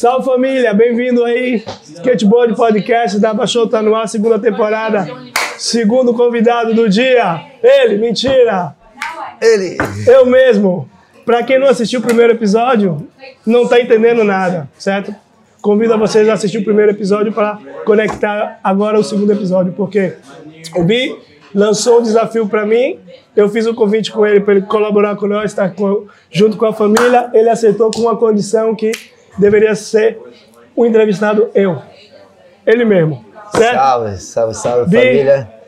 Salve 0.00 0.24
família, 0.24 0.72
bem-vindo 0.72 1.22
aí. 1.22 1.62
Skateboard 1.82 2.56
Podcast 2.56 3.18
da 3.18 3.34
Baixou 3.34 3.68
tá 3.68 3.82
no 3.82 3.94
ar, 3.94 4.08
segunda 4.08 4.38
temporada. 4.38 5.06
Segundo 5.58 6.14
convidado 6.14 6.72
do 6.72 6.88
dia, 6.88 7.38
ele, 7.62 7.98
mentira, 7.98 8.74
Ele. 9.42 9.76
eu 10.06 10.24
mesmo. 10.24 10.88
Pra 11.26 11.42
quem 11.42 11.58
não 11.58 11.66
assistiu 11.66 12.00
o 12.00 12.02
primeiro 12.02 12.32
episódio, 12.32 13.06
não 13.44 13.68
tá 13.68 13.78
entendendo 13.78 14.24
nada, 14.24 14.70
certo? 14.78 15.14
Convido 15.60 15.92
a 15.92 15.98
vocês 15.98 16.26
a 16.30 16.32
assistir 16.32 16.56
o 16.56 16.64
primeiro 16.64 16.92
episódio 16.92 17.30
para 17.30 17.58
conectar 17.84 18.58
agora 18.64 18.98
o 18.98 19.04
segundo 19.04 19.30
episódio, 19.32 19.74
porque 19.74 20.14
o 20.76 20.82
Bi 20.82 21.14
lançou 21.54 21.98
um 21.98 22.02
desafio 22.02 22.48
para 22.48 22.64
mim, 22.64 22.98
eu 23.36 23.50
fiz 23.50 23.66
o 23.66 23.72
um 23.72 23.74
convite 23.74 24.10
com 24.10 24.26
ele 24.26 24.40
para 24.40 24.54
ele 24.54 24.62
colaborar 24.62 25.14
com 25.16 25.26
nós, 25.26 25.50
estar 25.50 25.74
com, 25.74 26.06
junto 26.30 26.56
com 26.56 26.64
a 26.64 26.72
família, 26.72 27.28
ele 27.34 27.50
aceitou 27.50 27.90
com 27.90 28.00
uma 28.00 28.16
condição 28.16 28.74
que 28.74 28.92
deveria 29.38 29.74
ser 29.74 30.18
o 30.74 30.86
entrevistado 30.86 31.50
eu, 31.54 31.80
ele 32.66 32.84
mesmo, 32.84 33.24
certo? 33.54 33.74
Salve, 33.74 34.16
salve, 34.18 34.54
salve 34.54 34.90
Bi. 34.90 34.96
família. 34.96 35.60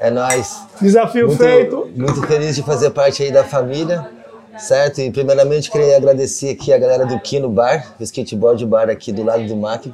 É 0.00 0.10
nóis. 0.10 0.62
Desafio 0.80 1.30
feito. 1.32 1.76
Muito, 1.76 1.98
muito 1.98 2.26
feliz 2.26 2.54
de 2.54 2.62
fazer 2.62 2.90
parte 2.90 3.22
aí 3.22 3.32
da 3.32 3.42
família, 3.42 4.08
certo? 4.56 5.00
E 5.00 5.10
primeiramente 5.10 5.70
queria 5.70 5.96
agradecer 5.96 6.50
aqui 6.50 6.72
a 6.72 6.78
galera 6.78 7.04
do 7.04 7.18
Kino 7.18 7.48
Bar, 7.48 7.94
o 7.98 8.02
skateboard 8.02 8.64
bar 8.64 8.88
aqui 8.88 9.10
do 9.12 9.24
lado 9.24 9.44
do 9.44 9.56
MAC. 9.56 9.92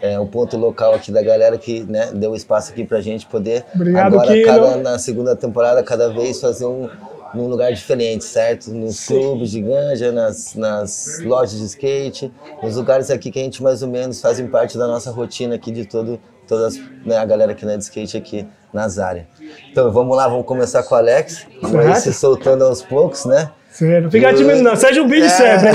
É 0.00 0.18
um 0.18 0.26
ponto 0.26 0.56
local 0.56 0.94
aqui 0.94 1.10
da 1.10 1.22
galera 1.22 1.56
que 1.56 1.84
né, 1.84 2.10
deu 2.12 2.34
espaço 2.34 2.70
aqui 2.70 2.84
pra 2.84 3.00
gente 3.00 3.24
poder 3.26 3.64
Obrigado, 3.74 4.14
agora, 4.14 4.32
Kino. 4.32 4.46
cada, 4.46 4.76
na 4.76 4.98
segunda 4.98 5.34
temporada, 5.34 5.82
cada 5.82 6.12
vez 6.12 6.40
fazer 6.40 6.66
um 6.66 6.88
num 7.34 7.48
lugar 7.48 7.72
diferente, 7.72 8.24
certo? 8.24 8.70
Nos 8.70 8.96
Sim. 8.96 9.14
clubes 9.18 9.50
de 9.50 9.60
ganja, 9.60 10.12
nas, 10.12 10.54
nas 10.54 11.20
lojas 11.24 11.58
de 11.58 11.64
skate, 11.66 12.32
nos 12.62 12.76
lugares 12.76 13.10
aqui 13.10 13.30
que 13.30 13.38
a 13.38 13.42
gente 13.42 13.62
mais 13.62 13.82
ou 13.82 13.88
menos 13.88 14.20
fazem 14.20 14.46
parte 14.46 14.78
da 14.78 14.86
nossa 14.86 15.10
rotina 15.10 15.54
aqui 15.56 15.70
de 15.70 15.84
todo, 15.84 16.18
todas 16.46 16.78
né, 17.04 17.16
a 17.16 17.24
galera 17.24 17.54
que 17.54 17.64
é 17.66 17.76
de 17.76 17.82
skate 17.82 18.16
aqui 18.16 18.46
nas 18.72 18.98
áreas. 18.98 19.26
Então 19.70 19.90
vamos 19.92 20.16
lá, 20.16 20.28
vamos 20.28 20.46
começar 20.46 20.82
com 20.82 20.94
o 20.94 20.98
Alex, 20.98 21.46
Certo. 21.70 22.00
se 22.00 22.12
soltando 22.12 22.64
aos 22.64 22.82
poucos, 22.82 23.24
né? 23.24 23.50
Sério, 23.70 24.04
não 24.04 24.10
fica 24.10 24.32
tímido 24.32 24.62
não, 24.62 24.74
seja 24.74 25.02
o 25.02 25.06
Bi 25.06 25.20
de 25.20 25.26
É. 25.26 25.28
sempre. 25.28 25.68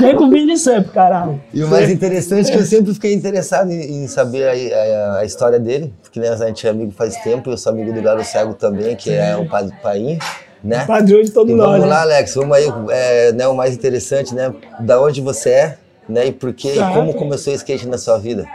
Vem 0.00 0.16
com 0.16 0.24
o 0.24 0.30
de 0.30 0.56
sempre, 0.56 0.90
caralho. 0.90 1.38
E 1.52 1.62
o 1.62 1.68
mais 1.68 1.90
interessante 1.90 2.48
é 2.48 2.52
que 2.54 2.58
eu 2.58 2.64
sempre 2.64 2.94
fiquei 2.94 3.12
interessado 3.12 3.70
em, 3.70 4.04
em 4.04 4.06
saber 4.08 4.48
a, 4.48 4.76
a- 4.76 5.18
a 5.18 5.24
história 5.26 5.60
dele, 5.60 5.92
porque 6.00 6.18
né, 6.18 6.30
a 6.30 6.36
gente 6.46 6.66
é 6.66 6.70
amigo 6.70 6.92
faz 6.92 7.14
tempo, 7.16 7.50
eu 7.50 7.58
sou 7.58 7.70
amigo 7.72 7.92
do 7.92 8.00
Galo 8.00 8.24
Cego 8.24 8.54
também, 8.54 8.96
que 8.96 9.10
é 9.12 9.36
o 9.36 9.46
pai 9.46 9.64
do 9.64 9.72
Paim, 9.82 10.18
né? 10.62 10.84
Padrão 10.86 11.22
de 11.22 11.30
todo 11.30 11.50
E 11.50 11.54
nós. 11.54 11.66
vamos 11.66 11.80
né? 11.84 11.86
lá, 11.86 12.02
Alex, 12.02 12.34
vamos 12.34 12.56
aí, 12.56 12.72
é, 12.90 13.32
né, 13.32 13.46
o 13.48 13.54
mais 13.54 13.74
interessante, 13.74 14.34
né? 14.34 14.52
Da 14.80 15.00
onde 15.00 15.20
você 15.20 15.50
é, 15.50 15.78
né? 16.08 16.26
E 16.26 16.32
por 16.32 16.52
quê, 16.52 16.68
e 16.68 16.74
Certo. 16.76 16.94
como 16.94 17.14
começou 17.14 17.52
o 17.52 17.56
skate 17.56 17.86
na 17.88 17.98
sua 17.98 18.18
vida? 18.18 18.46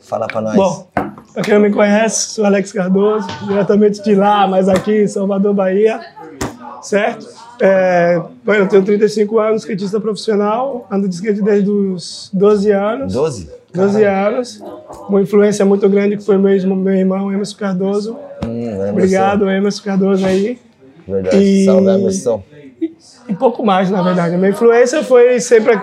Fala 0.00 0.26
pra 0.26 0.40
nós. 0.40 0.54
Bom, 0.54 0.86
pra 1.34 1.42
quem 1.42 1.54
não 1.54 1.60
me 1.60 1.70
conhece, 1.70 2.30
sou 2.30 2.44
Alex 2.44 2.72
Cardoso, 2.72 3.26
diretamente 3.46 4.02
de 4.02 4.14
lá, 4.14 4.46
mas 4.46 4.68
aqui 4.68 5.02
em 5.02 5.08
Salvador, 5.08 5.52
Bahia, 5.52 6.00
certo? 6.82 7.26
É, 7.60 8.20
eu 8.46 8.68
tenho 8.68 8.84
35 8.84 9.38
anos, 9.38 9.62
skatista 9.62 9.98
profissional, 9.98 10.86
ando 10.90 11.08
de 11.08 11.14
skate 11.14 11.42
desde 11.42 11.70
os 11.70 12.30
12 12.32 12.70
anos. 12.70 13.12
12? 13.12 13.50
12 13.74 14.04
anos. 14.04 14.62
Uma 15.08 15.22
influência 15.22 15.64
muito 15.64 15.88
grande 15.88 16.16
que 16.16 16.24
foi 16.24 16.36
mesmo 16.38 16.76
meu 16.76 16.94
irmão 16.94 17.32
Emerson 17.32 17.56
Cardoso. 17.56 18.16
Hum, 18.44 18.62
Emerson. 18.62 18.90
Obrigado, 18.92 19.50
Emerson 19.50 19.82
Cardoso 19.82 20.26
aí. 20.26 20.58
Verdade. 21.06 21.36
E- 21.36 21.64
Salve, 21.64 21.88
Emerson. 21.88 22.42
E 23.28 23.34
pouco 23.34 23.64
mais, 23.64 23.90
na 23.90 24.02
verdade. 24.02 24.34
A 24.34 24.38
minha 24.38 24.50
influência 24.50 25.02
foi 25.02 25.40
sempre. 25.40 25.78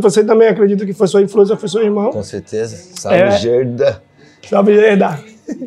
Você, 0.00 0.24
também 0.24 0.48
acredita 0.48 0.84
que 0.84 0.92
foi 0.92 1.06
sua 1.06 1.22
influência, 1.22 1.56
foi 1.56 1.68
seu 1.68 1.82
irmão. 1.82 2.10
Com 2.10 2.22
certeza. 2.22 2.76
Salve, 2.94 3.18
É. 3.18 3.30
Gerda. 3.32 4.02
Salve, 4.48 4.74
Gerda. 4.74 5.18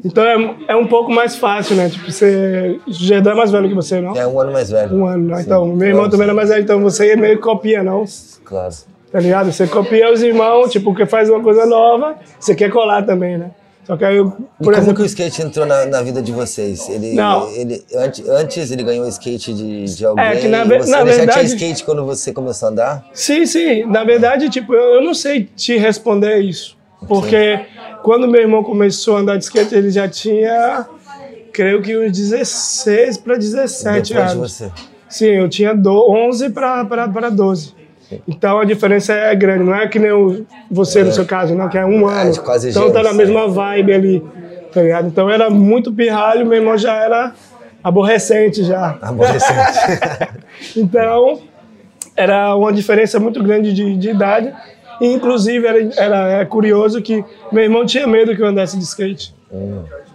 Então 0.04 0.24
é, 0.24 0.56
é 0.70 0.76
um 0.76 0.88
pouco 0.88 1.12
mais 1.12 1.36
fácil, 1.36 1.76
né? 1.76 1.90
Tipo, 1.90 2.12
você. 2.12 2.80
Gerda 2.88 3.32
é 3.32 3.34
mais 3.34 3.52
velho 3.52 3.68
que 3.68 3.76
você, 3.76 4.00
não? 4.02 4.16
É 4.16 4.26
um 4.28 4.40
ano 4.40 4.52
mais 4.52 4.70
velho. 4.70 4.96
Um 4.96 5.06
ano, 5.06 5.28
né? 5.36 5.42
Então, 5.42 5.66
meu 5.68 5.88
irmão 5.88 6.02
Claro. 6.04 6.12
também 6.12 6.24
era 6.26 6.34
mais 6.34 6.50
velho, 6.50 6.62
então 6.64 6.80
você 6.82 7.16
meio 7.16 7.36
que 7.38 7.44
copia, 7.44 7.84
não? 7.84 8.04
Claro. 8.44 8.74
Tá 9.12 9.20
ligado? 9.20 9.52
Você 9.52 9.68
copia 9.68 10.12
os 10.12 10.22
irmãos, 10.22 10.72
tipo, 10.72 10.94
que 10.94 11.06
faz 11.06 11.30
uma 11.30 11.42
coisa 11.42 11.66
nova, 11.66 12.16
você 12.40 12.54
quer 12.56 12.70
colar 12.72 13.04
também, 13.06 13.38
né? 13.38 13.52
Só 13.86 13.96
que 13.96 14.04
aí, 14.04 14.18
eu, 14.18 14.28
E 14.28 14.64
por 14.64 14.74
como 14.74 14.78
exemplo. 14.78 14.96
que 14.96 15.02
o 15.04 15.06
skate 15.06 15.42
entrou 15.44 15.66
na, 15.66 15.86
na 15.86 16.02
vida 16.02 16.22
de 16.22 16.32
vocês? 16.32 16.90
Ele, 16.90 17.14
Não. 17.14 17.48
ele 17.52 17.84
antes, 17.96 18.28
antes 18.28 18.72
ele 18.72 18.84
ganhou 18.84 19.08
skate 19.08 19.54
de, 19.54 19.86
de 19.86 20.06
alguém? 20.06 20.26
É, 20.26 20.36
que 20.38 20.48
na 20.48 20.64
ve- 20.64 20.80
você, 20.80 20.90
na 20.92 21.02
ele 21.02 21.12
já 21.12 21.18
verdade- 21.18 21.40
tinha 21.40 21.44
skate 21.56 21.84
quando 21.84 22.04
você 22.04 22.34
começou 22.34 22.68
a 22.68 22.72
andar? 22.72 23.06
Sim, 23.14 23.46
sim. 23.46 23.86
Na 23.86 24.04
verdade, 24.04 24.50
tipo, 24.50 24.74
eu, 24.74 24.96
eu 24.96 25.04
não 25.04 25.14
sei 25.14 25.44
te 25.56 25.78
responder 25.78 26.40
isso. 26.40 26.76
Porque 27.08 27.60
quando 28.02 28.28
meu 28.28 28.42
irmão 28.42 28.64
começou 28.64 29.18
a 29.18 29.20
andar 29.20 29.38
de 29.38 29.44
skate, 29.44 29.76
ele 29.76 29.92
já 29.92 30.08
tinha, 30.08 30.88
creio 31.54 31.80
que 31.84 31.96
uns 31.96 32.12
16 32.12 33.18
para 33.18 33.36
17 33.38 34.10
Depois 34.14 34.32
de 34.32 34.38
anos. 34.38 34.52
você. 34.52 34.72
Sim, 35.08 35.28
eu 35.28 35.48
tinha 35.48 35.76
do, 35.76 36.10
11 36.12 36.50
para 36.50 37.30
12. 37.30 37.74
Então 38.28 38.60
a 38.60 38.66
diferença 38.66 39.14
é 39.14 39.34
grande, 39.36 39.64
não 39.64 39.76
é 39.76 39.88
que 39.88 39.98
nem 40.00 40.12
o- 40.12 40.46
você 40.70 41.04
no 41.04 41.12
seu 41.12 41.26
caso, 41.26 41.56
não, 41.56 41.68
que 41.70 41.78
é 41.78 41.86
um 41.86 42.08
ano. 42.08 42.32
de 42.32 42.40
quase 42.40 42.70
então 42.70 42.92
tá 42.92 43.02
na 43.02 43.14
mesma 43.14 43.48
vibe 43.48 43.94
ali, 43.94 44.24
tá 44.72 44.82
ligado? 44.82 45.08
Então 45.08 45.30
era 45.30 45.50
muito 45.50 45.92
pirralho, 45.92 46.46
meu 46.46 46.58
irmão 46.60 46.78
já 46.78 46.96
era 46.96 47.34
aborrecente 47.84 48.64
já. 48.64 48.98
Aborrecente. 49.02 50.36
Então, 50.76 51.40
era 52.16 52.56
uma 52.56 52.72
diferença 52.72 53.20
muito 53.20 53.44
grande 53.44 53.74
de, 53.74 53.98
de 53.98 54.10
idade. 54.10 54.54
E, 55.02 55.08
inclusive, 55.14 55.68
era, 55.68 55.90
era 55.98 56.32
é 56.42 56.46
curioso 56.46 57.02
que 57.02 57.24
meu 57.52 57.64
irmão 57.64 57.86
tinha 57.86 58.08
medo 58.08 58.34
que 58.36 58.42
eu 58.42 58.48
andasse 58.48 58.78
de 58.78 58.84
skate. 58.86 59.36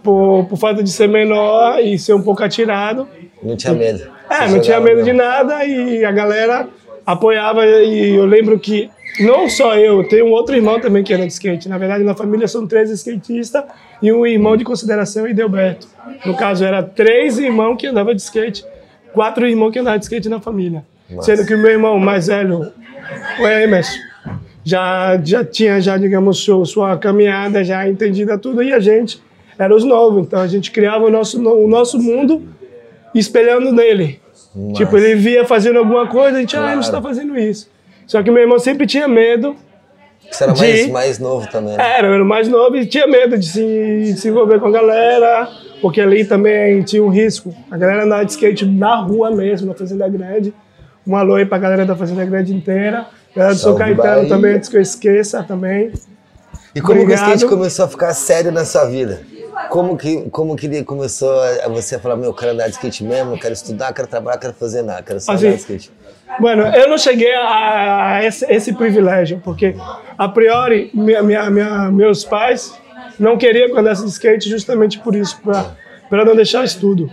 Por, 0.03 0.45
por 0.45 0.57
fato 0.57 0.81
de 0.83 0.89
ser 0.91 1.07
menor 1.07 1.79
e 1.79 1.97
ser 1.99 2.13
um 2.13 2.21
pouco 2.23 2.43
atirado. 2.43 3.07
não 3.43 3.55
tinha 3.55 3.73
medo. 3.73 4.03
É, 4.29 4.47
não 4.47 4.59
tinha 4.59 4.79
medo 4.79 4.97
não. 4.97 5.03
de 5.05 5.13
nada 5.13 5.63
e 5.63 6.03
a 6.03 6.11
galera 6.11 6.67
apoiava. 7.05 7.65
E 7.65 8.15
eu 8.15 8.25
lembro 8.25 8.59
que 8.59 8.89
não 9.19 9.49
só 9.49 9.75
eu, 9.75 10.07
tem 10.07 10.23
um 10.23 10.31
outro 10.31 10.55
irmão 10.55 10.79
também 10.79 11.03
que 11.03 11.13
anda 11.13 11.25
de 11.25 11.33
skate. 11.33 11.67
Na 11.67 11.77
verdade, 11.77 12.03
na 12.03 12.15
família 12.15 12.47
são 12.47 12.65
três 12.65 12.89
skatistas 12.89 13.63
e 14.01 14.11
um 14.11 14.25
irmão 14.25 14.55
de 14.55 14.63
consideração, 14.63 15.27
Idelberto. 15.27 15.87
No 16.25 16.35
caso, 16.35 16.63
era 16.63 16.81
três 16.81 17.37
irmãos 17.37 17.75
que 17.77 17.87
andavam 17.87 18.13
de 18.13 18.21
skate, 18.21 18.65
quatro 19.13 19.47
irmãos 19.47 19.71
que 19.71 19.79
andavam 19.79 19.99
de 19.99 20.05
skate 20.05 20.29
na 20.29 20.39
família. 20.39 20.83
Sendo 21.19 21.45
que 21.45 21.53
o 21.53 21.57
meu 21.57 21.71
irmão 21.71 21.99
mais 21.99 22.27
velho, 22.27 22.71
o 23.39 23.47
Emerson, 23.47 23.99
já, 24.63 25.19
já 25.23 25.43
tinha, 25.43 25.81
já, 25.81 25.97
digamos, 25.97 26.37
sua, 26.39 26.65
sua 26.65 26.97
caminhada 26.97 27.63
já 27.63 27.87
entendida 27.87 28.37
tudo 28.37 28.63
e 28.63 28.71
a 28.71 28.79
gente 28.79 29.21
era 29.57 29.75
os 29.75 29.83
novos. 29.83 30.23
Então 30.23 30.39
a 30.39 30.47
gente 30.47 30.71
criava 30.71 31.05
o 31.05 31.09
nosso, 31.09 31.41
o 31.41 31.67
nosso 31.67 31.99
mundo 31.99 32.43
espelhando 33.13 33.71
nele. 33.73 34.21
Tipo, 34.75 34.97
ele 34.97 35.15
via 35.15 35.45
fazendo 35.45 35.79
alguma 35.79 36.07
coisa, 36.07 36.37
a 36.37 36.39
gente, 36.41 36.57
ah, 36.57 36.71
ele 36.71 36.81
está 36.81 37.01
fazendo 37.01 37.37
isso. 37.37 37.69
Só 38.05 38.21
que 38.21 38.29
meu 38.29 38.41
irmão 38.41 38.59
sempre 38.59 38.85
tinha 38.85 39.07
medo. 39.07 39.55
Você 40.29 40.43
era 40.43 40.53
mais, 40.55 40.85
de- 40.85 40.91
mais 40.91 41.19
novo 41.19 41.47
também, 41.49 41.75
né? 41.77 41.97
Era, 41.97 42.07
eu 42.07 42.13
era 42.13 42.23
mais 42.25 42.47
novo 42.47 42.75
e 42.77 42.85
tinha 42.85 43.07
medo 43.07 43.37
de 43.37 43.45
se, 43.45 43.61
de 44.05 44.13
se 44.19 44.27
envolver 44.27 44.59
com 44.59 44.67
a 44.67 44.71
galera, 44.71 45.47
porque 45.81 45.99
ali 46.01 46.23
também 46.25 46.81
tinha 46.83 47.03
um 47.03 47.09
risco. 47.09 47.53
A 47.69 47.77
galera 47.77 48.03
andava 48.03 48.25
de 48.25 48.31
skate 48.31 48.65
na 48.65 48.95
rua 48.97 49.31
mesmo, 49.31 49.67
na 49.67 49.73
Fazenda 49.73 50.07
Grande. 50.09 50.53
Um 51.07 51.15
alô 51.15 51.35
aí 51.35 51.45
pra 51.45 51.57
galera 51.57 51.85
da 51.85 51.95
Fazenda 51.95 52.23
Grande 52.25 52.53
inteira. 52.53 53.05
Galera 53.35 53.55
do 53.55 53.59
São 53.59 53.75
Caetano 53.75 54.27
também, 54.27 54.55
antes 54.55 54.67
que 54.69 54.77
eu 54.77 54.81
esqueça 54.81 55.41
também. 55.43 55.91
E 56.75 56.79
como 56.81 56.93
que 56.93 56.99
o 56.99 57.03
Obrigado. 57.03 57.35
skate 57.35 57.45
começou 57.47 57.85
a 57.85 57.87
ficar 57.87 58.13
sério 58.13 58.51
na 58.51 58.63
sua 58.65 58.85
vida? 58.85 59.21
Como 59.71 59.95
que, 59.97 60.29
como 60.31 60.53
que 60.57 60.65
ele 60.65 60.83
começou 60.83 61.31
a 61.63 61.69
você 61.69 61.95
a 61.95 61.99
falar, 61.99 62.17
meu, 62.17 62.31
eu 62.31 62.33
quero 62.33 62.51
andar 62.51 62.65
de 62.67 62.73
skate 62.73 63.05
mesmo, 63.05 63.35
eu 63.35 63.39
quero 63.39 63.53
estudar, 63.53 63.93
quero 63.93 64.05
trabalhar, 64.05 64.37
quero 64.37 64.53
fazer 64.53 64.81
nada, 64.81 65.01
quero 65.01 65.17
só 65.21 65.31
Assim, 65.31 65.45
andar 65.47 65.55
de 65.55 65.61
skate. 65.61 65.91
Bueno, 66.41 66.63
eu 66.75 66.89
não 66.89 66.97
cheguei 66.97 67.33
a, 67.33 68.15
a 68.17 68.25
esse, 68.25 68.45
esse 68.51 68.73
privilégio, 68.73 69.39
porque 69.41 69.73
a 70.17 70.27
priori 70.27 70.91
minha, 70.93 71.23
minha, 71.23 71.49
minha- 71.49 71.89
meus 71.89 72.25
pais 72.25 72.73
não 73.17 73.37
queriam 73.37 73.67
que 73.67 73.73
eu 73.73 73.79
andasse 73.79 74.03
de 74.03 74.09
skate 74.09 74.49
justamente 74.49 74.99
por 74.99 75.15
isso, 75.15 75.39
para 75.41 76.25
não 76.25 76.35
deixar 76.35 76.65
estudo. 76.65 77.09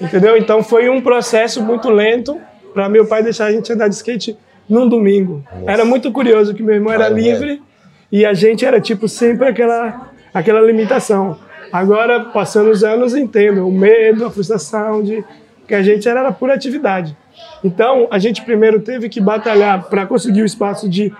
Entendeu? 0.00 0.38
Então 0.38 0.62
foi 0.62 0.88
um 0.88 1.02
processo 1.02 1.62
muito 1.62 1.90
lento 1.90 2.40
para 2.72 2.88
meu 2.88 3.06
pai 3.06 3.22
deixar 3.22 3.44
a 3.44 3.52
gente 3.52 3.70
andar 3.70 3.88
de 3.88 3.94
skate 3.94 4.38
num 4.66 4.88
domingo. 4.88 5.44
Era 5.66 5.84
muito 5.84 6.10
curioso 6.12 6.54
que 6.54 6.62
meu 6.62 6.76
irmão 6.76 6.92
era 6.94 7.04
Vai, 7.04 7.12
vai. 7.12 7.20
livre 7.20 7.62
e 8.10 8.24
a 8.24 8.32
gente 8.32 8.64
era 8.64 8.80
tipo 8.80 9.06
sempre 9.06 9.48
aquela, 9.48 10.10
aquela 10.32 10.62
limitação. 10.62 11.36
Agora, 11.72 12.26
passando 12.26 12.70
os 12.70 12.84
anos, 12.84 13.14
entendo 13.14 13.66
o 13.66 13.72
medo, 13.72 14.26
a 14.26 14.30
frustração 14.30 15.02
de 15.02 15.24
que 15.66 15.74
a 15.74 15.82
gente 15.82 16.08
era 16.08 16.30
pura 16.32 16.54
atividade. 16.54 17.16
Então, 17.62 18.08
a 18.10 18.18
gente 18.18 18.42
primeiro 18.42 18.80
teve 18.80 19.08
que 19.08 19.20
batalhar 19.20 19.84
para 19.84 20.06
conseguir 20.06 20.42
o 20.42 20.46
espaço 20.46 20.88
de 20.88 21.12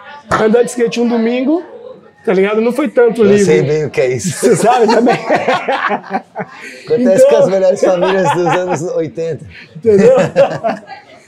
andar 0.42 0.62
de 0.62 0.70
skate 0.70 1.00
um 1.00 1.08
domingo, 1.08 1.62
tá 2.24 2.32
ligado? 2.32 2.60
Não 2.60 2.72
foi 2.72 2.88
tanto 2.88 3.22
Eu 3.22 3.26
livre. 3.28 3.44
sei 3.44 3.62
bem 3.62 3.84
o 3.86 3.90
que 3.90 4.00
é 4.00 4.14
isso. 4.16 4.30
Você 4.38 4.56
sabe 4.56 4.86
também? 4.86 5.14
Acontece 5.14 7.24
Então- 7.24 7.28
com 7.30 7.36
as 7.36 7.48
melhores 7.48 7.80
famílias 7.80 8.34
dos 8.34 8.46
anos 8.46 8.82
80. 8.82 9.44
Entendeu? 9.76 10.16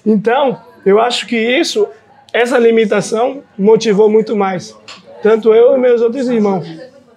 então, 0.05 0.61
eu 0.85 1.01
acho 1.01 1.27
que 1.27 1.37
isso 1.37 1.89
essa 2.33 2.59
limitação 2.59 3.43
motivou 3.59 4.09
muito 4.09 4.37
mais. 4.37 4.75
Tanto 5.23 5.53
eu 5.53 5.77
e 5.77 5.79
meus 5.79 6.01
outros 6.01 6.29
irmãos. 6.29 6.67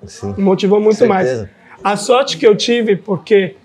Sim. 0.05 0.33
Motivou 0.37 0.81
muito 0.81 1.05
mais. 1.07 1.45
A 1.83 1.97
sorte 1.97 2.37
que 2.37 2.45
eu 2.47 2.55
tive, 2.55 2.95
porque 2.95 3.55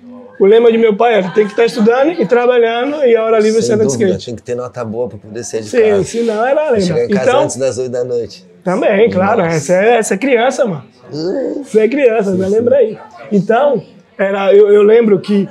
o 0.40 0.46
lema 0.46 0.70
de 0.72 0.78
meu 0.78 0.94
pai 0.96 1.14
era 1.14 1.30
tem 1.30 1.44
que 1.44 1.52
estar 1.52 1.64
estudando 1.64 2.10
e 2.20 2.26
trabalhando 2.26 3.04
e 3.04 3.16
a 3.16 3.24
hora 3.24 3.38
livre 3.38 3.60
anda 3.72 3.84
de 3.86 3.92
skate. 3.92 4.26
tem 4.26 4.36
que 4.36 4.42
ter 4.42 4.54
nota 4.54 4.84
boa 4.84 5.08
pra 5.08 5.18
poder 5.18 5.44
sair 5.44 5.62
de 5.62 5.68
Sim, 5.68 5.78
casa. 5.90 6.04
senão 6.04 6.46
era 6.46 6.80
Chegar 6.80 6.94
lema. 6.96 7.04
em 7.06 7.14
casa 7.14 7.28
Então, 7.30 7.42
antes 7.44 7.56
das 7.56 7.78
8 7.78 7.90
da 7.90 8.04
noite. 8.04 8.44
também, 8.64 9.10
claro, 9.10 9.40
essa 9.42 9.72
é, 9.74 9.96
essa 9.98 10.14
é 10.14 10.16
criança, 10.18 10.64
mano. 10.64 10.84
Você 11.64 11.80
é 11.80 11.88
criança, 11.88 12.32
né? 12.34 12.48
lembra 12.48 12.76
aí. 12.76 12.98
Então, 13.32 13.82
era, 14.16 14.52
eu, 14.54 14.68
eu 14.70 14.82
lembro 14.82 15.18
que 15.20 15.48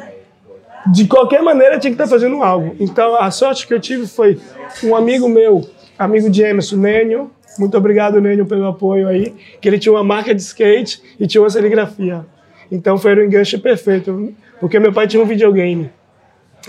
de 0.91 1.05
qualquer 1.07 1.41
maneira 1.41 1.79
tinha 1.79 1.91
que 1.91 2.01
estar 2.01 2.07
fazendo 2.07 2.41
algo. 2.43 2.75
Então, 2.79 3.15
a 3.15 3.29
sorte 3.31 3.65
que 3.67 3.73
eu 3.73 3.79
tive 3.79 4.07
foi 4.07 4.39
um 4.83 4.95
amigo 4.95 5.27
meu, 5.27 5.67
amigo 5.97 6.29
de 6.29 6.43
Emerson, 6.43 6.77
Nênio. 6.77 7.31
Muito 7.59 7.75
obrigado, 7.75 8.21
Nênio, 8.21 8.45
pelo 8.45 8.67
apoio 8.67 9.07
aí. 9.07 9.33
Que 9.59 9.67
ele 9.67 9.79
tinha 9.79 9.91
uma 9.91 10.03
marca 10.03 10.33
de 10.33 10.41
skate 10.41 11.01
e 11.19 11.25
tinha 11.27 11.41
uma 11.41 11.49
serigrafia. 11.49 12.23
Então, 12.71 12.97
foi 12.97 13.15
um 13.15 13.25
enganche 13.25 13.57
perfeito. 13.57 14.33
Porque 14.59 14.79
meu 14.79 14.91
pai 14.91 15.07
tinha 15.07 15.21
um 15.21 15.25
videogame. 15.25 15.89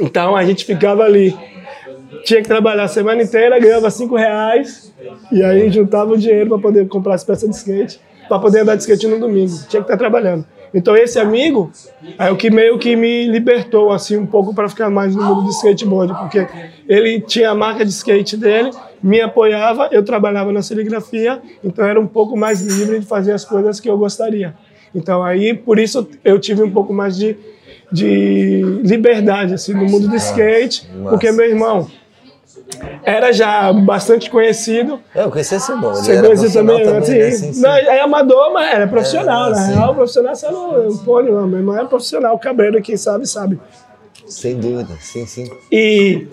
Então, 0.00 0.36
a 0.36 0.44
gente 0.44 0.64
ficava 0.64 1.02
ali. 1.02 1.36
Tinha 2.24 2.40
que 2.42 2.48
trabalhar 2.48 2.84
a 2.84 2.88
semana 2.88 3.22
inteira, 3.22 3.58
ganhava 3.58 3.90
cinco 3.90 4.16
reais. 4.16 4.94
E 5.32 5.42
aí, 5.42 5.70
juntava 5.70 6.12
o 6.12 6.18
dinheiro 6.18 6.48
para 6.50 6.58
poder 6.58 6.88
comprar 6.88 7.14
as 7.14 7.24
peças 7.24 7.48
de 7.48 7.56
skate. 7.56 8.00
Para 8.28 8.38
poder 8.38 8.60
andar 8.60 8.74
de 8.76 8.82
skate 8.82 9.06
no 9.06 9.18
domingo. 9.18 9.52
Tinha 9.68 9.82
que 9.82 9.86
estar 9.86 9.96
trabalhando. 9.96 10.44
Então, 10.72 10.96
esse 10.96 11.18
amigo 11.18 11.70
é 12.18 12.30
o 12.30 12.36
que 12.36 12.50
meio 12.50 12.78
que 12.78 12.94
me 12.94 13.26
libertou, 13.26 13.90
assim, 13.90 14.16
um 14.16 14.26
pouco 14.26 14.54
para 14.54 14.68
ficar 14.68 14.90
mais 14.90 15.16
no 15.16 15.22
mundo 15.22 15.42
do 15.44 15.50
skateboard. 15.50 16.12
Porque 16.14 16.46
ele 16.86 17.20
tinha 17.20 17.50
a 17.50 17.54
marca 17.54 17.84
de 17.84 17.90
skate 17.90 18.36
dele, 18.36 18.70
me 19.02 19.20
apoiava, 19.20 19.88
eu 19.90 20.04
trabalhava 20.04 20.52
na 20.52 20.60
serigrafia. 20.60 21.40
Então, 21.64 21.86
era 21.86 21.98
um 21.98 22.06
pouco 22.06 22.36
mais 22.36 22.60
livre 22.60 23.00
de 23.00 23.06
fazer 23.06 23.32
as 23.32 23.44
coisas 23.44 23.80
que 23.80 23.88
eu 23.88 23.96
gostaria. 23.96 24.54
Então, 24.94 25.22
aí, 25.22 25.54
por 25.54 25.78
isso, 25.78 26.08
eu 26.24 26.38
tive 26.38 26.62
um 26.62 26.70
pouco 26.70 26.92
mais 26.92 27.16
de, 27.16 27.36
de 27.92 28.62
liberdade, 28.82 29.54
assim, 29.54 29.74
no 29.74 29.84
mundo 29.84 30.08
do 30.08 30.16
skate. 30.16 30.88
massa. 30.96 31.10
Porque 31.10 31.30
meu 31.32 31.46
irmão 31.46 31.88
era 33.02 33.32
já 33.32 33.72
bastante 33.72 34.30
conhecido. 34.30 35.00
É, 35.14 35.22
eu 35.24 35.30
conheci 35.30 35.54
esse 35.54 35.72
bom. 35.74 35.92
Ele 35.92 36.02
Você 36.02 36.22
conhecia 36.22 36.50
também, 36.52 36.84
também, 36.84 36.98
assim, 36.98 37.18
né? 37.18 37.30
Sim, 37.30 37.52
sim. 37.54 37.60
Não, 37.60 37.70
é 37.70 38.00
amador, 38.00 38.52
mas 38.52 38.74
era 38.74 38.86
profissional, 38.86 39.48
É, 39.48 39.50
na 39.54 39.66
real, 39.66 39.94
profissional 39.94 40.34
você 40.34 40.50
não 40.50 40.96
pode, 40.98 41.30
não. 41.30 41.46
Meu 41.46 41.58
irmão 41.58 41.78
é 41.78 41.84
profissional, 41.84 42.38
cabreiro, 42.38 42.80
quem 42.82 42.96
sabe, 42.96 43.26
sabe. 43.26 43.58
Sem 44.26 44.58
dúvida, 44.58 44.94
sim, 45.00 45.24
sim. 45.26 45.50
E 45.72 46.26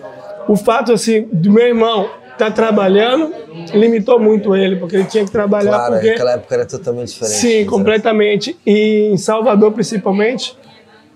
o 0.46 0.56
fato, 0.56 0.92
assim, 0.92 1.26
do 1.32 1.50
meu 1.50 1.66
irmão 1.66 2.08
estar 2.36 2.50
trabalhando 2.52 3.32
limitou 3.74 4.20
muito 4.20 4.54
ele, 4.54 4.76
porque 4.76 4.96
ele 4.96 5.04
tinha 5.04 5.24
que 5.24 5.30
trabalhar, 5.30 5.70
Claro, 5.72 5.92
porque... 5.94 6.10
naquela 6.10 6.32
época 6.32 6.54
era 6.54 6.66
totalmente 6.66 7.08
diferente. 7.08 7.36
Sim, 7.36 7.64
completamente. 7.66 8.56
E 8.66 9.08
em 9.12 9.16
Salvador, 9.16 9.72
principalmente, 9.72 10.56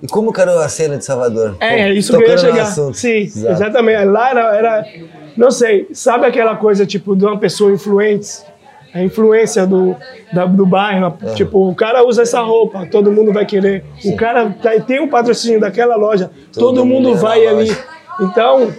E 0.03 0.07
como 0.09 0.33
que 0.33 0.41
era 0.41 0.65
a 0.65 0.69
cena 0.69 0.97
de 0.97 1.05
Salvador? 1.05 1.57
É, 1.61 1.83
é 1.83 1.93
isso 1.93 2.17
que 2.17 2.25
eu 2.25 2.29
ia 2.29 2.39
chegar. 2.39 2.65
Sim, 2.67 3.09
Exato. 3.19 3.53
exatamente. 3.55 4.05
Lá 4.07 4.31
era, 4.31 4.57
era- 4.57 4.87
não 5.37 5.51
sei, 5.51 5.87
sabe 5.93 6.25
aquela 6.27 6.57
coisa 6.57 6.87
tipo 6.87 7.15
de 7.15 7.25
uma 7.25 7.39
pessoa 7.39 7.71
influente? 7.71 8.29
A 8.95 9.03
influência 9.05 9.65
do, 9.67 9.95
da- 10.33 10.47
do 10.47 10.65
bairro, 10.67 11.17
tipo, 11.37 11.69
o 11.69 11.75
cara 11.75 12.05
usa 12.05 12.23
essa 12.23 12.41
roupa, 12.41 12.87
todo 12.91 13.13
mundo 13.13 13.33
vai 13.33 13.45
querer. 13.47 13.85
O 14.05 14.17
cara 14.17 14.51
tá- 14.61 14.81
tem 14.81 15.01
um 15.01 15.09
patrocínio 15.09 15.61
daquela 15.61 15.95
loja, 15.97 16.31
todo, 16.53 16.75
Todo 16.77 16.85
mundo 16.87 17.15
vai 17.15 17.47
ali. 17.47 17.69
loja. 17.69 17.79
Então, 18.23 18.73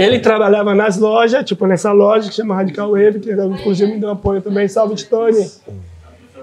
ele 0.00 0.18
trabalhava 0.20 0.74
nas 0.74 0.98
lojas, 0.98 1.44
tipo 1.44 1.66
nessa 1.66 1.92
loja 1.92 2.28
que 2.28 2.34
chama 2.34 2.54
Radical 2.54 2.90
Wave, 2.92 3.20
que 3.20 3.30
inclusive 3.32 3.92
me 3.92 4.00
deu 4.00 4.10
apoio 4.10 4.40
também, 4.40 4.66
salve 4.68 4.94
de 4.94 5.04
Tony. 5.04 5.46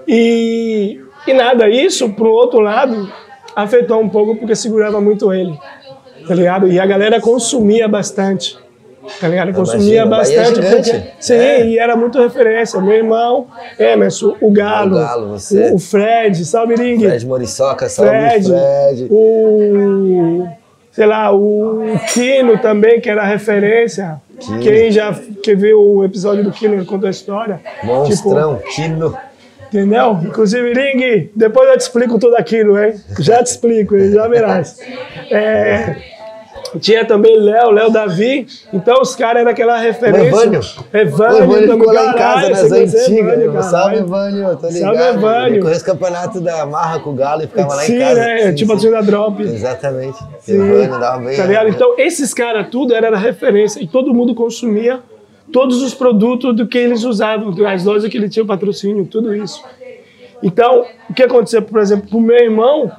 E, 0.08 1.00
e 1.28 1.34
nada, 1.34 1.70
isso, 1.70 2.10
pro 2.14 2.30
outro 2.32 2.60
lado, 2.60 3.12
afetou 3.56 4.00
um 4.02 4.10
pouco 4.10 4.36
porque 4.36 4.56
segurava 4.56 5.02
muito 5.02 5.34
ele, 5.34 5.58
tá 6.28 6.34
ligado? 6.34 6.68
E 6.72 6.80
a 6.80 6.86
galera 6.86 7.20
consumia 7.20 7.88
bastante, 7.88 8.58
tá 9.20 9.28
ligado? 9.28 9.52
Consumia 9.54 10.04
imagino, 10.04 10.10
Bahia 10.10 10.34
é 10.42 10.44
bastante. 10.52 10.76
porque- 10.92 11.12
sim, 11.20 11.34
É. 11.34 11.66
e 11.68 11.78
era 11.80 11.96
muito 11.98 12.20
referência. 12.22 12.80
Meu 12.80 12.96
irmão, 12.96 13.48
Emerson, 13.78 14.36
o 14.40 14.50
Galo, 14.52 14.96
O 14.96 15.00
Galo, 15.00 15.28
você. 15.30 15.72
o, 15.72 15.76
o 15.76 15.80
Fred, 15.80 16.46
salve 16.46 16.76
Ring, 16.76 17.00
Fred 17.00 17.26
Moriçoca, 17.26 17.90
salve 17.90 18.12
Fred, 18.12 18.48
Fred. 18.48 19.08
o 19.10 20.48
sei 20.98 21.06
lá, 21.06 21.32
o 21.32 21.84
Kino 22.12 22.58
também, 22.58 23.00
que 23.00 23.08
era 23.08 23.24
referência. 23.24 24.20
Kino. 24.40 24.60
Quem 24.60 24.92
já 24.92 25.14
que 25.14 25.54
viu 25.54 25.80
o 25.80 26.04
episódio 26.04 26.44
do 26.44 26.52
Kino, 26.52 26.74
ele 26.74 26.86
contou 26.86 27.06
a 27.06 27.12
história. 27.12 27.62
Tipo, 27.76 27.86
Monstrão, 27.86 28.60
Kino. 28.74 29.16
Entendeu? 29.68 30.20
Inclusive, 30.24 30.74
Ring, 30.74 31.30
depois 31.36 31.70
eu 31.70 31.78
te 31.78 31.82
explico 31.82 32.18
tudo 32.18 32.36
aquilo, 32.36 32.80
hein? 32.84 32.96
Já 33.20 33.44
te 33.44 33.52
explico, 33.52 33.96
hein? 33.96 34.12
já 34.12 34.28
verás. 34.28 34.80
É, 35.30 35.98
tinha 36.78 37.06
também 37.06 37.38
Léo, 37.40 37.72
Léo 37.72 37.92
Davi. 37.92 38.46
Então 38.74 39.02
os 39.02 39.16
caras 39.16 39.42
eram 39.42 39.52
aquela 39.52 39.78
referência. 39.78 40.28
Evânio. 40.28 40.62
Evânio, 40.94 41.40
O 41.40 41.44
Evânio 41.44 41.72
ficou 41.74 41.94
lá 41.94 42.06
em 42.06 42.14
casa 42.14 42.50
nas 42.50 42.60
você 42.62 42.70
conhece 42.70 42.98
antigas. 42.98 43.40
Evânio, 43.40 43.64
Salve. 43.64 43.96
Evânio, 43.98 44.58
tô 44.58 44.68
ligado. 44.68 44.96
Salve, 44.96 45.18
Evânio. 45.18 45.48
Ele 45.48 45.62
correu 45.62 45.78
os 45.78 45.84
campeonatos 45.84 46.42
da 46.42 46.66
Marra 46.66 47.00
com 47.00 47.10
o 47.12 47.14
Galo 47.14 47.44
e 47.44 47.48
ficava 47.48 47.76
lá 47.76 47.88
em 47.88 48.00
casa. 48.00 48.16
né? 48.20 48.38
Sim, 48.40 48.56
tipo 48.56 48.72
sim. 48.72 48.78
assim 48.78 48.92
da 48.92 49.02
Drop. 49.02 49.42
Exatamente. 49.42 50.18
Sim. 50.40 50.56
Evânio 50.56 51.00
dava 51.00 51.20
bem. 51.24 51.38
Tá 51.38 51.46
ligado? 51.46 51.70
Então, 51.70 51.96
esses 51.98 52.34
caras 52.34 52.68
tudo 52.70 52.94
era 52.94 53.16
referência 53.18 53.82
e 53.82 53.88
todo 53.88 54.14
mundo 54.14 54.36
consumia 54.36 55.00
todos 55.52 55.82
os 55.82 55.94
produtos 55.94 56.56
do 56.56 56.68
que 56.68 56.78
eles 56.78 57.04
usavam, 57.04 57.54
as 57.68 57.86
lojas 57.86 58.10
que 58.10 58.18
ele 58.18 58.30
tinha 58.30 58.46
patrocínio, 58.46 59.06
tudo 59.06 59.34
isso. 59.34 59.64
Então, 60.44 60.86
o 61.10 61.14
que 61.14 61.24
aconteceu, 61.24 61.62
por 61.62 61.80
exemplo, 61.80 62.10
pro 62.10 62.20
meu 62.20 62.38
irmão, 62.38 62.92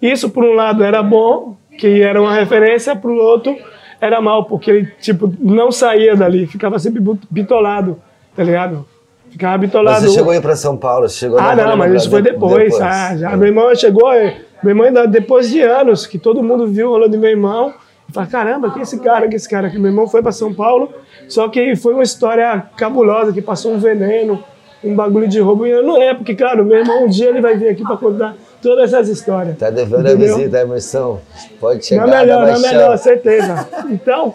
isso 0.00 0.30
por 0.30 0.44
um 0.44 0.54
lado 0.54 0.82
era 0.82 1.02
bom, 1.02 1.56
que 1.78 2.02
era 2.02 2.20
uma 2.20 2.34
referência, 2.34 2.94
pro 2.94 3.14
outro 3.14 3.56
era 4.00 4.20
mal, 4.20 4.44
porque 4.44 4.70
ele 4.70 4.92
tipo 5.00 5.32
não 5.40 5.72
saía 5.72 6.14
dali, 6.14 6.46
ficava 6.46 6.78
sempre 6.78 7.02
bitolado, 7.30 7.98
tá 8.36 8.44
ligado? 8.44 8.86
Ficava 9.30 9.58
bitolado. 9.58 10.06
Você 10.06 10.14
chegou 10.14 10.32
aí 10.32 10.40
pra 10.40 10.56
São 10.56 10.76
Paulo, 10.76 11.08
chegou 11.08 11.38
Ah, 11.38 11.54
não, 11.54 11.76
mas 11.76 11.94
isso 11.94 12.10
foi 12.10 12.22
depois. 12.22 12.80
Ah, 12.80 13.16
já. 13.16 13.36
Meu 13.36 13.48
irmão 13.48 13.74
chegou, 13.74 14.12
eh, 14.12 14.36
meu 14.62 14.70
irmão 14.70 14.86
ainda 14.86 15.06
depois 15.06 15.50
de 15.50 15.60
anos, 15.60 16.06
que 16.06 16.18
todo 16.18 16.42
mundo 16.42 16.66
viu 16.66 16.88
o 16.88 16.90
rolê 16.92 17.08
do 17.08 17.18
meu 17.18 17.30
irmão, 17.30 17.74
e 18.08 18.12
fala, 18.12 18.26
caramba, 18.26 18.70
que 18.70 18.80
esse 18.80 18.98
cara, 19.00 19.28
que 19.28 19.36
esse 19.36 19.48
cara, 19.48 19.68
que 19.68 19.78
meu 19.78 19.90
irmão 19.90 20.06
foi 20.06 20.22
para 20.22 20.32
São 20.32 20.54
Paulo, 20.54 20.90
só 21.28 21.48
que 21.48 21.76
foi 21.76 21.92
uma 21.92 22.02
história 22.02 22.64
cabulosa, 22.76 23.32
que 23.32 23.42
passou 23.42 23.74
um 23.74 23.78
veneno, 23.78 24.42
um 24.82 24.94
bagulho 24.94 25.28
de 25.28 25.40
roubo, 25.40 25.66
e 25.66 25.70
eu 25.70 25.82
não 25.82 26.00
é, 26.00 26.14
porque, 26.14 26.34
claro, 26.34 26.64
meu 26.64 26.78
irmão 26.78 27.04
um 27.04 27.08
dia 27.08 27.28
ele 27.28 27.40
vai 27.40 27.56
vir 27.56 27.68
aqui 27.68 27.82
para 27.82 27.96
contar 27.96 28.34
todas 28.62 28.92
essas 28.92 29.08
histórias. 29.08 29.56
Tá 29.58 29.70
devendo 29.70 30.06
a 30.06 30.12
Entendeu? 30.12 30.36
visita, 30.36 30.60
Emerson. 30.60 31.20
Pode 31.60 31.84
chegar, 31.86 32.06
Não 32.06 32.14
é 32.14 32.20
melhor, 32.20 32.40
não 32.40 32.46
mais 32.52 32.64
é 32.64 32.68
melhor, 32.72 32.98
certeza. 32.98 33.68
Então, 33.90 34.34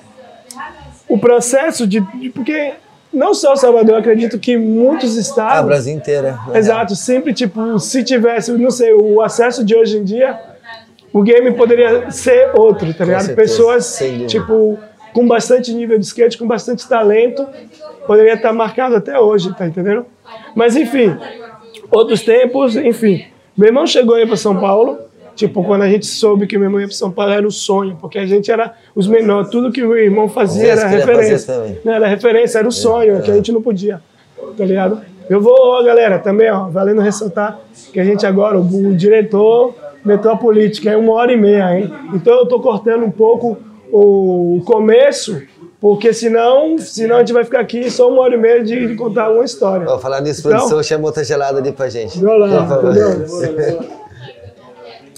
o 1.07 1.17
processo 1.17 1.85
de, 1.87 1.99
de- 2.19 2.29
Porque 2.29 2.73
não 3.13 3.33
só 3.33 3.55
Salvador, 3.55 3.95
eu 3.95 3.99
acredito 3.99 4.39
que 4.39 4.57
muitos 4.57 5.15
estados. 5.15 5.63
o 5.63 5.67
Brasil 5.67 5.93
inteiro. 5.95 6.27
né? 6.27 6.39
Exato, 6.55 6.95
sempre 6.95 7.33
tipo, 7.33 7.79
se 7.79 8.03
tivesse, 8.03 8.51
não 8.53 8.71
sei, 8.71 8.93
o 8.93 9.21
acesso 9.21 9.63
de 9.63 9.75
hoje 9.75 9.97
em 9.97 10.03
dia, 10.03 10.39
o 11.11 11.21
game 11.21 11.51
poderia 11.53 12.09
ser 12.09 12.49
outro, 12.55 12.91
tá 12.93 13.05
ligado? 13.05 13.25
certeza, 13.25 13.35
Pessoas, 13.35 13.99
tipo, 14.27 14.79
com 15.13 15.27
bastante 15.27 15.71
nível 15.71 15.99
de 15.99 16.05
skate, 16.05 16.39
com 16.39 16.47
bastante 16.47 16.87
talento, 16.89 17.47
poderia 18.07 18.33
estar 18.33 18.51
marcado 18.51 18.95
até 18.95 19.19
hoje, 19.19 19.53
tá 19.55 19.67
entendendo? 19.67 20.07
Mas 20.55 20.75
enfim, 20.75 21.15
outros 21.91 22.23
tempos, 22.23 22.75
enfim. 22.75 23.25
Meu 23.57 23.67
irmão 23.67 23.85
chegou 23.85 24.15
aí 24.15 24.25
para 24.25 24.35
São 24.35 24.59
Paulo, 24.59 24.97
tipo, 25.35 25.63
quando 25.63 25.83
a 25.83 25.89
gente 25.89 26.05
soube 26.05 26.47
que 26.47 26.57
meu 26.57 26.65
irmão 26.65 26.81
ia 26.81 26.87
para 26.87 26.95
São 26.95 27.11
Paulo 27.11 27.31
era 27.31 27.47
o 27.47 27.51
sonho, 27.51 27.97
porque 27.99 28.17
a 28.17 28.25
gente 28.25 28.51
era 28.51 28.73
os 28.95 29.07
menores, 29.07 29.49
tudo 29.49 29.71
que 29.71 29.83
o 29.83 29.89
meu 29.89 29.97
irmão 29.97 30.27
fazia 30.27 30.71
era 30.71 30.87
referência. 30.87 31.77
Não, 31.83 31.93
era 31.93 32.07
referência, 32.07 32.59
era 32.59 32.67
o 32.67 32.71
sonho, 32.71 33.21
que 33.21 33.31
a 33.31 33.35
gente 33.35 33.51
não 33.51 33.61
podia, 33.61 34.01
tá 34.57 34.65
ligado? 34.65 35.01
Eu 35.29 35.39
vou, 35.39 35.55
ó, 35.57 35.83
galera, 35.83 36.19
também, 36.19 36.51
ó, 36.51 36.67
valendo 36.67 37.01
ressaltar 37.01 37.59
que 37.91 37.99
a 37.99 38.03
gente 38.03 38.25
agora, 38.25 38.59
o, 38.59 38.89
o 38.89 38.95
diretor 38.95 39.73
meteu 40.03 40.31
a 40.31 40.37
política, 40.37 40.89
é 40.89 40.97
uma 40.97 41.13
hora 41.13 41.31
e 41.31 41.37
meia, 41.37 41.79
hein? 41.79 41.93
Então 42.13 42.33
eu 42.33 42.45
tô 42.45 42.59
cortando 42.59 43.05
um 43.05 43.11
pouco 43.11 43.57
o 43.91 44.61
começo, 44.65 45.41
porque 45.83 46.13
senão, 46.13 46.77
senão 46.77 47.17
a 47.17 47.19
gente 47.19 47.33
vai 47.33 47.43
ficar 47.43 47.59
aqui 47.59 47.91
só 47.91 48.07
uma 48.09 48.21
hora 48.21 48.35
e 48.35 48.37
meia 48.37 48.63
de, 48.63 48.87
de 48.87 48.95
contar 48.95 49.29
uma 49.29 49.43
história. 49.43 49.85
Ó, 49.89 49.99
falar 49.99 50.21
nisso, 50.21 50.39
Então- 50.39 50.51
produção, 50.51 50.81
chama 50.81 51.03
outra 51.03 51.25
gelada 51.25 51.59
ali 51.59 51.73
pra 51.73 51.89
gente. 51.89 52.17
Vou 52.23 52.37
lá, 52.37 52.47
Por 52.47 52.67
favor. 52.69 53.43
entendeu? 53.43 53.79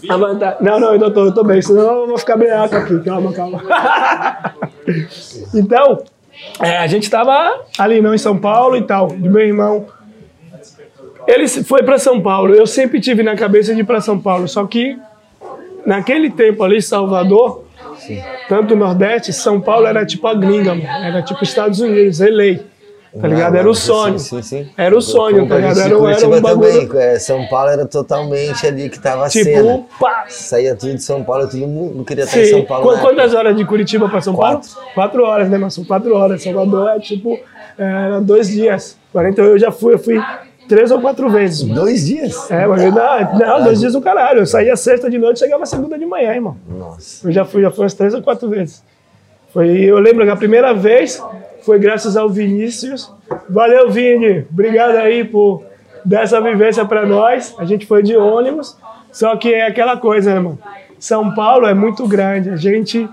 A 0.10 0.18
vantagem- 0.18 0.58
Não, 0.64 0.80
não, 0.80 0.96
eu 0.96 1.14
tô, 1.14 1.26
eu 1.26 1.32
tô 1.36 1.44
bem, 1.44 1.62
senão 1.62 2.02
eu 2.02 2.08
vou 2.08 2.18
ficar 2.18 2.36
breaco 2.36 2.76
aqui. 2.76 3.00
Calma, 3.02 3.32
calma. 3.32 3.62
então, 5.54 6.04
é, 6.60 6.78
a 6.78 6.88
gente 6.88 7.12
tava 7.12 7.62
ali 7.78 8.02
não 8.02 8.16
em 8.16 8.18
São 8.18 8.36
Paulo 8.36 8.76
e 8.76 8.82
tal, 8.82 9.10
de 9.10 9.30
meu 9.30 9.42
irmão. 9.46 9.86
Ele 11.28 11.48
foi 11.48 11.84
para 11.84 12.00
São 12.00 12.20
Paulo. 12.22 12.56
Eu 12.56 12.66
sempre 12.66 13.00
tive 13.00 13.22
na 13.22 13.36
cabeça 13.36 13.72
de 13.76 13.82
ir 13.82 13.84
para 13.84 14.02
São 14.02 14.20
Paulo, 14.20 14.48
só 14.48 14.66
que 14.66 14.98
naquele 15.86 16.32
tempo 16.32 16.64
ali, 16.64 16.82
Salvador, 16.82 17.65
Tanto 18.50 18.74
o 18.74 18.78
Nordeste, 18.78 19.32
São 19.34 19.60
Paulo 19.62 19.88
era 19.88 20.06
tipo 20.06 20.28
a 20.28 20.34
gringa, 20.34 20.76
mano. 20.76 20.88
Era 21.06 21.22
tipo 21.22 21.44
Estados 21.44 21.80
Unidos, 21.80 22.20
LA. 22.20 22.60
Tá 23.20 23.30
ligado? 23.30 23.56
Era 23.56 23.70
o 23.70 23.74
sonho. 23.74 24.20
Sim, 24.20 24.42
sim, 24.42 24.64
sim. 24.66 24.70
Era 24.78 24.98
o 24.98 25.02
sonho, 25.02 25.44
tá 25.44 25.56
pra 25.56 25.58
ligado? 25.58 25.80
Era, 25.80 25.88
era 26.18 26.28
um 26.28 26.42
bagulho. 26.42 26.88
também. 26.90 27.02
é, 27.02 27.18
São 27.18 27.46
Paulo 27.48 27.70
era 27.70 27.86
totalmente 27.86 28.68
ali 28.68 28.90
que 28.90 29.00
tava 29.00 29.30
cena. 29.30 29.62
Tipo, 29.62 29.88
pá! 29.98 30.26
Saía 30.28 30.76
tudo 30.76 30.96
de 30.96 31.02
São 31.02 31.24
Paulo, 31.24 31.48
todo 31.48 31.66
mundo 31.66 32.04
queria 32.04 32.26
estar 32.26 32.42
em. 32.42 32.46
São 32.48 32.66
Paulo. 32.66 32.90
Qu- 32.90 33.00
Quantas 33.00 33.34
horas 33.34 33.56
de 33.56 33.64
Curitiba 33.64 34.10
para 34.10 34.20
São 34.20 34.36
Paulo? 34.36 34.58
Quatro. 34.60 34.70
Quatro 34.94 35.24
horas, 35.24 35.50
né, 35.50 35.58
mas 35.58 35.74
são 35.74 35.86
quatro 35.86 36.14
horas. 36.14 36.44
Salvador 36.44 36.90
é 36.90 37.00
tipo, 37.00 37.40
era 37.78 38.20
dois 38.20 38.50
dias. 38.50 38.98
40 39.14 39.42
eu 39.42 39.58
já 39.58 39.72
fui, 39.72 39.94
eu 39.94 40.00
fui 40.00 40.22
três 40.68 40.92
ou 40.92 41.02
quatro 41.02 41.30
vezes. 41.30 41.64
mano. 41.64 41.82
Dois 41.82 42.06
dias? 42.06 42.50
É, 42.52 42.66
mas 42.68 42.82
não, 42.84 43.34
não, 43.40 43.64
dois 43.64 43.80
dias 43.80 43.94
no 43.94 44.02
caralho. 44.02 44.40
Eu 44.40 44.46
saía 44.46 44.76
sexta 44.76 45.10
de 45.10 45.18
noite, 45.18 45.40
chegava 45.40 45.66
segunda 45.66 45.98
de 45.98 46.06
manhã, 46.06 46.34
irmão. 46.34 46.58
Nossa. 46.68 47.28
Eu 47.28 47.32
já 47.32 47.46
fui, 47.46 47.62
já 47.62 47.72
fui 47.72 47.84
umas 47.84 47.94
três 47.94 48.14
ou 48.14 48.22
quatro 48.22 48.50
vezes. 48.50 48.84
Foi, 49.54 49.70
eu 49.70 49.98
lembro 50.00 50.26
que 50.26 50.32
a 50.32 50.36
primeira 50.36 50.74
vez 50.74 51.22
foi 51.62 51.80
graças 51.80 52.18
ao 52.18 52.30
Vinícius. 52.30 53.12
Valeu, 53.50 53.90
Vini. 53.90 54.46
Obrigado 54.52 54.98
aí 54.98 55.24
por 55.24 55.64
dar 56.04 56.24
essa 56.24 56.42
vivência 56.42 56.84
para 56.86 57.06
nós. 57.06 57.56
A 57.58 57.66
gente 57.66 57.86
foi 57.86 58.04
de 58.04 58.16
ônibus. 58.18 58.78
Só 59.12 59.36
que 59.38 59.54
é 59.54 59.66
aquela 59.68 59.96
coisa, 59.98 60.34
né, 60.34 60.40
mano? 60.40 60.60
São 61.00 61.34
Paulo 61.34 61.68
é 61.68 61.74
muito 61.74 62.06
grande. 62.08 62.50
A 62.50 62.56
gente. 62.56 63.08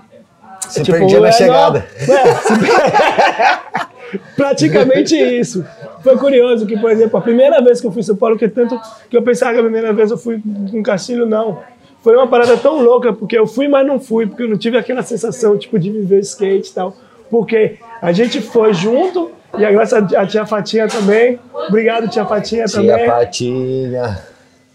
Se 0.67 0.81
tipo, 0.83 0.97
perdia 0.97 1.19
na 1.19 1.27
é, 1.27 1.31
chegada. 1.31 1.85
não- 2.07 2.15
é, 2.15 2.35
se- 2.35 2.53
Praticamente 4.35 5.15
isso. 5.17 5.65
Foi 6.01 6.17
curioso 6.17 6.65
que, 6.65 6.77
por 6.77 6.91
exemplo, 6.91 7.17
a 7.17 7.21
primeira 7.21 7.61
vez 7.61 7.79
que 7.79 7.87
eu 7.87 7.91
fui 7.91 8.01
em 8.01 8.03
São 8.03 8.15
Paulo, 8.15 8.37
que 8.37 8.47
tanto 8.47 8.79
que 9.09 9.15
eu 9.15 9.21
pensava 9.21 9.53
que 9.53 9.59
a 9.59 9.63
primeira 9.63 9.93
vez 9.93 10.11
eu 10.11 10.17
fui 10.17 10.41
com 10.71 10.83
Castilho, 10.83 11.25
não. 11.25 11.59
Foi 12.03 12.17
uma 12.17 12.27
parada 12.27 12.57
tão 12.57 12.81
louca, 12.81 13.13
porque 13.13 13.37
eu 13.37 13.47
fui, 13.47 13.67
mas 13.67 13.87
não 13.87 13.97
fui, 13.99 14.27
porque 14.27 14.43
eu 14.43 14.49
não 14.49 14.57
tive 14.57 14.77
aquela 14.77 15.01
sensação, 15.01 15.57
tipo, 15.57 15.79
de 15.79 15.89
viver 15.89 16.19
skate 16.19 16.69
e 16.69 16.73
tal. 16.73 16.95
Porque 17.29 17.77
a 18.01 18.11
gente 18.11 18.41
foi 18.41 18.73
junto, 18.73 19.31
e 19.57 19.63
a 19.63 19.71
graça 19.71 19.99
a 19.99 20.25
tia 20.25 20.45
Fatinha 20.45 20.87
também. 20.87 21.39
Obrigado, 21.67 22.09
tia 22.09 22.25
Fatinha 22.25 22.65
Tia 22.65 22.81
também 22.81 23.07
Patinha. 23.07 24.19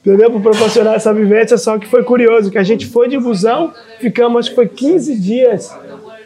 entendeu? 0.01 0.31
Por 0.31 0.41
proporcionar 0.41 0.95
essa 0.95 1.13
vivência, 1.13 1.59
só 1.59 1.79
que 1.79 1.87
foi 1.87 2.03
curioso, 2.03 2.51
que 2.51 2.59
a 2.59 2.63
gente 2.63 2.87
foi 2.87 3.09
de 3.09 3.19
busão, 3.19 3.75
ficamos, 4.01 4.41
acho 4.41 4.51
que 4.51 4.57
foi 4.57 4.69
15 4.69 5.21
dias, 5.21 5.71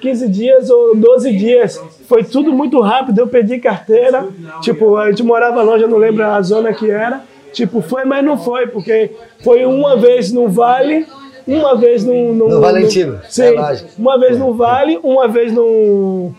15 0.02 0.28
dias 0.28 0.68
ou 0.68 0.96
12 0.96 1.32
dias, 1.32 1.80
foi 2.08 2.24
tudo 2.24 2.52
muito 2.52 2.80
rápido, 2.80 3.20
eu 3.20 3.28
pedi 3.28 3.58
carteira, 3.58 4.26
tipo, 4.60 4.96
a 4.96 5.08
gente 5.08 5.22
morava 5.22 5.62
longe, 5.62 5.84
eu 5.84 5.88
não 5.88 5.96
lembro 5.96 6.24
a 6.24 6.42
zona 6.42 6.74
que 6.74 6.90
era, 6.90 7.22
tipo, 7.52 7.80
foi, 7.80 8.04
mas 8.04 8.24
não 8.24 8.36
foi, 8.36 8.66
porque 8.66 9.12
foi 9.44 9.64
uma 9.64 9.96
vez 9.96 10.32
no 10.32 10.48
Vale, 10.48 11.06
uma 11.46 11.76
vez 11.76 12.04
no... 12.04 12.34
No 12.34 12.60
Valentino, 12.60 13.20
sim, 13.28 13.42
é 13.44 13.50
lógico. 13.52 13.90
uma 13.96 14.18
vez 14.18 14.36
no 14.36 14.52
Vale, 14.52 14.98
uma 15.04 15.28
vez 15.28 15.52
no 15.52 16.34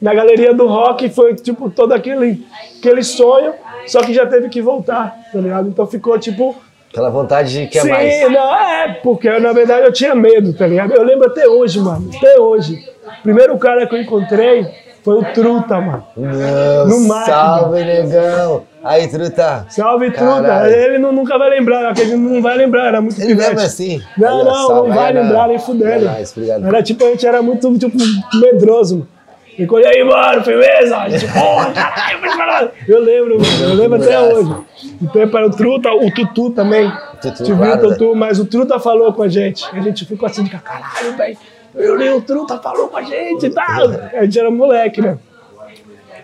na 0.00 0.14
galeria 0.14 0.54
do 0.54 0.68
rock 0.68 1.08
foi 1.08 1.34
tipo 1.34 1.68
todo 1.68 1.92
aquele 1.92 2.46
aquele 2.78 3.02
sonho, 3.02 3.52
só 3.86 4.00
que 4.00 4.14
já 4.14 4.24
teve 4.26 4.48
que 4.48 4.62
voltar, 4.62 5.16
tá 5.32 5.40
ligado? 5.40 5.68
Então 5.68 5.84
ficou 5.88 6.16
tipo 6.20 6.54
Aquela 6.90 7.10
vontade 7.10 7.52
de 7.52 7.66
quer 7.66 7.82
Sim, 7.82 7.90
mais. 7.90 8.32
não, 8.32 8.54
é, 8.54 8.94
porque 9.02 9.28
na 9.38 9.52
verdade 9.52 9.86
eu 9.86 9.92
tinha 9.92 10.14
medo, 10.14 10.52
tá 10.54 10.66
ligado? 10.66 10.92
Eu 10.92 11.02
lembro 11.04 11.26
até 11.28 11.46
hoje, 11.46 11.78
mano, 11.80 12.10
até 12.16 12.38
hoje. 12.40 12.82
O 13.20 13.22
primeiro 13.22 13.56
cara 13.58 13.86
que 13.86 13.94
eu 13.94 14.00
encontrei 14.00 14.66
foi 15.04 15.14
o 15.18 15.24
Truta, 15.32 15.80
mano. 15.80 16.04
Não, 16.16 16.88
No 16.88 17.00
mar, 17.08 17.24
salve, 17.26 17.84
negão. 17.84 18.62
Aí, 18.82 19.06
truta. 19.08 19.66
Salve, 19.68 20.10
Truta. 20.10 20.42
Caralho. 20.42 20.72
Ele 20.72 20.98
não, 20.98 21.12
nunca 21.12 21.36
vai 21.36 21.50
lembrar, 21.50 21.88
porque 21.88 22.02
ele 22.02 22.16
não 22.16 22.40
vai 22.40 22.56
lembrar, 22.56 22.86
era 22.88 23.00
muito 23.00 23.18
Ele 23.20 23.28
pivete. 23.28 23.48
lembra 23.48 23.64
assim? 23.64 24.02
Não, 24.16 24.38
Olha, 24.40 24.44
não, 24.50 24.68
não 24.86 24.94
vai 24.94 25.08
aí, 25.08 25.14
lembrar 25.14 25.46
nem 25.48 25.56
É 25.56 25.58
fudendo. 25.58 26.06
obrigado. 26.32 26.66
Era 26.66 26.82
tipo, 26.82 27.04
a 27.04 27.08
gente 27.08 27.26
era 27.26 27.42
muito, 27.42 27.78
tipo, 27.78 27.96
medroso, 28.40 28.94
mano. 28.98 29.08
Quando 29.66 29.86
aí, 29.86 30.04
mano, 30.04 30.42
firmeza? 30.44 30.96
A 30.96 31.08
gente, 31.08 31.26
porra, 31.32 31.72
caralho. 31.72 32.70
Eu 32.86 33.00
lembro, 33.00 33.38
mano, 33.40 33.64
eu 33.64 33.74
lembro 33.74 34.02
até 34.02 34.20
hoje. 34.20 34.54
Então, 35.02 35.28
para 35.28 35.46
o 35.46 35.50
Truta, 35.50 35.92
o 35.92 36.10
Tutu 36.12 36.50
também. 36.50 36.90
Tutu, 37.20 37.44
Te 37.44 37.52
viu 37.52 37.56
claro, 37.56 37.86
o 37.86 37.90
Tutu, 37.90 38.14
mas 38.14 38.38
o 38.38 38.44
Truta 38.44 38.78
falou 38.78 39.12
com 39.12 39.22
a 39.22 39.28
gente. 39.28 39.64
A 39.72 39.80
gente 39.80 40.04
ficou 40.04 40.26
assim 40.26 40.44
de 40.44 40.50
caralho, 40.50 41.16
velho. 41.16 41.36
Eu 41.74 41.96
li 41.96 42.08
o 42.08 42.20
Truta 42.20 42.58
falou 42.58 42.88
com 42.88 42.96
a 42.96 43.02
gente 43.02 43.46
e 43.46 43.50
tal. 43.50 43.88
A 44.12 44.24
gente 44.24 44.38
era 44.38 44.50
moleque, 44.50 45.00
né? 45.00 45.18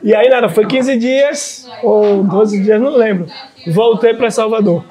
E 0.02 0.14
aí, 0.14 0.28
nada, 0.28 0.48
foi 0.48 0.66
15 0.66 0.96
dias 0.98 1.68
ou 1.82 2.22
12 2.22 2.62
dias, 2.62 2.80
não 2.80 2.94
lembro. 2.96 3.26
Voltei 3.68 4.14
para 4.14 4.30
Salvador, 4.30 4.84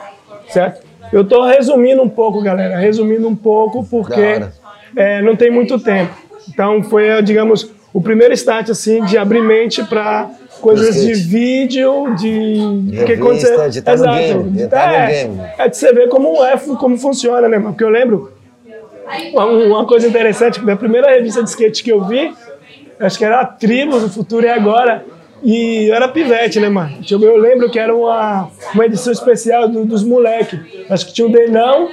certo? 0.50 0.84
Eu 1.12 1.24
tô 1.24 1.46
resumindo 1.46 2.02
um 2.02 2.10
pouco, 2.10 2.42
galera, 2.42 2.78
resumindo 2.78 3.28
um 3.28 3.36
pouco, 3.36 3.86
porque 3.86 4.42
é, 4.96 5.22
não 5.22 5.36
tem 5.36 5.52
muito 5.52 5.78
tempo. 5.78 6.12
Então, 6.50 6.82
foi, 6.84 7.22
digamos, 7.22 7.72
o 7.94 8.02
primeiro 8.02 8.34
start, 8.34 8.70
assim, 8.70 9.04
de 9.06 9.18
abrir 9.18 9.42
mente 9.42 9.84
para 9.84 10.30
coisas 10.62 10.96
de 10.96 11.14
vídeo, 11.14 12.16
de... 12.16 12.82
De 13.06 13.18
quando 13.18 13.36
revista, 13.36 13.70
de 13.70 13.82
tá 13.82 13.96
no 13.96 14.04
game, 14.04 14.50
de 14.52 14.68
tá 14.68 14.88
no 14.88 14.94
é, 14.94 15.08
game. 15.08 15.42
é 15.60 15.68
de 15.70 15.78
você 15.78 15.94
ver 15.94 16.10
como 16.10 16.44
é, 16.44 16.58
como 16.58 16.98
funciona, 16.98 17.48
né, 17.48 17.58
mano? 17.58 17.72
Porque 17.72 17.84
eu 17.84 17.90
lembro 17.90 18.32
uma, 19.34 19.46
uma 19.46 19.86
coisa 19.86 20.08
interessante, 20.08 20.60
que 20.60 20.72
a 20.72 20.76
primeira 20.76 21.10
revista 21.12 21.44
de 21.44 21.50
skate 21.50 21.84
que 21.84 21.92
eu 21.92 22.04
vi, 22.06 22.34
acho 23.00 23.18
que 23.18 23.26
era 23.26 23.42
a 23.42 23.46
Tribos, 23.46 24.04
o 24.04 24.10
Futuro 24.10 24.46
é 24.46 24.52
Agora, 24.52 25.04
e 25.44 25.90
eu 25.90 25.96
era 25.96 26.08
pivete, 26.08 26.60
né, 26.62 26.70
mano? 26.70 27.02
Tipo, 27.02 27.26
eu 27.26 27.36
lembro 27.38 27.70
que 27.70 27.78
era 27.78 27.94
uma, 27.94 28.50
uma 28.74 28.86
edição 28.86 29.12
especial 29.12 29.68
do- 29.68 29.84
dos 29.84 30.02
moleques. 30.02 30.58
Acho 30.90 31.06
que 31.08 31.14
tinha 31.14 31.28
o 31.28 31.32
Denão 31.32 31.90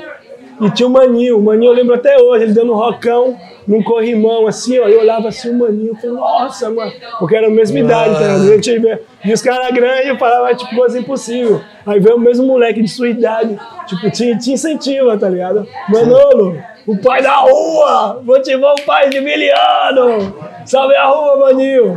e 0.60 0.70
tinha 0.70 0.86
o 0.86 0.90
Maninho. 0.90 1.36
O 1.36 1.42
Maninho 1.42 1.70
eu 1.72 1.74
lembro 1.74 1.94
até 1.96 2.16
hoje, 2.16 2.44
ele 2.44 2.52
dando 2.52 2.72
um 2.72 2.76
rocão 2.76 3.36
num 3.66 3.82
corrimão, 3.82 4.46
assim, 4.46 4.78
ó. 4.78 4.88
Eu 4.88 5.00
olhava 5.00 5.28
assim 5.28 5.50
o 5.50 5.58
Maninho, 5.58 5.88
eu 5.90 5.94
falei, 5.96 6.16
nossa, 6.16 6.70
mano. 6.70 6.92
Porque 7.18 7.36
era 7.36 7.46
a 7.46 7.50
mesma 7.50 7.78
idade, 7.78 8.14
tá 8.14 8.20
ligado? 8.20 8.44
Eu 8.52 8.60
tinha- 8.60 9.00
E 9.24 9.32
os 9.32 9.42
caras 9.42 9.70
grandes, 9.74 10.06
eu 10.08 10.18
falava, 10.18 10.54
tipo, 10.54 10.74
coisa 10.74 10.98
impossível. 10.98 11.60
Aí 11.86 12.00
veio 12.00 12.16
o 12.16 12.20
mesmo 12.20 12.46
moleque 12.46 12.82
de 12.82 12.88
sua 12.88 13.08
idade, 13.08 13.58
tipo, 13.86 14.10
te, 14.10 14.36
te 14.38 14.52
incentiva, 14.52 15.16
tá 15.18 15.28
ligado? 15.28 15.66
Manolo, 15.88 16.56
o 16.86 16.96
pai 16.96 17.22
da 17.22 17.36
rua, 17.36 18.20
motivou 18.24 18.72
o 18.72 18.82
pai 18.82 19.08
de 19.10 19.20
Miliano. 19.20 20.34
Salve 20.66 20.94
a 20.94 21.06
rua, 21.06 21.36
Maninho. 21.38 21.94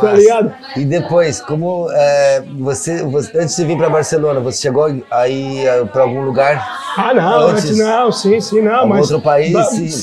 Tá 0.00 0.12
ligado? 0.12 0.52
E 0.76 0.84
depois, 0.84 1.40
como 1.40 1.88
é, 1.92 2.42
você, 2.58 3.02
você- 3.04 3.38
antes 3.38 3.56
de 3.56 3.64
vir 3.64 3.76
para 3.76 3.88
Barcelona, 3.90 4.40
você 4.40 4.62
chegou 4.62 4.84
aí 5.10 5.64
para 5.92 6.02
algum 6.02 6.22
lugar? 6.22 6.66
Ah, 6.96 7.12
não, 7.14 7.48
Antes? 7.48 7.64
antes, 7.66 7.78
não, 7.78 8.10
sim, 8.10 8.40
sim, 8.40 8.62
não, 8.62 8.86
mas... 8.86 9.10
outro 9.10 9.20
país? 9.24 9.52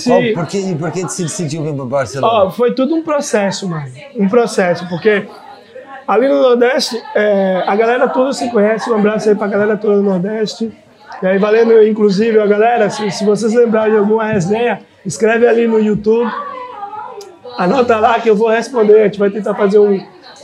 Qual- 0.06 0.22
por, 0.36 0.46
que, 0.48 0.76
por 0.76 0.92
que 0.92 1.02
você 1.02 1.24
decidiu 1.24 1.64
vir 1.64 1.74
para 1.74 1.86
Barcelona? 1.86 2.46
Ó, 2.46 2.50
foi 2.52 2.74
tudo 2.74 2.96
um 2.96 3.04
processo, 3.04 3.68
mano. 3.68 3.86
Um 4.16 4.30
processo, 4.30 4.88
porque 4.88 5.26
ali 6.08 6.28
no 6.28 6.42
Nordeste, 6.42 7.02
é, 7.16 7.64
a 7.66 7.76
galera 7.76 8.08
toda 8.08 8.32
se 8.34 8.50
conhece. 8.52 8.90
Um 8.92 8.96
abraço 8.96 9.30
aí 9.30 9.36
pra 9.36 9.48
galera 9.48 9.76
toda 9.78 9.96
do 9.96 10.04
Nordeste. 10.04 10.72
E 11.22 11.26
aí, 11.28 11.38
valendo, 11.38 11.82
inclusive, 11.84 12.40
a 12.40 12.46
galera, 12.46 12.90
se, 12.90 13.10
se 13.10 13.24
vocês 13.26 13.54
lembrarem 13.54 13.94
de 13.94 13.98
alguma 14.00 14.26
resenha, 14.26 14.82
escreve 15.06 15.48
ali 15.48 15.68
no 15.68 15.80
YouTube. 15.80 16.30
Anota 17.58 18.00
lá 18.00 18.20
que 18.20 18.30
eu 18.30 18.36
vou 18.36 18.50
responder. 18.50 19.02
A 19.02 19.04
gente 19.06 19.20
vai 19.20 19.30
tentar 19.30 19.56
fazer 19.56 19.80
um, 19.80 20.00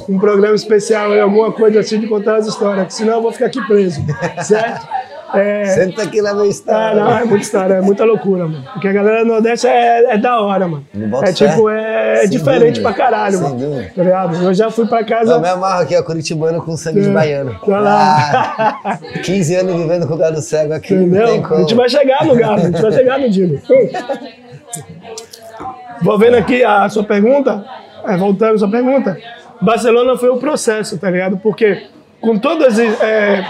um 0.08 0.20
programa 0.20 0.56
especial, 0.56 1.12
alguma 1.20 1.52
coisa 1.52 1.80
assim 1.80 2.00
de 2.00 2.08
contar 2.08 2.38
as 2.38 2.48
histórias, 2.48 2.94
senão 2.94 3.16
eu 3.16 3.22
vou 3.22 3.32
ficar 3.32 3.48
aqui 3.48 3.62
preso, 3.68 4.02
certo? 4.44 4.88
É, 5.34 5.66
Senta 5.66 6.04
aqui 6.04 6.22
minha 6.22 6.34
ah, 6.34 6.48
história. 6.48 7.04
não, 7.04 7.18
é 7.18 7.24
muita 7.24 7.44
história, 7.44 7.74
é 7.76 7.82
muita 7.82 8.04
loucura, 8.04 8.48
mano. 8.48 8.64
Porque 8.74 8.88
a 8.88 8.94
galera 8.94 9.24
do 9.24 9.28
Nordeste 9.28 9.68
é, 9.68 10.14
é 10.14 10.18
da 10.18 10.42
hora, 10.42 10.68
mano. 10.68 10.86
É 11.24 11.32
tipo, 11.32 11.70
é 11.70 12.22
Sem 12.22 12.30
diferente 12.32 12.80
dúvida. 12.80 12.82
pra 12.82 12.94
caralho, 12.94 13.38
Sem 13.38 13.44
mano. 13.44 13.60
dúvida. 13.60 13.92
Tá 13.96 14.04
ligado? 14.04 14.44
Eu 14.44 14.54
já 14.54 14.72
fui 14.72 14.88
pra 14.88 15.04
casa. 15.04 15.34
Eu 15.34 15.40
me 15.40 15.48
amarro 15.48 15.84
aqui, 15.84 15.96
ó, 15.96 16.02
curitibano 16.02 16.62
com 16.64 16.76
sangue 16.76 17.02
de 17.02 17.10
baiano. 17.10 17.56
Tá 17.64 17.80
lá. 17.80 18.80
Ah, 18.84 19.00
15 19.24 19.56
anos 19.56 19.76
vivendo 19.76 20.08
com 20.08 20.16
o 20.16 20.18
gado 20.18 20.42
cego 20.42 20.74
aqui, 20.74 20.96
não 20.96 21.02
tem 21.02 21.38
Entendeu? 21.38 21.56
A 21.56 21.60
gente 21.60 21.76
vai 21.76 21.90
chegar 21.90 22.26
no 22.26 22.36
galo, 22.36 22.56
a 22.56 22.66
gente 22.66 22.82
vai 22.82 22.92
chegar 22.92 23.20
no 23.20 23.30
Dino. 23.30 23.62
Vou 26.02 26.18
vendo 26.18 26.36
aqui 26.36 26.64
a 26.64 26.88
sua 26.90 27.04
pergunta, 27.04 27.64
é, 28.06 28.18
voltando 28.18 28.56
à 28.56 28.58
sua 28.58 28.70
pergunta. 28.72 29.18
Barcelona 29.62 30.18
foi 30.18 30.30
o 30.30 30.38
processo, 30.38 30.98
tá 30.98 31.10
ligado? 31.10 31.38
Porque 31.38 31.84
com 32.22 32.38
todas. 32.38 32.78
É, 32.80 33.46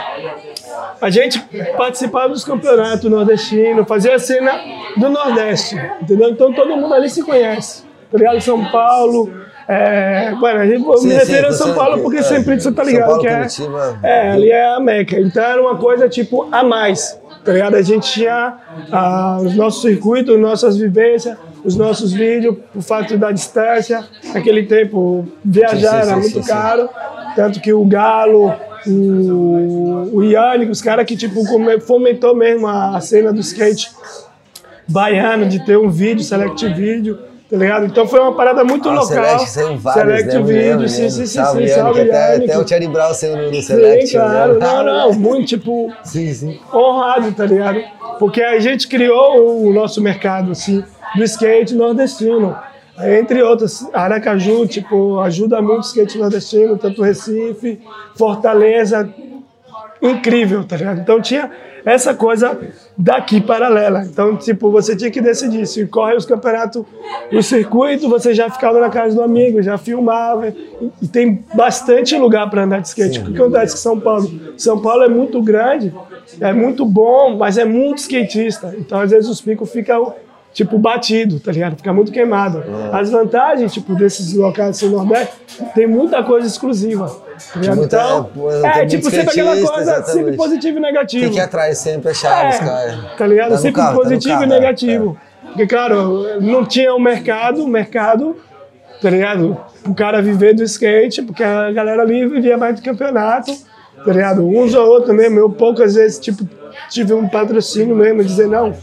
a 1.01 1.09
gente 1.09 1.39
participava 1.77 2.29
dos 2.29 2.43
campeonatos 2.43 3.09
nordestinos, 3.09 3.87
fazia 3.87 4.15
a 4.15 4.19
cena 4.19 4.51
do 4.97 5.09
Nordeste, 5.09 5.75
entendeu? 6.01 6.29
Então 6.29 6.51
todo 6.53 6.75
mundo 6.75 6.93
ali 6.93 7.09
se 7.09 7.23
conhece, 7.23 7.83
tá 8.11 8.17
ligado? 8.17 8.41
São 8.41 8.65
Paulo. 8.65 9.31
É, 9.67 10.31
bueno, 10.39 10.59
a 10.61 10.65
gente, 10.65 10.83
eu 10.83 10.97
Sim, 10.97 11.07
me 11.09 11.13
sim, 11.13 11.19
refiro 11.19 11.47
a 11.47 11.51
você- 11.51 11.57
São 11.63 11.73
Paulo 11.75 12.01
porque 12.01 12.17
é, 12.17 12.21
sempre 12.23 12.59
você 12.59 12.71
tá 12.71 12.83
ligado 12.83 13.05
Paulo, 13.07 13.21
que 13.21 13.27
é, 13.27 13.35
Curitiba. 13.37 13.99
é, 14.01 14.31
ali 14.31 14.49
é 14.51 14.65
a 14.73 14.79
Meca. 14.79 15.19
Então 15.19 15.43
era 15.43 15.61
uma 15.61 15.75
coisa 15.75 16.09
tipo 16.09 16.49
a 16.51 16.63
mais, 16.63 17.19
tá 17.45 17.53
ligado? 17.53 17.75
A 17.75 17.81
gente 17.83 18.11
tinha 18.11 18.55
ah, 18.91 19.37
os 19.41 19.55
nossos 19.55 19.83
circuitos, 19.83 20.39
nossas 20.39 20.75
vivências, 20.75 21.37
os 21.63 21.75
nossos 21.75 22.11
vídeos, 22.13 22.55
por 22.73 22.81
fato 22.81 23.17
da 23.17 23.31
distância. 23.31 24.03
Naquele 24.33 24.63
tempo, 24.63 25.27
viajar 25.43 26.01
Sim, 26.01 26.03
sim, 26.03 26.09
era 26.11 26.17
muito 26.17 26.43
caro. 26.43 26.89
Tanto 27.35 27.59
que 27.59 27.71
o 27.73 27.83
Galo, 27.85 28.53
o, 28.87 30.09
o 30.13 30.23
Yannick, 30.23 30.71
os 30.71 30.81
caras 30.81 31.05
que 31.05 31.15
tipo, 31.15 31.41
fomentou 31.81 32.35
mesmo 32.35 32.67
a, 32.67 32.99
cena 33.01 33.31
do 33.31 33.39
skate 33.41 33.91
baiano, 34.87 35.45
de 35.47 35.63
ter 35.65 35.77
um 35.77 35.89
vídeo, 35.89 36.23
select 36.23 36.65
vídeo. 36.73 37.19
tá 37.49 37.57
ligado? 37.57 37.85
Então 37.85 38.07
foi 38.07 38.19
uma 38.19 38.33
parada 38.35 38.63
muito 38.63 38.89
Ah, 38.89 38.93
local. 38.93 39.07
Select 39.07 39.49
saiu 39.49 39.77
vários, 39.77 40.03
Select 40.03 40.35
né? 40.37 40.43
Vídeo, 40.43 40.89
sim, 40.89 41.09
sim, 41.09 41.25
sim, 41.25 41.41
Salve, 41.41 41.67
sim, 41.67 41.75
salve, 41.75 42.01
até, 42.01 42.35
até 42.37 42.57
o 42.57 42.67
Charlie 42.67 42.87
Brown 42.89 43.13
saiu 43.13 43.37
no, 43.37 43.51
no 43.51 43.61
Select. 43.61 44.07
Sim, 44.07 44.17
claro, 44.17 44.53
né? 44.53 44.59
não, 44.65 44.83
não, 44.83 45.13
muito, 45.19 45.45
tipo, 45.45 45.91
Sim, 46.03 46.33
sim. 46.33 46.59
honrado, 46.73 47.31
tá 47.33 47.45
ligado? 47.45 47.79
Porque 48.17 48.41
a 48.41 48.59
gente 48.59 48.87
criou 48.87 49.63
o 49.65 49.71
nosso 49.71 50.01
mercado, 50.01 50.51
assim, 50.51 50.83
do 51.15 51.23
skate 51.23 51.75
nordestino. 51.75 52.55
Entre 53.01 53.41
outros, 53.41 53.87
Aracaju, 53.93 54.67
tipo, 54.67 55.19
ajuda 55.21 55.61
muito 55.61 55.83
o 55.83 55.87
skate 55.87 56.17
nordestino, 56.17 56.77
tanto 56.77 57.01
Recife, 57.01 57.79
Fortaleza, 58.15 59.09
incrível, 60.01 60.65
tá 60.65 60.75
ligado? 60.75 60.99
Então 60.99 61.21
tinha 61.21 61.49
essa 61.85 62.13
coisa 62.13 62.59
daqui 62.97 63.39
paralela. 63.39 64.03
Então, 64.03 64.35
tipo, 64.35 64.69
você 64.69 64.95
tinha 64.95 65.09
que 65.09 65.21
decidir 65.21 65.65
se 65.65 65.85
corre 65.87 66.15
os 66.15 66.25
campeonatos, 66.25 66.83
o 67.31 67.41
circuito, 67.41 68.09
você 68.09 68.33
já 68.33 68.49
ficava 68.49 68.79
na 68.79 68.89
casa 68.89 69.15
do 69.15 69.23
amigo, 69.23 69.61
já 69.61 69.77
filmava. 69.77 70.53
E, 71.01 71.07
tem 71.07 71.43
bastante 71.53 72.17
lugar 72.17 72.49
para 72.49 72.63
andar 72.63 72.79
de 72.81 72.87
skate. 72.87 73.19
O 73.19 73.25
que 73.25 73.37
acontece 73.37 73.75
com 73.75 73.81
São 73.81 73.99
Paulo? 73.99 74.29
São 74.57 74.81
Paulo 74.81 75.03
é 75.03 75.09
muito 75.09 75.41
grande, 75.41 75.93
é 76.39 76.53
muito 76.53 76.85
bom, 76.85 77.37
mas 77.37 77.57
é 77.57 77.65
muito 77.65 77.99
skatista. 77.99 78.73
Então, 78.77 78.99
às 78.99 79.11
vezes, 79.11 79.29
os 79.29 79.41
picos 79.41 79.71
ficam 79.71 80.13
tipo 80.53 80.77
batido, 80.77 81.39
tá 81.39 81.51
ligado? 81.51 81.75
Fica 81.77 81.93
muito 81.93 82.11
queimado. 82.11 82.63
As 82.91 83.09
vantagens, 83.09 83.71
tipo, 83.73 83.95
desses 83.95 84.33
locais 84.33 84.69
assim, 84.71 84.89
Nordeste, 84.89 85.33
tem 85.75 85.87
muita 85.87 86.23
coisa 86.23 86.47
exclusiva. 86.47 87.07
Tá 87.53 87.59
ligado? 87.59 87.77
muita- 87.77 87.97
então, 87.97 88.29
é, 88.65 88.77
muito 88.79 88.89
tipo, 88.89 89.09
sempre 89.09 89.29
aquela 89.29 89.51
coisa, 89.51 89.67
sempre 89.67 89.81
exatamente. 90.01 90.37
positivo 90.37 90.77
e 90.77 90.81
negativo. 90.81 91.23
Tem 91.25 91.33
que 91.33 91.39
atrás 91.39 91.77
sempre, 91.77 92.11
achar, 92.11 92.47
buscar. 92.47 92.87
É, 92.89 92.97
tá 93.17 93.27
ligado? 93.27 93.51
Tá 93.51 93.57
Sempre 93.57 93.81
carro, 93.81 93.97
tá 93.97 94.03
positivo 94.03 94.33
carro, 94.33 94.43
e 94.43 94.47
né? 94.47 94.59
negativo. 94.59 95.17
Porque, 95.45 95.65
claro, 95.67 96.41
não 96.41 96.65
tinha 96.65 96.93
o 96.93 96.99
mercado, 96.99 97.63
o 97.63 97.67
mercado, 97.67 98.35
tá 99.01 99.09
ligado? 99.09 99.57
O 99.87 99.95
cara 99.95 100.21
viver 100.21 100.53
do 100.53 100.63
skate, 100.63 101.21
porque 101.21 101.43
a 101.43 101.71
galera 101.71 102.01
ali 102.01 102.27
vivia 102.27 102.57
mais 102.57 102.75
do 102.75 102.81
campeonato, 102.83 103.51
tá 104.05 104.11
ligado? 104.11 104.45
Uns 104.45 104.73
ou 104.75 104.85
outros 104.85 105.15
mesmo. 105.15 105.39
Eu 105.39 105.49
poucas 105.49 105.95
vezes, 105.95 106.19
tipo, 106.19 106.47
tive 106.89 107.13
um 107.13 107.27
patrocínio 107.27 107.95
mesmo, 107.95 108.23
dizer, 108.23 108.47
não, 108.47 108.73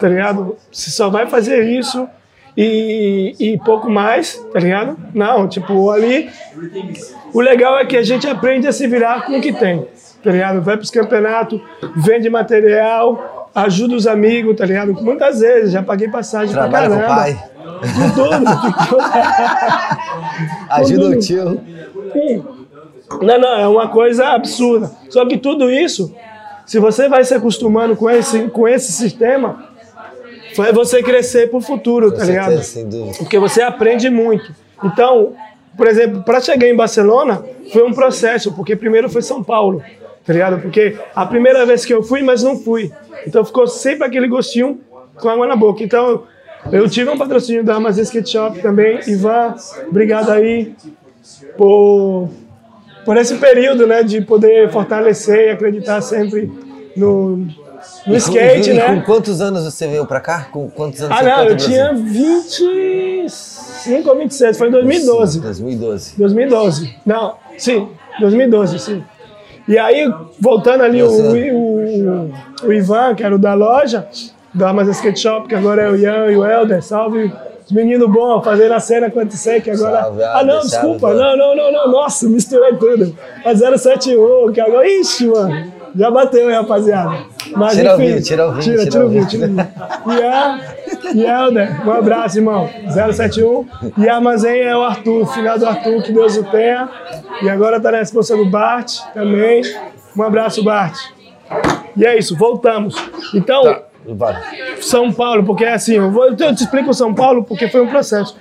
tá 0.00 0.08
ligado? 0.08 0.56
Você 0.72 0.90
só 0.90 1.08
vai 1.10 1.26
fazer 1.26 1.62
isso 1.64 2.08
e, 2.56 3.34
e 3.38 3.58
pouco 3.58 3.88
mais, 3.88 4.34
tá 4.52 4.58
ligado? 4.58 4.96
Não, 5.14 5.46
tipo, 5.46 5.90
ali 5.90 6.28
o 7.32 7.40
legal 7.40 7.78
é 7.78 7.84
que 7.84 7.96
a 7.96 8.02
gente 8.02 8.26
aprende 8.26 8.66
a 8.66 8.72
se 8.72 8.86
virar 8.86 9.26
com 9.26 9.38
o 9.38 9.40
que 9.40 9.52
tem, 9.52 9.86
tá 10.22 10.30
ligado? 10.30 10.60
Vai 10.62 10.76
pros 10.76 10.90
campeonatos, 10.90 11.60
vende 11.96 12.28
material, 12.28 13.48
ajuda 13.54 13.94
os 13.94 14.06
amigos, 14.06 14.56
tá 14.56 14.64
ligado? 14.66 14.92
Muitas 14.94 15.40
vezes, 15.40 15.72
já 15.72 15.82
paguei 15.82 16.08
passagem 16.08 16.52
Trabalha 16.52 16.88
pra 16.88 16.96
com 16.98 17.04
o 17.04 17.06
caramba. 17.06 17.22
pai, 17.22 17.50
Com 17.94 18.10
tudo. 18.14 18.44
ajuda 20.70 21.06
o 21.08 21.18
tio. 21.18 21.60
Sim. 22.12 22.44
Não, 23.22 23.38
não, 23.40 23.60
é 23.60 23.66
uma 23.68 23.88
coisa 23.88 24.28
absurda. 24.28 24.90
Só 25.08 25.26
que 25.26 25.36
tudo 25.36 25.68
isso, 25.70 26.14
se 26.64 26.78
você 26.78 27.08
vai 27.08 27.24
se 27.24 27.34
acostumando 27.34 27.96
com 27.96 28.08
esse, 28.08 28.42
com 28.48 28.68
esse 28.68 28.92
sistema, 28.92 29.69
vai 30.56 30.72
você 30.72 31.02
crescer 31.02 31.50
pro 31.50 31.60
futuro, 31.60 32.10
tá 32.10 32.20
Com 32.20 32.24
ligado? 32.26 32.48
certeza, 32.48 32.62
sem 32.64 32.88
dúvida. 32.88 33.18
porque 33.18 33.38
você 33.38 33.62
aprende 33.62 34.08
muito. 34.10 34.52
Então, 34.82 35.34
por 35.76 35.86
exemplo, 35.86 36.22
para 36.22 36.40
chegar 36.40 36.66
em 36.66 36.74
Barcelona 36.74 37.42
foi 37.72 37.82
um 37.82 37.92
processo, 37.92 38.52
porque 38.52 38.74
primeiro 38.76 39.08
foi 39.08 39.22
São 39.22 39.42
Paulo, 39.42 39.82
tá 40.24 40.32
ligado? 40.32 40.60
Porque 40.60 40.96
a 41.14 41.24
primeira 41.26 41.64
vez 41.64 41.84
que 41.84 41.94
eu 41.94 42.02
fui, 42.02 42.22
mas 42.22 42.42
não 42.42 42.56
fui. 42.58 42.90
Então 43.26 43.44
ficou 43.44 43.66
sempre 43.66 44.06
aquele 44.06 44.28
gostinho 44.28 44.80
com 45.16 45.28
água 45.28 45.46
na 45.46 45.56
boca. 45.56 45.82
Então, 45.82 46.24
eu 46.72 46.88
tive 46.88 47.10
um 47.10 47.16
patrocínio 47.18 47.64
da 47.64 47.76
Amazon 47.76 48.02
Skate 48.02 48.30
Shop 48.30 48.58
também. 48.60 49.00
Ivan, 49.06 49.54
obrigado 49.88 50.30
aí 50.30 50.74
por, 51.56 52.28
por 53.04 53.16
esse 53.16 53.36
período, 53.36 53.86
né, 53.86 54.02
de 54.02 54.20
poder 54.20 54.70
fortalecer 54.70 55.48
e 55.48 55.50
acreditar 55.50 56.00
sempre 56.00 56.50
no, 56.96 57.46
no 58.06 58.16
skate, 58.16 58.70
e, 58.70 58.74
né? 58.74 58.94
Com 58.94 59.02
quantos 59.02 59.40
anos 59.40 59.64
você 59.64 59.86
veio 59.86 60.06
pra 60.06 60.20
cá? 60.20 60.48
Com 60.50 60.68
quantos 60.70 61.00
anos 61.02 61.16
Ah, 61.16 61.22
você 61.22 61.28
não, 61.28 61.44
eu 61.44 61.56
tinha 61.56 61.92
Brasil? 61.92 62.06
25 62.06 64.08
ou 64.08 64.16
26, 64.16 64.58
foi 64.58 64.68
em 64.68 64.70
2012. 64.70 65.40
2012. 65.40 66.14
2012. 66.16 66.96
Não, 67.06 67.34
sim, 67.58 67.88
2012, 68.20 68.78
sim. 68.78 69.04
E 69.68 69.78
aí, 69.78 70.12
voltando 70.38 70.82
ali, 70.82 71.02
o, 71.02 71.08
o, 71.08 72.30
o 72.64 72.72
Ivan, 72.72 73.14
que 73.14 73.22
era 73.22 73.34
o 73.34 73.38
da 73.38 73.54
loja, 73.54 74.06
do 74.52 74.66
Amazon 74.66 74.92
Skate 74.92 75.20
Shop, 75.20 75.48
que 75.48 75.54
agora 75.54 75.82
é 75.82 75.90
o 75.90 75.96
Ian 75.96 76.26
e 76.30 76.36
o 76.36 76.44
Helder, 76.44 76.82
salve. 76.82 77.32
Os 77.64 77.72
meninos 77.72 78.10
bons, 78.10 78.42
fazendo 78.42 78.74
a 78.74 78.80
cena 78.80 79.10
com 79.10 79.20
o 79.20 79.26
que 79.26 79.70
agora. 79.70 80.02
Salve, 80.02 80.24
ah, 80.24 80.42
não, 80.42 80.60
desculpa, 80.60 81.00
salve, 81.00 81.18
não, 81.18 81.36
não, 81.36 81.56
não, 81.56 81.72
não, 81.72 81.92
nossa, 81.92 82.28
misturei 82.28 82.74
tudo. 82.74 83.16
A 83.44 83.54
071, 83.54 84.52
que 84.52 84.60
agora. 84.60 84.88
Ixi, 84.88 85.28
mano, 85.28 85.72
já 85.94 86.10
bateu 86.10 86.48
aí, 86.48 86.54
rapaziada. 86.54 87.18
Mas, 87.56 87.74
Tira 87.74 87.92
o 87.92 87.94
enfim, 87.96 88.06
vinho, 88.06 88.22
tira 88.22 88.48
o 88.48 88.52
vinho, 88.52 88.62
Tira, 88.62 88.86
tira 88.86 89.04
o 89.04 89.06
o 89.06 89.10
vinho, 89.10 89.26
tira 89.26 89.46
o 89.46 89.48
vinho. 89.48 89.68
E 91.14 91.24
Helder, 91.24 91.86
um 91.86 91.90
abraço, 91.90 92.38
irmão. 92.38 92.68
071. 92.88 93.66
E 93.98 94.08
a 94.08 94.16
Armazém 94.16 94.62
é 94.62 94.76
o 94.76 94.82
Arthur, 94.82 95.26
final 95.26 95.58
do 95.58 95.66
Arthur, 95.66 96.02
que 96.02 96.12
Deus 96.12 96.36
o 96.36 96.44
tenha. 96.44 96.88
E 97.42 97.48
agora 97.48 97.80
tá 97.80 97.90
na 97.90 97.98
responsa 97.98 98.36
do 98.36 98.46
Bart 98.46 98.98
também. 99.12 99.62
Um 100.16 100.22
abraço, 100.22 100.62
Bart. 100.62 100.96
E 101.96 102.06
é 102.06 102.16
isso, 102.16 102.36
voltamos. 102.36 102.94
Então, 103.34 103.82
Vai. 104.06 104.34
São 104.80 105.12
Paulo, 105.12 105.44
porque 105.44 105.64
é 105.64 105.74
assim, 105.74 105.94
eu, 105.96 106.10
vou, 106.10 106.28
eu 106.28 106.36
te 106.36 106.62
explico 106.62 106.92
São 106.94 107.14
Paulo 107.14 107.44
porque 107.44 107.68
foi 107.68 107.80
um 107.82 107.86
processo. 107.86 108.36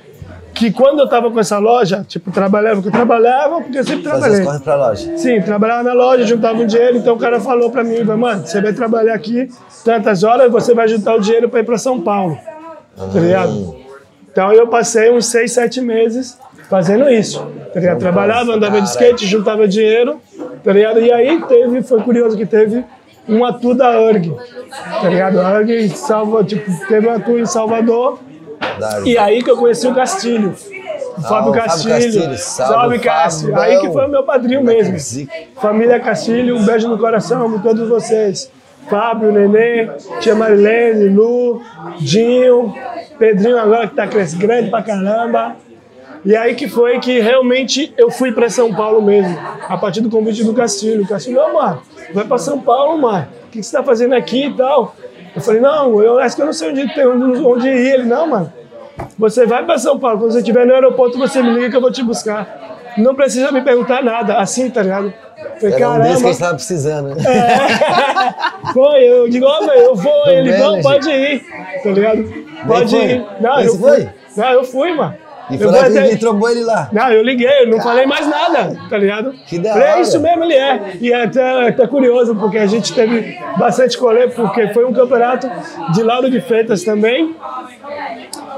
Que 0.54 0.72
quando 0.72 1.00
eu 1.00 1.08
tava 1.08 1.32
com 1.32 1.40
essa 1.40 1.58
loja, 1.58 2.06
tipo, 2.08 2.32
trabalhava, 2.32 2.76
porque 2.76 2.90
eu 2.90 2.92
trabalhava, 2.92 3.62
porque 3.62 3.80
eu 3.80 3.84
sempre 3.84 4.04
trabalhei. 4.04 4.40
as 4.40 4.46
corre 4.46 4.60
pra 4.60 4.76
loja. 4.76 5.18
Sim, 5.18 5.42
trabalhava 5.42 5.84
na 5.84 5.94
loja, 5.94 6.26
juntava 6.26 6.60
um 6.60 6.66
dinheiro, 6.66 6.98
então 6.98 7.16
o 7.16 7.20
cara 7.20 7.40
falou 7.40 7.70
pra 7.70 7.84
mim, 7.84 8.04
mano, 8.04 8.46
você 8.46 8.62
vai 8.62 8.74
trabalhar 8.74 9.14
aqui 9.14 9.50
tantas 9.86 10.24
horas, 10.24 10.52
você 10.52 10.74
vai 10.74 10.88
juntar 10.88 11.16
o 11.16 11.20
dinheiro 11.20 11.50
pra 11.50 11.62
ir 11.62 11.66
pra 11.66 11.78
São 11.78 12.02
Paulo. 12.02 12.38
Tá 12.98 13.20
ligado? 13.20 13.76
Então 14.32 14.52
eu 14.52 14.68
passei 14.68 15.12
uns 15.12 15.28
seis, 15.28 15.52
sete 15.54 15.80
meses 15.80 16.38
fazendo 16.70 17.10
isso. 17.10 17.46
Tá 17.74 17.80
ligado? 17.80 18.00
Trabalhava, 18.00 18.54
andava 18.54 18.82
de 18.82 18.90
skate, 18.90 19.26
juntava 19.26 19.68
dinheiro, 19.68 20.20
tá 20.64 20.74
ligado? 20.74 21.00
E 21.00 21.12
aí 21.12 21.42
teve, 21.48 21.82
foi 21.84 22.02
curioso 22.02 22.36
que 22.36 22.46
teve 22.46 22.84
um 23.28 23.46
atu 23.46 23.74
da 23.76 24.02
URG, 24.02 24.36
tá 25.02 25.08
ligado? 25.08 25.40
A 25.40 25.60
URG 25.60 25.90
salva, 25.90 26.44
tipo, 26.44 26.70
teve 26.88 27.08
um 27.08 27.12
atu 27.12 27.38
em 27.38 27.46
Salvador, 27.46 28.20
E 29.06 29.18
aí 29.18 29.44
que 29.44 29.50
eu 29.50 29.58
conheci 29.58 29.88
o 29.88 29.94
Castilho. 29.94 30.56
O 31.18 31.22
Fábio 31.22 31.52
o 31.52 31.54
Fábio 31.54 31.54
Castilho. 31.54 31.94
Castilho, 31.94 32.38
salve, 32.38 32.74
Salve, 32.74 33.00
Cássio. 33.00 33.50
Fábio. 33.52 33.64
Aí 33.64 33.80
que 33.80 33.92
foi 33.92 34.06
o 34.06 34.10
meu 34.10 34.24
padrinho 34.24 34.64
mesmo. 34.64 34.98
Família 35.56 36.00
Castilho, 36.00 36.56
um 36.56 36.66
beijo 36.66 36.88
no 36.88 36.98
coração 36.98 37.52
de 37.52 37.62
todos 37.62 37.88
vocês. 37.88 38.52
Fábio, 38.90 39.32
Nenê, 39.32 39.90
tia 40.20 40.34
Marilene, 40.34 41.10
Lu, 41.10 41.62
Dinho, 42.00 42.74
Pedrinho 43.20 43.60
agora 43.60 43.88
que 43.88 43.96
tá 43.96 44.08
crescendo 44.08 44.42
grande 44.42 44.70
pra 44.70 44.82
caramba. 44.82 45.56
E 46.26 46.36
aí 46.36 46.56
que 46.56 46.68
foi 46.68 47.00
que 47.00 47.20
realmente 47.20 47.94
eu 47.98 48.10
fui 48.10 48.32
pra 48.32 48.50
São 48.50 48.74
Paulo 48.74 49.02
mesmo, 49.02 49.38
a 49.68 49.78
partir 49.78 50.02
do 50.02 50.10
convite 50.10 50.44
do 50.44 50.54
Castilho. 50.54 51.04
O 51.04 51.08
Castilho, 51.08 51.40
ô, 51.40 51.54
mano, 51.54 51.82
vai 52.14 52.26
pra 52.26 52.38
São 52.38 52.60
Paulo, 52.60 52.98
mano. 52.98 53.28
O 53.48 53.52
que, 53.52 53.60
que 53.60 53.64
você 53.64 53.78
tá 53.78 53.84
fazendo 53.84 54.14
aqui 54.14 54.48
e 54.48 54.54
tal? 54.54 54.96
Eu 55.40 55.42
falei, 55.42 55.62
não, 55.62 56.02
eu 56.02 56.20
acho 56.20 56.36
que 56.36 56.42
eu 56.42 56.46
não 56.46 56.54
sei 56.54 56.70
onde, 56.70 56.94
tem, 56.94 57.08
onde, 57.08 57.42
onde 57.42 57.68
ir. 57.70 57.94
Ele, 57.94 58.04
não, 58.04 58.28
mano. 58.28 58.54
Você 59.18 59.46
vai 59.46 59.66
para 59.66 59.78
São 59.78 59.98
Paulo, 59.98 60.20
quando 60.20 60.34
você 60.34 60.40
estiver 60.40 60.66
no 60.66 60.74
aeroporto, 60.74 61.18
você 61.18 61.42
me 61.42 61.52
liga 61.54 61.70
que 61.70 61.76
eu 61.78 61.82
vou 61.82 61.92
te 61.92 62.04
buscar. 62.04 62.78
Não 62.98 63.16
precisa 63.16 63.52
me 63.52 63.62
perguntar 63.62 64.04
nada, 64.04 64.38
assim, 64.38 64.70
tá 64.70 64.84
ligado? 64.84 65.14
Falei, 65.38 65.48
Era 65.54 65.62
um 65.62 65.62
desse 65.62 65.78
que 65.78 65.84
a 65.84 65.88
caramba. 65.88 66.20
gente 66.20 66.40
tava 66.40 66.56
precisando, 66.56 67.16
né? 67.16 67.24
É. 67.26 68.74
Foi, 68.74 69.04
eu 69.04 69.30
digo, 69.30 69.46
ó, 69.46 69.66
velho, 69.66 69.80
eu 69.80 69.96
vou. 69.96 70.28
Ele, 70.28 70.58
não, 70.58 70.82
pode 70.82 71.10
ir, 71.10 71.46
tá 71.82 71.90
ligado? 71.92 72.26
Pode 72.68 72.96
foi? 72.96 73.06
ir. 73.06 73.26
Não, 73.40 73.62
eu 73.62 73.76
fui. 73.76 73.90
foi? 73.90 74.10
Não, 74.36 74.52
eu 74.52 74.64
fui, 74.66 74.94
mano. 74.94 75.16
E 75.52 75.58
foi 75.58 75.68
lá 75.68 75.90
que 75.90 76.18
trombou 76.18 76.50
ele 76.50 76.64
lá. 76.64 76.90
Não, 76.92 77.12
eu 77.12 77.24
liguei, 77.24 77.64
eu 77.64 77.68
não 77.70 77.80
falei 77.82 78.06
mais 78.06 78.28
nada, 78.28 78.76
tá 78.90 78.98
ligado? 78.98 79.34
Que 79.48 79.58
da 79.60 79.70
é 79.70 79.92
hora. 79.92 80.02
isso 80.02 80.20
mesmo, 80.20 80.44
ele 80.44 80.54
é. 80.54 80.94
E 81.02 81.12
é 81.12 81.24
até, 81.24 81.68
até 81.70 81.88
curioso, 81.88 82.36
porque 82.36 82.58
a 82.58 82.68
gente 82.68 82.94
teve 82.94 83.38
bastante 83.58 83.98
colê, 83.98 84.28
porque 84.28 84.68
foi 84.74 84.86
um 84.86 84.94
campeonato 84.94 85.50
de 85.94 86.04
Lauro 86.04 86.30
de 86.30 86.40
Freitas 86.42 86.84
também. 86.84 87.36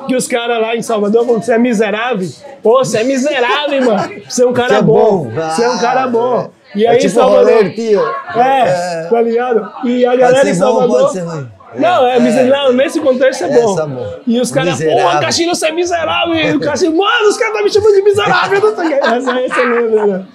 Que 0.08 0.16
os 0.16 0.28
caras 0.28 0.60
lá 0.62 0.76
em 0.76 0.82
Salvador 0.82 1.26
que 1.26 1.46
você 1.46 1.54
é 1.54 1.58
miserável. 1.58 2.28
Pô, 2.64 2.84
você 2.84 3.00
é 3.00 3.04
miserável, 3.04 3.86
mano. 3.86 4.12
Você 4.28 4.44
é 4.44 4.48
um 4.48 4.54
cara 4.54 4.76
é 4.78 4.82
bom. 4.82 5.26
bom. 5.26 5.32
Você 5.32 5.64
é 5.64 5.70
um 5.70 5.78
cara 5.80 6.04
Ah, 6.04 6.08
bom. 6.08 6.50
E 6.76 6.86
é 6.86 6.90
aí, 6.90 6.98
tipo 6.98 7.14
Salvador. 7.14 7.54
rolê, 7.54 7.70
tio. 7.72 8.02
É, 8.36 9.08
tá 9.10 9.22
ligado? 9.22 9.72
E 9.86 10.06
a 10.06 10.10
Pode 10.10 10.22
galera 10.22 10.50
em 10.50 10.54
bom 10.54 10.58
Salvador. 10.60 11.00
pode 11.02 11.12
ser 11.14 11.20
ruim? 11.22 11.48
Não, 11.76 12.08
é, 12.08 12.20
miserável. 12.20 12.74
Nesse 12.74 13.00
contexto 13.00 13.44
é 13.46 13.52
É, 13.52 13.62
bom. 13.62 13.76
tá. 13.76 13.88
E 14.28 14.40
os 14.40 14.52
caras, 14.52 14.84
porra, 14.84 15.20
Caxinho, 15.20 15.54
você 15.56 15.68
é 15.68 15.72
miserável. 15.72 16.36
E 16.36 16.56
o 16.56 16.60
Caxinho, 16.60 16.96
mano, 16.96 17.28
os 17.30 17.38
caras 17.38 17.54
estão 17.54 17.64
me 17.64 17.72
chamando 17.72 17.96
de 17.96 18.02
miserável. 18.04 18.62
Não 18.62 18.76
sei. 18.76 18.94
Essa, 18.94 19.60
eu 19.62 19.82
lembro, 19.82 20.08
né? 20.08 20.26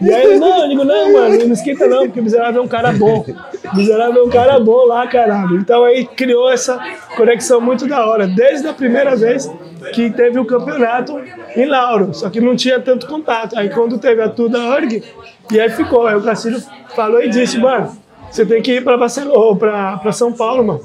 E 0.00 0.10
aí 0.12 0.38
não, 0.38 0.62
eu 0.62 0.68
digo, 0.68 0.84
não, 0.84 1.12
mano, 1.12 1.38
não 1.44 1.52
esquenta 1.52 1.86
não, 1.88 2.04
porque 2.06 2.20
miserável 2.20 2.62
é 2.62 2.64
um 2.64 2.68
cara 2.68 2.92
bom. 2.92 3.24
Miserável 3.74 4.22
é 4.22 4.24
um 4.26 4.30
cara 4.30 4.58
bom 4.60 4.84
lá, 4.86 5.06
caralho. 5.08 5.56
Então 5.56 5.84
aí 5.84 6.06
criou 6.06 6.50
essa 6.50 6.78
conexão 7.16 7.60
muito 7.60 7.86
da 7.86 8.06
hora. 8.06 8.26
Desde 8.26 8.68
a 8.68 8.72
primeira 8.72 9.16
vez 9.16 9.50
que 9.92 10.10
teve 10.10 10.38
o 10.38 10.44
campeonato 10.44 11.20
em 11.56 11.66
Lauro, 11.66 12.14
só 12.14 12.30
que 12.30 12.40
não 12.40 12.54
tinha 12.54 12.78
tanto 12.78 13.06
contato. 13.08 13.58
Aí 13.58 13.68
quando 13.70 13.98
teve 13.98 14.22
a 14.22 14.28
Tuda 14.28 14.58
Org, 14.66 15.02
e 15.50 15.60
aí 15.60 15.68
ficou. 15.70 16.06
Aí 16.06 16.14
o 16.14 16.22
Castilho 16.22 16.62
falou 16.94 17.20
e 17.20 17.28
disse, 17.28 17.58
mano, 17.58 17.90
você 18.30 18.44
tem 18.46 18.62
que 18.62 18.72
ir 18.76 18.84
pra 18.84 18.96
Barcelona, 18.96 19.98
pra 20.02 20.12
São 20.12 20.32
Paulo, 20.32 20.64
mano. 20.64 20.80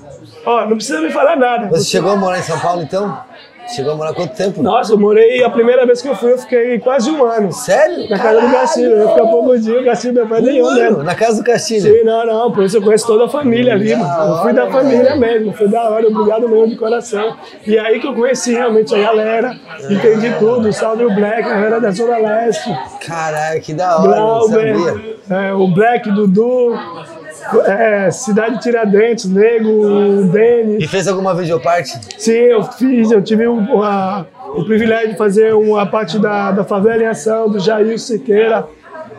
Ó, 0.45 0.62
não 0.65 0.75
precisa 0.75 0.99
me 1.01 1.10
falar 1.10 1.36
nada. 1.36 1.67
Você 1.69 1.86
chegou 1.86 2.12
a 2.12 2.15
morar 2.15 2.39
em 2.39 2.43
São 2.43 2.60
Paulo, 2.60 2.82
então? 2.82 3.17
Chegou 3.73 3.93
a 3.93 3.95
morar 3.95 4.13
quanto 4.13 4.36
tempo? 4.36 4.62
Nossa, 4.62 4.91
eu 4.91 4.99
morei, 4.99 5.41
a 5.41 5.49
primeira 5.49 5.86
vez 5.86 6.01
que 6.01 6.08
eu 6.10 6.15
fui, 6.15 6.34
eu 6.34 6.38
fiquei 6.38 6.79
quase 6.79 7.10
um 7.10 7.23
ano. 7.23 7.49
Sério? 7.53 8.10
Na 8.10 8.19
casa 8.19 8.41
do 8.41 8.51
Castilho. 8.51 8.91
Eu 8.91 9.08
fiquei 9.08 9.27
pouco 9.27 9.58
dia, 9.58 9.79
o 9.82 9.86
Castilho 9.86 10.13
meu 10.15 10.27
pai 10.27 10.41
Um 10.41 10.43
nenhum 10.43 10.65
ano? 10.67 10.79
mesmo. 10.82 11.03
Na 11.03 11.15
casa 11.15 11.38
do 11.41 11.45
Castilho? 11.45 11.82
Sim, 11.82 12.03
não, 12.03 12.25
não, 12.25 12.51
por 12.51 12.65
isso 12.65 12.75
eu 12.75 12.82
conheço 12.82 13.08
toda 13.08 13.23
a 13.23 13.29
família 13.29 13.73
ali, 13.73 13.95
mano. 13.95 14.36
Eu 14.36 14.41
fui 14.41 14.51
da 14.51 14.69
família 14.69 15.15
mesmo, 15.15 15.53
fui 15.53 15.69
da 15.69 15.89
hora, 15.89 16.06
obrigado 16.06 16.49
mesmo 16.49 16.67
de 16.67 16.75
coração. 16.75 17.38
E 17.65 17.79
aí 17.79 18.01
que 18.01 18.08
eu 18.08 18.13
conheci 18.13 18.51
realmente 18.51 18.93
a 18.93 18.97
galera, 19.01 19.56
entendi 19.89 20.36
tudo, 20.39 20.73
salve 20.73 21.06
o 21.06 21.15
Black, 21.15 21.43
a 21.43 21.53
galera 21.53 21.79
da 21.79 21.91
Zona 21.91 22.17
Leste, 22.17 22.69
Caralho, 23.08 23.62
que 23.62 23.73
da 23.73 23.97
hora, 23.97 24.45
sabia. 24.45 24.73
Glauber, 24.73 25.17
é, 25.29 25.53
o 25.53 25.67
Black, 25.69 26.12
Dudu, 26.12 26.77
é, 27.65 28.12
Cidade 28.12 28.60
Tiradentes, 28.62 29.25
Nego, 29.25 30.23
Denis. 30.32 30.84
E 30.84 30.88
fez 30.88 31.08
alguma 31.08 31.34
videoparte? 31.34 31.91
Sim, 32.17 32.32
eu 32.32 32.63
fiz, 32.63 33.12
eu 33.12 33.21
tive 33.21 33.47
o, 33.47 33.84
a- 33.84 34.25
o 34.56 34.63
privilégio 34.65 35.10
de 35.12 35.17
fazer 35.17 35.53
uma 35.53 35.86
parte 35.86 36.19
da, 36.19 36.51
da 36.51 36.63
Favela 36.63 37.03
em 37.03 37.08
Ação, 37.08 37.49
do 37.49 37.60
Jair 37.60 37.99
Siqueira. 37.99 38.65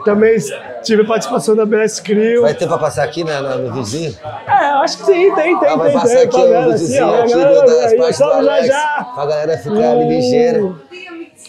Também 0.04 0.36
tive 0.82 1.02
participação 1.04 1.56
da 1.56 1.64
BS 1.64 1.98
Crio. 2.00 2.42
Vai 2.42 2.52
ter 2.52 2.66
pra 2.66 2.76
passar 2.76 3.04
aqui 3.04 3.24
na- 3.24 3.40
no 3.40 3.72
vizinho? 3.72 4.14
É, 4.46 4.72
eu 4.72 4.76
acho 4.78 4.98
que 4.98 5.04
sim, 5.06 5.34
tem, 5.34 5.58
tem, 5.58 5.68
Ah, 5.70 5.76
vai 5.76 5.90
tem, 5.90 5.98
passar 5.98 6.14
tem. 6.16 6.22
aqui 6.24 6.36
o 6.36 6.40
favela, 6.40 6.60
videozinho 6.62 7.06
ó, 7.06 7.14
a 7.14 7.18
aqui 7.20 7.32
galera 7.32 7.60
das 7.62 7.70
aí, 7.92 7.96
partes 7.96 8.18
do 8.18 8.24
salve 8.24 8.44
já 8.44 8.52
Alex, 8.52 8.66
já. 8.68 9.06
pra 9.14 9.26
galera 9.26 9.58
ficar 9.58 9.90
ali 9.92 10.08
ligeira. 10.08 10.72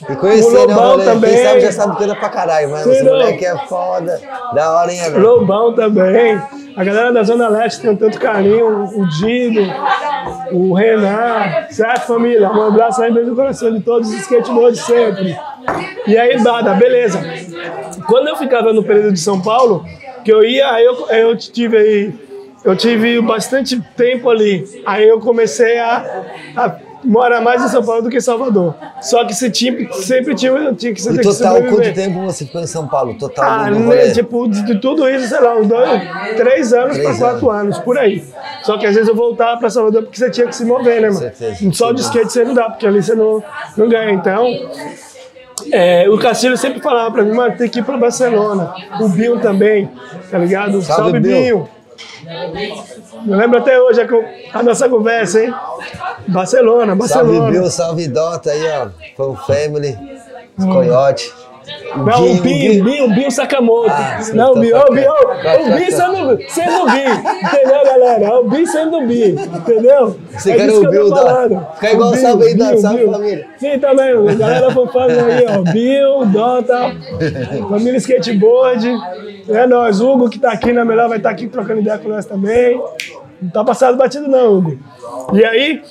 E 0.09 0.15
conhecer, 0.15 0.47
O 0.57 0.67
né, 0.67 0.73
o 0.75 0.77
rolê? 0.77 1.05
também. 1.05 1.33
Quem 1.33 1.43
sabe 1.43 1.59
já 1.61 1.71
sabe 1.71 1.95
que 1.97 2.03
era 2.03 2.15
pra 2.15 2.29
caralho, 2.29 2.69
mas 2.69 2.85
esse 2.87 3.03
moleque 3.03 3.45
é 3.45 3.57
foda. 3.67 4.21
Da 4.53 4.71
hora, 4.79 4.91
hein, 4.93 5.01
agora? 5.01 5.23
Lobão 5.23 5.73
também. 5.73 6.41
A 6.75 6.83
galera 6.83 7.13
da 7.13 7.23
Zona 7.23 7.47
Leste 7.47 7.81
tem 7.81 7.95
tanto 7.95 8.19
carinho, 8.19 8.83
o 8.83 9.07
Dido, 9.07 9.61
o 10.51 10.73
Renan, 10.73 11.67
certo, 11.69 12.07
família? 12.07 12.51
Um 12.51 12.63
abraço 12.63 13.01
aí 13.01 13.13
beijo 13.13 13.29
no 13.29 13.35
coração 13.35 13.73
de 13.73 13.79
todos 13.79 14.09
os 14.09 14.19
skateboards 14.21 14.81
sempre. 14.81 15.37
E 16.05 16.17
aí, 16.17 16.37
Bada, 16.43 16.73
beleza. 16.73 17.23
Quando 18.07 18.27
eu 18.27 18.35
ficava 18.35 18.73
no 18.73 18.83
período 18.83 19.13
de 19.13 19.19
São 19.19 19.41
Paulo, 19.41 19.85
que 20.25 20.31
eu 20.31 20.43
ia, 20.43 20.69
aí 20.69 20.83
eu, 20.83 21.07
eu 21.09 21.37
tive 21.37 21.77
aí, 21.77 22.13
eu 22.63 22.75
tive 22.75 23.21
bastante 23.21 23.79
tempo 23.95 24.29
ali. 24.29 24.65
Aí 24.85 25.07
eu 25.07 25.19
comecei 25.21 25.79
a, 25.79 26.25
a 26.57 26.69
morar 27.05 27.41
mais 27.41 27.63
em 27.63 27.67
São 27.67 27.83
Paulo 27.83 28.01
do 28.01 28.09
que 28.09 28.17
em 28.17 28.21
Salvador. 28.21 28.75
Só 29.01 29.23
que 29.25 29.33
você 29.33 29.49
tinha, 29.49 29.91
sempre 29.93 30.35
tinha, 30.35 30.73
tinha 30.73 30.93
que 30.93 31.01
você 31.01 31.11
E 31.11 31.21
total, 31.21 31.61
quanto 31.63 31.93
tempo 31.93 32.21
você 32.25 32.45
ficou 32.45 32.61
em 32.61 32.67
São 32.67 32.87
Paulo? 32.87 33.13
Total 33.17 33.45
Ah, 33.45 33.69
né, 33.69 34.11
tipo, 34.11 34.47
de, 34.47 34.79
tudo 34.79 35.07
isso, 35.09 35.27
sei 35.27 35.39
lá, 35.39 35.55
uns 35.55 35.67
dois, 35.67 36.01
três 36.35 36.73
anos 36.73 36.97
pra 36.97 37.17
quatro 37.17 37.51
anos. 37.51 37.77
por 37.79 37.97
aí. 37.97 38.23
Só 38.63 38.77
que 38.77 38.85
às 38.85 38.93
vezes 38.95 39.07
eu 39.07 39.15
voltava 39.15 39.59
pra 39.59 39.69
Salvador 39.69 40.03
porque 40.03 40.17
você 40.17 40.29
tinha 40.29 40.47
que 40.47 40.55
se 40.55 40.65
mover, 40.65 41.01
né, 41.01 41.09
mano? 41.09 41.31
Só 41.73 41.91
de 41.91 42.01
skate 42.01 42.31
você 42.31 42.43
não 42.43 42.53
dá, 42.53 42.69
porque 42.69 42.87
ali 42.87 43.01
você 43.01 43.15
não, 43.15 43.43
não 43.77 43.87
ganha. 43.87 44.11
Então, 44.11 44.47
é, 45.71 46.09
o 46.09 46.17
Castilho 46.17 46.57
sempre 46.57 46.81
falava 46.81 47.11
pra 47.11 47.23
mim, 47.23 47.33
mano, 47.33 47.55
tem 47.57 47.69
que 47.69 47.79
ir 47.79 47.83
pra 47.83 47.97
Barcelona. 47.97 48.73
O 48.99 49.07
Binho 49.09 49.39
também, 49.39 49.89
tá 50.29 50.37
ligado? 50.37 50.81
Salve, 50.81 51.03
Salve, 51.03 51.19
Binho. 51.19 51.35
Binho. 51.41 51.69
Eu 53.27 53.37
lembro 53.37 53.59
até 53.59 53.79
hoje 53.79 54.01
a, 54.01 54.07
co- 54.07 54.23
a 54.53 54.63
nossa 54.63 54.89
conversa, 54.89 55.43
hein? 55.43 55.53
Barcelona, 56.27 56.95
Salve 56.95 56.97
Barcelona. 57.31 57.51
Bill, 57.51 57.69
salve 57.71 58.07
Dota 58.07 58.51
aí, 58.51 58.63
ó. 58.69 58.89
Fan 59.15 59.35
Family, 59.45 59.97
os 60.57 60.65
Coyote. 60.65 61.33
O 61.95 61.99
Não, 61.99 62.31
o 62.31 62.41
Binho, 62.41 63.09
Binho 63.09 63.31
Sakamoto. 63.31 63.89
Ah, 63.89 64.21
sim, 64.21 64.35
não, 64.35 64.51
o 64.51 64.53
tô 64.55 64.59
Binho, 64.59 64.77
o 64.77 64.93
Binho, 64.93 65.13
tocando. 65.13 65.61
o 65.61 65.75
Binho 65.75 65.91
sendo, 65.91 66.49
sendo 66.49 66.85
Binho, 66.91 67.13
entendeu, 67.43 67.85
galera? 67.85 68.39
O 68.39 68.49
Binho 68.49 68.67
sendo 68.67 69.01
Binho, 69.01 69.39
entendeu? 69.39 70.17
Você 70.31 70.51
É 70.51 70.55
quer 70.57 70.71
o 70.71 70.89
Bill 70.89 71.09
da-. 71.09 71.71
Fica 71.75 71.91
igual 71.91 72.09
O 72.09 72.13
o 72.13 72.17
salve 72.17 72.43
aí 72.45 72.55
da 72.57 72.77
Salve. 72.77 73.05
Família. 73.05 73.47
Sim, 73.57 73.79
também, 73.79 74.37
galera 74.37 74.71
fanfame 74.71 75.13
aí, 75.13 75.45
ó, 75.47 75.71
Bill, 75.71 76.25
Dota, 76.25 76.95
família 77.69 77.97
skateboard, 77.97 78.93
é 79.49 79.67
nós, 79.67 80.01
Hugo 80.01 80.29
que 80.29 80.39
tá 80.39 80.51
aqui, 80.51 80.73
na 80.73 80.83
melhor 80.83 81.07
vai 81.07 81.17
estar 81.17 81.29
aqui 81.29 81.47
trocando 81.47 81.81
ideia 81.81 81.97
com 81.97 82.09
nós 82.09 82.25
também. 82.25 82.81
Não 83.41 83.49
tá 83.49 83.63
passado 83.63 83.97
batido 83.97 84.27
não, 84.27 84.57
Hugo. 84.57 84.77
E 85.33 85.43
aí, 85.43 85.81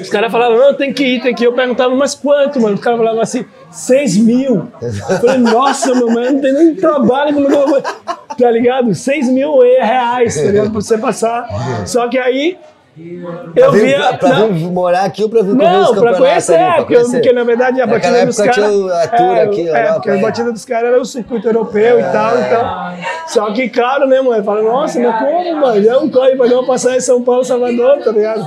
os 0.00 0.08
caras 0.10 0.30
falavam, 0.30 0.58
não, 0.58 0.74
tem 0.74 0.92
que 0.92 1.04
ir, 1.04 1.22
tem 1.22 1.34
que 1.34 1.44
ir. 1.44 1.46
Eu 1.46 1.52
perguntava, 1.52 1.94
mas 1.94 2.14
quanto, 2.14 2.60
mano? 2.60 2.74
Os 2.74 2.80
caras 2.80 2.98
falavam 2.98 3.20
assim, 3.20 3.44
6 3.70 4.16
mil. 4.18 4.68
Eu 4.80 4.92
falei, 5.18 5.38
nossa, 5.38 5.94
meu 5.94 6.08
mano, 6.10 6.32
não 6.32 6.40
tem 6.40 6.52
nem 6.52 6.74
trabalho 6.74 7.34
como 7.34 7.50
eu 7.50 7.66
vou. 7.68 7.82
Tá 7.82 8.50
ligado? 8.50 8.94
6 8.94 9.28
mil 9.28 9.58
reais, 9.60 10.36
tá 10.36 10.42
ligado? 10.42 10.70
Pra 10.70 10.80
você 10.80 10.98
passar. 10.98 11.46
Só 11.86 12.08
que 12.08 12.18
aí, 12.18 12.58
eu 12.94 13.52
Pra 13.54 13.70
vir- 13.70 13.86
via. 13.86 14.12
pra, 14.18 14.28
não, 14.38 14.52
vir 14.52 14.70
morar 14.70 15.04
aqui 15.04 15.22
ou 15.22 15.28
pra 15.30 15.40
vir 15.42 15.56
correr 15.56 15.76
os 15.78 15.94
não, 15.94 16.02
pra 16.02 16.14
conhecer, 16.14 16.54
ali? 16.56 16.64
Pra 16.64 16.74
porque, 16.76 16.94
conhecer? 16.94 17.12
porque 17.12 17.32
na 17.32 17.44
verdade 17.44 17.80
a 17.80 17.86
Naquela 17.86 18.12
batida 18.12 18.26
dos 18.26 18.36
caras. 18.36 18.56
a 18.90 19.08
tour 19.08 19.36
é, 19.36 19.42
aqui, 19.44 19.60
é, 19.68 19.70
Europa, 19.70 19.92
porque 19.94 20.10
a 20.10 20.14
é. 20.14 20.20
batida 20.20 20.52
dos 20.52 20.64
caras 20.66 20.88
era 20.90 21.00
o 21.00 21.04
circuito 21.06 21.48
europeu 21.48 22.00
e 22.00 22.02
tal, 22.02 22.38
então. 22.38 22.92
Só 23.28 23.50
que, 23.52 23.70
claro, 23.70 24.06
né, 24.06 24.20
mano? 24.20 24.44
Fala, 24.44 24.62
nossa, 24.62 25.00
mas 25.00 25.18
como, 25.18 25.56
mano? 25.56 25.82
Já 25.82 25.92
não 25.94 26.10
corre 26.10 26.36
pra 26.36 26.46
não 26.46 26.66
passar 26.66 26.94
em 26.94 27.00
São 27.00 27.22
Paulo, 27.22 27.42
Salvador, 27.44 27.98
tá 28.04 28.10
ligado? 28.12 28.46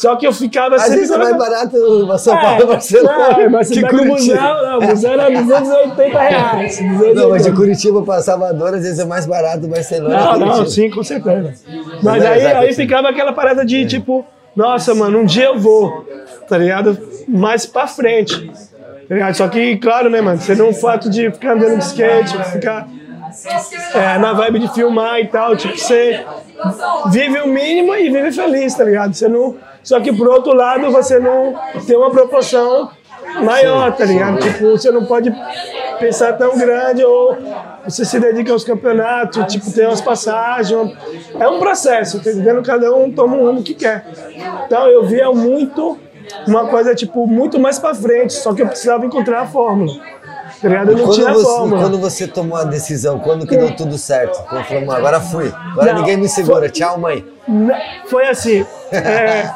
Só 0.00 0.16
que 0.16 0.26
eu 0.26 0.32
ficava 0.32 0.76
Às 0.76 0.82
sempre. 0.84 0.96
vezes 1.00 1.14
é 1.14 1.18
mais 1.18 1.36
barato 1.36 2.18
São 2.18 2.34
É, 2.34 2.40
Paulo 2.40 2.62
e 2.62 2.66
Barcelona 2.66 3.42
é, 3.42 3.48
mas 3.50 3.68
você 3.68 3.74
que 3.74 3.80
pega 3.82 3.96
o 3.96 3.98
Curitiba. 3.98 4.34
busão, 4.34 4.62
não, 4.62 4.78
o 4.78 4.86
busão 4.86 5.12
era 5.12 5.30
280 5.30 6.18
reais. 6.18 6.78
280. 6.78 7.14
Não, 7.20 7.28
mas 7.28 7.44
de 7.44 7.52
Curitiba 7.52 8.02
pra 8.02 8.22
Salvador, 8.22 8.68
às 8.68 8.82
vezes 8.82 8.98
é 8.98 9.04
mais 9.04 9.26
barato 9.26 9.68
Barcelona 9.68 10.16
Não, 10.38 10.38
não, 10.38 10.66
sim, 10.66 10.88
com 10.88 11.02
certeza. 11.04 11.52
Mas 11.68 12.02
Mas 12.02 12.24
é, 12.24 12.28
aí, 12.28 12.46
aí 12.46 12.72
ficava 12.72 13.10
aquela 13.10 13.34
parada 13.34 13.62
de 13.62 13.84
tipo, 13.84 14.24
nossa, 14.56 14.94
mano, 14.94 15.18
um 15.18 15.24
dia 15.26 15.44
eu 15.44 15.58
vou, 15.58 16.06
tá 16.48 16.56
ligado? 16.56 16.98
Mais 17.28 17.66
pra 17.66 17.86
frente. 17.86 18.50
Tá 19.06 19.14
ligado? 19.14 19.34
Só 19.34 19.48
que, 19.48 19.76
claro, 19.76 20.08
né, 20.08 20.22
mano, 20.22 20.40
você 20.40 20.54
não 20.54 20.70
o 20.70 20.74
fato 20.74 21.10
de 21.10 21.30
ficar 21.30 21.52
andando 21.52 21.76
de 21.76 21.84
skate, 21.84 22.42
ficar 22.52 22.88
é, 23.94 24.16
na 24.18 24.32
vibe 24.32 24.60
de 24.60 24.72
filmar 24.72 25.20
e 25.20 25.26
tal, 25.26 25.54
tipo, 25.56 25.76
você 25.76 26.24
vive 27.12 27.38
o 27.40 27.46
mínimo 27.48 27.94
e 27.94 28.08
vive 28.08 28.32
feliz, 28.32 28.74
tá 28.74 28.84
ligado? 28.84 29.12
Você 29.12 29.28
não. 29.28 29.56
Só 29.82 30.00
que 30.00 30.12
por 30.12 30.28
outro 30.28 30.52
lado, 30.54 30.90
você 30.90 31.18
não 31.18 31.54
tem 31.86 31.96
uma 31.96 32.10
proporção 32.10 32.90
maior, 33.42 33.92
tá 33.96 34.04
ligado? 34.04 34.38
Tipo, 34.40 34.70
você 34.70 34.90
não 34.90 35.04
pode 35.04 35.32
pensar 35.98 36.32
tão 36.34 36.56
grande 36.56 37.04
ou 37.04 37.36
você 37.84 38.04
se 38.04 38.18
dedica 38.20 38.52
aos 38.52 38.64
campeonatos, 38.64 39.44
tipo, 39.52 39.70
tem 39.72 39.86
umas 39.86 40.00
passagens. 40.00 40.92
É 41.38 41.48
um 41.48 41.58
processo, 41.58 42.22
tá 42.22 42.30
entendendo? 42.30 42.62
Cada 42.62 42.94
um 42.94 43.10
toma 43.10 43.36
um 43.36 43.46
rumo 43.46 43.62
que 43.62 43.74
quer. 43.74 44.06
Então 44.66 44.86
eu 44.86 45.04
via 45.04 45.30
muito 45.32 45.98
uma 46.46 46.66
coisa, 46.66 46.94
tipo, 46.94 47.26
muito 47.26 47.58
mais 47.58 47.78
pra 47.78 47.94
frente, 47.94 48.32
só 48.34 48.52
que 48.54 48.62
eu 48.62 48.66
precisava 48.68 49.04
encontrar 49.06 49.40
a 49.42 49.46
fórmula. 49.46 49.92
Tá 50.60 50.68
ligado? 50.68 50.90
Eu 50.92 50.98
não 50.98 51.04
Quando 51.06 51.14
tinha 51.14 51.32
você, 51.32 51.44
fórmula. 51.44 51.80
quando 51.82 51.98
você 51.98 52.26
tomou 52.26 52.58
a 52.58 52.64
decisão, 52.64 53.18
quando 53.18 53.46
que 53.46 53.56
deu 53.56 53.74
tudo 53.74 53.96
certo? 53.96 54.42
Quando 54.46 54.64
falou, 54.64 54.84
"Mano, 54.84 54.98
agora 54.98 55.20
fui, 55.20 55.50
agora 55.72 55.92
Não, 55.94 56.00
ninguém 56.00 56.16
me 56.18 56.28
segura, 56.28 56.60
foi- 56.60 56.70
tchau 56.70 56.98
mãe. 56.98 57.24
Foi 58.06 58.26
assim, 58.28 58.66
é, 58.92 59.50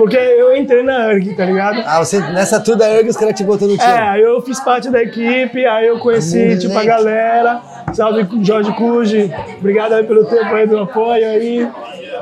porque 0.00 0.16
eu 0.16 0.56
entrei 0.56 0.82
na 0.82 1.12
ERG, 1.12 1.34
tá 1.36 1.44
ligado? 1.44 1.82
Ah, 1.86 1.98
você, 2.02 2.18
nessa 2.32 2.58
tour 2.58 2.74
da 2.74 2.88
ERG 2.88 3.10
os 3.10 3.16
caras 3.18 3.34
te 3.34 3.44
botou 3.44 3.68
no 3.68 3.74
É, 3.74 3.78
time. 3.78 3.92
aí 3.92 4.22
eu 4.22 4.40
fiz 4.40 4.58
parte 4.60 4.88
da 4.88 5.02
equipe, 5.02 5.66
aí 5.66 5.86
eu 5.88 5.98
conheci, 5.98 6.58
tipo, 6.58 6.76
a 6.78 6.82
galera. 6.84 7.60
Salve 7.92 8.26
Jorge 8.42 8.72
Cuji, 8.72 9.30
obrigado 9.58 9.92
aí 9.92 10.04
pelo 10.04 10.24
tempo 10.24 10.54
aí 10.54 10.66
do 10.66 10.78
apoio 10.78 11.26
aí. 11.28 11.68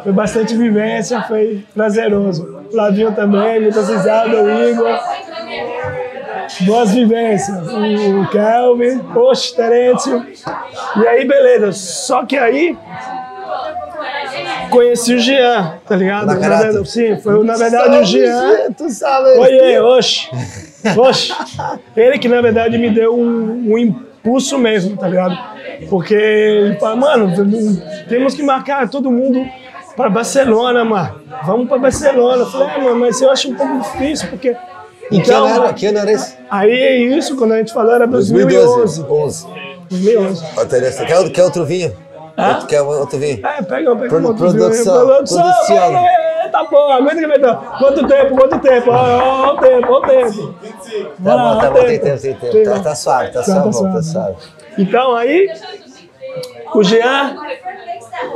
Foi 0.03 0.13
bastante 0.13 0.57
vivência, 0.57 1.23
foi 1.23 1.65
prazeroso. 1.75 2.59
Flavinho 2.73 3.13
também, 3.13 3.61
muitas 3.61 3.89
risadas, 3.89 4.35
o 4.41 4.69
Igor. 4.71 4.99
Boas 6.63 6.93
vivências. 6.93 7.57
O 7.69 8.27
Kelvin, 8.31 9.01
Oxe, 9.15 9.55
Terêncio. 9.55 10.27
E 10.97 11.07
aí, 11.07 11.27
beleza. 11.27 11.73
Só 11.73 12.25
que 12.25 12.37
aí 12.37 12.77
conheci 14.69 15.15
o 15.15 15.19
Jean, 15.19 15.75
tá 15.87 15.97
ligado? 15.97 16.27
Na 16.27 16.35
verdade, 16.35 16.91
sim, 16.91 17.17
foi 17.21 17.45
na 17.45 17.57
verdade 17.57 17.97
o 17.99 18.05
Jean. 18.05 18.73
Tu 18.77 18.91
sabe. 18.91 19.29
Oiê, 19.39 19.79
oxe, 19.81 20.29
oxe. 20.97 21.33
Ele 21.97 22.19
que 22.19 22.29
na 22.29 22.41
verdade 22.41 22.79
me 22.79 22.91
deu 22.91 23.15
um, 23.17 23.73
um 23.73 23.79
impulso 23.79 24.59
mesmo, 24.59 24.97
tá 24.97 25.09
ligado? 25.09 25.37
Porque 25.89 26.15
ele 26.15 26.75
fala, 26.77 26.97
mano, 26.97 27.33
temos 28.09 28.35
que 28.35 28.43
marcar 28.43 28.89
todo 28.89 29.11
mundo 29.11 29.45
para 29.97 30.09
Barcelona, 30.11 30.85
mano. 30.85 31.21
Vamos 31.45 31.69
para 31.69 31.79
Barcelona. 31.79 32.43
Eu 32.43 32.47
falei, 32.51 32.69
ah, 32.69 32.79
mano, 32.81 32.97
mas 33.01 33.21
eu 33.21 33.31
acho 33.31 33.51
um 33.51 33.55
pouco 33.55 33.81
difícil, 33.81 34.29
porque. 34.29 34.57
E 35.11 35.21
que 35.23 35.31
ano 35.31 35.47
era, 35.47 35.73
que 35.73 35.87
ano 35.87 35.99
era 35.99 36.13
esse? 36.13 36.35
Aí 36.51 36.71
é 36.71 36.97
isso, 36.99 37.35
quando 37.37 37.53
a 37.53 37.59
gente 37.59 37.73
falou, 37.73 37.95
era 37.95 38.07
2012. 38.07 39.03
2011. 39.03 39.47
11. 39.47 39.47
2011. 39.91 40.45
Ó, 40.57 40.65
Teresa, 40.67 41.05
Quer, 41.07 41.17
outro- 41.17 41.33
quer 41.33 41.43
outro 41.45 41.65
vinho? 41.65 41.93
Outro, 42.39 42.67
quer 42.69 42.83
outro 42.83 43.19
vinho? 43.19 43.45
É, 43.47 43.63
pega, 43.63 43.97
pega 43.97 44.09
Produ- 44.09 44.25
um 44.25 44.29
outro 44.29 44.49
vinho 44.51 44.63
produção, 44.65 45.07
Produção, 45.07 45.43
produção. 45.43 45.97
é, 45.99 46.49
tá 46.53 46.65
bom, 46.71 46.93
aguenta 46.93 47.17
que 47.17 47.27
vai 47.27 47.39
dar. 47.39 47.57
Quanto 47.79 48.07
tempo, 48.07 48.37
quanto 48.37 48.59
tempo? 48.61 48.91
Ó, 48.91 48.95
ó, 48.95 49.47
ó 49.49 49.55
o 49.55 49.57
tempo, 49.59 49.93
ó 49.93 49.99
o 49.99 50.01
tempo. 50.03 50.55
Tá 51.25 51.35
lá, 51.35 51.55
bom, 51.55 51.61
tá 51.61 51.71
bom, 51.71 51.81
tem 51.85 51.99
tempo, 51.99 52.21
tem 52.23 52.35
tempo. 52.35 52.65
Tá, 52.65 52.81
tá 52.81 52.95
suave, 52.95 53.33
tá 53.33 53.41
Tá, 53.41 53.45
suave, 53.45 53.61
tá 53.61 53.65
tá 53.71 53.73
suave. 53.73 54.03
suave. 54.05 54.37
Então 54.79 55.15
aí, 55.17 55.49
o 56.75 56.83
Jean, 56.85 57.37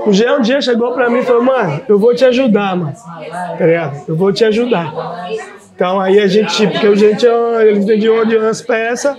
o 0.07 0.12
Jean 0.12 0.37
um 0.38 0.41
dia 0.41 0.61
chegou 0.61 0.93
pra 0.95 1.09
mim 1.09 1.19
e 1.19 1.23
falou, 1.23 1.43
mano, 1.45 1.81
eu 1.88 1.99
vou 1.99 2.15
te 2.15 2.25
ajudar, 2.25 2.77
mano. 2.77 2.95
Tá 3.59 3.65
ligado? 3.67 4.03
Eu 4.09 4.17
vou 4.17 4.33
te 4.33 4.45
ajudar. 4.45 4.93
Então 5.75 6.01
aí 6.01 6.19
a 6.21 6.27
gente, 6.27 6.67
porque 6.67 6.87
o 6.88 6.97
gente, 6.97 7.27
ó, 7.27 7.61
ele 7.61 7.81
vendia 7.81 8.25
de 8.27 8.37
umas 8.37 8.61
peças, 8.62 9.17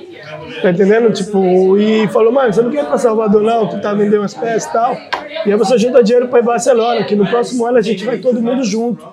tá 0.64 0.72
entendendo? 0.72 1.12
Tipo, 1.12 1.78
e 1.78 2.08
falou, 2.08 2.32
mano, 2.32 2.54
você 2.54 2.62
não 2.62 2.72
quer 2.72 2.84
ir 2.84 2.88
pra 2.88 2.98
Salvador 2.98 3.42
não, 3.42 3.68
tu 3.68 3.82
tá 3.82 3.94
vendendo 3.94 4.22
umas 4.22 4.34
peças 4.34 4.70
e 4.70 4.74
tal. 4.74 4.98
E 5.46 5.52
aí 5.52 5.56
você 5.58 5.78
junta 5.78 6.02
dinheiro 6.02 6.30
pra 6.30 6.40
ir 6.40 6.44
Barcelona, 6.44 7.04
que 7.04 7.16
no 7.16 7.28
próximo 7.28 7.66
ano 7.66 7.78
a 7.78 7.82
gente 7.82 8.06
vai 8.06 8.18
todo 8.18 8.42
mundo 8.42 8.64
junto. 8.64 9.06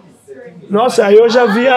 Nossa, 0.71 1.05
aí 1.05 1.17
eu 1.17 1.29
já 1.29 1.47
via 1.47 1.75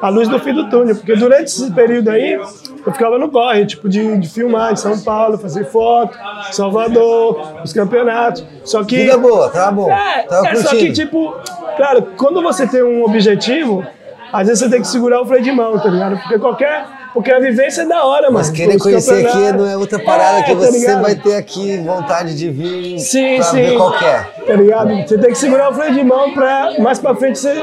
a 0.00 0.08
luz 0.08 0.26
do 0.26 0.38
fim 0.38 0.54
do 0.54 0.70
túnel, 0.70 0.96
porque 0.96 1.14
durante 1.14 1.44
esse 1.44 1.70
período 1.72 2.08
aí, 2.08 2.32
eu 2.32 2.92
ficava 2.92 3.18
no 3.18 3.28
corre, 3.28 3.66
tipo, 3.66 3.86
de, 3.86 4.16
de 4.16 4.28
filmar 4.30 4.72
em 4.72 4.76
São 4.76 4.98
Paulo, 4.98 5.36
fazer 5.36 5.66
foto, 5.66 6.16
Salvador, 6.50 7.60
os 7.62 7.74
campeonatos. 7.74 8.42
Só 8.64 8.82
que. 8.82 8.96
Vida 8.96 9.18
boa, 9.18 9.50
tá 9.50 9.70
bom. 9.70 9.90
É, 9.92 10.22
Tava 10.22 10.48
é, 10.48 10.54
só 10.54 10.70
curtindo. 10.70 10.86
que, 10.86 10.92
tipo, 10.92 11.36
claro, 11.76 12.06
quando 12.16 12.40
você 12.40 12.66
tem 12.66 12.82
um 12.82 13.04
objetivo, 13.04 13.84
às 14.32 14.46
vezes 14.48 14.64
você 14.64 14.70
tem 14.70 14.80
que 14.80 14.86
segurar 14.86 15.20
o 15.20 15.26
freio 15.26 15.42
de 15.44 15.52
mão, 15.52 15.78
tá 15.78 15.90
ligado? 15.90 16.16
Porque 16.18 16.38
qualquer. 16.38 16.99
Porque 17.12 17.32
a 17.32 17.40
vivência 17.40 17.82
é 17.82 17.86
da 17.86 18.04
hora, 18.04 18.26
mano. 18.30 18.38
Mas 18.38 18.50
querer 18.50 18.76
Os 18.76 18.82
conhecer 18.82 19.26
aqui 19.26 19.52
não 19.52 19.66
é 19.66 19.76
outra 19.76 19.98
parada 19.98 20.38
É, 20.38 20.42
que 20.44 20.52
tá 20.54 20.58
você 20.58 20.78
ligado? 20.78 21.02
vai 21.02 21.14
ter 21.16 21.34
aqui 21.36 21.78
vontade 21.78 22.36
de 22.36 22.48
vir 22.50 22.98
Sim, 23.00 23.36
pra 23.36 23.44
sim. 23.44 23.56
ver 23.56 23.76
qualquer. 23.76 24.30
Tá 24.46 24.54
ligado? 24.54 24.94
Você 25.08 25.18
tem 25.18 25.30
que 25.30 25.38
segurar 25.38 25.70
o 25.70 25.74
freio 25.74 25.92
de 25.94 26.04
mão 26.04 26.32
pra 26.32 26.74
mais 26.78 26.98
pra 26.98 27.14
frente 27.16 27.38
você 27.38 27.54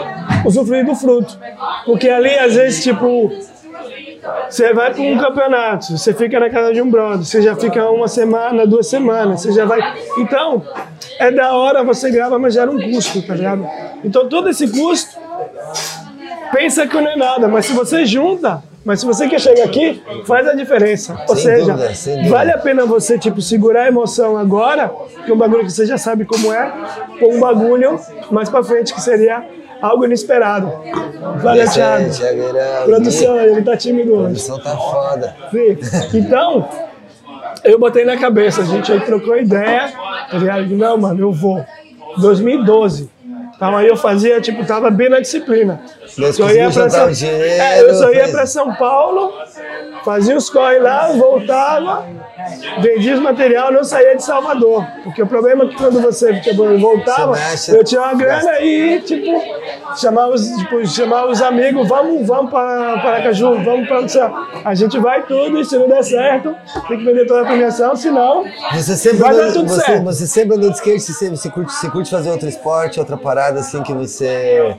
usufruir 0.45 0.85
do 0.85 0.95
fruto. 0.95 1.37
Porque 1.85 2.09
ali, 2.09 2.37
às 2.37 2.53
vezes, 2.55 2.83
tipo, 2.83 3.31
você 4.49 4.73
vai 4.73 4.93
pra 4.93 5.01
um 5.01 5.17
campeonato, 5.17 5.97
você 5.97 6.13
fica 6.13 6.39
na 6.39 6.49
casa 6.49 6.73
de 6.73 6.81
um 6.81 6.89
brother, 6.89 7.23
você 7.25 7.41
já 7.41 7.55
fica 7.55 7.89
uma 7.89 8.07
semana, 8.09 8.67
duas 8.67 8.87
semanas, 8.87 9.41
você 9.41 9.53
já 9.53 9.63
vai. 9.65 9.79
Então, 10.17 10.61
é 11.19 11.31
da 11.31 11.53
hora, 11.55 11.83
você 11.83 12.11
grava, 12.11 12.37
mas 12.37 12.53
gera 12.53 12.69
um 12.69 12.79
custo, 12.91 13.21
tá 13.25 13.33
ligado? 13.35 13.65
Então, 14.03 14.27
todo 14.27 14.49
esse 14.49 14.67
custo, 14.67 15.17
pensa 16.51 16.85
que 16.85 16.99
não 16.99 17.11
é 17.11 17.15
nada, 17.15 17.47
mas 17.47 17.65
se 17.65 17.73
você 17.73 18.05
junta. 18.05 18.61
Mas 18.87 19.01
se 19.01 19.05
você 19.05 19.27
quer 19.27 19.41
chegar 19.41 19.65
aqui, 19.65 20.01
faz 20.23 20.47
a 20.47 20.53
diferença. 20.53 21.13
Ou 21.27 21.35
Sem 21.35 21.43
seja, 21.43 21.73
dúvida, 21.73 22.29
vale 22.29 22.51
a 22.51 22.57
pena 22.57 22.85
você, 22.85 23.19
tipo, 23.19 23.41
segurar 23.41 23.83
a 23.83 23.87
emoção 23.89 24.37
agora, 24.37 24.89
que 25.25 25.29
é 25.29 25.33
um 25.33 25.37
bagulho 25.37 25.65
que 25.65 25.71
você 25.73 25.85
já 25.85 25.97
sabe 25.97 26.23
como 26.23 26.53
é, 26.53 26.73
ou 27.21 27.33
um 27.33 27.39
bagulho 27.41 27.99
mais 28.31 28.47
pra 28.47 28.63
frente, 28.63 28.93
que 28.93 29.01
seria 29.01 29.43
algo 29.81 30.05
inesperado. 30.05 30.71
Valeu, 31.43 31.69
Thiago. 31.69 32.05
Irão. 32.05 32.85
Produção, 32.85 33.37
ele 33.41 33.61
tá 33.61 33.75
tímido 33.75 34.13
hoje. 34.13 34.23
produção 34.23 34.57
tá 34.61 34.77
foda. 34.77 35.35
Sim. 35.51 36.19
Então, 36.19 36.69
eu 37.65 37.77
botei 37.77 38.05
na 38.05 38.15
cabeça, 38.15 38.61
a 38.61 38.65
gente 38.65 38.89
aí 38.89 39.01
trocou 39.01 39.37
ideia, 39.37 39.91
tá 40.31 40.37
ligado? 40.37 40.69
Não, 40.69 40.97
mano, 40.97 41.19
eu 41.19 41.33
vou. 41.33 41.61
2012. 42.19 43.16
Então 43.57 43.75
aí 43.75 43.87
eu 43.87 43.97
fazia, 43.97 44.39
tipo, 44.39 44.63
tava 44.65 44.91
bem 44.91 45.09
na 45.09 45.19
disciplina. 45.19 45.81
Mas 46.15 46.37
conseguiu 46.37 46.55
ia 46.65 46.71
pra 46.71 46.89
São... 46.89 47.11
dinheiro, 47.11 47.43
É, 47.43 47.81
eu 47.81 47.93
só 47.95 48.11
ia 48.11 48.29
pra 48.29 48.45
São 48.45 48.75
Paulo, 48.75 49.33
fazia 50.05 50.37
os 50.37 50.47
corre 50.47 50.77
lá, 50.77 51.07
voltava, 51.13 52.05
vendia 52.79 53.15
os 53.15 53.19
material, 53.19 53.71
não 53.71 53.83
saía 53.83 54.15
de 54.15 54.23
Salvador. 54.23 54.85
Porque 55.03 55.21
o 55.21 55.27
problema 55.27 55.63
é 55.65 55.67
que 55.67 55.75
quando 55.75 55.99
você 56.01 56.39
tipo, 56.39 56.77
voltava, 56.77 57.35
Você 57.35 57.77
eu 57.77 57.83
tinha 57.83 58.01
uma 58.01 58.13
grana 58.13 58.59
e, 58.61 59.01
tipo, 59.01 59.31
chamava 59.95 60.33
os, 60.33 60.47
tipo, 60.49 60.85
chamava 60.87 61.31
os 61.31 61.41
amigos, 61.41 61.87
vamos, 61.87 62.25
vamos 62.25 62.51
para 62.51 62.99
Paracaju, 63.01 63.63
vamos 63.63 63.87
para 63.87 63.97
A 64.63 64.75
gente 64.75 64.97
vai 64.99 65.23
tudo 65.25 65.59
e 65.59 65.65
se 65.65 65.77
não 65.77 65.87
der 65.87 66.03
certo, 66.03 66.55
tem 66.87 66.97
que 66.97 67.05
vender 67.05 67.25
toda 67.25 67.41
a 67.41 67.45
premiação, 67.45 67.95
senão. 67.95 68.43
Você 68.73 68.95
sempre, 68.95 69.17
Vai 69.19 69.35
dar 69.35 69.41
andou, 69.43 69.53
tudo 69.53 69.69
você, 69.69 69.81
certo. 69.81 70.03
você 70.03 70.27
sempre 70.27 70.55
andou 70.55 70.69
de 70.69 70.75
skate, 70.75 70.99
você, 71.01 71.29
você, 71.29 71.49
curte, 71.49 71.71
você 71.73 71.89
curte 71.89 72.09
fazer 72.11 72.29
outro 72.29 72.47
esporte, 72.47 72.99
outra 72.99 73.17
parada 73.17 73.59
assim 73.59 73.81
que 73.83 73.93
você. 73.93 74.75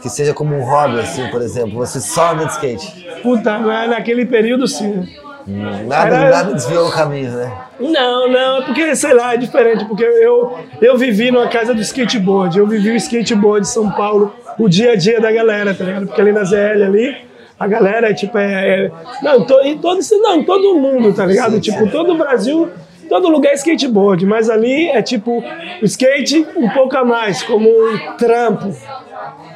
que 0.00 0.08
seja 0.08 0.32
como 0.32 0.54
um 0.56 0.62
hobby, 0.64 1.00
assim, 1.00 1.26
por 1.28 1.42
exemplo. 1.42 1.74
Você 1.74 2.00
só 2.00 2.32
anda 2.32 2.46
de 2.46 2.52
skate. 2.52 3.06
Puta, 3.22 3.58
na- 3.58 3.86
naquele 3.86 4.24
período 4.24 4.66
sim. 4.66 5.06
Nada, 5.46 6.16
Era- 6.16 6.30
nada 6.30 6.54
desviou 6.54 6.88
o 6.88 6.92
caminho, 6.92 7.30
né? 7.30 7.52
Não, 7.78 8.28
não, 8.30 8.58
é 8.58 8.62
porque, 8.62 8.94
sei 8.94 9.14
lá, 9.14 9.34
é 9.34 9.36
diferente, 9.36 9.84
porque 9.86 10.04
eu, 10.04 10.58
eu 10.80 10.96
vivi 10.98 11.30
numa 11.30 11.48
casa 11.48 11.72
do 11.74 11.80
skateboard, 11.80 12.58
eu 12.58 12.66
vivi 12.66 12.90
o 12.90 12.96
skateboard 12.96 13.62
de 13.66 13.72
São 13.72 13.90
Paulo, 13.90 14.34
o 14.58 14.68
dia 14.68 14.92
a 14.92 14.96
dia 14.96 15.20
da 15.20 15.32
galera, 15.32 15.74
tá 15.74 15.84
ligado? 15.84 16.06
Porque 16.06 16.20
ali 16.20 16.32
na 16.32 16.44
ZL 16.44 16.84
ali, 16.84 17.16
a 17.58 17.66
galera, 17.66 18.12
tipo, 18.14 18.36
é. 18.38 18.86
é- 18.86 18.90
não, 19.22 19.44
to, 19.44 19.60
em 19.62 19.78
todo, 19.78 19.98
não, 20.22 20.44
todo 20.44 20.74
mundo, 20.76 21.12
tá 21.14 21.24
ligado? 21.26 21.60
tipo, 21.60 21.86
todo 21.90 22.12
o 22.12 22.16
Brasil, 22.18 22.68
todo 23.08 23.28
lugar 23.28 23.50
é 23.52 23.54
skateboard, 23.54 24.24
mas 24.26 24.48
ali 24.48 24.88
é 24.88 25.02
tipo 25.02 25.42
o 25.82 25.84
skate 25.84 26.46
um 26.56 26.68
pouco 26.70 26.96
a 26.96 27.04
mais, 27.04 27.42
como 27.42 27.68
um 27.68 27.98
trampo. 28.16 28.74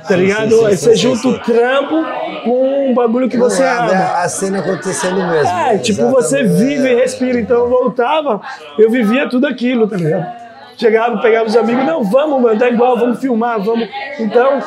Tá 0.06 0.16
ligado? 0.16 0.50
sim, 0.50 0.66
Aí 0.66 0.76
sim, 0.76 0.84
você 0.84 0.96
sim, 0.96 1.02
junta 1.02 1.18
sim. 1.22 1.30
o 1.30 1.38
trampo 1.40 2.04
com 2.44 2.90
um 2.90 2.94
bagulho 2.94 3.28
que 3.28 3.36
você 3.38 3.62
a, 3.62 3.84
ama. 3.84 3.92
a- 4.22 4.28
cena 4.28 4.58
acontecendo 4.60 5.16
mesmo. 5.26 5.48
É, 5.48 5.78
tipo, 5.78 6.08
você 6.10 6.40
Exatamente. 6.40 6.64
vive 6.64 6.88
e 6.92 6.94
respira. 6.94 7.40
Então 7.40 7.58
eu 7.60 7.68
voltava, 7.70 8.40
eu 8.78 8.90
vivia 8.90 9.28
tudo 9.28 9.46
aquilo, 9.46 9.86
tá 9.88 9.96
ligado? 9.96 10.26
Chegava, 10.76 11.18
pegava 11.22 11.46
os 11.46 11.56
amigos, 11.56 11.84
não, 11.86 12.02
vamos, 12.02 12.42
mano, 12.42 12.58
tá 12.58 12.68
igual, 12.68 12.98
vamos 12.98 13.20
filmar, 13.20 13.62
vamos. 13.62 13.88
Então, 14.18 14.58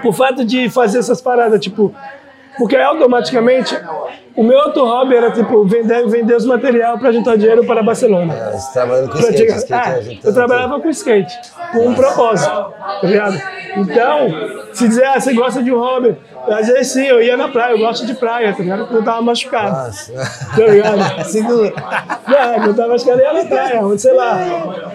por 0.00 0.14
fato 0.14 0.44
de 0.44 0.70
fazer 0.70 0.98
essas 1.00 1.20
paradas, 1.20 1.60
tipo, 1.60 1.94
porque 2.58 2.76
automaticamente 2.76 3.78
o 4.34 4.42
meu 4.42 4.58
outro 4.58 4.84
hobby 4.84 5.14
era, 5.14 5.30
tipo, 5.30 5.64
vender, 5.64 6.06
vender 6.08 6.36
os 6.36 6.46
materiais 6.46 6.98
para 6.98 7.12
juntar 7.12 7.36
dinheiro 7.36 7.64
para 7.66 7.82
Barcelona. 7.82 8.34
É, 8.34 8.52
Você 8.52 8.72
trabalhando 8.72 9.10
com 9.10 9.18
Pra 9.18 9.30
skate, 9.30 9.52
skate 9.52 9.72
Ah, 9.72 9.98
é, 9.98 10.18
eu 10.28 10.34
trabalhava 10.34 10.80
com 10.80 10.88
skate, 10.88 11.38
com 11.72 11.88
um 11.88 11.94
propósito, 11.94 12.50
tá 12.50 13.06
ligado? 13.06 13.40
Então, 13.76 14.28
se 14.72 14.88
dizer, 14.88 15.04
ah, 15.06 15.20
você 15.20 15.34
gosta 15.34 15.62
de 15.62 15.72
um 15.72 15.78
hobby, 15.78 16.16
às 16.48 16.66
vezes 16.66 16.92
sim, 16.92 17.06
eu 17.06 17.22
ia 17.22 17.36
na 17.36 17.48
praia, 17.48 17.72
eu 17.72 17.78
gosto 17.78 18.06
de 18.06 18.14
praia, 18.14 18.52
tá 18.52 18.62
ligado? 18.62 18.80
Porque 18.80 18.96
eu 18.96 19.04
tava 19.04 19.22
machucado. 19.22 19.70
Nossa. 19.70 20.12
tá 20.56 20.66
ligado? 20.66 21.24
Segura. 21.24 21.68
É, 21.68 22.54
quando 22.54 22.66
eu 22.68 22.74
tava 22.74 22.88
machucado, 22.88 23.20
eu 23.20 23.26
ia 23.26 23.32
na 23.32 23.44
praia, 23.44 23.98
sei 23.98 24.12
lá. 24.12 24.38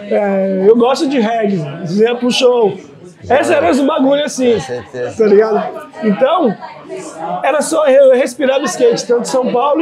É, 0.10 0.66
eu 0.68 0.76
gosto 0.76 1.08
de 1.08 1.20
reggae, 1.20 1.64
ia 2.00 2.16
pro 2.16 2.32
show. 2.32 2.78
Esse 3.24 3.54
era 3.54 3.72
os 3.72 3.80
bagulho 3.82 4.24
assim, 4.24 4.60
certeza. 4.60 5.18
tá 5.18 5.26
ligado? 5.30 5.88
Então, 6.04 6.56
era 7.44 7.62
só 7.62 7.88
eu 7.88 8.14
respirava 8.14 8.64
skate, 8.66 9.06
tanto 9.08 9.22
em 9.22 9.26
São 9.26 9.52
Paulo 9.52 9.82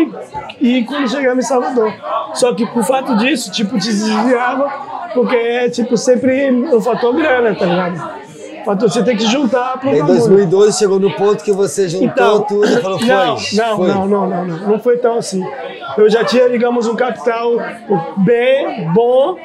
e, 0.60 0.78
e 0.80 0.84
quando 0.86 1.10
chegava 1.10 1.38
em 1.38 1.44
Salvador. 1.44 1.94
Só 2.34 2.54
que 2.54 2.66
por 2.66 2.84
fato 2.84 3.16
disso, 3.18 3.52
tipo, 3.52 3.78
desviava, 3.78 4.70
porque 5.14 5.36
é, 5.36 5.70
tipo, 5.70 5.98
sempre 5.98 6.50
o 6.74 6.80
fator 6.82 7.14
grana, 7.14 7.54
tá 7.56 7.66
ligado? 7.66 8.26
O 8.62 8.66
fator 8.66 8.90
você 8.90 9.04
tem 9.04 9.16
que 9.16 9.28
juntar 9.28 9.80
pro 9.80 9.90
Em 9.90 10.00
bagulho. 10.00 10.18
2012 10.18 10.80
chegou 10.80 11.00
no 11.00 11.12
ponto 11.12 11.44
que 11.44 11.52
você 11.52 11.88
juntou 11.88 12.08
Então, 12.08 12.42
tudo 12.44 12.66
e 12.66 12.82
falou, 12.82 12.98
foi. 12.98 13.08
não, 13.08 13.26
não, 13.36 13.38
foi. 13.78 13.88
não, 13.90 14.08
não, 14.08 14.28
não, 14.30 14.46
não, 14.46 14.58
não 14.70 14.80
foi 14.80 14.98
tão 14.98 15.18
assim. 15.20 15.44
Eu 15.98 16.10
já 16.10 16.24
tinha, 16.24 16.50
digamos, 16.50 16.88
um 16.88 16.96
capital 16.96 17.52
bem 18.18 18.90
bom, 18.94 19.38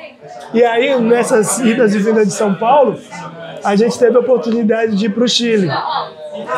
e 0.53 0.65
aí 0.65 1.01
nessas 1.01 1.59
idas 1.61 1.95
e 1.95 1.99
vindas 1.99 2.27
de 2.27 2.33
São 2.35 2.55
Paulo, 2.55 2.99
a 3.63 3.77
gente 3.77 3.99
teve 3.99 4.17
a 4.17 4.21
oportunidade 4.21 4.97
de 4.97 5.07
ir 5.07 5.11
pro 5.11 5.29
Chile. 5.29 5.71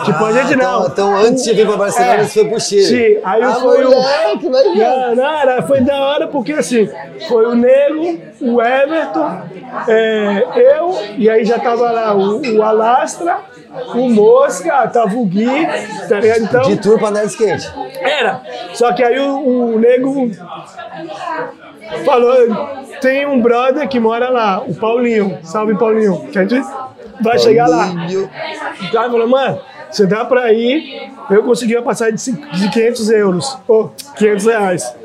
Tipo, 0.05 0.25
a 0.25 0.33
gente 0.33 0.55
então- 0.55 0.81
não. 0.81 0.87
então 0.87 1.17
antes 1.17 1.43
de 1.45 1.53
vir 1.55 1.67
pra 1.67 1.77
Barcelona, 1.77 2.15
É, 2.15 2.25
você 2.25 2.41
foi 2.41 2.49
pro 2.51 2.61
Chile. 2.61 2.83
Sim, 2.85 3.21
aí 3.25 3.43
Ah, 3.43 3.55
foi 3.55 3.85
o. 3.85 3.91
moleque, 3.91 4.49
ver. 4.49 4.75
Não, 4.77 5.17
não, 5.17 5.31
era, 5.39 5.63
foi 5.63 5.81
da 5.81 6.01
hora 6.01 6.29
porque 6.29 6.53
assim, 6.53 6.89
foi 7.29 7.47
o 7.47 7.55
Nego, 7.55 8.19
o 8.41 8.63
Everton, 8.63 9.41
é, 9.89 10.45
eu, 10.77 10.95
e 11.17 11.29
aí 11.29 11.45
já 11.45 11.59
tava 11.59 11.91
lá 11.91 12.15
o, 12.15 12.41
o 12.57 12.63
Alastra, 12.63 13.39
o 13.95 14.09
Mosca, 14.11 14.87
tava 14.89 15.15
o 15.17 15.25
Gui, 15.27 15.47
tá 16.09 16.21
ligado? 16.21 16.43
Então, 16.43 16.63
De 16.63 16.77
tour 16.77 16.99
pra 16.99 17.09
andar 17.09 17.23
de 17.23 17.29
skate. 17.29 17.71
era. 18.01 18.41
Só 18.75 18.93
que 18.93 19.03
aí 19.03 19.19
o, 19.19 19.75
o 19.75 19.79
nego 19.79 20.31
falou: 22.05 22.35
tem 23.01 23.27
um 23.27 23.41
brother 23.41 23.89
que 23.89 23.99
mora 24.01 24.29
lá, 24.29 24.61
o 24.61 24.75
Paulinho. 24.75 25.39
Salve 25.43 25.77
Paulinho. 25.77 26.29
Que 26.31 26.39
a 26.39 26.45
gente 26.45 26.67
vai 27.21 27.39
chegar 27.39 27.69
lá. 27.69 27.87
Paulinho. 27.89 28.31
Então 28.83 29.03
ele 29.03 29.11
falou, 29.13 29.29
mano, 29.29 29.61
você 29.91 30.07
dá 30.07 30.25
pra 30.25 30.53
ir. 30.53 31.11
Eu 31.31 31.43
consegui 31.45 31.77
uma 31.77 31.83
passagem 31.83 32.15
de 32.15 32.21
cinco- 32.21 32.51
de 32.57 32.69
500 32.71 33.11
euros, 33.11 33.59
ou 33.69 33.93
500 34.17 34.47
reais. 34.47 34.97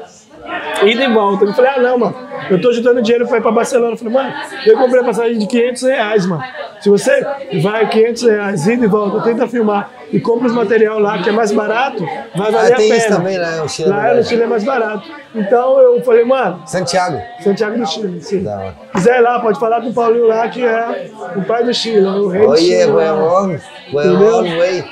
Ida 0.84 1.03
e 1.03 1.13
volta. 1.13 1.45
Eu 1.45 1.53
falei, 1.53 1.71
ah, 1.75 1.80
não, 1.80 1.97
mano. 1.99 2.26
Eu 2.50 2.62
tô 2.62 2.71
juntando 2.71 3.02
dinheiro 3.02 3.28
pra 3.28 3.38
ir 3.38 3.41
pra 3.41 3.52
Barcelona. 3.52 3.93
Eu 3.93 3.97
falei, 3.97 4.13
mano, 4.13 4.34
eu 4.65 4.78
comprei 4.78 5.02
a 5.02 5.06
passagem 5.06 5.38
de 5.38 5.47
500 5.47 5.82
reais, 5.84 6.26
mano. 6.26 6.43
Se 6.80 6.89
você 6.89 7.26
vai 7.62 7.88
500 7.89 8.23
reais, 8.23 8.67
ida 8.67 8.86
e 8.86 8.88
volta, 8.88 9.21
tenta 9.21 9.47
filmar 9.47 9.89
e 10.13 10.19
compra 10.19 10.47
os 10.47 10.54
material 10.54 11.00
lá, 11.00 11.17
que 11.21 11.30
é 11.30 11.32
mais 11.32 11.52
barato, 11.52 12.06
vai 12.36 12.52
valer 12.52 12.73
Ah, 12.73 12.76
tem 12.76 12.86
a 12.86 12.89
pena. 12.93 12.95
isso 12.97 13.10
também 13.10 13.38
lá 13.38 13.52
no 13.58 13.67
Chile, 13.69 13.89
Lá 13.89 14.04
né? 14.04 14.13
no 14.13 14.23
Chile 14.23 14.43
é 14.43 14.47
mais 14.47 14.63
barato. 14.63 15.12
Então 15.36 15.80
eu 15.80 16.02
falei, 16.04 16.23
mano, 16.23 16.62
Santiago. 16.65 17.19
Santiago 17.41 17.78
do 17.78 17.86
Chile, 17.86 18.21
sim. 18.21 18.47
Hora. 18.47 18.73
Quiser 18.93 19.17
ir 19.17 19.21
lá, 19.21 19.39
pode 19.39 19.60
falar 19.60 19.82
com 19.82 19.89
o 19.89 19.93
Paulinho 19.93 20.28
lá, 20.28 20.47
que 20.47 20.63
é 20.63 21.10
o 21.36 21.41
pai 21.41 21.63
do 21.63 21.73
Chile, 21.73 22.06
o 22.06 22.28
rei 22.30 22.41
do 22.43 22.50
Oye, 22.52 22.62
Chile. 22.62 22.86
huevón. 22.86 23.60
Huevón, 23.93 24.43
güey. 24.56 24.84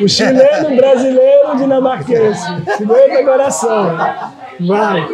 O 0.00 0.08
chileno 0.08 0.76
brasileiro 0.76 1.56
dinamarquense. 1.56 2.40
Cinquenta 2.78 3.24
coração. 3.24 3.96
Vai. 4.60 5.06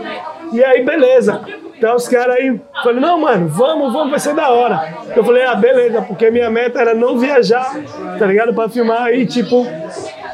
E 0.53 0.65
aí, 0.65 0.85
beleza. 0.85 1.41
Então 1.77 1.97
os 1.97 2.09
caras 2.09 2.37
aí 2.37 2.61
falaram, 2.83 3.01
não, 3.01 3.21
mano, 3.21 3.49
vamos, 3.49 3.93
vamos, 3.93 4.11
vai 4.11 4.21
ser 4.21 4.35
da 4.35 4.49
hora. 4.51 4.95
Eu 5.15 5.25
falei, 5.25 5.45
ah, 5.45 5.55
beleza, 5.55 6.03
porque 6.03 6.31
minha 6.31 6.51
meta 6.51 6.81
era 6.81 6.95
não 6.95 7.19
viajar, 7.19 7.75
tá 8.19 8.27
ligado? 8.27 8.55
Pra 8.55 8.69
filmar 8.69 9.13
e 9.13 9.27
tipo, 9.27 9.67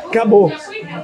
acabou. 0.07 0.53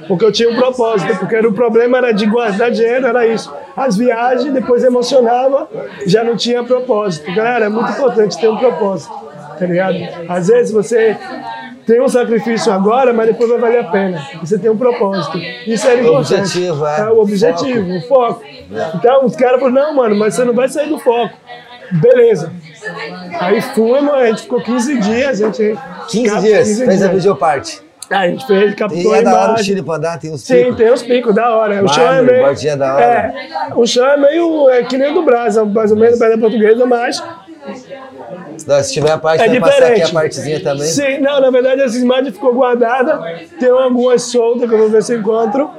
Porque 0.07 0.23
eu 0.23 0.31
tinha 0.31 0.49
um 0.49 0.55
propósito, 0.55 1.17
porque 1.17 1.35
era, 1.35 1.47
o 1.47 1.53
problema 1.53 1.97
era 1.97 2.11
de 2.11 2.25
guardar 2.25 2.71
dinheiro, 2.71 3.07
era 3.07 3.25
isso. 3.25 3.53
As 3.75 3.97
viagens, 3.97 4.53
depois 4.53 4.83
emocionava, 4.83 5.67
já 6.05 6.23
não 6.23 6.35
tinha 6.35 6.63
propósito. 6.63 7.33
Galera, 7.33 7.65
é 7.65 7.69
muito 7.69 7.91
importante 7.91 8.39
ter 8.39 8.47
um 8.47 8.57
propósito, 8.57 9.13
tá 9.59 9.65
ligado? 9.65 9.97
Às 10.29 10.47
vezes 10.47 10.71
você 10.71 11.17
tem 11.87 12.01
um 12.01 12.07
sacrifício 12.09 12.71
agora, 12.71 13.13
mas 13.13 13.27
depois 13.27 13.49
vai 13.49 13.59
valer 13.59 13.79
a 13.79 13.83
pena. 13.85 14.21
Você 14.41 14.59
tem 14.59 14.69
um 14.69 14.77
propósito. 14.77 15.37
Isso 15.65 15.87
era 15.87 16.01
importante. 16.01 16.33
Objetivo, 16.35 16.85
é. 16.85 17.09
o 17.09 17.19
objetivo, 17.21 17.97
o 17.97 18.01
foco. 18.01 18.43
Então 18.95 19.25
os 19.25 19.35
caras 19.35 19.59
falaram, 19.59 19.87
não, 19.87 19.95
mano, 19.95 20.15
mas 20.15 20.35
você 20.35 20.43
não 20.43 20.53
vai 20.53 20.67
sair 20.67 20.89
do 20.89 20.99
foco. 20.99 21.33
Beleza. 21.89 22.51
Aí 23.39 23.61
fomos, 23.61 24.13
a 24.13 24.27
gente 24.27 24.41
ficou 24.43 24.61
15 24.61 24.99
dias, 24.99 25.41
a 25.41 25.45
gente. 25.45 25.79
15 26.09 26.29
cap- 26.29 26.41
dias, 26.41 26.67
15 26.67 26.85
fez 26.85 27.01
a 27.01 27.07
dias. 27.07 27.11
videoparte. 27.23 27.81
Aí 28.09 28.27
a 28.27 28.31
gente 28.31 28.45
fez, 28.47 28.75
captou 28.75 28.99
E 28.99 29.15
a 29.15 29.17
é 29.17 29.21
da 29.21 29.41
hora 29.41 29.53
o. 29.53 29.63
Chile 29.63 29.81
pra 29.81 29.95
andar, 29.95 30.19
tem 30.19 30.33
os 30.33 30.41
Sim, 30.41 30.55
picos. 30.55 30.75
tem 30.77 30.91
os 30.91 31.03
picos, 31.03 31.33
da 31.35 31.55
hora. 31.55 31.83
O 31.83 31.87
chão 31.87 32.11
é 32.11 32.21
meio. 32.21 32.77
da 32.77 32.95
hora. 32.95 33.03
É, 33.03 33.33
o 33.75 33.85
chão 33.87 34.05
é 34.05 34.17
meio. 34.17 34.69
É 34.69 34.83
que 34.83 34.97
nem 34.97 35.11
o 35.11 35.13
do 35.13 35.23
Brasa, 35.23 35.63
mais 35.65 35.91
ou 35.91 35.97
menos, 35.97 36.19
perto 36.19 36.35
da 36.35 36.41
portuguesa, 36.41 36.85
mas 36.85 37.21
Não, 38.67 38.83
se 38.83 38.93
tiver 38.93 39.11
a 39.11 39.17
parte, 39.17 39.41
é 39.43 39.47
vai 39.47 39.59
passar 39.61 39.71
aqui 39.77 39.93
diferente. 39.93 40.09
a 40.11 40.13
partezinha 40.19 40.63
também. 40.63 40.85
Sim, 40.87 41.17
não, 41.19 41.39
na 41.39 41.49
verdade 41.49 41.81
essa 41.81 41.97
imagem 41.97 42.31
ficou 42.33 42.53
guardada. 42.53 43.19
Tem 43.59 43.69
algumas 43.69 44.23
soltas 44.23 44.67
que 44.67 44.75
eu 44.75 44.79
vou 44.79 44.89
ver 44.89 45.01
se 45.01 45.15
encontro. 45.15 45.69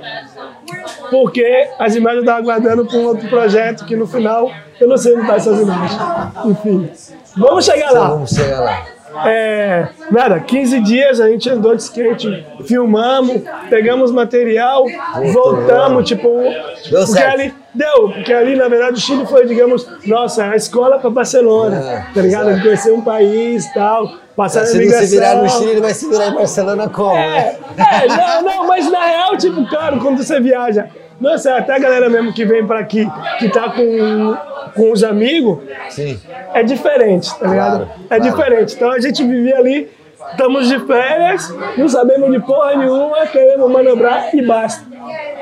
Porque 1.10 1.68
as 1.78 1.94
imagens 1.94 2.18
eu 2.18 2.22
estava 2.24 2.40
guardando 2.42 2.86
para 2.86 2.96
um 2.98 3.04
outro 3.06 3.28
projeto 3.28 3.84
que 3.84 3.94
no 3.96 4.06
final 4.06 4.50
eu 4.80 4.88
não 4.88 4.96
sei 4.96 5.14
onde 5.16 5.26
tá 5.26 5.36
essas 5.36 5.60
imagens. 5.60 6.00
Enfim. 6.46 6.90
Vamos 7.36 7.64
chegar 7.64 7.90
Então 7.90 8.02
lá. 8.02 8.08
vamos 8.10 8.30
chegar 8.30 8.60
lá. 8.60 8.86
É, 9.26 9.88
nada, 10.10 10.38
15 10.40 10.80
dias 10.80 11.20
a 11.20 11.28
gente 11.28 11.48
andou 11.48 11.74
de 11.74 11.82
skate, 11.82 12.46
filmamos, 12.64 13.42
pegamos 13.70 14.10
material, 14.12 14.84
voltamos, 15.32 16.06
tipo. 16.08 16.28
Deu 16.28 17.00
porque 17.00 17.06
certo. 17.06 17.32
ali 17.34 17.54
deu, 17.74 18.10
porque 18.10 18.32
ali 18.32 18.56
na 18.56 18.68
verdade 18.68 18.94
o 18.94 19.00
Chile 19.00 19.26
foi, 19.26 19.46
digamos, 19.46 19.88
nossa, 20.06 20.44
a 20.44 20.56
escola 20.56 20.98
para 20.98 21.10
Barcelona, 21.10 21.76
É, 21.76 22.06
tá 22.14 22.20
ligado? 22.20 22.50
exato. 22.50 22.62
Conhecer 22.62 22.92
um 22.92 23.00
país 23.00 23.66
e 23.66 23.74
tal, 23.74 24.10
passar 24.36 24.66
Se 24.66 24.84
não 24.84 24.98
se 24.98 25.06
virar 25.06 25.36
no 25.36 25.48
Chile, 25.48 25.70
ele 25.72 25.80
vai 25.80 25.94
se 25.94 26.08
virar 26.08 26.28
em 26.28 26.34
Barcelona 26.34 26.88
como? 26.88 27.14
né? 27.14 27.56
É, 27.76 28.04
é, 28.04 28.08
não, 28.08 28.42
não, 28.42 28.66
mas 28.66 28.90
na 28.90 29.04
real, 29.04 29.36
tipo, 29.36 29.66
claro, 29.68 30.00
quando 30.00 30.22
você 30.22 30.40
viaja, 30.40 30.88
nossa, 31.20 31.56
até 31.56 31.74
a 31.74 31.78
galera 31.78 32.08
mesmo 32.08 32.32
que 32.32 32.44
vem 32.44 32.66
pra 32.66 32.78
aqui, 32.78 33.06
que 33.38 33.48
tá 33.48 33.70
com, 33.70 34.36
com 34.74 34.92
os 34.92 35.02
amigos, 35.02 35.58
Sim. 35.90 36.20
é 36.54 36.62
diferente, 36.62 37.36
tá 37.38 37.48
ligado? 37.48 37.86
Claro, 37.86 37.90
é 38.04 38.16
claro. 38.16 38.22
diferente. 38.22 38.74
Então 38.74 38.90
a 38.90 39.00
gente 39.00 39.24
vivia 39.24 39.56
ali, 39.58 39.90
estamos 40.30 40.68
de 40.68 40.78
férias, 40.80 41.52
não 41.76 41.88
sabemos 41.88 42.30
de 42.30 42.40
porra 42.40 42.76
nenhuma, 42.76 43.26
queremos 43.26 43.70
manobrar 43.70 44.34
e 44.34 44.42
basta. 44.46 44.86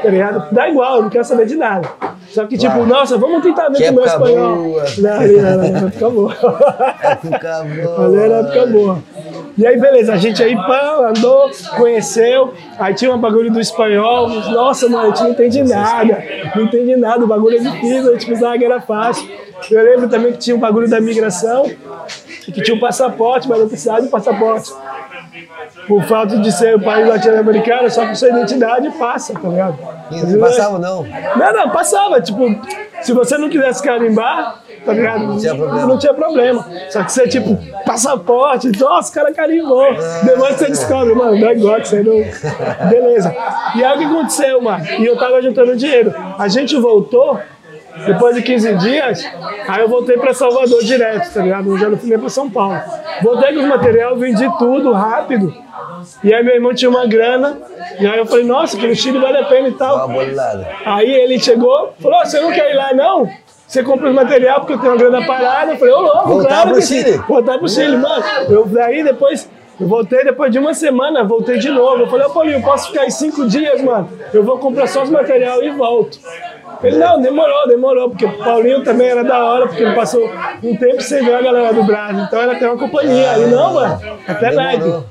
Tá 0.02 0.08
ligado? 0.08 0.48
Dá 0.52 0.68
igual, 0.68 1.02
não 1.02 1.10
quero 1.10 1.24
saber 1.24 1.46
de 1.46 1.56
nada. 1.56 1.88
Só 2.30 2.46
que, 2.46 2.58
tipo, 2.58 2.84
nossa, 2.84 3.16
vamos 3.16 3.42
tentar 3.42 3.68
ver 3.68 3.78
Que 3.78 3.86
como 3.86 4.00
é 4.00 4.04
época 4.04 4.24
espanhol. 4.28 4.56
boa. 4.56 4.84
Não, 4.98 5.68
não, 5.70 5.86
época 5.88 6.10
boa. 6.10 6.34
Fica 7.22 7.64
bom. 7.64 8.04
Ali 8.04 8.16
era 8.16 8.34
época 8.40 8.66
boa. 8.66 8.98
E 9.58 9.66
aí, 9.66 9.80
beleza, 9.80 10.12
a 10.12 10.16
gente 10.16 10.42
aí 10.42 10.54
pá, 10.54 11.12
andou, 11.16 11.50
conheceu, 11.78 12.52
aí 12.78 12.92
tinha 12.92 13.14
um 13.14 13.18
bagulho 13.18 13.50
do 13.50 13.58
espanhol, 13.58 14.28
nossa, 14.28 14.86
mano, 14.86 15.04
a 15.04 15.06
gente 15.06 15.22
não 15.22 15.30
entende 15.30 15.62
nada, 15.62 16.22
não 16.54 16.64
entende 16.64 16.94
nada, 16.96 17.24
o 17.24 17.26
bagulho 17.26 17.56
é 17.56 17.60
difícil, 17.60 18.10
a 18.10 18.12
gente 18.12 18.26
pensava 18.26 18.58
que 18.58 18.64
era 18.66 18.82
fácil. 18.82 19.26
Eu 19.70 19.82
lembro 19.82 20.10
também 20.10 20.32
que 20.32 20.38
tinha 20.38 20.54
um 20.54 20.58
bagulho 20.60 20.90
da 20.90 21.00
migração, 21.00 21.64
que 22.44 22.60
tinha 22.60 22.76
um 22.76 22.80
passaporte, 22.80 23.48
mas 23.48 23.58
não 23.58 23.66
precisava 23.66 24.02
de 24.02 24.08
passaporte. 24.08 24.70
Por 25.86 26.02
fato 26.04 26.40
de 26.40 26.50
ser 26.52 26.76
o 26.76 26.80
país 26.80 27.08
latino-americano, 27.08 27.90
só 27.90 28.06
com 28.06 28.14
sua 28.14 28.28
identidade 28.28 28.90
passa, 28.98 29.34
tá 29.34 29.48
ligado? 29.48 29.78
Não 30.10 30.40
passava, 30.40 30.78
não. 30.78 31.04
Não, 31.36 31.52
não, 31.52 31.70
passava. 31.70 32.20
Tipo, 32.20 32.44
se 33.02 33.12
você 33.12 33.36
não 33.38 33.48
quisesse 33.48 33.82
carimbar, 33.82 34.62
tá 34.84 34.92
ligado? 34.92 35.24
Não 35.26 35.38
tinha 35.38 35.54
problema. 35.54 35.86
Não 35.86 35.98
tinha 35.98 36.14
problema. 36.14 36.66
Só 36.90 37.02
que 37.04 37.12
você, 37.12 37.28
tipo, 37.28 37.58
passaporte, 37.84 38.70
nossa, 38.78 39.10
o 39.10 39.14
cara 39.14 39.32
carimbou. 39.32 39.86
Depois 40.24 40.56
você 40.56 40.66
descobre, 40.66 41.14
mano, 41.14 41.38
não 41.38 41.48
é 41.48 41.52
igual 41.52 41.80
que 41.80 41.88
você 41.88 42.02
não. 42.02 42.88
Beleza. 42.88 43.34
E 43.74 43.84
aí 43.84 43.94
o 43.94 43.98
que 43.98 44.04
aconteceu, 44.04 44.60
mano? 44.60 44.84
E 44.98 45.04
eu 45.04 45.16
tava 45.18 45.40
juntando 45.42 45.76
dinheiro. 45.76 46.14
A 46.38 46.48
gente 46.48 46.76
voltou. 46.76 47.38
Depois 48.04 48.34
de 48.36 48.42
15 48.42 48.74
dias, 48.74 49.24
aí 49.68 49.80
eu 49.80 49.88
voltei 49.88 50.16
pra 50.18 50.34
Salvador 50.34 50.82
direto, 50.82 51.32
tá 51.32 51.42
ligado? 51.42 51.70
Eu 51.70 51.78
já 51.78 51.88
não 51.88 51.96
fui 51.96 52.10
nem 52.10 52.18
pra 52.18 52.28
São 52.28 52.50
Paulo. 52.50 52.78
Voltei 53.22 53.54
com 53.54 53.60
os 53.60 53.66
material, 53.66 54.16
vendi 54.16 54.46
tudo 54.58 54.92
rápido. 54.92 55.54
E 56.22 56.32
aí 56.34 56.42
meu 56.44 56.54
irmão 56.54 56.74
tinha 56.74 56.90
uma 56.90 57.06
grana. 57.06 57.58
E 57.98 58.06
aí 58.06 58.18
eu 58.18 58.26
falei, 58.26 58.44
nossa, 58.44 58.76
que 58.76 58.86
no 58.86 58.94
Chile 58.94 59.18
vale 59.18 59.38
a 59.38 59.44
pena 59.44 59.68
e 59.68 59.72
tal. 59.72 60.10
Aí 60.84 61.10
ele 61.10 61.38
chegou, 61.38 61.94
falou: 62.00 62.18
"Ó, 62.18 62.24
você 62.24 62.40
não 62.40 62.52
quer 62.52 62.70
ir 62.70 62.76
lá 62.76 62.92
não? 62.92 63.28
Você 63.66 63.82
compra 63.82 64.08
os 64.08 64.14
material 64.14 64.60
porque 64.60 64.74
eu 64.74 64.78
tenho 64.78 64.92
uma 64.92 64.98
grana 64.98 65.26
parada. 65.26 65.72
Eu 65.72 65.76
falei, 65.76 65.92
ô 65.92 66.00
louco, 66.00 66.28
Voltar 66.28 66.48
claro 66.48 66.70
pro. 66.70 66.82
Chile? 66.82 67.16
Voltar 67.28 67.58
pro 67.58 67.68
Chile, 67.68 67.96
mano. 67.96 68.24
Eu 68.48 68.64
daí 68.66 69.02
depois, 69.02 69.50
eu 69.80 69.86
voltei 69.86 70.24
depois 70.24 70.50
de 70.50 70.58
uma 70.58 70.72
semana, 70.74 71.22
voltei 71.24 71.58
de 71.58 71.70
novo. 71.70 72.02
Eu 72.04 72.06
falei, 72.08 72.26
ô 72.26 72.30
Paulinho, 72.30 72.62
posso 72.62 72.88
ficar 72.88 73.02
aí 73.02 73.10
cinco 73.10 73.46
dias, 73.46 73.82
mano? 73.82 74.08
Eu 74.32 74.42
vou 74.42 74.58
comprar 74.58 74.86
só 74.86 75.02
os 75.02 75.10
material 75.10 75.62
e 75.62 75.70
volto. 75.70 76.18
Ele, 76.82 76.98
não, 76.98 77.20
demorou, 77.20 77.66
demorou, 77.68 78.10
porque 78.10 78.24
o 78.26 78.32
Paulinho 78.38 78.82
também 78.84 79.08
era 79.08 79.24
da 79.24 79.42
hora, 79.44 79.66
porque 79.66 79.82
ele 79.82 79.94
passou 79.94 80.28
um 80.62 80.76
tempo 80.76 81.00
sem 81.02 81.24
ver 81.24 81.34
a 81.34 81.42
galera 81.42 81.72
do 81.72 81.82
Brasil, 81.84 82.20
então 82.24 82.40
ela 82.40 82.54
tem 82.54 82.68
uma 82.68 82.76
companhia. 82.78 83.32
Ele, 83.36 83.46
não, 83.46 83.74
mano, 83.74 84.00
até 84.28 84.50
night. 84.52 84.80
Demorou. 84.82 85.04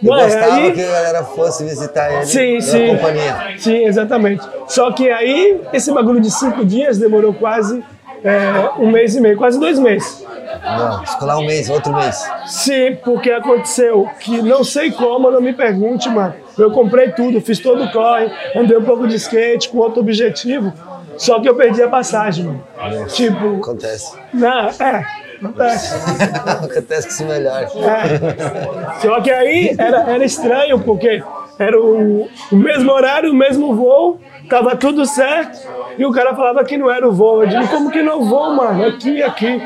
Eu 0.00 0.08
Mano, 0.10 0.22
gostava 0.22 0.54
aí- 0.54 0.72
que 0.72 0.80
a 0.80 0.86
galera 0.92 1.24
fosse 1.24 1.64
visitar 1.64 2.12
ele 2.12 2.24
Sim, 2.24 2.60
sim. 2.60 2.86
companhia. 2.86 3.36
Sim, 3.58 3.84
exatamente. 3.84 4.46
Só 4.68 4.92
que 4.92 5.10
aí, 5.10 5.60
esse 5.72 5.90
bagulho 5.92 6.20
de 6.20 6.30
cinco 6.30 6.64
dias 6.64 6.98
demorou 6.98 7.34
quase 7.34 7.82
é, 8.24 8.80
um 8.80 8.90
mês 8.90 9.14
e 9.14 9.20
meio, 9.20 9.36
quase 9.36 9.58
dois 9.58 9.78
meses. 9.78 10.24
Não, 10.64 11.02
escolar 11.02 11.38
um 11.38 11.46
mês, 11.46 11.68
outro 11.70 11.94
mês. 11.94 12.16
Sim, 12.46 12.96
porque 13.04 13.30
aconteceu 13.30 14.08
que 14.20 14.42
não 14.42 14.64
sei 14.64 14.90
como, 14.90 15.30
não 15.30 15.40
me 15.40 15.52
pergunte, 15.52 16.08
mano. 16.08 16.34
Eu 16.56 16.70
comprei 16.72 17.12
tudo, 17.12 17.40
fiz 17.40 17.58
todo 17.58 17.84
o 17.84 17.92
corre, 17.92 18.30
andei 18.56 18.76
um 18.76 18.84
pouco 18.84 19.06
de 19.06 19.16
skate 19.16 19.68
com 19.68 19.78
outro 19.78 20.00
objetivo, 20.00 20.72
só 21.16 21.40
que 21.40 21.48
eu 21.48 21.54
perdi 21.54 21.82
a 21.82 21.88
passagem, 21.88 22.44
mano. 22.44 23.06
Tipo, 23.08 23.58
Acontece. 23.58 24.16
não, 24.32 24.68
é, 24.68 25.06
acontece. 25.40 25.94
Acontece 26.46 27.06
que 27.06 27.12
isso 27.12 27.24
melhor. 27.26 27.62
É. 27.62 29.00
Só 29.00 29.20
que 29.20 29.30
aí 29.30 29.74
era, 29.78 30.10
era 30.10 30.24
estranho, 30.24 30.80
porque 30.80 31.22
era 31.58 31.80
o, 31.80 32.28
o 32.52 32.56
mesmo 32.56 32.90
horário, 32.92 33.32
o 33.32 33.34
mesmo 33.34 33.74
voo, 33.74 34.20
tava 34.48 34.76
tudo 34.76 35.04
certo, 35.06 35.68
e 35.98 36.04
o 36.04 36.10
cara 36.10 36.34
falava 36.34 36.64
que 36.64 36.76
não 36.76 36.90
era 36.90 37.06
o 37.06 37.12
voo. 37.12 37.42
Eu 37.42 37.48
digo, 37.48 37.68
como 37.68 37.90
que 37.90 38.02
não 38.02 38.24
voo, 38.24 38.54
mano? 38.54 38.86
Aqui, 38.86 39.22
aqui. 39.22 39.60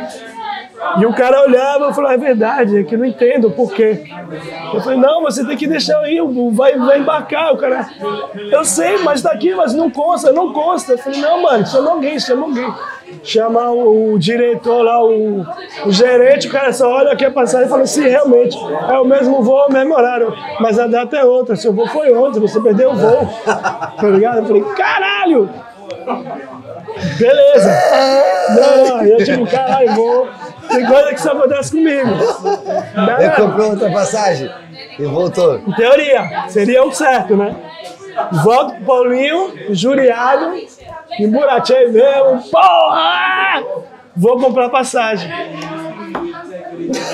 E 0.98 1.06
o 1.06 1.12
cara 1.12 1.42
olhava 1.42 1.90
e 1.90 1.94
falou, 1.94 2.10
é 2.10 2.16
verdade, 2.16 2.78
é 2.80 2.82
que 2.82 2.96
não 2.96 3.04
entendo 3.04 3.50
por 3.50 3.72
quê. 3.72 4.02
Eu 4.74 4.80
falei, 4.80 4.98
não, 4.98 5.22
você 5.22 5.44
tem 5.46 5.56
que 5.56 5.66
deixar 5.66 6.00
o- 6.22 6.50
vai, 6.50 6.76
vai 6.76 6.98
embarcar. 6.98 7.52
O 7.52 7.56
cara, 7.56 7.86
eu 8.50 8.64
sei, 8.64 8.98
mas 8.98 9.22
tá 9.22 9.30
aqui, 9.30 9.54
mas 9.54 9.72
não 9.74 9.90
consta, 9.90 10.32
não 10.32 10.52
consta. 10.52 10.92
Eu 10.92 10.98
falei, 10.98 11.20
não, 11.20 11.42
mano, 11.42 11.66
chama 11.66 11.90
alguém, 11.90 12.18
chama 12.18 12.42
alguém. 12.46 12.74
Chama 13.22 13.70
o, 13.70 14.14
o 14.14 14.18
diretor 14.18 14.82
lá, 14.82 15.04
o, 15.04 15.44
o 15.86 15.92
gerente, 15.92 16.48
o 16.48 16.50
cara 16.50 16.72
só 16.72 16.90
olha 16.90 17.12
aqui 17.12 17.24
a 17.26 17.30
passagem 17.30 17.66
e 17.66 17.70
fala, 17.70 17.86
sim, 17.86 18.08
realmente, 18.08 18.56
é 18.88 18.98
o 18.98 19.04
mesmo 19.04 19.42
voo, 19.42 19.66
o 19.68 19.72
mesmo 19.72 19.94
horário, 19.94 20.34
mas 20.60 20.78
a 20.78 20.86
data 20.86 21.16
é 21.16 21.24
outra. 21.24 21.54
Seu 21.54 21.72
voo 21.74 21.86
foi 21.88 22.12
ontem, 22.14 22.40
você 22.40 22.58
perdeu 22.60 22.90
o 22.90 22.96
voo. 22.96 23.28
Tá 23.44 24.08
ligado? 24.08 24.38
Eu 24.38 24.46
falei, 24.46 24.62
caralho! 24.74 25.48
Beleza. 27.18 27.70
Não, 28.56 29.04
eu 29.04 29.24
tipo, 29.24 29.46
caralho, 29.46 29.92
vou. 29.94 30.28
Tem 30.72 30.86
coisa 30.86 31.12
que 31.12 31.20
só 31.20 31.32
acontece 31.32 31.70
comigo. 31.72 32.10
Ele 33.18 33.30
comprou 33.30 33.70
outra 33.70 33.90
passagem 33.90 34.50
e 34.98 35.04
voltou. 35.04 35.58
Em 35.58 35.72
teoria, 35.72 36.44
seria 36.48 36.84
o 36.84 36.92
certo, 36.92 37.36
né? 37.36 37.54
Volto 38.44 38.74
pro 38.76 38.84
Paulinho, 38.84 39.52
juriado, 39.70 40.54
emburatei 41.18 41.88
mesmo, 41.90 42.42
porra! 42.50 43.62
Vou 44.14 44.38
comprar 44.38 44.68
passagem. 44.68 45.30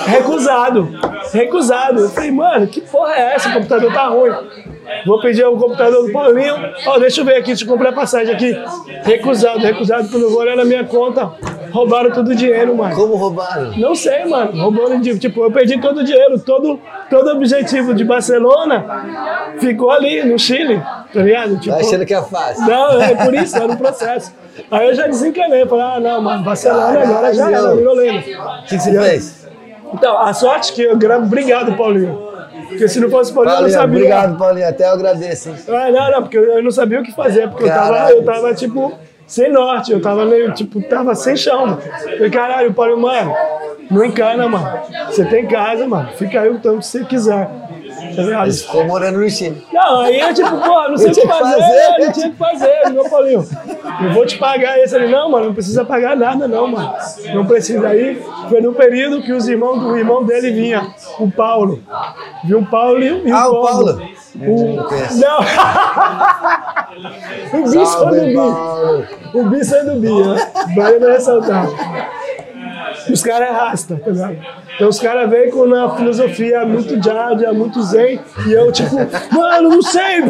Recusado. 0.05 0.89
Recusado. 1.31 2.01
Eu 2.01 2.09
falei, 2.09 2.31
mano, 2.31 2.67
que 2.67 2.81
porra 2.81 3.13
é 3.13 3.35
essa? 3.35 3.49
O 3.49 3.53
computador 3.53 3.93
tá 3.93 4.07
ruim. 4.07 4.31
Vou 5.05 5.21
pedir 5.21 5.45
o 5.45 5.57
computador 5.57 6.05
do 6.05 6.11
Paulinho. 6.11 6.55
Ó, 6.85 6.97
deixa 6.99 7.21
eu 7.21 7.25
ver 7.25 7.37
aqui, 7.37 7.47
deixa 7.47 7.63
eu 7.63 7.67
comprar 7.67 7.93
passagem 7.93 8.33
aqui. 8.33 8.57
Recusado, 9.03 9.59
recusado. 9.59 10.09
Quando 10.09 10.23
eu 10.23 10.31
vou 10.31 10.39
olhar 10.41 10.57
na 10.57 10.65
minha 10.65 10.83
conta, 10.83 11.31
roubaram 11.71 12.11
todo 12.11 12.29
o 12.29 12.35
dinheiro, 12.35 12.75
mano. 12.75 12.95
Como 12.95 13.15
roubaram? 13.15 13.71
Não 13.77 13.95
sei, 13.95 14.25
mano. 14.25 14.61
Roubando 14.61 14.99
de 15.01 15.17
tipo, 15.19 15.43
eu 15.43 15.51
perdi 15.51 15.79
todo 15.79 15.99
o 15.99 16.03
dinheiro, 16.03 16.39
todo 16.39 16.79
todo 17.09 17.31
objetivo 17.31 17.93
de 17.93 18.03
Barcelona 18.03 18.85
ficou 19.59 19.91
ali 19.91 20.23
no 20.23 20.37
Chile, 20.37 20.81
tá 21.13 21.21
ligado? 21.21 21.57
Tipo, 21.59 21.75
Tá 21.75 21.81
achando 21.81 22.05
que 22.05 22.13
é 22.13 22.21
fácil. 22.21 22.65
não, 22.67 23.01
é 23.01 23.15
por 23.15 23.33
isso, 23.33 23.55
era 23.55 23.65
um 23.65 23.75
processo. 23.75 24.33
Aí 24.69 24.87
eu 24.89 24.95
já 24.95 25.07
desencanei, 25.07 25.65
falei, 25.65 25.85
ah, 25.85 25.99
não, 25.99 26.21
mano, 26.21 26.43
Barcelona 26.43 27.01
agora 27.01 27.33
já 27.33 27.49
era, 27.51 27.75
virou 27.75 27.95
lenda. 27.95 28.19
O 28.19 28.63
que, 28.65 28.75
que 28.77 28.79
você 28.79 28.99
fez? 28.99 29.47
Então, 29.93 30.17
a 30.19 30.33
sorte 30.33 30.73
que 30.73 30.83
eu 30.83 30.95
gravo, 30.97 31.25
obrigado, 31.25 31.75
Paulinho. 31.75 32.27
Porque 32.67 32.87
se 32.87 32.99
não 32.99 33.09
fosse 33.09 33.31
o 33.31 33.35
Paulinho, 33.35 33.55
eu 33.55 33.61
não 33.61 33.61
Paulinho, 33.71 33.79
sabia. 33.81 33.97
obrigado, 33.97 34.37
Paulinho. 34.37 34.67
Até 34.69 34.85
eu 34.85 34.91
agradeço? 34.91 35.55
Ah, 35.67 35.89
não, 35.89 36.11
não, 36.11 36.21
porque 36.21 36.37
eu 36.37 36.61
não 36.61 36.69
sabia 36.71 36.99
o 36.99 37.03
que 37.03 37.11
fazer, 37.11 37.49
porque 37.49 37.63
eu 37.63 37.69
tava, 37.69 38.11
eu 38.11 38.23
tava, 38.23 38.53
tipo, 38.53 38.93
sem 39.29 39.51
norte, 39.51 39.91
eu 39.91 40.01
tava 40.01 40.25
meio, 40.25 40.51
tipo, 40.53 40.81
tava 40.81 41.13
sem 41.15 41.37
chão, 41.37 41.67
mano. 41.67 41.81
Falei, 41.81 42.29
caralho, 42.29 42.73
Paulinho, 42.73 42.99
mano, 42.99 43.33
não 43.89 44.03
encana, 44.03 44.47
mano. 44.49 44.69
Você 45.07 45.23
tem 45.23 45.45
casa, 45.47 45.87
mano, 45.87 46.09
fica 46.17 46.41
aí 46.41 46.49
o 46.49 46.59
tanto 46.59 46.79
que 46.79 46.85
você 46.87 47.05
quiser. 47.05 47.47
Tá 48.15 48.45
ficou 48.51 48.85
morando 48.85 49.19
no 49.19 49.29
Chile. 49.29 49.63
Não, 49.73 50.01
aí 50.01 50.19
eu 50.19 50.33
tipo, 50.33 50.49
pô, 50.49 50.87
não 50.89 50.97
sei 50.97 51.11
o 51.11 51.13
que 51.13 51.27
fazer, 51.27 51.61
fazer. 51.61 51.97
não 52.05 52.11
tinha 52.11 52.29
que 52.31 52.37
fazer, 52.37 52.89
meu 52.91 53.09
Paulinho. 53.09 53.47
Eu 54.03 54.13
vou 54.13 54.25
te 54.25 54.37
pagar 54.37 54.79
esse 54.79 54.95
ali, 54.95 55.07
não, 55.11 55.29
mano, 55.29 55.47
não 55.47 55.53
precisa 55.53 55.83
pagar 55.85 56.15
nada, 56.15 56.47
não, 56.47 56.67
mano. 56.67 56.93
Não 57.33 57.45
precisa. 57.45 57.87
Aí 57.87 58.21
foi 58.49 58.61
no 58.61 58.73
período 58.73 59.21
que 59.21 59.31
os 59.31 59.47
irmãos, 59.47 59.83
o 59.83 59.95
irmão 59.97 60.23
dele 60.25 60.51
vinha, 60.51 60.87
o 61.19 61.29
Paulo. 61.29 61.83
Viu 62.43 62.59
o 62.59 62.65
Paulo 62.65 63.03
e, 63.03 63.11
o- 63.11 63.35
Ah, 63.35 63.47
o 63.49 63.61
Paulo. 63.61 64.01
O... 64.35 64.75
Não! 65.19 65.39
o 67.53 67.63
Bi 67.63 67.69
saiu 67.69 67.79
do 67.79 67.85
Salve, 67.85 68.19
Bi. 68.21 68.33
Paulo. 68.33 69.07
O 69.33 69.43
Bi 69.43 69.59
do 69.59 69.99
Bi, 69.99 70.27
né? 70.27 70.51
Vale 70.75 71.11
ressaltar. 71.11 71.67
Os 73.11 73.23
caras 73.23 73.49
é 73.49 73.51
rasta, 73.51 73.95
tá 74.03 74.11
ligado? 74.11 74.37
Então 74.75 74.87
os 74.87 74.99
caras 74.99 75.29
vêm 75.29 75.49
com 75.49 75.63
uma 75.63 75.95
filosofia 75.97 76.65
muito 76.65 77.01
Jadia, 77.03 77.51
muito 77.51 77.81
zen, 77.83 78.19
e 78.47 78.53
eu 78.53 78.71
tipo, 78.71 78.95
mano, 79.31 79.69
não 79.69 79.81
sei, 79.81 80.21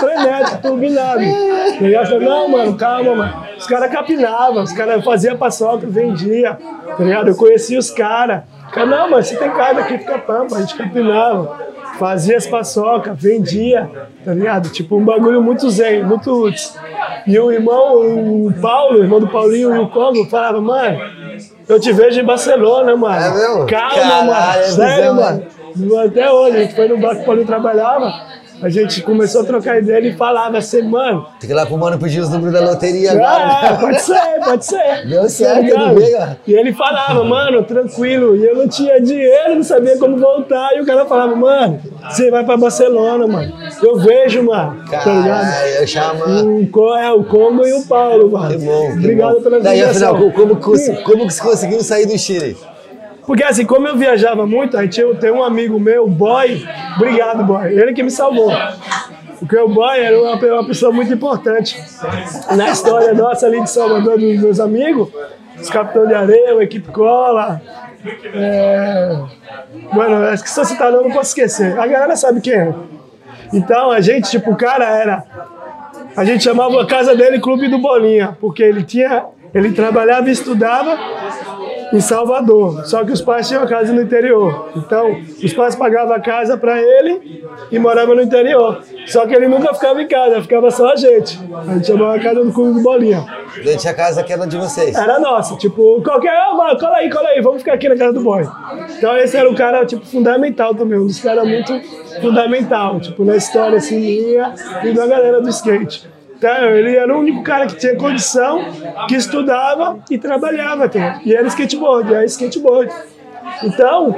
frenético, 0.00 0.62
turbinado. 0.62 1.20
Tá 1.20 1.80
ligado? 1.80 2.04
Eu 2.04 2.06
falei, 2.06 2.28
Não, 2.28 2.48
mano, 2.48 2.76
calma, 2.76 3.14
mano. 3.14 3.46
Os 3.56 3.66
caras 3.66 3.90
capinavam, 3.92 4.64
os 4.64 4.72
caras 4.72 5.04
faziam 5.04 5.36
paçoca, 5.36 5.86
vendia, 5.86 6.58
tá 6.96 7.04
ligado? 7.04 7.28
Eu 7.28 7.36
conhecia 7.36 7.78
os 7.78 7.90
caras. 7.90 8.42
Cara, 8.72 8.86
não, 8.86 9.10
mas 9.10 9.28
você 9.28 9.36
tem 9.36 9.50
casa 9.50 9.80
aqui, 9.80 9.98
fica 9.98 10.18
pampa, 10.18 10.56
a 10.56 10.60
gente 10.60 10.74
capinava. 10.74 11.71
Fazia 12.02 12.36
as 12.36 12.48
paçoca, 12.48 13.14
vendia, 13.14 13.88
tá 14.24 14.34
ligado? 14.34 14.70
Tipo, 14.70 14.96
um 14.96 15.04
bagulho 15.04 15.40
muito 15.40 15.70
zen, 15.70 16.02
muito 16.02 16.36
roots. 16.36 16.76
E 17.28 17.38
o 17.38 17.52
irmão, 17.52 18.46
o 18.46 18.52
Paulo, 18.60 18.98
o 18.98 19.02
irmão 19.04 19.20
do 19.20 19.28
Paulinho 19.28 19.72
e 19.76 19.78
o 19.78 19.88
Congo, 19.88 20.24
falava, 20.28 20.60
mano, 20.60 20.98
eu 21.68 21.78
te 21.78 21.92
vejo 21.92 22.18
em 22.18 22.24
Barcelona, 22.24 22.96
mano. 22.96 23.24
É 23.24 23.30
mesmo? 23.30 23.66
Calma, 23.68 23.94
Caralho, 23.94 24.26
mano. 24.26 24.50
é 24.50 24.62
Sério, 24.64 24.96
visão, 24.96 25.14
mano. 25.14 26.00
Até 26.04 26.32
hoje, 26.32 26.56
a 26.56 26.60
gente 26.62 26.74
foi 26.74 26.88
no 26.88 26.98
bar 26.98 27.14
que 27.14 27.22
o 27.22 27.24
Paulinho 27.24 27.46
trabalhava, 27.46 28.12
a 28.62 28.68
gente 28.68 29.02
começou 29.02 29.42
a 29.42 29.44
trocar 29.44 29.78
ideia 29.78 29.96
e 29.96 30.06
ele 30.06 30.16
falava 30.16 30.58
assim, 30.58 30.82
mano, 30.82 31.26
Tem 31.40 31.48
que 31.48 31.52
ir 31.52 31.54
lá 31.54 31.66
pro 31.66 31.76
mano 31.76 31.98
pedir 31.98 32.20
os 32.20 32.30
números 32.30 32.52
da 32.52 32.60
loteria 32.60 33.12
agora. 33.12 33.76
pode 33.76 34.00
ser, 34.00 34.40
pode 34.44 34.64
ser. 34.64 35.06
Deu 35.08 35.22
Tá 35.22 35.28
certo, 35.28 35.64
ele 35.64 36.00
veio, 36.00 36.18
ó. 36.18 36.28
E 36.46 36.54
ele 36.54 36.72
falava, 36.72 37.24
mano, 37.24 37.62
tranquilo. 37.64 38.36
E 38.36 38.44
eu 38.44 38.54
não 38.56 38.68
tinha 38.68 39.00
dinheiro, 39.00 39.56
não 39.56 39.62
sabia 39.62 39.98
como 39.98 40.16
voltar. 40.16 40.76
E 40.76 40.80
o 40.80 40.86
cara 40.86 41.04
falava, 41.06 41.34
mano, 41.34 41.80
você 42.08 42.30
vai 42.30 42.44
pra 42.44 42.56
Barcelona, 42.56 43.26
mano. 43.26 43.52
Eu 43.82 43.98
vejo, 43.98 44.42
mano. 44.44 44.84
Tá 44.90 45.04
ligado? 45.04 45.66
Eu 45.80 45.86
chamo. 45.86 46.68
O, 46.72 46.96
é, 46.96 47.12
o 47.12 47.24
Congo 47.24 47.66
e 47.66 47.72
o 47.72 47.82
Paulo, 47.86 48.30
mano. 48.30 48.50
Que 48.50 48.64
bom. 48.64 48.86
que 48.92 48.98
Obrigado 48.98 49.34
bom. 49.36 49.42
pela 49.42 49.60
Daí, 49.60 49.82
afinal, 49.82 50.16
como, 50.16 50.56
como, 50.56 51.02
como 51.02 51.26
que 51.26 51.34
você 51.34 51.42
conseguiu 51.42 51.82
sair 51.82 52.06
do 52.06 52.18
Chile? 52.18 52.56
Porque 53.26 53.44
assim, 53.44 53.64
como 53.64 53.86
eu 53.86 53.96
viajava 53.96 54.46
muito, 54.46 54.76
aí 54.76 54.88
tinha, 54.88 55.14
tem 55.14 55.30
um 55.30 55.42
amigo 55.42 55.78
meu, 55.78 56.04
o 56.04 56.08
Boy. 56.08 56.66
Obrigado, 56.96 57.44
Boy. 57.44 57.72
Ele 57.72 57.92
que 57.92 58.02
me 58.02 58.10
salvou. 58.10 58.50
Porque 59.38 59.56
o 59.56 59.68
Boy 59.68 60.00
era 60.00 60.20
uma, 60.20 60.34
uma 60.34 60.66
pessoa 60.66 60.92
muito 60.92 61.12
importante 61.12 61.80
na 62.56 62.70
história 62.70 63.12
nossa 63.14 63.46
ali 63.46 63.60
de 63.62 63.70
Salvador, 63.70 64.18
dos 64.18 64.40
meus 64.40 64.60
amigos. 64.60 65.08
Os 65.60 65.70
Capitão 65.70 66.06
de 66.06 66.14
Areia, 66.14 66.58
a 66.58 66.64
Equipe 66.64 66.90
Cola. 66.90 67.60
É... 68.34 69.18
Mano, 69.92 70.26
acho 70.26 70.42
que 70.42 70.50
se 70.50 70.58
eu 70.58 70.64
citar 70.64 70.92
eu 70.92 71.02
não 71.02 71.10
posso 71.10 71.30
esquecer. 71.30 71.78
A 71.78 71.86
galera 71.86 72.16
sabe 72.16 72.40
quem 72.40 72.54
é. 72.54 72.74
Então, 73.52 73.90
a 73.90 74.00
gente, 74.00 74.30
tipo, 74.30 74.50
o 74.50 74.56
cara 74.56 74.88
era 74.88 75.24
a 76.16 76.24
gente 76.24 76.44
chamava 76.44 76.80
a 76.82 76.86
casa 76.86 77.14
dele 77.14 77.40
Clube 77.40 77.68
do 77.68 77.78
Bolinha, 77.78 78.36
porque 78.40 78.62
ele 78.62 78.82
tinha, 78.82 79.24
ele 79.54 79.72
trabalhava 79.72 80.28
e 80.28 80.32
estudava 80.32 80.98
em 81.92 82.00
Salvador, 82.00 82.86
só 82.86 83.04
que 83.04 83.12
os 83.12 83.20
pais 83.20 83.46
tinham 83.46 83.62
a 83.62 83.66
casa 83.66 83.92
no 83.92 84.00
interior. 84.00 84.70
Então, 84.76 85.20
os 85.42 85.52
pais 85.52 85.76
pagavam 85.76 86.14
a 86.14 86.20
casa 86.20 86.56
para 86.56 86.80
ele 86.80 87.44
e 87.70 87.78
morava 87.78 88.14
no 88.14 88.22
interior. 88.22 88.82
Só 89.06 89.26
que 89.26 89.34
ele 89.34 89.46
nunca 89.46 89.74
ficava 89.74 90.00
em 90.00 90.08
casa, 90.08 90.40
ficava 90.40 90.70
só 90.70 90.92
a 90.92 90.96
gente. 90.96 91.38
A 91.54 91.74
gente 91.74 91.86
chamava 91.86 92.16
a 92.16 92.18
casa 92.18 92.42
do 92.42 92.52
Clube 92.52 92.74
do 92.74 92.82
Bolinha. 92.82 93.24
Durante 93.54 93.86
a 93.88 93.94
casa 93.94 94.22
que 94.22 94.32
era 94.32 94.46
de 94.46 94.56
vocês. 94.56 94.96
Era 94.96 95.18
nossa, 95.18 95.56
tipo, 95.56 96.00
qualquer, 96.02 96.34
ah, 96.34 96.54
mano, 96.54 96.78
cola 96.78 96.96
aí, 96.96 97.10
cola 97.10 97.28
aí, 97.28 97.40
vamos 97.40 97.58
ficar 97.58 97.74
aqui 97.74 97.88
na 97.88 97.96
casa 97.96 98.14
do 98.14 98.22
boy. 98.22 98.46
Então 98.96 99.16
esse 99.16 99.36
era 99.36 99.48
um 99.48 99.54
cara, 99.54 99.84
tipo, 99.84 100.04
fundamental 100.06 100.74
também, 100.74 100.98
um 100.98 101.06
dos 101.06 101.20
caras 101.20 101.46
muito 101.46 101.78
fundamental, 102.20 103.00
tipo, 103.00 103.24
na 103.24 103.36
história, 103.36 103.76
assim, 103.76 103.98
minha 103.98 104.54
e 104.82 104.92
da 104.92 105.06
galera 105.06 105.40
do 105.40 105.48
skate. 105.50 106.08
Então, 106.42 106.74
ele 106.74 106.96
era 106.96 107.16
o 107.16 107.20
único 107.20 107.40
cara 107.44 107.68
que 107.68 107.76
tinha 107.76 107.94
condição, 107.94 108.64
que 109.06 109.14
estudava 109.14 110.00
e 110.10 110.18
trabalhava, 110.18 110.88
tá? 110.88 111.20
e 111.24 111.32
era 111.32 111.46
skateboard, 111.46 112.12
era 112.12 112.24
skateboard. 112.24 112.92
Então, 113.62 114.12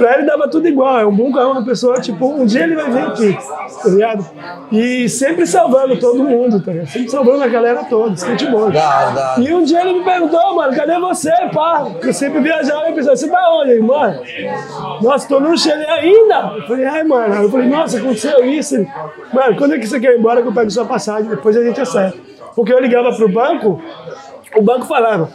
pra 0.00 0.14
ele 0.14 0.26
dava 0.26 0.48
tudo 0.48 0.66
igual, 0.66 0.98
é 0.98 1.06
um 1.06 1.14
bom 1.14 1.30
cara, 1.30 1.48
uma 1.48 1.62
pessoa, 1.62 2.00
tipo, 2.00 2.26
um 2.26 2.46
dia 2.46 2.62
ele 2.62 2.74
vai 2.74 2.90
vir 2.90 3.02
aqui, 3.02 3.38
tá 3.82 3.88
ligado? 3.90 4.26
E 4.72 5.08
sempre 5.10 5.46
salvando 5.46 5.98
todo 6.00 6.24
mundo, 6.24 6.58
tá 6.62 6.72
ligado? 6.72 6.88
Sempre 6.88 7.10
salvando 7.10 7.44
a 7.44 7.48
galera 7.48 7.84
toda, 7.84 8.14
skateboard. 8.14 8.72
Da 8.72 8.88
hora, 8.88 9.10
da. 9.10 9.34
E 9.38 9.52
um 9.52 9.62
dia 9.62 9.82
ele 9.82 9.98
me 9.98 10.04
perguntou, 10.04 10.54
mano, 10.54 10.74
cadê 10.74 10.98
você, 10.98 11.30
pá? 11.52 11.84
Porque 11.84 12.08
eu 12.08 12.14
sempre 12.14 12.40
viajava 12.40 12.88
e 12.88 12.94
pensava, 12.94 13.16
você 13.16 13.28
tá 13.28 13.50
onde, 13.52 13.72
aí, 13.72 13.80
mano? 13.80 14.20
Nossa, 15.02 15.28
tô 15.28 15.38
no 15.38 15.56
Chile 15.58 15.84
ainda. 15.84 16.54
Eu 16.56 16.66
falei, 16.66 16.86
ai, 16.86 17.04
mano. 17.04 17.34
Eu 17.34 17.50
falei, 17.50 17.68
nossa, 17.68 17.98
aconteceu 17.98 18.44
isso. 18.44 18.76
Ele, 18.76 18.88
Mano, 19.32 19.56
quando 19.56 19.74
é 19.74 19.78
que 19.78 19.86
você 19.86 20.00
quer 20.00 20.14
ir 20.14 20.18
embora 20.18 20.40
que 20.40 20.48
eu 20.48 20.52
pego 20.52 20.70
sua 20.70 20.84
passagem? 20.86 21.28
Depois 21.28 21.56
a 21.56 21.62
gente 21.62 21.80
acerta. 21.80 22.18
Porque 22.54 22.72
eu 22.72 22.80
ligava 22.80 23.14
pro 23.14 23.28
banco, 23.28 23.80
o 24.56 24.62
banco 24.62 24.86
falava, 24.86 25.28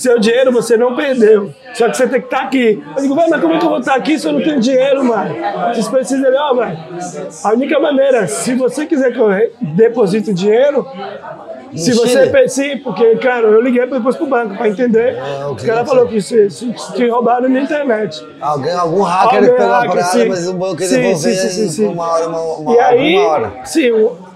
seu 0.00 0.18
dinheiro 0.18 0.52
você 0.52 0.76
não 0.76 0.94
perdeu. 0.94 1.52
Só 1.74 1.88
que 1.88 1.96
você 1.96 2.06
tem 2.08 2.20
que 2.20 2.26
estar 2.26 2.42
aqui. 2.42 2.82
Eu 2.96 3.02
digo, 3.02 3.14
mas 3.14 3.40
como 3.40 3.54
é 3.54 3.58
que 3.58 3.64
eu 3.64 3.70
vou 3.70 3.78
estar 3.78 3.94
aqui 3.94 4.18
se 4.18 4.26
eu 4.26 4.32
não 4.32 4.40
tenho 4.42 4.60
dinheiro, 4.60 5.04
mano? 5.04 5.34
Vocês 5.72 5.88
precisam, 5.88 6.30
ó, 6.34 6.54
velho. 6.54 6.78
A 7.44 7.52
única 7.52 7.78
maneira, 7.78 8.26
se 8.26 8.54
você 8.54 8.86
quiser 8.86 9.12
que 9.12 9.18
eu 9.18 9.28
deposite 9.60 10.30
o 10.30 10.34
dinheiro, 10.34 10.86
se 11.74 11.92
você. 11.92 12.48
Sim, 12.48 12.78
porque, 12.78 13.16
cara, 13.16 13.46
eu 13.46 13.60
liguei 13.60 13.86
depois 13.86 14.16
pro 14.16 14.26
banco 14.26 14.56
pra 14.56 14.68
entender. 14.68 15.18
Ah, 15.18 15.48
o 15.48 15.52
o 15.52 15.56
que 15.56 15.66
cara 15.66 15.84
falou 15.84 16.06
que 16.06 16.20
se, 16.20 16.48
se, 16.50 16.72
se 16.76 17.08
roubaram 17.08 17.48
na 17.48 17.60
internet. 17.60 18.24
Alguém, 18.40 18.72
algum 18.72 19.02
hacker 19.02 19.38
Alguém 19.38 19.50
pegou 19.50 19.66
a 19.66 19.86
parada, 19.86 20.02
sim. 20.04 20.28
mas 20.28 20.48
o 20.48 20.54
banco 20.54 20.82
Sim, 20.82 21.14
sim, 21.14 21.34
sim, 21.34 21.68
sim, 21.68 21.86
uma 21.86 22.12
hora, 22.12 22.28
uma, 22.28 22.40
uma, 22.40 22.74
E 22.74 22.78
aí, 22.78 23.16
uma 23.18 23.28
hora. 23.28 23.52
sim, 23.64 23.90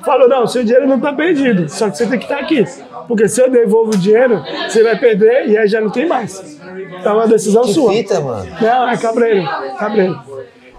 falou, 0.04 0.28
não, 0.28 0.46
seu 0.46 0.62
dinheiro 0.64 0.86
não 0.86 1.00
tá 1.00 1.12
perdido, 1.12 1.68
só 1.68 1.88
que 1.88 1.96
você 1.96 2.06
tem 2.06 2.18
que 2.18 2.24
estar 2.24 2.38
aqui. 2.40 2.64
Porque 3.12 3.28
se 3.28 3.42
eu 3.42 3.50
devolvo 3.50 3.90
o 3.92 3.96
dinheiro, 3.98 4.42
você 4.66 4.82
vai 4.82 4.96
perder 4.98 5.46
e 5.46 5.58
aí 5.58 5.68
já 5.68 5.82
não 5.82 5.90
tem 5.90 6.06
mais. 6.06 6.58
Então 6.98 7.12
é 7.12 7.14
uma 7.16 7.28
decisão 7.28 7.60
Que 7.60 7.74
sua. 7.74 7.92
fita, 7.92 8.18
mano. 8.22 8.50
Não, 8.58 8.88
é 8.88 8.96
cabreiro, 8.96 9.46
cabreiro. 9.78 10.18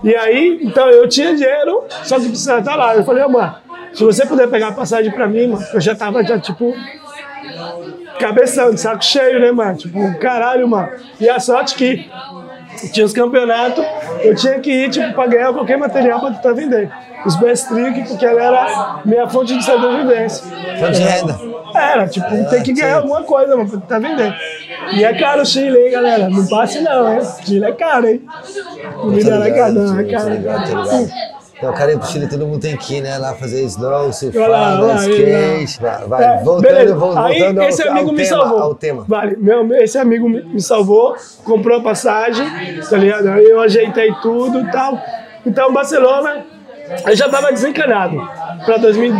E 0.03 0.15
aí, 0.15 0.57
então 0.63 0.89
eu 0.89 1.07
tinha 1.07 1.35
dinheiro, 1.35 1.83
só 2.03 2.19
que 2.19 2.29
precisava 2.29 2.57
estar 2.61 2.75
lá. 2.75 2.95
Eu 2.95 3.03
falei, 3.03 3.23
ô, 3.23 3.29
mano, 3.29 3.53
se 3.93 4.03
você 4.03 4.25
puder 4.25 4.49
pegar 4.49 4.69
a 4.69 4.71
passagem 4.71 5.11
pra 5.11 5.27
mim, 5.27 5.45
mano, 5.45 5.63
eu 5.75 5.79
já 5.79 5.93
tava, 5.93 6.23
já, 6.23 6.39
tipo, 6.39 6.73
cabeção, 8.19 8.71
de 8.73 8.79
saco 8.81 9.05
cheio, 9.05 9.39
né, 9.39 9.51
mano? 9.51 9.77
Tipo, 9.77 10.17
caralho, 10.17 10.67
mano. 10.67 10.89
E 11.19 11.29
a 11.29 11.39
sorte 11.39 11.75
que 11.75 12.09
tinha 12.91 13.05
os 13.05 13.13
campeonatos, 13.13 13.83
eu 14.21 14.35
tinha 14.35 14.59
que 14.59 14.71
ir, 14.71 14.89
tipo, 14.89 15.13
pra 15.13 15.27
ganhar 15.27 15.53
qualquer 15.53 15.77
material 15.77 16.19
pra 16.19 16.31
tentar 16.31 16.53
vender. 16.53 16.91
Os 17.25 17.35
best 17.37 17.69
trick, 17.69 18.07
porque 18.07 18.25
ela 18.25 18.41
era 18.41 19.01
minha 19.05 19.27
fonte 19.29 19.57
de 19.57 19.63
sobrevivência. 19.63 20.45
Fonte 20.79 20.93
de 20.93 21.03
renda. 21.03 21.39
Era, 21.75 22.07
tipo, 22.07 22.27
tem 22.49 22.61
que 22.61 22.73
ganhar 22.73 22.97
alguma 22.97 23.23
coisa, 23.23 23.55
mano, 23.55 23.69
pra 23.69 23.79
tentar 23.79 23.99
vender. 23.99 24.35
E 24.93 25.03
é 25.03 25.13
caro 25.17 25.41
o 25.41 25.45
Chile, 25.45 25.77
hein, 25.77 25.91
galera? 25.91 26.29
Não 26.29 26.45
passe 26.47 26.81
não, 26.81 27.13
hein? 27.13 27.21
Chile 27.45 27.65
é 27.65 27.71
caro, 27.71 28.07
hein? 28.07 28.21
Comida 28.99 29.39
Tá 29.39 29.47
é 29.47 29.51
caro, 29.51 29.73
não, 29.73 29.99
é 29.99 30.03
caro. 30.03 30.29
É. 31.63 31.67
Não, 31.67 31.73
cara, 31.73 31.93
ir 31.93 31.97
pro 31.97 32.07
Chile 32.07 32.27
todo 32.27 32.45
mundo 32.45 32.59
tem 32.59 32.75
que 32.75 32.95
ir, 32.95 33.01
né? 33.01 33.17
Lá 33.17 33.33
fazer 33.33 33.63
snow, 33.63 34.11
surfar, 34.11 34.49
lá, 34.49 34.79
lá, 34.79 34.95
skate. 34.95 35.81
Vai, 35.81 36.07
vai. 36.07 36.23
É, 36.23 36.43
voltando, 36.43 36.61
beleza. 36.61 36.93
Aí, 36.93 37.39
voltando 37.39 37.61
ao, 37.61 37.69
esse 37.69 37.87
amigo 37.87 38.11
me 38.11 38.23
tema, 38.23 38.29
salvou. 38.29 38.59
ao 38.59 38.75
tema. 38.75 39.05
Vale, 39.07 39.37
meu, 39.37 39.73
esse 39.75 39.97
amigo 39.97 40.29
me, 40.29 40.61
salvou, 40.61 41.15
comprou 41.43 41.79
a 41.79 41.81
passagem, 41.81 42.45
tá 42.89 42.97
ligado? 42.97 43.29
Aí 43.29 43.45
eu 43.45 43.59
ajeitei 43.61 44.13
tudo 44.21 44.59
e 44.59 44.71
tal. 44.71 44.99
Então, 45.45 45.73
Barcelona, 45.73 46.45
eu 47.05 47.15
já 47.15 47.29
tava 47.29 47.51
desencanado 47.51 48.17
pra 48.65 48.77
2000 48.77 49.13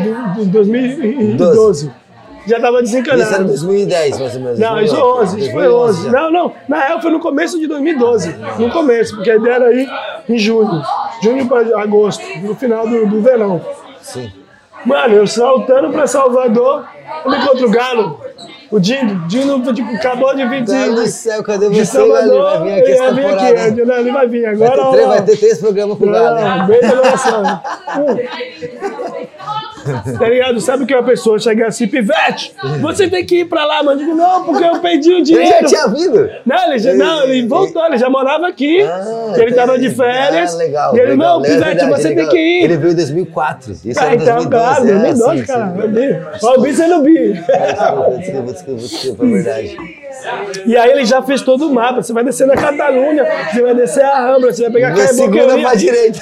2012. 0.45 2.02
Já 2.45 2.59
tava 2.59 2.81
desencanado. 2.81 3.23
Isso 3.23 3.33
era 3.35 3.43
2010, 3.43 4.19
mais 4.19 4.35
ou 4.35 4.41
menos. 4.41 4.59
Não, 4.59 4.81
isso 4.81 4.95
é 4.95 5.03
11, 5.03 5.39
isso 5.39 5.51
foi 5.51 5.67
11. 5.69 6.03
já. 6.05 6.11
Não, 6.11 6.31
não, 6.31 6.53
na 6.67 6.79
real 6.85 7.01
foi 7.01 7.11
no 7.11 7.19
começo 7.19 7.59
de 7.59 7.67
2012. 7.67 8.35
No 8.59 8.69
começo, 8.71 9.15
porque 9.15 9.31
a 9.31 9.35
ideia 9.37 9.53
era 9.55 9.73
ir 9.73 9.89
em 10.27 10.37
junho. 10.37 10.81
Junho 11.23 11.47
para 11.47 11.81
agosto, 11.81 12.23
no 12.41 12.53
final 12.55 12.87
do, 12.87 13.05
do 13.07 13.21
verão. 13.21 13.61
Sim. 14.01 14.31
Mano, 14.85 15.13
eu 15.15 15.25
saltando 15.25 15.91
pra 15.91 16.05
Salvador, 16.05 16.85
eu 17.25 17.33
encontro 17.33 17.67
o 17.67 17.71
Galo. 17.71 18.19
O 18.69 18.79
Dino, 18.79 19.27
Dino 19.27 19.73
tipo, 19.73 19.89
acabou 19.93 20.35
de 20.35 20.45
vir 20.47 20.63
Deus 20.63 20.95
do 20.95 21.03
de, 21.03 21.09
céu, 21.11 21.43
cadê 21.43 21.69
de 21.69 21.85
você, 21.85 21.97
Gali? 21.99 22.09
Salvador. 22.11 22.59
Vai 22.59 22.63
vir 22.63 22.73
aqui 22.81 22.91
ele 22.91 22.97
vai 22.97 23.13
vir 23.13 23.25
aqui, 23.25 23.45
ele- 23.45 23.91
ele 23.93 24.11
vai 24.11 24.27
vir 24.27 24.41
Vai 24.57 24.67
agora. 24.67 24.83
ter, 24.83 24.91
três, 24.91 25.07
vai 25.07 25.21
ter 25.21 25.37
três 25.37 25.59
programas 25.59 25.97
com 25.97 26.05
o 26.05 26.11
Galo. 26.11 26.39
hein? 26.39 26.45
Tá 30.17 30.29
ligado? 30.29 30.59
Sabe 30.61 30.85
que 30.85 30.93
uma 30.93 31.03
pessoa 31.03 31.37
chega 31.39 31.67
assim, 31.67 31.87
pivete, 31.87 32.53
você 32.81 33.07
tem 33.09 33.25
que 33.25 33.41
ir 33.41 33.45
pra 33.45 33.65
lá, 33.65 33.83
mano. 33.83 33.99
Eu 34.01 34.05
digo, 34.05 34.17
não, 34.17 34.43
porque 34.45 34.63
eu 34.63 34.79
perdi 34.79 35.09
o 35.09 35.13
Ele 35.17 35.23
dinheiro. 35.23 35.49
já 35.51 35.65
tinha 35.65 35.87
vindo? 35.87 36.29
Não, 36.45 36.67
ele, 36.69 36.79
já, 36.79 36.93
não, 36.93 37.23
ele 37.23 37.47
voltou, 37.47 37.85
ele 37.85 37.97
já 37.97 38.09
morava 38.09 38.47
aqui. 38.47 38.81
Ah, 38.81 39.33
ele 39.37 39.53
tava 39.53 39.77
de 39.77 39.89
férias. 39.89 40.53
Ah, 40.53 40.57
legal. 40.57 40.95
e 40.95 40.99
ele, 40.99 41.11
legal. 41.11 41.39
não, 41.39 41.45
É 41.45 41.49
Pivete, 41.49 41.65
verdade, 41.75 42.01
você 42.01 42.07
ele 42.07 42.15
tem 42.15 42.29
que 42.29 42.37
ir. 42.37 42.63
Ele 42.63 42.77
veio 42.77 42.91
em 42.91 42.95
2004. 42.95 43.71
Isso 43.85 43.99
Ah, 43.99 44.15
então, 44.15 44.35
2012. 44.35 44.49
claro, 44.49 44.87
é, 44.89 44.93
2012, 44.93 45.39
sim, 45.39 45.45
cara. 45.45 45.73
sim. 45.73 45.81
Eu 45.81 45.89
vi. 45.91 46.21
Ó, 46.43 46.53
o 46.57 46.61
bi 46.61 46.73
você 46.73 46.87
não 46.87 47.03
vi. 47.03 47.33
Desculpa, 47.33 48.51
desculpa, 48.53 48.81
desculpa, 48.81 49.25
é 49.25 49.27
verdade. 49.29 49.77
E 50.65 50.77
aí 50.77 50.91
ele 50.91 51.05
já 51.05 51.21
fez 51.21 51.41
todo 51.41 51.67
o 51.67 51.73
mapa. 51.73 52.01
Você 52.01 52.13
vai 52.13 52.23
descer 52.23 52.47
na 52.47 52.55
Catalunha, 52.55 53.25
você 53.51 53.61
vai 53.61 53.75
descer 53.75 54.03
a 54.05 54.19
Rambla, 54.27 54.53
você 54.53 54.61
vai 54.63 54.71
pegar 54.71 54.93
Caio 54.95 55.07
segunda 55.09 55.57
pra 55.59 55.75
direita. 55.75 56.19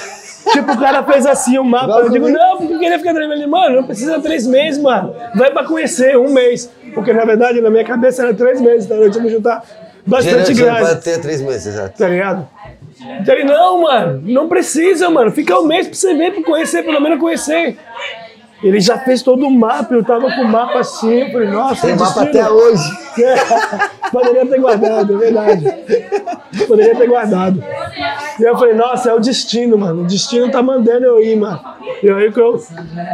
Tipo, 0.50 0.72
o 0.72 0.78
cara 0.78 1.02
fez 1.04 1.26
assim 1.26 1.58
o 1.58 1.64
mapa. 1.64 1.84
Igual 1.84 2.00
Eu 2.02 2.10
digo, 2.10 2.28
não, 2.28 2.56
porque 2.58 2.78
queria 2.78 2.98
ficar 2.98 3.14
três 3.14 3.28
meses. 3.28 3.46
Mano, 3.46 3.76
não 3.76 3.84
precisa 3.84 4.20
três 4.20 4.46
meses, 4.46 4.80
mano. 4.82 5.14
Vai 5.34 5.50
pra 5.50 5.64
conhecer 5.64 6.16
um 6.18 6.32
mês. 6.32 6.70
Porque 6.94 7.12
na 7.12 7.24
verdade, 7.24 7.60
na 7.60 7.70
minha 7.70 7.84
cabeça 7.84 8.22
era 8.22 8.34
três 8.34 8.60
meses, 8.60 8.84
então 8.84 8.96
eu 8.98 9.10
tinha 9.10 9.24
que 9.24 9.30
juntar 9.30 9.62
bastante 10.06 10.52
grana. 10.54 10.80
pode 10.80 11.00
ter 11.02 11.20
três 11.20 11.40
meses, 11.40 11.66
exato. 11.66 11.96
Tá 11.96 12.08
ligado? 12.08 12.48
Então 13.20 13.34
ele, 13.34 13.44
não, 13.44 13.82
mano, 13.82 14.22
não 14.24 14.48
precisa, 14.48 15.08
mano. 15.10 15.30
Fica 15.30 15.58
um 15.58 15.66
mês 15.66 15.86
pra 15.86 15.96
você 15.96 16.14
ver, 16.14 16.32
pra 16.32 16.42
conhecer, 16.42 16.82
pelo 16.84 17.00
menos 17.00 17.18
conhecer. 17.18 17.76
Ele 18.62 18.78
já 18.78 18.96
fez 18.96 19.22
todo 19.22 19.44
o 19.44 19.50
mapa, 19.50 19.92
eu 19.92 20.04
tava 20.04 20.30
com 20.30 20.42
o 20.42 20.48
mapa 20.48 20.78
assim, 20.78 21.22
eu 21.22 21.32
falei, 21.32 21.48
nossa, 21.48 21.84
Tem 21.84 21.96
mapa 21.96 22.22
até 22.22 22.48
hoje. 22.48 22.84
É, 23.18 23.34
poderia 24.12 24.46
ter 24.46 24.60
guardado, 24.60 25.14
é 25.14 25.16
verdade. 25.16 25.64
Poderia 26.66 26.94
ter 26.94 27.08
guardado. 27.08 27.64
E 28.38 28.42
eu 28.42 28.56
falei, 28.56 28.74
nossa, 28.74 29.10
é 29.10 29.14
o 29.14 29.18
destino, 29.18 29.78
mano. 29.78 30.02
O 30.02 30.06
destino 30.06 30.50
tá 30.50 30.62
mandando 30.62 31.06
eu 31.06 31.22
ir, 31.22 31.36
mano. 31.36 31.60
E 32.02 32.10
aí 32.10 32.30
que 32.30 32.40
eu, 32.40 32.62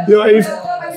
eu 0.07 0.21
aí 0.21 0.45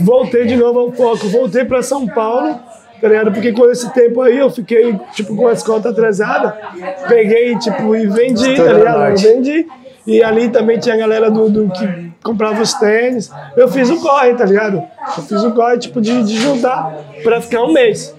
voltei 0.00 0.44
de 0.44 0.57
novo 0.57 0.80
ao 0.80 0.92
foco. 0.92 1.28
Voltei 1.28 1.64
pra 1.64 1.82
São 1.82 2.07
Paulo, 2.07 2.59
tá 3.00 3.09
ligado? 3.09 3.32
Porque 3.32 3.53
com 3.53 3.70
esse 3.70 3.92
tempo 3.94 4.20
aí 4.20 4.38
eu 4.38 4.50
fiquei, 4.50 4.98
tipo, 5.12 5.36
com 5.36 5.46
as 5.46 5.62
contas 5.62 5.92
atrasadas. 5.92 6.53
Peguei, 7.09 7.57
tipo, 7.59 7.94
e 7.94 8.07
vendi, 8.07 8.57
tá 8.57 8.72
ligado? 8.72 9.11
Eu 9.11 9.16
vendi. 9.16 9.66
E 10.07 10.22
ali 10.22 10.48
também 10.48 10.78
tinha 10.78 10.96
a 10.96 10.98
galera 10.98 11.30
do, 11.30 11.48
do 11.48 11.70
que 11.70 12.11
comprava 12.23 12.62
os 12.62 12.75
tênis. 12.75 13.31
Eu 13.57 13.68
fiz 13.68 13.91
o 13.91 14.01
corre, 14.01 14.35
tá 14.35 14.45
ligado? 14.45 14.83
Eu 15.16 15.23
fiz 15.23 15.43
o 15.43 15.51
corre, 15.53 15.79
tipo, 15.79 16.01
de, 16.01 16.23
de 16.23 16.39
juntar 16.39 16.95
pra 17.23 17.41
ficar 17.41 17.62
um 17.62 17.73
mês. 17.73 18.14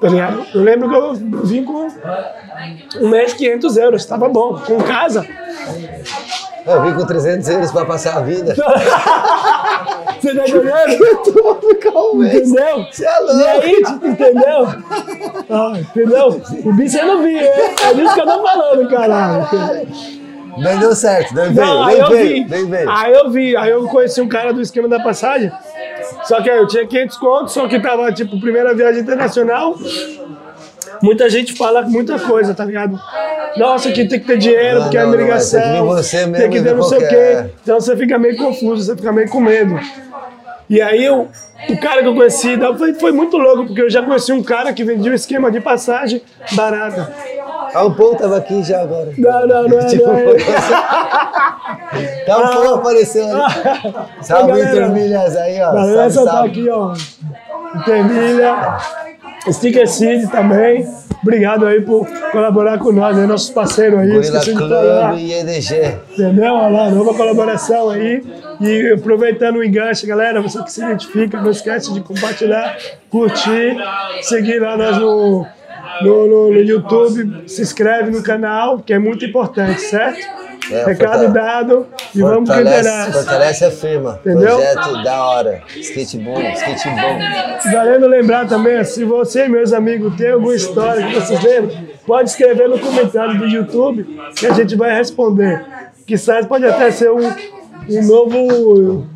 Tá 0.00 0.08
ligado? 0.08 0.46
Eu 0.54 0.62
lembro 0.62 0.88
que 0.88 0.94
eu 0.94 1.14
vim 1.44 1.64
com 1.64 1.88
um 3.00 3.08
mês 3.08 3.34
500 3.34 3.76
euros, 3.76 4.06
tava 4.06 4.28
bom. 4.28 4.58
Com 4.58 4.78
casa. 4.78 5.26
Eu 6.66 6.82
vim 6.82 6.94
com 6.94 7.06
300 7.06 7.48
euros 7.48 7.70
pra 7.70 7.84
passar 7.84 8.18
a 8.18 8.20
vida. 8.20 8.54
Você 10.20 10.34
tá 10.34 10.48
entendendo? 10.48 11.04
Eu 11.96 12.12
um 12.12 12.16
mês. 12.16 12.50
Entendeu? 12.50 12.86
Você 12.90 13.06
é 13.06 13.18
louco. 13.20 13.38
E 13.38 13.46
aí, 13.46 13.82
tipo, 13.82 14.06
entendeu? 14.06 14.68
Ah, 15.50 15.72
entendeu? 15.78 16.42
O 16.64 16.72
bicho 16.72 16.98
eu 16.98 17.06
não 17.06 17.22
vi, 17.22 17.38
hein? 17.38 17.50
É 17.82 17.94
disso 17.94 18.14
que 18.14 18.20
eu 18.20 18.26
tô 18.26 18.42
falando, 18.42 18.88
caralho. 18.88 19.46
Nem 20.56 20.78
deu 20.78 20.94
certo, 20.94 21.34
nem 21.34 21.52
veio, 21.52 21.66
Não, 21.66 21.84
aí 21.84 21.94
nem 21.94 22.02
eu 22.02 22.10
veio, 22.10 22.68
veio. 22.68 22.90
Aí 22.90 23.12
eu 23.12 23.30
vi, 23.30 23.56
aí 23.56 23.70
eu 23.70 23.86
conheci 23.88 24.20
um 24.20 24.28
cara 24.28 24.52
do 24.52 24.60
esquema 24.60 24.88
da 24.88 25.00
passagem. 25.00 25.50
Só 26.24 26.40
que 26.42 26.50
aí 26.50 26.58
eu 26.58 26.66
tinha 26.66 26.86
500 26.86 27.16
contos, 27.18 27.52
só 27.52 27.66
que 27.68 27.78
tava, 27.80 28.10
tipo, 28.12 28.40
primeira 28.40 28.74
viagem 28.74 29.02
internacional. 29.02 29.76
Muita 31.02 31.28
gente 31.28 31.52
fala 31.54 31.82
muita 31.82 32.18
coisa, 32.18 32.54
tá 32.54 32.64
ligado? 32.64 32.98
Nossa, 33.56 33.90
que 33.92 34.04
tem 34.06 34.20
que 34.20 34.26
ter 34.26 34.38
dinheiro, 34.38 34.76
Não, 34.76 34.82
porque 34.84 34.96
é 34.96 35.00
não, 35.00 35.08
não, 35.08 35.14
obrigação. 35.14 35.60
tem 35.60 35.72
que 35.72 35.80
você 35.80 36.16
tem 36.18 36.26
mesmo 36.28 36.50
que 36.50 36.58
e 36.58 36.62
ter 36.62 36.74
não 36.74 36.82
sei 36.82 36.98
o 36.98 37.00
quê. 37.00 37.06
que 37.08 37.14
é. 37.14 37.50
Então 37.62 37.80
você 37.80 37.96
fica 37.96 38.18
meio 38.18 38.36
confuso, 38.36 38.82
você 38.84 38.96
fica 38.96 39.12
meio 39.12 39.28
com 39.28 39.40
medo. 39.40 39.78
E 40.68 40.80
aí 40.80 41.04
eu, 41.04 41.28
o 41.68 41.78
cara 41.78 42.02
que 42.02 42.08
eu 42.08 42.14
conheci, 42.14 42.58
foi, 42.76 42.94
foi 42.94 43.12
muito 43.12 43.36
louco, 43.36 43.66
porque 43.66 43.82
eu 43.82 43.90
já 43.90 44.02
conheci 44.02 44.32
um 44.32 44.42
cara 44.42 44.72
que 44.72 44.82
vendia 44.84 45.12
um 45.12 45.14
esquema 45.14 45.50
de 45.50 45.60
passagem 45.60 46.20
barata. 46.52 47.12
Ah, 47.74 47.84
o 47.84 47.94
Paul 47.94 48.16
tava 48.16 48.36
aqui 48.38 48.62
já 48.62 48.82
agora. 48.82 49.12
Não, 49.16 49.46
não, 49.46 49.68
não. 49.68 49.86
Tipo, 49.86 50.06
Não 52.28 52.44
o 52.44 52.48
Paul 52.48 52.74
apareceu 52.76 53.26
ali. 53.30 53.54
Salve, 54.22 54.52
galera. 54.52 54.70
Vitor 54.70 54.90
Milhas 54.90 55.36
aí, 55.36 55.60
ó. 55.60 55.72
Galera, 55.72 56.10
Salve, 56.10 56.30
tá 56.30 56.44
aqui, 56.44 56.68
ó. 56.70 56.94
Termilha, 57.84 58.78
Sticker 59.50 59.88
City 59.88 60.26
também. 60.28 60.86
Obrigado 61.22 61.66
aí 61.66 61.80
por 61.80 62.06
colaborar 62.30 62.78
com 62.78 62.92
nós, 62.92 63.18
aí, 63.18 63.26
nossos 63.26 63.50
parceiros 63.50 63.98
aí. 63.98 64.08
Gorila. 64.08 64.40
Club 64.40 65.18
e 65.18 65.32
EDG. 65.32 65.96
Entendeu? 66.12 66.54
Olha 66.54 66.68
lá, 66.68 66.90
nova 66.90 67.14
colaboração 67.14 67.90
aí. 67.90 68.22
E 68.60 68.92
aproveitando 68.92 69.56
o 69.56 69.64
enganche, 69.64 70.06
galera, 70.06 70.40
você 70.40 70.62
que 70.62 70.70
se 70.70 70.82
identifica, 70.82 71.40
não 71.40 71.50
esquece 71.50 71.92
de 71.92 72.00
compartilhar, 72.00 72.76
curtir, 73.10 73.76
seguir 74.22 74.60
lá 74.60 74.76
nós 74.76 74.98
no, 74.98 75.46
no, 76.02 76.26
no- 76.26 76.50
no 76.52 76.60
YouTube, 76.60 77.44
se 77.48 77.62
inscreve 77.62 78.10
no 78.10 78.22
canal, 78.22 78.78
que 78.80 78.92
é 78.92 78.98
muito 78.98 79.24
importante, 79.24 79.80
certo? 79.80 80.46
É, 80.70 80.84
Recado 80.84 81.32
dado 81.32 81.86
e 82.12 82.20
vamos 82.20 82.50
que 82.50 82.56
Fortalece, 82.56 82.80
interessa. 82.88 83.12
fortalece 83.12 83.64
a 83.66 83.70
firma. 83.70 84.18
Entendeu? 84.20 84.56
Projeto 84.56 85.02
da 85.04 85.24
hora. 85.24 85.62
Skate 85.76 86.18
bom, 86.18 86.40
skate 86.54 86.88
bom. 86.88 87.70
Valendo 87.72 88.06
lembrar 88.08 88.48
também, 88.48 88.82
se 88.82 89.04
você 89.04 89.46
meus 89.46 89.72
amigos 89.72 90.16
têm 90.16 90.32
alguma 90.32 90.54
história 90.56 91.06
que 91.06 91.14
vocês 91.14 91.40
lembram, 91.40 91.76
pode 92.04 92.30
escrever 92.30 92.68
no 92.68 92.80
comentário 92.80 93.38
do 93.38 93.46
YouTube 93.46 94.08
que 94.34 94.44
a 94.46 94.52
gente 94.54 94.74
vai 94.74 94.92
responder. 94.92 95.64
Que 96.04 96.16
pode 96.46 96.66
até 96.66 96.90
ser 96.90 97.12
um, 97.12 97.32
um 97.88 98.02
novo 98.06 99.06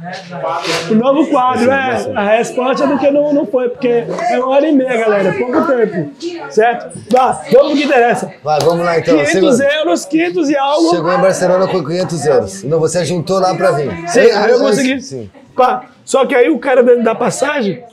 um 0.91 0.95
novo 0.95 1.27
quadro, 1.29 1.71
é. 1.71 2.12
A 2.14 2.37
resposta 2.37 2.87
do 2.87 2.99
que 2.99 3.11
não, 3.11 3.33
não 3.33 3.47
foi, 3.47 3.68
porque 3.68 3.89
é 3.89 4.39
uma 4.39 4.49
hora 4.49 4.66
e 4.66 4.73
meia, 4.73 4.97
galera, 4.97 5.29
é 5.29 5.33
pouco 5.33 5.66
tempo, 5.66 6.11
certo? 6.51 6.99
Vá, 7.11 7.41
vamos 7.53 7.68
pro 7.68 7.77
que 7.77 7.85
interessa. 7.85 8.33
Vai, 8.43 8.61
vamos 8.61 8.85
lá 8.85 8.99
então. 8.99 9.14
500 9.16 9.33
Segura. 9.57 9.75
euros, 9.79 10.05
500 10.05 10.51
e 10.51 10.57
algo. 10.57 10.91
Chegou 10.91 11.12
em 11.12 11.21
Barcelona 11.21 11.66
com 11.68 11.85
500 11.85 12.27
euros. 12.27 12.64
Não, 12.64 12.79
você 12.79 13.05
juntou 13.05 13.39
lá 13.39 13.55
pra 13.55 13.73
vir. 13.73 13.91
Sim, 14.09 14.31
aí 14.31 14.51
eu 14.51 14.59
consegui. 14.59 15.01
Sim. 15.01 15.31
Pá. 15.57 15.85
Só 16.05 16.27
que 16.27 16.35
aí 16.35 16.51
o 16.51 16.59
cara 16.59 16.83
da, 16.83 16.95
da 16.97 17.14
passagem, 17.14 17.85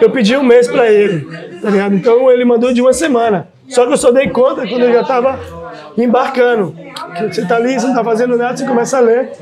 eu 0.00 0.10
pedi 0.10 0.36
um 0.36 0.42
mês 0.42 0.68
pra 0.68 0.90
ele, 0.90 1.26
tá 1.60 1.70
ligado? 1.70 1.94
Então 1.94 2.30
ele 2.30 2.44
mandou 2.44 2.72
de 2.72 2.80
uma 2.80 2.92
semana. 2.92 3.48
Só 3.68 3.86
que 3.86 3.92
eu 3.92 3.96
só 3.96 4.10
dei 4.10 4.28
conta 4.28 4.66
quando 4.66 4.82
eu 4.82 4.92
já 4.92 5.04
tava 5.04 5.38
embarcando. 5.96 6.74
Que 7.16 7.28
Você 7.32 7.46
tá 7.46 7.56
ali, 7.56 7.78
você 7.78 7.86
não 7.86 7.94
tá 7.94 8.04
fazendo 8.04 8.36
nada, 8.36 8.56
você 8.56 8.66
começa 8.66 8.98
a 8.98 9.00
ler. 9.00 9.32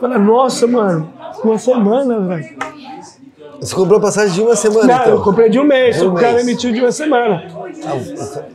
Fala, 0.00 0.18
nossa, 0.18 0.66
mano, 0.66 1.08
uma 1.42 1.58
semana, 1.58 2.20
velho. 2.20 2.56
Você 3.60 3.74
comprou 3.74 4.00
passagem 4.00 4.34
de 4.34 4.42
uma 4.42 4.56
semana, 4.56 4.86
Não, 4.86 5.04
eu 5.04 5.12
então? 5.12 5.22
comprei 5.24 5.48
de 5.48 5.58
um 5.58 5.64
mês, 5.64 6.00
um 6.02 6.10
o 6.10 6.14
cara 6.14 6.34
mês. 6.34 6.46
emitiu 6.48 6.72
de 6.72 6.80
uma 6.80 6.92
semana. 6.92 7.44
Ah, 7.86 7.98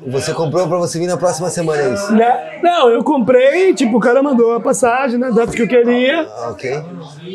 Você 0.07 0.33
comprou 0.33 0.67
pra 0.67 0.77
você 0.77 0.97
vir 0.99 1.07
na 1.07 1.17
próxima 1.17 1.49
semana, 1.49 1.81
é 1.81 1.93
isso? 1.93 2.13
Né? 2.13 2.59
Não, 2.63 2.89
eu 2.89 3.03
comprei, 3.03 3.73
tipo, 3.73 3.97
o 3.97 3.99
cara 3.99 4.21
mandou 4.23 4.53
a 4.55 4.59
passagem, 4.59 5.19
né, 5.19 5.31
data 5.31 5.51
que 5.51 5.61
eu 5.61 5.67
queria. 5.67 6.27
Ah, 6.37 6.49
ok. 6.51 6.83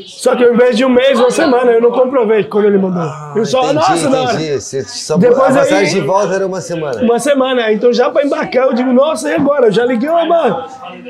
Só 0.07 0.35
que 0.35 0.45
ao 0.45 0.53
invés 0.53 0.77
de 0.77 0.85
um 0.85 0.89
mês, 0.89 1.19
uma 1.19 1.31
semana, 1.31 1.71
eu 1.73 1.81
não 1.81 1.93
comprovei 1.93 2.45
quando 2.45 2.67
ele 2.67 2.79
mandou. 2.79 3.09
Eu 3.37 3.45
só, 3.47 3.61
entendi, 3.65 3.75
nossa, 4.09 4.35
entendi. 4.35 4.61
Você 4.61 4.83
só 4.85 5.17
Depois 5.17 5.57
a 5.57 5.61
passagem 5.61 5.77
aí- 5.89 5.95
de 5.95 6.01
volta 6.01 6.35
era 6.35 6.47
uma 6.47 6.61
semana. 6.61 7.01
Uma 7.03 7.19
semana, 7.19 7.73
então 7.73 7.93
já 7.93 8.11
pra 8.11 8.25
embarcar, 8.25 8.67
eu 8.67 8.75
digo, 8.75 8.93
nossa, 8.93 9.29
e 9.31 9.35
agora? 9.35 9.67
Eu 9.67 9.73
já 9.73 9.85
liguei, 9.85 10.09
ô 10.09 10.27
mano, 10.27 10.65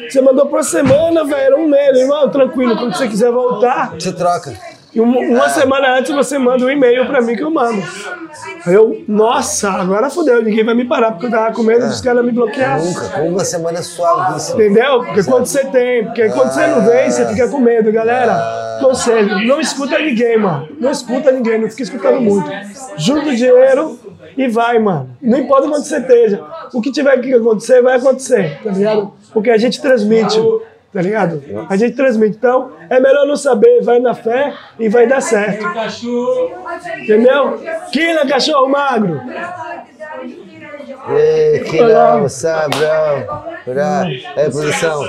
você 0.08 0.20
mandou 0.20 0.46
pra 0.46 0.62
semana, 0.62 1.24
velho, 1.24 1.40
era 1.42 1.56
um 1.56 1.68
mês, 1.68 1.96
irmão, 1.98 2.28
tranquilo, 2.28 2.76
quando 2.76 2.94
você 2.96 3.08
quiser 3.08 3.30
voltar, 3.30 3.92
Você 3.98 4.12
troca. 4.12 4.52
E 4.94 5.00
uma, 5.00 5.48
semana 5.48 5.98
antes 5.98 6.14
você 6.14 6.38
manda 6.38 6.64
um 6.64 6.70
e-mail 6.70 7.04
pra 7.06 7.20
mim 7.20 7.34
que 7.34 7.42
eu 7.42 7.50
mando. 7.50 7.82
Eu, 8.64 9.02
nossa, 9.08 9.70
agora 9.70 10.08
fodeu, 10.08 10.42
ninguém 10.42 10.64
vai 10.64 10.74
me 10.74 10.84
parar, 10.84 11.12
porque 11.12 11.26
eu 11.26 11.30
tava 11.30 11.52
com 11.52 11.62
medo 11.64 11.86
dos 11.86 12.00
caras 12.00 12.24
me 12.24 12.30
bloquear. 12.30 12.80
Nunca, 12.82 13.08
com 13.08 13.28
uma 13.28 13.44
semana 13.44 13.82
suavíssima. 13.82 14.62
Entendeu? 14.62 15.04
Porque 15.04 15.24
quando 15.24 15.46
você 15.46 15.64
tem, 15.64 16.04
porque 16.04 16.28
quando 16.28 16.52
você 16.52 16.66
não 16.68 16.82
vem, 16.82 17.10
você 17.10 17.26
fica 17.26 17.48
com 17.48 17.58
medo, 17.58 17.90
galera. 17.90 18.78
Conselho, 18.80 19.46
não 19.46 19.60
escuta 19.60 19.98
ninguém, 19.98 20.38
mano. 20.38 20.68
Não 20.78 20.90
escuta 20.90 21.30
ninguém, 21.32 21.60
não 21.60 21.68
fica 21.68 21.82
escutando 21.82 22.20
muito. 22.20 22.48
Junta 22.96 23.28
o 23.28 23.34
dinheiro 23.36 23.98
e 24.36 24.48
vai, 24.48 24.78
mano. 24.78 25.10
Não 25.20 25.38
importa 25.38 25.66
onde 25.66 25.86
você 25.86 25.98
esteja. 25.98 26.42
O 26.72 26.80
que 26.80 26.92
tiver 26.92 27.18
que 27.18 27.34
acontecer, 27.34 27.82
vai 27.82 27.96
acontecer, 27.96 28.60
tá 28.62 28.70
ligado? 28.70 29.12
Porque 29.32 29.50
a 29.50 29.56
gente 29.56 29.80
transmite, 29.80 30.38
tá 30.94 31.02
ligado? 31.02 31.42
A 31.68 31.76
gente 31.76 31.96
transmite. 31.96 32.36
Então, 32.36 32.70
é 32.88 33.00
melhor 33.00 33.26
não 33.26 33.36
saber, 33.36 33.82
vai 33.82 33.98
na 33.98 34.14
fé 34.14 34.54
e 34.78 34.88
vai 34.88 35.06
dar 35.06 35.20
certo. 35.20 35.66
Entendeu? 37.02 37.60
Quina, 37.92 38.24
cachorro 38.26 38.68
magro. 38.68 39.20
Ei, 41.16 41.60
que 41.60 41.80
não, 41.82 42.28
sabrão. 42.28 43.44
Pra... 43.64 44.06
É, 44.36 44.48
produção. 44.48 45.02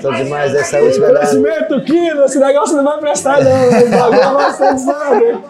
Tô 0.00 0.12
demais 0.12 0.54
essa 0.54 0.78
última 0.80 1.08
data. 1.08 1.26
Conhecimento, 1.26 1.84
Quina, 1.84 2.24
esse 2.24 2.38
negócio 2.38 2.76
não 2.76 2.84
vai 2.84 2.98
prestar, 2.98 3.42
não. 3.42 3.68
O 3.68 3.90
bagulho 3.90 4.34
vai 4.34 4.52
ser 4.52 4.72
desnado. 4.74 5.44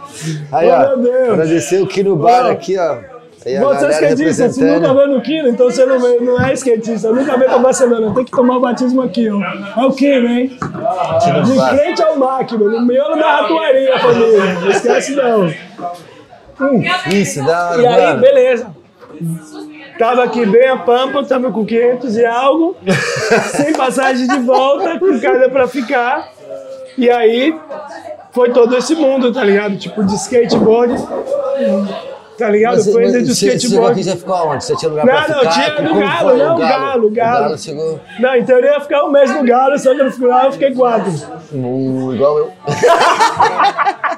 Aí, 0.52 0.68
Oh, 0.68 0.72
ó. 0.72 0.78
meu 0.78 0.98
Deus. 0.98 1.28
Agradecer 1.30 1.82
o 1.82 1.86
Kino 1.86 2.16
Bar 2.16 2.50
aqui, 2.50 2.76
ó. 2.78 3.13
Aí 3.46 3.56
a 3.56 3.60
Você 3.62 3.86
é 3.86 3.90
skatista, 3.90 4.48
você 4.48 4.64
nunca 4.64 4.94
veio 4.94 5.08
no 5.08 5.20
Quino, 5.20 5.48
então 5.48 5.70
você 5.70 5.84
não, 5.84 6.00
veio, 6.00 6.22
não 6.22 6.40
é 6.40 6.52
skatista. 6.54 7.10
Nunca 7.10 7.36
veio 7.36 7.50
pra 7.50 7.58
Barcelona, 7.58 8.14
tem 8.14 8.24
que 8.24 8.30
tomar 8.30 8.56
o 8.56 8.60
batismo 8.60 9.02
aqui, 9.02 9.28
ó. 9.28 9.40
É 9.42 9.86
o 9.86 9.92
Quino, 9.92 10.28
hein? 10.28 10.58
De 11.44 11.76
frente 11.78 12.02
ao 12.02 12.16
máquina, 12.16 12.64
no 12.64 12.86
miolo 12.86 13.16
da 13.16 13.40
ratuaria, 13.40 13.98
família. 13.98 14.54
Não 14.60 14.70
esquece 14.70 15.14
não. 15.14 15.52
Isso, 17.12 17.44
da 17.44 17.70
hora, 17.70 17.82
E 17.82 17.86
aí, 17.86 18.06
mano. 18.06 18.20
beleza. 18.20 18.66
Tava 19.98 20.24
aqui 20.24 20.44
bem 20.46 20.68
a 20.68 20.76
pampa, 20.78 21.22
tava 21.24 21.52
com 21.52 21.64
500 21.64 22.16
e 22.16 22.24
algo, 22.24 22.76
sem 23.54 23.72
passagem 23.74 24.26
de 24.26 24.38
volta, 24.38 24.98
com 24.98 25.20
casa 25.20 25.48
pra 25.48 25.68
ficar. 25.68 26.30
E 26.98 27.08
aí, 27.10 27.54
foi 28.32 28.50
todo 28.50 28.76
esse 28.76 28.94
mundo, 28.96 29.32
tá 29.32 29.44
ligado? 29.44 29.76
Tipo, 29.76 30.02
de 30.04 30.14
skateboard, 30.14 30.94
tá 32.38 32.48
ligado? 32.50 32.76
Mas, 32.76 32.92
foi 32.92 33.02
mas 33.04 33.12
desde 33.12 33.30
o 33.30 33.34
você 33.34 33.54
skateboard. 33.56 34.02
já 34.02 34.16
ficou 34.16 34.34
aonde? 34.34 34.64
Você 34.64 34.76
tinha 34.76 34.88
lugar 34.90 35.06
Não, 35.06 35.12
pra 35.12 35.28
não, 35.28 35.38
ficar? 35.38 35.50
tinha 35.52 35.80
no 35.88 36.00
Galo, 36.00 36.28
foi? 36.30 36.38
não, 36.38 36.54
o 36.54 36.58
Galo, 36.58 37.06
O 37.06 37.10
Galo. 37.10 37.40
Galo 37.42 37.58
chegou 37.58 38.00
Não, 38.20 38.36
então 38.36 38.58
eu 38.58 38.64
ia 38.64 38.80
ficar 38.80 39.04
um 39.04 39.10
mês 39.10 39.30
no 39.34 39.44
Galo, 39.44 39.78
só 39.78 39.94
que 39.94 40.02
no 40.02 40.10
final 40.10 40.44
eu 40.46 40.52
fiquei 40.52 40.74
quatro. 40.74 41.10
uh, 41.52 42.14
igual 42.14 42.38
eu. 42.38 42.52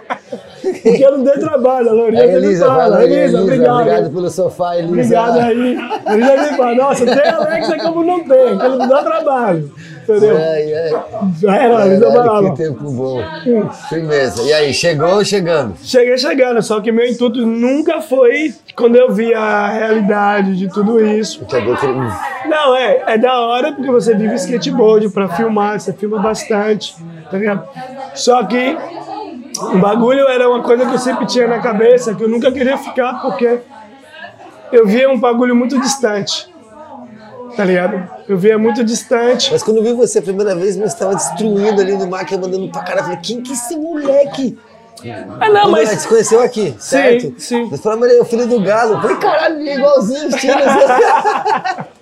Porque 0.82 1.04
eu 1.04 1.12
não 1.18 1.22
dei 1.24 1.34
trabalho, 1.34 1.90
a 1.90 2.08
É, 2.20 2.34
Elisa, 2.34 2.66
fala. 2.66 3.04
Elisa, 3.04 3.18
Elisa. 3.20 3.42
obrigado. 3.42 3.80
Obrigado 3.80 4.10
pelo 4.10 4.30
sofá, 4.30 4.76
Elisa. 4.76 4.92
Obrigado 4.92 5.38
aí. 5.38 5.78
Elisa 6.08 6.38
sempre 6.42 6.56
fala, 6.56 6.74
nossa, 6.74 7.04
tem 7.06 7.28
Alexa 7.28 7.78
como 7.78 8.04
não 8.04 8.18
tem, 8.24 8.58
que 8.58 8.64
ele 8.66 8.76
não 8.76 8.88
dá 8.88 9.02
trabalho. 9.02 9.72
Entendeu? 10.08 10.36
Ai, 10.36 10.74
ai. 10.74 11.30
Já 11.40 11.56
era, 11.56 11.78
a 11.78 11.86
Elisa 11.86 12.06
Caralho, 12.06 12.26
falava. 12.26 12.50
que 12.50 12.62
tempo 12.62 12.90
bom. 12.90 13.22
Firmeza. 13.88 14.42
E 14.42 14.52
aí, 14.52 14.72
chegou 14.72 15.16
ou 15.16 15.24
chegando? 15.24 15.74
Cheguei 15.82 16.16
chegando, 16.16 16.62
só 16.62 16.80
que 16.80 16.92
meu 16.92 17.06
intuito 17.06 17.44
nunca 17.44 18.00
foi 18.00 18.54
quando 18.74 18.96
eu 18.96 19.10
vi 19.10 19.34
a 19.34 19.68
realidade 19.68 20.56
de 20.56 20.68
tudo 20.68 21.04
isso. 21.04 21.44
Chegou 21.48 21.74
aquele... 21.74 21.94
Não, 22.46 22.76
é, 22.76 23.02
é 23.06 23.18
da 23.18 23.40
hora 23.40 23.72
porque 23.72 23.90
você 23.90 24.14
vive 24.14 24.34
skateboard 24.34 25.08
pra 25.10 25.28
filmar, 25.28 25.80
você 25.80 25.92
filma 25.92 26.18
bastante, 26.18 26.94
tá 27.30 27.38
ligado? 27.38 27.66
Só 28.14 28.44
que 28.44 28.76
o 29.58 29.78
bagulho 29.78 30.28
era 30.28 30.48
uma 30.48 30.62
coisa 30.62 30.86
que 30.86 30.94
eu 30.94 30.98
sempre 30.98 31.26
tinha 31.26 31.48
na 31.48 31.58
cabeça, 31.60 32.14
que 32.14 32.22
eu 32.22 32.28
nunca 32.28 32.52
queria 32.52 32.76
ficar 32.76 33.20
porque 33.22 33.58
eu 34.72 34.86
via 34.86 35.08
um 35.10 35.18
bagulho 35.18 35.54
muito 35.54 35.80
distante, 35.80 36.52
tá 37.56 37.64
ligado? 37.64 38.15
Eu 38.28 38.36
via 38.36 38.58
muito 38.58 38.84
distante. 38.84 39.50
Mas 39.52 39.62
quando 39.62 39.78
eu 39.78 39.82
vi 39.82 39.92
você 39.92 40.18
a 40.18 40.22
primeira 40.22 40.54
vez, 40.54 40.76
você 40.76 40.84
estava 40.84 41.14
destruindo 41.14 41.80
ali 41.80 41.96
no 41.96 42.06
mar, 42.06 42.24
que 42.24 42.36
mandando 42.36 42.68
pra 42.70 42.82
caralho. 42.82 43.00
Eu 43.00 43.04
falei, 43.04 43.20
quem 43.22 43.40
que 43.42 43.50
é 43.50 43.54
esse 43.54 43.76
moleque? 43.76 44.58
Ah, 45.40 45.48
não, 45.50 45.70
mas 45.70 45.90
Você 45.90 46.08
conheceu 46.08 46.40
aqui, 46.40 46.74
certo? 46.78 47.34
sim. 47.38 47.68
Você 47.68 47.82
falou, 47.82 48.00
mas 48.00 48.10
ele 48.10 48.18
é 48.18 48.22
o 48.22 48.24
filho 48.24 48.46
do 48.46 48.60
galo. 48.60 48.94
Eu 48.94 49.00
falei, 49.00 49.16
caralho, 49.18 49.60
ele 49.60 49.68
é 49.68 49.74
igualzinho 49.76 50.28
os 50.28 50.34
tiros. 50.36 50.56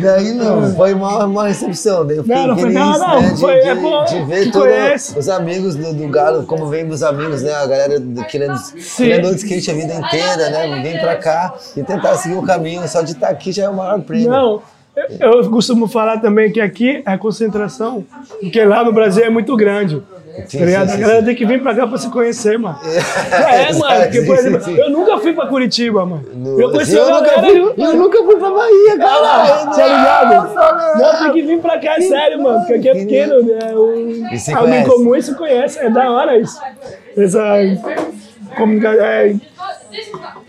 Daí 0.00 0.32
não, 0.32 0.74
foi 0.74 0.92
uma, 0.94 1.24
uma 1.24 1.48
recepção. 1.48 2.06
Daí 2.06 2.16
eu 2.16 2.22
fiquei 2.24 2.36
Não, 2.38 2.46
não 2.48 2.56
feliz 2.56 2.74
não, 2.74 2.98
não, 2.98 3.22
né, 3.22 3.30
de, 3.30 3.40
foi- 3.40 3.60
de- 3.60 3.68
é 3.68 3.74
bom 3.74 4.04
de 4.04 4.22
ver 4.24 4.50
todos 4.50 5.16
os 5.16 5.28
amigos 5.28 5.74
do, 5.76 5.92
do 5.92 6.08
Galo, 6.08 6.44
como 6.44 6.66
vem 6.66 6.86
dos 6.86 7.02
amigos, 7.02 7.42
né? 7.42 7.52
A 7.54 7.66
galera 7.66 8.00
do, 8.00 8.24
querendo, 8.24 8.58
querendo 8.96 9.30
de 9.30 9.36
skate 9.36 9.70
a 9.70 9.74
vida 9.74 9.94
inteira, 9.94 10.50
né? 10.50 10.80
Vem 10.82 10.98
pra 10.98 11.16
cá 11.16 11.54
e 11.76 11.82
tentar 11.82 12.14
seguir 12.14 12.36
o 12.36 12.42
caminho. 12.42 12.86
Só 12.88 13.02
de 13.02 13.12
estar 13.12 13.28
aqui 13.28 13.52
já 13.52 13.64
é 13.64 13.68
o 13.68 13.74
maior 13.74 14.00
prêmio. 14.00 14.30
Não, 14.30 14.62
eu, 15.20 15.40
eu 15.42 15.50
costumo 15.50 15.86
falar 15.86 16.18
também 16.20 16.50
que 16.50 16.60
aqui 16.60 17.02
é 17.06 17.16
concentração, 17.16 18.04
porque 18.40 18.64
lá 18.64 18.82
no 18.84 18.92
Brasil 18.92 19.24
é 19.24 19.30
muito 19.30 19.54
grande. 19.56 20.02
Sim, 20.48 20.58
tá 20.58 20.66
sim, 20.66 20.74
a 20.74 20.88
sim, 20.88 21.00
galera 21.00 21.22
tem 21.22 21.34
que 21.34 21.46
vir 21.46 21.62
pra 21.62 21.74
cá 21.74 21.86
pra 21.86 21.96
se 21.98 22.10
conhecer, 22.10 22.58
mano. 22.58 22.78
É, 22.84 23.72
mano, 23.72 24.02
porque, 24.02 24.22
por 24.22 24.36
exemplo, 24.36 24.70
eu 24.76 24.90
nunca 24.90 25.18
fui 25.18 25.32
pra 25.32 25.46
Curitiba, 25.46 26.04
mano. 26.04 26.24
No- 26.34 26.60
Eu 26.60 26.70
conheci 26.70 26.94
eu, 26.94 27.04
a 27.06 27.20
nunca 27.20 27.36
galera. 27.36 27.46
fui, 27.74 27.84
eu- 27.86 27.96
nunca 27.96 28.18
fui 28.24 28.36
pra 28.36 28.50
Bahia, 28.50 28.98
cara. 28.98 29.66
Tá 29.66 29.86
ligado? 29.86 30.98
Não, 30.98 31.18
tem 31.22 31.32
que 31.32 31.42
vir 31.42 31.60
pra 31.60 31.78
cá, 31.78 31.96
é 31.96 32.00
sério, 32.02 32.42
mano. 32.42 32.58
Porque 32.60 32.74
aqui 32.74 32.88
é 32.88 32.94
pequeno, 32.94 33.34
E 34.32 34.38
se 34.38 34.52
alguém 34.52 34.84
comum 34.84 35.14
e 35.16 35.22
se 35.22 35.34
conhece. 35.34 35.78
É 35.78 35.88
da 35.90 36.10
hora 36.10 36.38
isso. 36.38 36.58
Essa 37.16 37.40
comunicação. 38.56 39.04
É, 39.04 39.34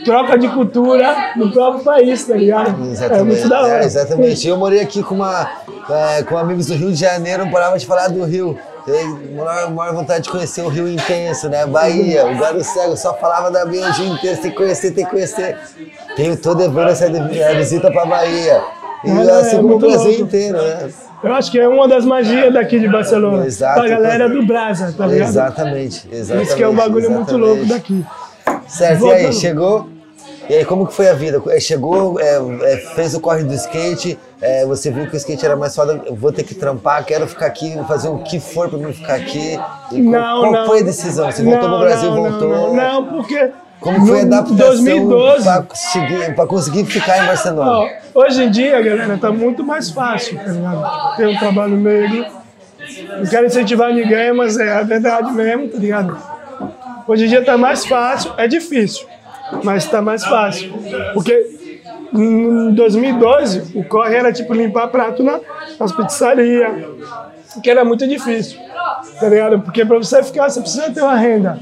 troca 0.04 0.38
de 0.38 0.48
cultura 0.50 1.34
no 1.36 1.52
próprio 1.52 1.84
país, 1.84 2.26
tá 2.26 2.36
ligado? 2.36 2.84
É 2.88 2.92
Exatamente. 2.92 3.26
muito 3.26 3.50
da 3.50 3.62
hora. 3.64 3.84
É, 3.84 3.86
exatamente. 3.86 4.48
Eu 4.48 4.58
morei 4.58 4.80
aqui 4.82 5.02
com, 5.04 5.16
uma, 5.16 5.50
é, 5.90 6.24
com 6.24 6.38
amigos 6.38 6.68
do 6.68 6.74
Rio 6.76 6.92
de 6.92 7.00
Janeiro, 7.00 7.46
não 7.46 7.52
parava 7.52 7.78
de 7.78 7.86
falar 7.86 8.08
do 8.10 8.24
Rio. 8.26 8.58
Tenho 8.88 9.36
maior, 9.36 9.70
maior 9.70 9.94
vontade 9.94 10.24
de 10.24 10.30
conhecer 10.30 10.62
o 10.62 10.70
Rio 10.70 10.88
intenso, 10.88 11.50
né? 11.50 11.66
Bahia, 11.66 12.26
o 12.26 12.38
Galo 12.40 12.64
Cego, 12.64 12.96
só 12.96 13.14
falava 13.16 13.52
da 13.52 13.66
Bahia 13.66 13.90
o 13.90 13.92
dia 13.92 14.08
inteiro, 14.08 14.42
tem 14.42 14.50
que 14.50 14.56
conhecer, 14.56 14.92
tem 14.92 15.04
que 15.04 15.12
conhecer. 15.12 15.58
Tenho 16.16 16.38
todo 16.38 16.60
devendo 16.60 16.88
essa 16.90 17.06
a 17.08 17.54
visita 17.54 17.92
pra 17.92 18.06
Bahia. 18.06 18.62
E 19.04 19.10
É, 19.10 19.32
assim 19.32 19.50
é 19.50 19.56
como 19.58 19.68
o 19.68 19.70
muito 19.72 19.88
Brasil 19.88 20.06
louco. 20.08 20.22
inteiro, 20.24 20.58
né? 20.62 20.90
Eu 21.22 21.34
acho 21.34 21.52
que 21.52 21.60
é 21.60 21.68
uma 21.68 21.86
das 21.86 22.06
magias 22.06 22.54
daqui 22.54 22.80
de 22.80 22.88
Barcelona. 22.88 23.46
Exato. 23.46 23.80
Pra 23.82 23.90
galera 23.90 24.30
do 24.30 24.46
Brasa, 24.46 24.94
tá 24.98 25.06
ligado? 25.06 25.28
Exatamente, 25.28 26.08
exatamente. 26.10 26.48
Isso 26.48 26.56
que 26.56 26.64
é 26.64 26.70
um 26.70 26.76
bagulho 26.76 27.12
muito 27.12 27.30
exatamente. 27.36 27.48
louco 27.58 27.66
daqui. 27.66 28.06
Certo, 28.68 29.06
e 29.06 29.12
aí, 29.12 29.24
Voltando. 29.24 29.34
chegou? 29.42 29.90
E 30.50 30.54
aí, 30.56 30.64
como 30.66 30.88
que 30.88 30.94
foi 30.94 31.10
a 31.10 31.14
vida? 31.14 31.42
É, 31.50 31.60
Chegou, 31.60 32.20
é, 32.20 32.38
é, 32.64 32.78
fez 32.96 33.14
o 33.14 33.20
corre 33.20 33.44
do 33.44 33.54
skate, 33.54 34.18
é, 34.42 34.66
você 34.66 34.90
viu 34.90 35.06
que 35.08 35.14
o 35.16 35.18
skate 35.18 35.46
era 35.46 35.56
mais 35.58 35.76
foda, 35.76 36.02
vou 36.12 36.32
ter 36.32 36.44
que 36.44 36.56
trampar, 36.56 37.04
quero 37.06 37.28
ficar 37.28 37.48
aqui, 37.48 37.74
vou 37.76 37.84
fazer 37.86 38.08
o 38.08 38.20
que 38.20 38.40
for 38.40 38.70
pra 38.70 38.78
mim 38.80 38.94
ficar 38.94 39.16
aqui. 39.16 39.60
E 39.92 40.02
qual- 40.04 40.04
Não, 40.04 40.40
qual 40.42 40.52
não. 40.52 40.66
foi 40.68 40.80
a 40.80 40.84
decisão? 40.84 41.30
Você 41.32 41.44
voltou 41.44 41.68
Não, 41.70 41.78
pro 41.78 41.88
Brasil, 41.88 42.12
não, 42.12 42.24
voltou? 42.30 42.50
Não, 42.50 42.74
não, 42.76 43.06
porque. 43.08 43.52
Como 43.80 44.08
foi 44.08 44.22
a 44.22 44.24
adaptação 44.24 44.56
2012. 44.58 45.44
pra 45.44 45.62
conseguir, 45.62 46.36
pra 46.36 46.48
conseguir 46.48 46.86
ficar 46.86 47.24
em 47.24 47.28
Barcelona? 47.28 47.72
Ó, 47.72 47.90
hoje 48.16 48.44
em 48.44 48.50
dia, 48.50 48.82
galera, 48.82 49.18
tá 49.20 49.32
muito 49.32 49.64
mais 49.64 49.92
fácil, 49.92 50.36
tá 50.38 50.52
ligado? 50.52 51.16
Ter 51.18 51.28
um 51.28 51.38
trabalho 51.38 51.78
negro. 51.78 52.26
Não 53.20 53.26
quero 53.30 53.46
incentivar 53.46 53.94
ninguém, 53.94 54.34
mas 54.34 54.58
é 54.58 54.72
a 54.72 54.82
verdade 54.82 55.32
mesmo, 55.32 55.68
tá 55.68 55.78
ligado? 55.78 56.18
Hoje 57.08 57.26
em 57.26 57.28
dia 57.28 57.44
tá 57.46 57.56
mais 57.58 57.86
fácil, 57.86 58.32
é 58.38 58.48
difícil, 58.48 59.06
mas 59.64 59.86
tá 59.86 60.02
mais 60.02 60.24
fácil. 60.26 60.74
Porque 61.14 61.58
em 62.14 62.74
2012, 62.74 63.78
o 63.78 63.84
corre 63.84 64.16
era 64.16 64.32
tipo 64.32 64.54
limpar 64.54 64.88
prato 64.88 65.24
na, 65.24 65.40
nas 65.80 65.92
pizzarias, 65.92 66.72
que 67.62 67.70
era 67.70 67.84
muito 67.84 68.08
difícil, 68.08 68.60
tá 69.20 69.28
ligado? 69.28 69.60
Porque 69.62 69.84
pra 69.86 69.98
você 69.98 70.24
ficar, 70.24 70.50
você 70.50 70.62
precisa 70.62 70.92
ter 70.92 71.02
uma 71.02 71.16
renda, 71.16 71.60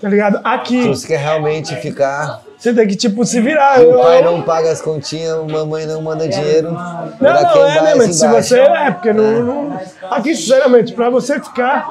tá 0.00 0.08
ligado? 0.08 0.40
Aqui, 0.44 0.82
Se 0.82 0.88
você 0.88 1.06
quer 1.08 1.18
realmente 1.20 1.74
ficar, 1.76 2.42
você 2.58 2.74
tem 2.74 2.86
que, 2.88 2.96
tipo, 2.96 3.24
se 3.24 3.40
virar. 3.40 3.80
o 3.80 3.98
pai 4.02 4.20
não 4.22 4.42
paga 4.42 4.70
as 4.72 4.80
continhas, 4.82 5.38
mamãe 5.50 5.86
não 5.86 6.02
manda 6.02 6.28
dinheiro. 6.28 6.72
Não, 6.72 7.18
não, 7.20 7.66
é, 7.68 7.82
né, 7.82 7.94
mas 7.94 8.16
se 8.16 8.26
embaixo. 8.26 8.48
você. 8.48 8.58
É, 8.60 8.90
porque 8.90 9.12
não, 9.12 9.42
não- 9.44 9.80
Aqui, 10.10 10.34
sinceramente, 10.34 10.92
pra 10.92 11.08
você 11.08 11.38
ficar, 11.38 11.86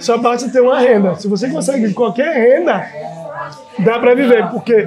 só 0.00 0.18
basta 0.18 0.48
ter 0.48 0.60
uma 0.60 0.78
renda. 0.80 1.14
Se 1.16 1.28
você 1.28 1.48
consegue 1.48 1.92
qualquer 1.92 2.34
renda, 2.34 2.84
dá 3.80 3.98
pra 3.98 4.14
viver, 4.14 4.48
porque 4.48 4.86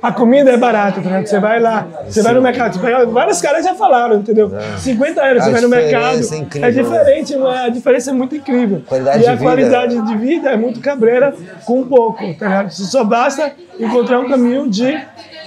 a 0.00 0.12
comida 0.12 0.50
é 0.52 0.56
barata, 0.56 1.00
tá? 1.00 1.20
Você 1.24 1.40
vai 1.40 1.58
lá, 1.58 1.86
você 2.06 2.22
vai 2.22 2.32
no 2.32 2.40
mercado, 2.40 2.78
vários 3.10 3.40
caras 3.40 3.64
já 3.64 3.74
falaram, 3.74 4.16
entendeu? 4.16 4.50
50 4.78 5.20
euros, 5.26 5.44
você 5.44 5.50
vai 5.50 5.60
no 5.60 5.68
mercado. 5.68 6.20
é 6.32 6.36
incrível, 6.36 6.68
É 6.68 6.70
diferente, 6.72 7.34
a 7.34 7.68
diferença 7.68 8.10
é 8.10 8.12
muito 8.12 8.36
incrível. 8.36 8.82
Qualidade 8.86 9.18
e 9.18 9.22
de 9.22 9.26
a 9.28 9.32
vida. 9.32 9.42
qualidade 9.44 10.06
de 10.06 10.16
vida 10.16 10.50
é 10.50 10.56
muito 10.56 10.80
cabreira 10.80 11.34
com 11.64 11.84
pouco, 11.84 12.18
tá 12.34 12.46
ligado? 12.46 12.70
Só 12.70 13.02
basta 13.02 13.52
encontrar 13.78 14.20
um 14.20 14.28
caminho 14.28 14.68
de 14.70 14.96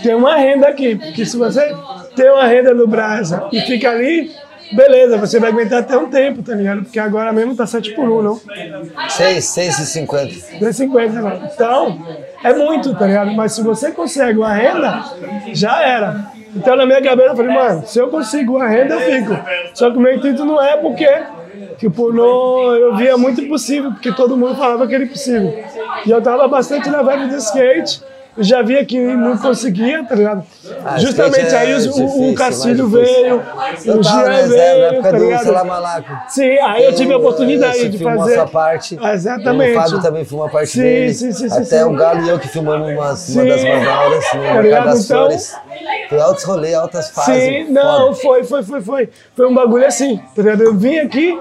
ter 0.03 0.15
uma 0.15 0.35
renda 0.35 0.67
aqui. 0.67 0.95
Porque 0.97 1.25
se 1.25 1.37
você 1.37 1.73
tem 2.15 2.29
uma 2.29 2.45
renda 2.45 2.73
no 2.73 2.85
Brasa 2.87 3.45
e 3.53 3.61
fica 3.61 3.89
ali, 3.89 4.31
beleza, 4.73 5.17
você 5.17 5.39
vai 5.39 5.51
aguentar 5.51 5.79
até 5.79 5.97
um 5.97 6.09
tempo, 6.09 6.41
tá 6.43 6.53
ligado? 6.53 6.83
Porque 6.83 6.99
agora 6.99 7.31
mesmo 7.31 7.55
tá 7.55 7.65
7 7.65 7.93
por 7.93 8.07
1, 8.09 8.21
não? 8.21 8.41
6, 9.09 9.45
6,50. 9.45 10.59
250, 10.59 11.21
não. 11.21 11.49
Então, 11.53 12.05
é 12.43 12.53
muito, 12.53 12.93
tá 12.95 13.05
ligado? 13.05 13.31
Mas 13.33 13.53
se 13.53 13.63
você 13.63 13.91
consegue 13.91 14.39
uma 14.39 14.53
renda, 14.53 15.03
já 15.53 15.81
era. 15.81 16.31
Então, 16.55 16.75
na 16.75 16.85
minha 16.85 17.01
cabeça, 17.01 17.29
eu 17.29 17.35
falei, 17.35 17.53
mano, 17.53 17.83
se 17.85 17.99
eu 17.99 18.09
consigo 18.09 18.57
uma 18.57 18.67
renda, 18.67 18.95
eu 18.95 18.99
fico. 19.01 19.37
Só 19.73 19.89
que 19.89 19.97
o 19.97 20.01
meu 20.01 20.13
intuito 20.13 20.43
não 20.43 20.61
é 20.61 20.75
porque, 20.75 21.07
tipo, 21.77 22.11
não, 22.11 22.75
eu 22.75 22.95
via 22.95 23.17
muito 23.17 23.41
impossível, 23.41 23.91
porque 23.91 24.11
todo 24.11 24.35
mundo 24.35 24.55
falava 24.55 24.85
que 24.85 24.93
era 24.93 25.03
impossível. 25.03 25.63
E 26.05 26.11
eu 26.11 26.21
tava 26.21 26.47
bastante 26.47 26.89
na 26.89 27.01
vibe 27.01 27.27
do 27.27 27.37
skate. 27.37 28.01
Eu 28.37 28.43
já 28.45 28.61
via 28.61 28.85
que 28.85 28.97
não 28.97 29.37
conseguia, 29.37 30.05
tá 30.05 30.15
ligado? 30.15 30.43
Ah, 30.85 30.97
Justamente 30.97 31.53
é 31.53 31.57
aí 31.57 31.73
os- 31.73 31.85
o, 31.85 31.89
difícil, 31.89 32.05
o 32.07 32.35
difícil. 32.35 32.87
veio, 32.89 33.35
o 33.35 33.41
reserva, 34.01 34.27
na 34.29 34.47
veio, 34.47 34.83
época 34.85 35.01
tá 35.03 35.17
do 35.17 35.23
ligado? 35.25 35.43
Salamalaco. 35.43 36.09
Sim, 36.29 36.57
aí 36.59 36.83
eu 36.85 36.95
tive 36.95 37.11
a 37.13 37.17
oportunidade 37.17 37.89
de 37.89 37.97
fazer. 38.01 38.33
essa 38.33 38.47
parte. 38.47 38.97
Exatamente. 39.01 39.77
O 39.77 39.81
Fábio 39.81 40.01
também 40.01 40.23
filmou 40.23 40.47
a 40.47 40.49
parte 40.49 40.69
Sim, 40.71 40.81
dele. 40.81 41.13
sim, 41.13 41.31
sim, 41.33 41.49
sim, 41.49 41.55
Até 41.55 41.65
sim. 41.65 41.83
o 41.83 41.91
Galo 41.93 42.21
e 42.25 42.29
eu 42.29 42.39
que 42.39 42.47
filmamos 42.47 42.89
uma 42.89 43.15
Sim. 43.17 43.45
das 43.47 43.63
manauras 43.65 44.23
no 44.33 44.41
Tá 44.43 44.61
ligado? 44.61 44.85
das 44.85 45.05
Então- 45.05 45.17
Flores. 45.17 45.55
Foi 46.09 46.19
altos 46.21 46.43
rolês, 46.45 46.73
altas 46.73 47.09
fases. 47.09 47.43
Sim, 47.43 47.65
não, 47.71 48.07
Foda. 48.07 48.15
foi, 48.15 48.43
foi, 48.45 48.63
foi, 48.63 48.81
foi. 48.81 49.09
Foi 49.35 49.47
um 49.47 49.53
bagulho 49.53 49.85
assim, 49.85 50.17
tá 50.35 50.41
ligado? 50.41 50.63
Eu 50.63 50.73
vim 50.73 50.99
aqui 50.99 51.37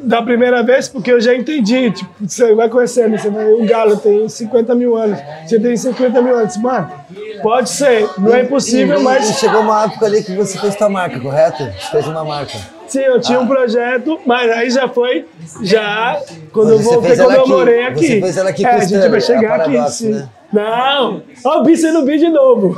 da 0.00 0.20
primeira 0.22 0.62
vez 0.62 0.88
porque 0.88 1.10
eu 1.10 1.20
já 1.20 1.34
entendi. 1.34 1.90
Tipo, 1.90 2.10
você 2.20 2.54
vai 2.54 2.68
conhecendo, 2.68 3.16
você 3.18 3.30
vai, 3.30 3.44
o 3.52 3.64
Galo 3.66 3.96
tem 3.96 4.28
50 4.28 4.74
mil 4.74 4.96
anos, 4.96 5.18
você 5.46 5.58
tem 5.58 5.76
50 5.76 6.20
mil 6.22 6.36
anos. 6.36 6.56
Mano, 6.58 6.90
pode 7.42 7.70
ser, 7.70 8.08
não 8.18 8.34
é 8.34 8.42
impossível, 8.42 8.98
E- 8.98 9.00
e- 9.00 9.04
mas 9.04 9.30
E 9.30 9.34
chegou 9.34 9.60
uma 9.62 9.84
época 9.84 10.06
ali 10.06 10.22
que 10.22 10.34
você 10.36 10.58
fez 10.58 10.74
tua 10.76 10.88
marca, 10.88 11.18
correto? 11.20 11.64
Você 11.64 11.90
fez 11.90 12.06
uma 12.06 12.24
marca. 12.24 12.58
sim, 12.86 13.00
eu 13.00 13.20
tinha 13.20 13.40
um 13.40 13.46
projeto, 13.46 14.20
mas 14.26 14.50
aí 14.50 14.70
já 14.70 14.86
foi, 14.88 15.26
já, 15.62 16.20
quando 16.52 16.70
eu 16.72 16.76
Mas 16.76 16.86
voltei, 16.86 17.16
quando 17.16 17.32
eu 17.32 17.40
aqui, 17.40 17.50
morei 17.50 17.82
aqui. 17.86 18.06
você 18.06 18.20
fez 18.20 18.36
ela 18.36 18.50
aqui 18.50 18.66
é, 18.66 18.70
a 18.70 18.80
gente 18.80 19.08
vai 19.08 19.20
chegar 19.20 19.42
é 19.42 19.62
aqui, 19.62 19.72
paradoxo, 19.72 19.96
sim. 19.98 20.10
né? 20.12 20.28
Não, 20.52 21.22
ó 21.44 21.58
o 21.58 21.62
Bice 21.64 21.90
no 21.90 22.02
bi 22.02 22.18
de 22.18 22.28
novo. 22.28 22.76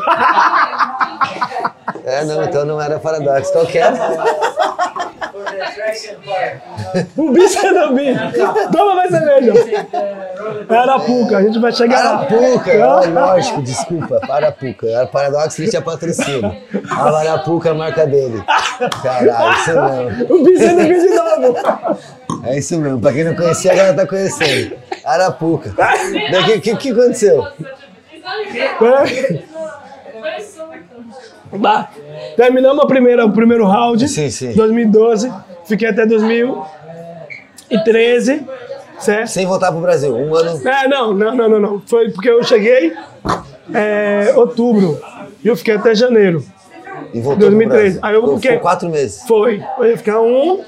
É, 2.04 2.24
não, 2.24 2.42
então 2.42 2.64
não 2.64 2.80
era 2.80 2.98
paradoxo. 2.98 3.52
Qual 3.52 3.66
que 3.66 3.76
era? 3.78 3.94
O 7.16 7.32
Bice 7.32 7.70
no 7.70 7.94
bi. 7.94 8.14
Toma 8.72 8.94
mais 8.94 9.10
cerveja. 9.10 9.52
É 10.68 10.76
Arapuca, 10.76 11.38
a 11.38 11.42
gente 11.42 11.58
vai 11.58 11.72
chegar 11.72 12.04
lá. 12.04 12.20
Arapuca, 12.20 13.10
lógico, 13.10 13.62
desculpa, 13.62 14.20
Arapuca. 14.28 14.86
Era 14.86 15.06
paradoxo, 15.06 15.60
ele 15.60 15.70
tinha 15.70 15.82
patrocínio. 15.82 16.56
A 16.90 17.18
Arapuca 17.18 17.68
é 17.68 17.72
a 17.72 17.74
marca 17.74 18.06
dele. 18.06 18.42
Caralho, 19.02 19.52
isso 19.58 19.72
mesmo. 19.80 20.34
O 20.34 20.44
Bice 20.44 20.72
no 20.72 20.82
bi 20.84 21.00
de 21.00 21.08
novo. 21.10 21.98
É 22.44 22.58
isso 22.58 22.78
mesmo. 22.78 23.00
Pra 23.00 23.12
quem 23.12 23.24
não 23.24 23.34
conhecia, 23.34 23.72
agora 23.72 23.94
tá 23.94 24.06
conhecendo. 24.06 24.76
Arapuca. 25.04 25.70
O 25.70 26.44
que, 26.44 26.60
que, 26.60 26.76
que 26.76 26.90
aconteceu? 26.90 27.46
Bah, 31.56 31.88
Terminamos 32.36 32.84
a 32.84 32.86
primeira, 32.86 33.24
o 33.26 33.32
primeiro 33.32 33.64
round, 33.66 34.06
Sim, 34.08 34.30
sim. 34.30 34.52
2012. 34.52 35.32
Fiquei 35.64 35.88
até 35.88 36.04
2013, 37.70 38.42
certo? 38.98 39.28
Sem 39.28 39.46
voltar 39.46 39.70
pro 39.72 39.80
Brasil. 39.80 40.14
Um 40.14 40.34
ano. 40.34 40.60
É, 40.68 40.88
não, 40.88 41.12
não, 41.14 41.34
não, 41.34 41.48
não, 41.48 41.60
não. 41.60 41.82
Foi 41.86 42.10
porque 42.10 42.28
eu 42.30 42.42
cheguei 42.42 42.92
é, 43.74 44.32
outubro 44.36 44.98
e 45.44 45.48
eu 45.48 45.56
fiquei 45.56 45.74
até 45.76 45.94
janeiro. 45.94 46.44
E 47.14 47.20
voltou 47.20 47.48
2013. 47.48 47.60
pro 47.60 47.68
Brasil. 47.68 48.00
Aí 48.02 48.14
eu 48.14 48.34
fiquei- 48.36 48.50
ficou 48.52 48.62
quatro 48.62 48.88
meses. 48.88 49.22
Foi. 49.26 49.62
Eu 49.78 49.86
ia 49.86 49.96
ficar 49.96 50.20
um, 50.20 50.60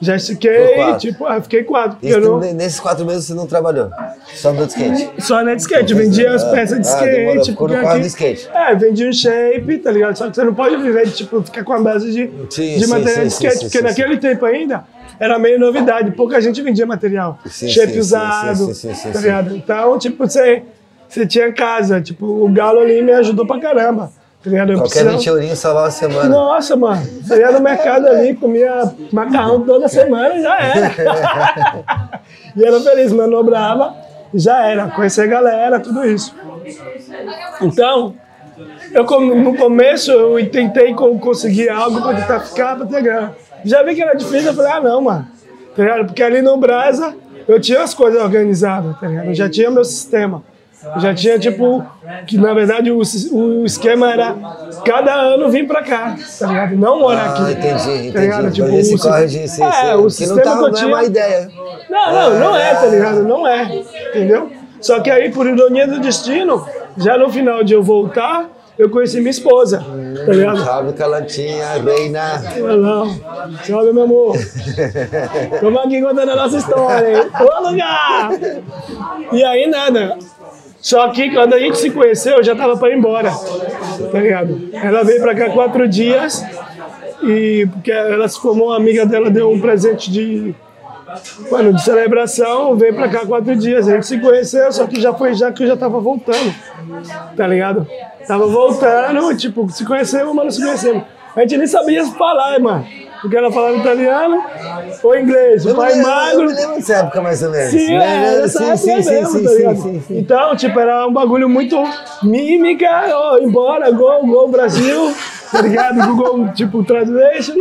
já 0.00 0.16
estiquei, 0.16 0.94
tipo, 0.98 1.24
aí 1.26 1.40
fiquei 1.40 1.64
quatro. 1.64 1.98
eu 2.02 2.20
não, 2.20 2.38
Nesses 2.38 2.78
quatro 2.80 3.04
meses 3.06 3.24
você 3.24 3.34
não 3.34 3.46
trabalhou? 3.46 3.90
Só 4.34 4.50
andou 4.50 4.66
de 4.66 4.72
skate? 4.72 5.10
Só 5.22 5.42
na 5.42 5.54
de 5.54 5.62
skate, 5.62 5.94
vendia 5.94 6.34
as 6.34 6.42
Ah, 6.44 6.50
peças 6.50 6.80
de 6.80 6.86
ah, 6.86 6.90
skate. 6.90 7.10
demorou. 7.16 7.44
Ficou 7.44 7.68
no 7.68 7.74
carro 7.74 8.00
do 8.00 8.06
skate. 8.06 8.48
É, 8.52 8.74
vendia 8.74 9.08
um 9.08 9.12
shape, 9.12 9.78
tá 9.78 9.90
ligado? 9.90 10.16
Só 10.16 10.28
que 10.28 10.36
você 10.36 10.44
não 10.44 10.54
pode 10.54 10.76
viver 10.76 11.06
de 11.06 11.12
tipo, 11.12 11.42
ficar 11.42 11.64
com 11.64 11.72
a 11.72 11.80
base 11.80 12.12
de, 12.12 12.30
Sim, 12.50 12.78
de 12.78 12.86
material 12.86 13.14
sim, 13.16 13.22
de 13.22 13.26
skate, 13.28 13.58
sim, 13.58 13.64
porque 13.64 13.80
naquele 13.80 14.16
tempo 14.18 14.44
ainda 14.44 14.84
era 15.18 15.38
meio 15.38 15.58
novidade, 15.58 16.10
pouca 16.10 16.40
gente 16.40 16.60
vendia 16.60 16.84
material. 16.84 17.38
Shape 17.48 17.98
usado, 17.98 18.66
sim, 18.66 18.74
sim, 18.74 18.88
sim, 18.88 18.94
sim, 18.94 19.12
tá 19.12 19.20
ligado? 19.20 19.56
Então, 19.56 19.98
tipo, 19.98 20.26
você, 20.28 20.62
você 21.08 21.26
tinha 21.26 21.50
casa, 21.52 22.00
tipo, 22.02 22.26
o 22.26 22.48
Galo 22.52 22.80
ali 22.80 23.00
me 23.00 23.12
ajudou 23.12 23.46
pra 23.46 23.58
caramba, 23.58 24.12
tá 24.46 24.50
ligado? 24.50 24.70
Eu 24.72 24.78
Qualquer 24.78 24.90
precisava- 24.90 25.16
20 25.18 25.26
eurinhos 25.26 25.58
salvava 25.58 25.88
a 25.88 25.90
semana. 25.90 26.28
nossa, 26.28 26.76
mano. 26.76 27.02
Você 27.20 27.36
ia 27.40 27.50
no 27.50 27.58
mercado 27.60 28.06
ali, 28.06 28.32
comia 28.34 28.94
macarrão 29.12 29.60
toda 29.62 29.88
semana 29.88 30.36
e 30.36 30.40
já 30.42 30.56
era. 30.60 30.92
e 32.56 32.64
era 32.64 32.80
feliz, 32.80 33.12
manobrava 33.12 33.92
e 34.32 34.38
já 34.38 34.64
era. 34.64 34.86
Conhecer 34.90 35.22
a 35.22 35.26
galera, 35.26 35.80
tudo 35.80 36.04
isso. 36.06 36.32
Então, 37.60 38.14
eu 38.92 39.02
no 39.34 39.56
começo 39.56 40.12
eu 40.12 40.48
tentei 40.50 40.94
co- 40.94 41.18
conseguir 41.18 41.68
algo 41.68 42.00
para 42.00 42.14
tentar 42.20 42.40
ficar, 42.40 42.76
para 42.76 42.86
ter 42.86 43.02
grana. 43.02 43.34
Já 43.64 43.82
vi 43.82 43.96
que 43.96 44.02
era 44.02 44.14
difícil, 44.14 44.50
eu 44.50 44.54
falei, 44.54 44.70
ah 44.72 44.80
não, 44.80 45.00
mano. 45.02 45.26
Tá 45.74 45.82
ligado? 45.82 46.06
Porque 46.06 46.22
ali 46.22 46.40
no 46.40 46.56
Brasa 46.56 47.14
eu 47.48 47.60
tinha 47.60 47.82
as 47.82 47.92
coisas 47.94 48.22
organizadas, 48.22 48.96
tá 49.00 49.08
ligado? 49.08 49.26
Eu 49.26 49.34
já 49.34 49.50
tinha 49.50 49.70
meu 49.72 49.84
sistema. 49.84 50.42
Já 50.98 51.14
tinha, 51.14 51.38
tipo, 51.38 51.84
que 52.26 52.38
na 52.38 52.54
verdade 52.54 52.90
o, 52.90 52.98
o 53.32 53.64
esquema 53.66 54.12
era 54.12 54.34
cada 54.84 55.14
ano 55.14 55.48
vir 55.50 55.66
pra 55.66 55.82
cá, 55.82 56.16
tá 56.38 56.46
ligado? 56.46 56.76
Não 56.76 57.00
morar 57.00 57.30
aqui. 57.30 57.42
Ah, 57.42 57.52
entendi, 57.52 58.12
Tá 58.12 58.20
ligado? 58.20 58.40
entendi. 58.48 58.62
Tipo, 58.62 58.76
esse 58.78 58.94
o 58.94 58.98
corre 58.98 59.26
de 59.26 59.38
é, 59.62 59.96
o 59.96 60.08
sistema 60.10 60.36
não, 60.36 60.42
tá, 60.44 60.50
que 60.52 60.56
eu 60.56 60.60
não 60.60 60.68
é 60.68 60.72
tinha- 60.72 60.90
má 60.90 61.04
ideia. 61.04 61.50
não, 61.90 62.12
não, 62.12 62.38
não 62.40 62.56
é, 62.56 62.74
tá 62.74 62.86
ligado? 62.86 63.22
Não 63.24 63.46
é, 63.46 63.82
entendeu? 64.10 64.50
Só 64.80 65.00
que 65.00 65.10
aí, 65.10 65.30
por 65.30 65.46
ironia 65.46 65.86
do 65.86 66.00
destino, 66.00 66.66
já 66.96 67.16
no 67.18 67.28
final 67.30 67.64
de 67.64 67.74
eu 67.74 67.82
voltar, 67.82 68.46
eu 68.78 68.90
conheci 68.90 69.18
minha 69.18 69.30
esposa, 69.30 69.78
tá 70.26 70.32
ligado? 70.32 70.62
Salve, 70.62 70.92
Calantinha, 70.92 71.64
reina. 71.82 72.42
Não. 72.76 73.18
Salve, 73.64 73.92
meu 73.92 74.02
amor. 74.04 74.36
Estamos 75.52 75.80
aqui 75.84 76.02
contando 76.02 76.30
a 76.30 76.36
nossa 76.36 76.58
história, 76.58 77.18
hein? 77.22 77.30
Ô, 77.40 77.68
lugar! 77.70 78.30
E 79.32 79.42
aí, 79.42 79.66
nada. 79.66 80.18
Só 80.86 81.08
que 81.08 81.32
quando 81.32 81.52
a 81.52 81.58
gente 81.58 81.78
se 81.78 81.90
conheceu, 81.90 82.36
eu 82.36 82.44
já 82.44 82.54
tava 82.54 82.76
pra 82.76 82.90
ir 82.90 82.96
embora, 82.96 83.32
tá 84.12 84.20
ligado? 84.20 84.70
Ela 84.72 85.02
veio 85.02 85.20
pra 85.20 85.34
cá 85.34 85.50
quatro 85.50 85.88
dias 85.88 86.44
e 87.24 87.66
porque 87.72 87.90
ela 87.90 88.28
se 88.28 88.40
formou, 88.40 88.68
uma 88.68 88.76
amiga 88.76 89.04
dela 89.04 89.28
deu 89.28 89.50
um 89.50 89.60
presente 89.60 90.12
de, 90.12 90.54
mano, 91.50 91.74
de 91.74 91.82
celebração, 91.82 92.76
veio 92.76 92.94
pra 92.94 93.08
cá 93.08 93.26
quatro 93.26 93.56
dias. 93.56 93.88
A 93.88 93.94
gente 93.94 94.06
se 94.06 94.20
conheceu, 94.20 94.70
só 94.70 94.86
que 94.86 95.00
já 95.00 95.12
foi 95.12 95.34
já 95.34 95.50
que 95.50 95.64
eu 95.64 95.66
já 95.66 95.76
tava 95.76 95.98
voltando, 95.98 96.54
tá 97.36 97.48
ligado? 97.48 97.84
Tava 98.24 98.46
voltando, 98.46 99.36
tipo, 99.36 99.68
se 99.68 99.84
conhecemos, 99.84 100.32
mas 100.36 100.44
não 100.44 100.52
se 100.52 100.62
conhecemos. 100.62 101.02
A 101.34 101.40
gente 101.40 101.56
nem 101.56 101.66
sabia 101.66 102.06
falar, 102.12 102.60
mano. 102.60 102.86
Porque 103.20 103.36
ela 103.36 103.50
falava 103.50 103.76
italiano 103.76 104.42
ou 105.02 105.16
inglês. 105.18 105.64
O 105.64 105.70
Eu 105.70 105.74
pai 105.74 105.92
lembro- 105.94 106.08
Eu 106.10 106.14
magro. 106.14 106.46
me 106.46 106.52
lembro 106.54 106.74
dessa 106.76 106.94
época 106.96 107.20
mais 107.22 107.42
ou 107.42 107.50
menos. 107.50 107.70
Sim, 107.70 107.86
Me 107.88 107.94
é, 107.94 108.40
nessa 108.40 108.76
sim, 108.76 108.76
sim, 108.76 109.02
sim, 109.02 109.10
mesmo, 109.10 109.38
sim, 109.38 109.44
tá 109.44 109.50
sim, 109.50 109.82
sim, 109.82 110.00
sim. 110.06 110.18
Então, 110.18 110.56
tipo, 110.56 110.78
era 110.78 111.06
um 111.06 111.12
bagulho 111.12 111.48
muito 111.48 111.76
mímica, 112.22 112.88
ó, 113.14 113.38
embora, 113.38 113.90
gol, 113.90 114.26
gol 114.26 114.48
Brasil, 114.48 115.14
tá 115.50 115.60
ligado? 115.62 116.06
Google, 116.06 116.48
tipo, 116.52 116.84
translation, 116.84 117.54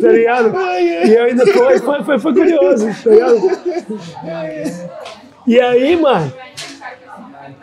tá 0.00 0.08
ligado? 0.08 0.54
E 0.80 1.16
aí 1.18 1.34
depois 1.34 1.80
foi, 1.82 2.02
foi, 2.04 2.18
foi 2.18 2.34
curioso, 2.34 2.88
tá 3.02 3.10
ligado? 3.10 3.40
E 5.46 5.60
aí, 5.60 5.96
mano, 5.96 6.32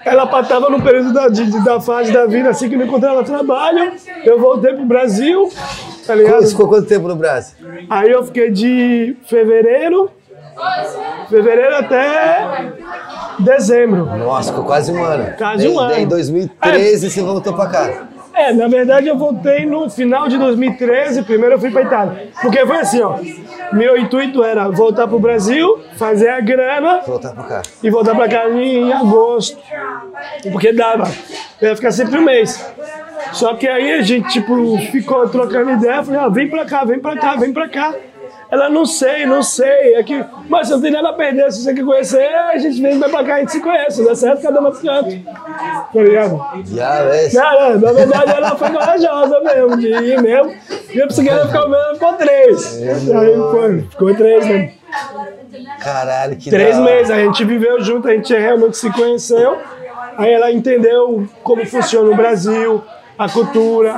ela 0.06 0.26
tava 0.44 0.70
no 0.70 0.82
período 0.82 1.14
da, 1.14 1.28
de- 1.28 1.46
de- 1.46 1.64
da 1.64 1.80
fase 1.80 2.12
da 2.12 2.26
vida, 2.26 2.50
assim, 2.50 2.70
que 2.70 2.76
não 2.76 2.86
encontrava 2.86 3.24
trabalho, 3.24 3.94
eu 4.26 4.40
voltei 4.40 4.74
pro 4.74 4.86
Brasil, 4.86 5.50
tá 6.08 6.16
ligado? 6.16 6.48
Ficou 6.48 6.68
quanto 6.68 6.88
tempo 6.88 7.08
no 7.08 7.16
Brasil? 7.16 7.56
Aí 7.90 8.10
eu 8.10 8.24
fiquei 8.26 8.50
de 8.50 9.16
fevereiro, 9.28 10.10
fevereiro 11.30 11.76
até 11.76 12.72
dezembro. 13.40 14.06
Nossa, 14.18 14.52
ficou 14.52 14.66
quase 14.66 14.92
um 14.92 15.04
ano. 15.04 15.34
Quase 15.38 15.68
um 15.68 15.74
em 15.92 16.02
ano. 16.02 16.08
2013 16.10 17.10
você 17.12 17.22
voltou 17.22 17.54
pra 17.54 17.68
cá. 17.68 18.08
É, 18.34 18.54
na 18.54 18.68
verdade 18.68 19.08
eu 19.08 19.18
voltei 19.18 19.66
no 19.66 19.90
final 19.90 20.28
de 20.28 20.38
2013, 20.38 21.24
primeiro 21.24 21.56
eu 21.56 21.60
fui 21.60 21.72
pra 21.72 21.82
Itália. 21.82 22.30
Porque 22.40 22.64
foi 22.68 22.78
assim, 22.78 23.02
ó, 23.02 23.18
meu 23.74 23.98
intuito 23.98 24.44
era 24.44 24.70
voltar 24.70 25.08
pro 25.08 25.18
Brasil, 25.20 25.80
fazer 25.96 26.30
a 26.30 26.40
grana 26.40 27.02
Voltar 27.06 27.34
pra 27.34 27.44
cá. 27.46 27.62
e 27.82 27.90
voltar 27.90 28.14
pra 28.16 28.28
cá 28.30 28.48
em 28.50 28.94
agosto. 28.94 29.58
Porque 30.52 30.72
dava, 30.72 31.10
eu 31.60 31.70
ia 31.70 31.76
ficar 31.76 31.92
sempre 31.92 32.20
um 32.20 32.24
mês. 32.24 32.64
Só 33.34 33.54
que 33.56 33.68
aí 33.68 33.94
a 33.94 34.02
gente, 34.02 34.30
tipo, 34.30 34.78
ficou 34.92 35.28
trocando 35.30 35.72
ideia, 35.72 36.04
falei, 36.04 36.20
ah, 36.20 36.30
vem 36.30 36.50
pra 36.50 36.66
cá, 36.66 36.84
vem 36.84 37.00
pra 37.00 37.18
cá, 37.18 37.36
vem 37.36 37.54
pra 37.54 37.68
cá. 37.68 37.94
Ela, 38.50 38.70
não 38.70 38.86
sei, 38.86 39.26
não 39.26 39.44
sei, 39.44 39.96
é 39.96 40.04
que, 40.04 40.24
mas 40.48 40.70
não 40.70 40.80
tem 40.80 40.90
nada 40.90 41.10
a 41.10 41.14
perder, 41.14 41.52
se 41.52 41.64
você 41.64 41.74
quer 41.74 41.84
conhecer, 41.84 42.34
a 42.34 42.58
gente 42.58 42.82
vem, 42.82 42.98
vai 42.98 43.10
pra 43.10 43.24
cá, 43.26 43.36
a 43.36 43.40
gente 43.40 43.52
se 43.52 43.60
conhece, 43.60 44.06
dá 44.06 44.16
certo, 44.16 44.42
cada 44.42 44.62
um 44.62 44.72
pro 44.72 44.82
canto. 44.82 45.10
Tá 45.94 46.02
ligado? 46.02 46.42
Já, 46.66 47.04
ves. 47.04 47.34
Cara, 47.34 47.78
na 47.78 47.92
verdade 47.92 48.32
ela 48.32 48.56
foi 48.56 48.70
corajosa 48.70 49.42
mesmo, 49.42 49.78
de 49.78 49.88
ir 49.88 50.22
mesmo. 50.22 50.54
Minha 50.94 51.08
psiquiatra 51.08 51.48
ficou 51.48 51.70
vendo, 51.70 51.94
ficou 51.96 52.14
três. 52.14 52.82
Aí, 52.82 53.34
pô, 53.36 53.90
ficou 53.90 54.16
três, 54.16 54.46
né? 54.48 54.72
Caralho, 55.82 56.38
que 56.38 56.50
Três 56.50 56.78
meses, 56.80 57.12
a 57.12 57.18
gente 57.18 57.44
viveu 57.44 57.82
junto, 57.82 58.08
a 58.08 58.12
gente 58.12 58.34
realmente 58.34 58.78
se 58.78 58.90
conheceu. 58.92 59.58
Aí 60.18 60.32
ela 60.32 60.52
entendeu 60.52 61.28
como 61.44 61.66
funciona 61.66 62.10
o 62.10 62.16
Brasil, 62.16 62.82
a 63.18 63.30
cultura, 63.30 63.94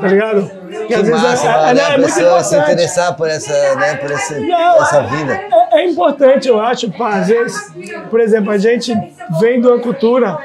tá 0.00 0.06
ligado? 0.08 0.50
Que 0.86 0.94
Que 0.94 1.02
massa, 1.10 1.46
é, 1.46 1.50
é, 1.50 1.94
é 1.94 1.98
muito 1.98 2.14
pessoa 2.14 2.42
se 2.42 2.54
importante. 2.54 2.72
interessar 2.74 3.16
por 3.16 3.28
essa, 3.28 3.74
né, 3.76 3.94
por 3.96 4.10
esse, 4.10 4.40
Não, 4.40 4.82
essa 4.82 5.02
vida. 5.02 5.32
É, 5.72 5.80
é 5.80 5.86
importante, 5.86 6.48
eu 6.48 6.60
acho, 6.60 6.90
pá, 6.92 7.16
às 7.20 7.28
vezes, 7.28 7.72
por 8.10 8.20
exemplo, 8.20 8.50
a 8.50 8.58
gente 8.58 8.92
vem 9.40 9.60
de 9.60 9.66
uma 9.66 9.78
cultura 9.78 10.38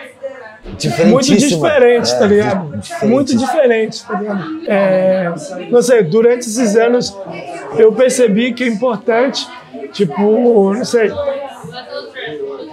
muito 0.63 0.77
Diferentíssima. 0.77 1.67
diferente, 1.67 2.17
tá 2.17 2.23
É, 2.23 2.27
ligado? 2.27 2.77
diferente. 2.77 3.05
Muito 3.05 3.37
diferente, 3.37 4.05
tá 4.05 4.17
ligado? 4.19 4.43
É, 4.67 5.33
não 5.69 5.81
sei, 5.81 6.03
durante 6.03 6.39
esses 6.47 6.75
anos 6.77 7.15
eu 7.77 7.91
percebi 7.91 8.53
que 8.53 8.63
é 8.63 8.67
importante, 8.67 9.45
tipo, 9.91 10.73
não 10.73 10.85
sei, 10.85 11.11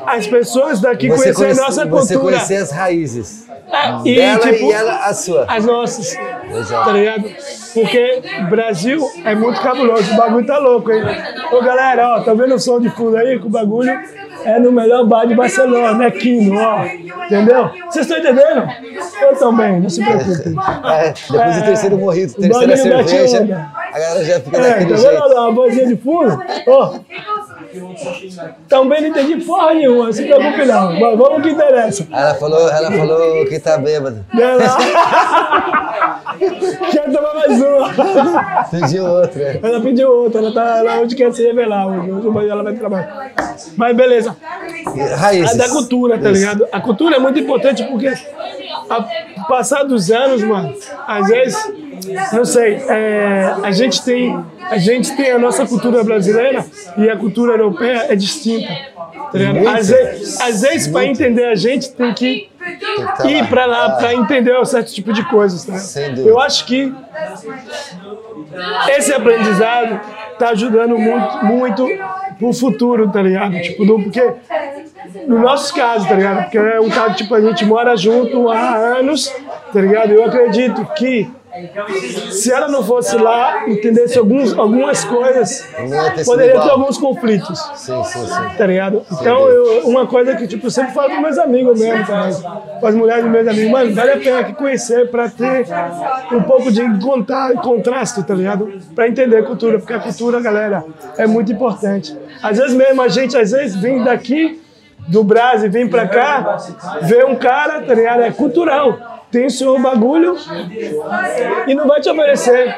as 0.06 0.26
pessoas 0.26 0.80
daqui 0.80 1.08
Você, 1.08 1.32
conhecerem 1.34 1.52
a 1.52 1.56
nossa 1.66 1.86
você 1.86 2.14
cultura. 2.14 2.34
conhecer 2.36 2.56
as 2.56 2.70
raízes 2.70 3.46
e, 4.04 4.14
dela 4.16 4.40
tipo, 4.40 4.64
e 4.64 4.72
ela 4.72 4.94
a 5.06 5.14
sua. 5.14 5.44
as 5.48 5.64
nossas, 5.64 6.16
Exato. 6.52 6.84
tá 6.86 6.92
ligado? 6.92 7.24
Porque 7.74 8.22
Brasil 8.48 9.00
é 9.24 9.34
muito 9.34 9.60
cabuloso, 9.60 10.12
o 10.12 10.16
bagulho 10.16 10.46
tá 10.46 10.58
louco, 10.58 10.90
hein? 10.90 11.02
Ô 11.52 11.60
galera, 11.62 12.16
ó, 12.16 12.20
tá 12.20 12.34
vendo 12.34 12.54
o 12.54 12.58
som 12.58 12.80
de 12.80 12.90
fundo 12.90 13.16
aí? 13.16 13.38
Que 13.38 13.46
o 13.46 13.50
bagulho 13.50 13.92
é 14.44 14.58
no 14.58 14.72
melhor 14.72 15.04
bar 15.06 15.26
de 15.26 15.34
Barcelona, 15.34 15.92
né, 15.92 16.10
Quino, 16.10 16.58
ó. 16.58 16.84
Entendeu? 17.26 17.70
Vocês 17.88 18.06
estão 18.10 18.18
entendendo? 18.18 18.68
Eu 19.22 19.36
também, 19.36 19.80
não 19.80 19.88
se 19.88 20.02
preocupem. 20.04 20.56
É, 20.90 21.12
depois 21.12 21.56
É, 21.56 21.60
do 21.60 21.64
terceiro 21.66 21.98
morrito, 21.98 22.34
o 22.38 22.40
terceira 22.40 22.76
cerveja, 22.76 23.40
onda. 23.42 23.70
a 23.92 23.98
galera 23.98 24.24
já 24.24 24.40
fica 24.40 24.56
É, 24.56 24.60
daquele 24.60 24.90
tá 24.90 24.96
jeito. 24.96 25.12
vendo 25.22 25.34
ó, 25.36 25.48
a 25.48 25.50
vozinha 25.52 25.86
de 25.86 25.96
fundo? 25.96 26.42
Ó, 26.66 26.94
também 28.68 29.02
não 29.02 29.08
entendi 29.08 29.44
porra 29.44 29.74
nenhuma, 29.74 30.06
não 30.06 30.12
se 30.12 30.24
preocupe 30.24 30.64
não. 30.64 30.98
Mas 30.98 31.18
vamos 31.18 31.42
que 31.42 31.50
interessa. 31.50 32.06
Ela 32.10 32.34
falou, 32.34 32.68
ela 32.68 32.90
falou 32.90 33.46
que 33.46 33.58
tá 33.58 33.78
bêbada. 33.78 34.24
Ela... 34.32 34.76
Quer 36.90 37.12
tomar 37.12 37.34
mais 37.34 37.60
uma. 37.60 38.64
Pediu 38.70 39.04
outra. 39.04 39.60
Ela 39.62 39.80
pediu 39.80 40.10
outra, 40.10 40.40
ela, 40.40 40.54
tá, 40.54 40.78
ela 40.78 41.00
hoje 41.00 41.14
quer 41.14 41.32
se 41.32 41.42
revelar, 41.42 41.86
hoje, 41.86 42.48
ela 42.48 42.62
vai 42.62 42.74
trabalhar. 42.74 43.32
Mas 43.76 43.96
beleza. 43.96 44.36
Raízes. 45.18 45.54
A 45.54 45.64
da 45.64 45.68
cultura, 45.68 46.18
tá 46.18 46.30
ligado? 46.30 46.66
A 46.72 46.80
cultura 46.80 47.16
é 47.16 47.18
muito 47.18 47.38
importante 47.38 47.84
porque, 47.84 48.12
a 48.88 49.44
passar 49.48 49.84
dos 49.84 50.10
anos, 50.10 50.42
mano, 50.42 50.74
às 51.06 51.28
vezes, 51.28 51.72
não 52.32 52.44
sei, 52.44 52.76
é, 52.88 53.54
a 53.62 53.70
gente 53.70 54.02
tem 54.02 54.42
a 54.70 54.78
gente 54.78 55.14
tem 55.16 55.32
a 55.32 55.38
nossa 55.38 55.66
cultura 55.66 56.02
brasileira 56.04 56.64
e 56.96 57.08
a 57.10 57.16
cultura 57.16 57.52
europeia 57.52 58.06
é 58.08 58.16
distinta. 58.16 58.68
Tá. 58.68 59.76
Às 59.76 59.88
vezes, 59.88 60.40
às 60.40 60.62
vezes 60.62 60.88
para 60.88 61.04
entender 61.04 61.44
a 61.46 61.54
gente 61.54 61.90
tem 61.92 62.12
que 62.14 62.48
ir 63.24 63.46
para 63.48 63.66
lá 63.66 63.86
Ah. 63.86 63.90
para 63.92 64.14
entender 64.14 64.58
um 64.58 64.64
certo 64.64 64.92
tipo 64.92 65.12
de 65.12 65.24
coisas. 65.28 65.64
Tá? 65.64 65.74
Eu 66.20 66.38
acho 66.40 66.66
que 66.66 66.92
esse 68.88 69.12
aprendizado 69.12 70.00
tá 70.38 70.50
ajudando 70.50 70.96
muito, 70.98 71.44
muito 71.44 71.86
pro 72.38 72.52
futuro, 72.52 73.10
tá 73.10 73.22
ligado? 73.22 73.60
Tipo, 73.60 73.84
do, 73.84 74.02
porque 74.02 74.32
no 75.26 75.38
nosso 75.38 75.74
caso, 75.74 76.08
tá 76.08 76.14
ligado? 76.14 76.44
Porque 76.44 76.58
é 76.58 76.80
um 76.80 76.88
caso, 76.88 77.14
tipo, 77.14 77.34
a 77.34 77.40
gente 77.40 77.64
mora 77.64 77.96
junto 77.96 78.48
há 78.48 78.74
anos, 78.76 79.32
tá 79.72 79.80
ligado? 79.80 80.12
Eu 80.12 80.24
acredito 80.24 80.84
que 80.96 81.28
se 82.30 82.52
ela 82.52 82.68
não 82.68 82.82
fosse 82.82 83.16
lá, 83.16 83.68
entendesse 83.68 84.18
alguns, 84.18 84.56
algumas 84.56 85.04
coisas, 85.04 85.66
poderia 86.24 86.60
ter 86.60 86.70
alguns 86.70 86.96
conflitos 86.98 87.58
Sim, 87.74 88.02
sim, 88.04 88.26
sim. 88.26 88.56
tá 88.56 88.66
ligado? 88.66 89.02
Então, 89.10 89.48
eu, 89.48 89.88
uma 89.88 90.06
coisa 90.06 90.36
que 90.36 90.46
tipo, 90.46 90.66
eu 90.66 90.70
sempre 90.70 90.92
falo 90.92 91.10
com 91.14 91.20
meus 91.20 91.38
amigos 91.38 91.78
mesmo, 91.78 92.06
tá 92.06 92.30
com 92.80 92.86
as 92.86 92.94
mulheres 92.94 93.24
dos 93.24 93.32
meus 93.32 93.48
amigos, 93.48 93.70
mano, 93.70 93.94
vale 93.94 94.12
a 94.12 94.16
pena 94.18 94.38
aqui 94.40 94.52
conhecer 94.54 95.10
pra 95.10 95.28
ter 95.28 95.66
um 96.32 96.42
pouco 96.42 96.70
de 96.70 96.82
conta- 97.00 97.52
contraste, 97.62 98.22
tá 98.22 98.34
ligado? 98.34 98.72
Pra 98.94 99.08
entender 99.08 99.38
a 99.38 99.42
cultura, 99.42 99.78
porque 99.78 99.92
a 99.92 99.98
cultura, 100.00 100.40
galera, 100.40 100.84
é 101.18 101.26
muito 101.26 101.50
importante. 101.52 102.16
Às 102.42 102.58
vezes 102.58 102.74
mesmo 102.76 103.02
a 103.02 103.08
gente, 103.08 103.36
às 103.36 103.50
vezes, 103.50 103.76
vem 103.76 104.02
daqui, 104.04 104.60
do 105.08 105.24
Brasil, 105.24 105.70
vem 105.70 105.88
pra 105.88 106.06
cá, 106.06 106.56
vê 107.02 107.24
um 107.24 107.34
cara, 107.34 107.80
tá 107.82 107.94
ligado? 107.94 108.22
É 108.22 108.30
cultural. 108.30 109.09
Tem 109.30 109.46
o 109.46 109.50
seu 109.50 109.78
bagulho 109.80 110.36
e 111.66 111.74
não 111.74 111.86
vai 111.86 112.00
te 112.00 112.10
oferecer. 112.10 112.74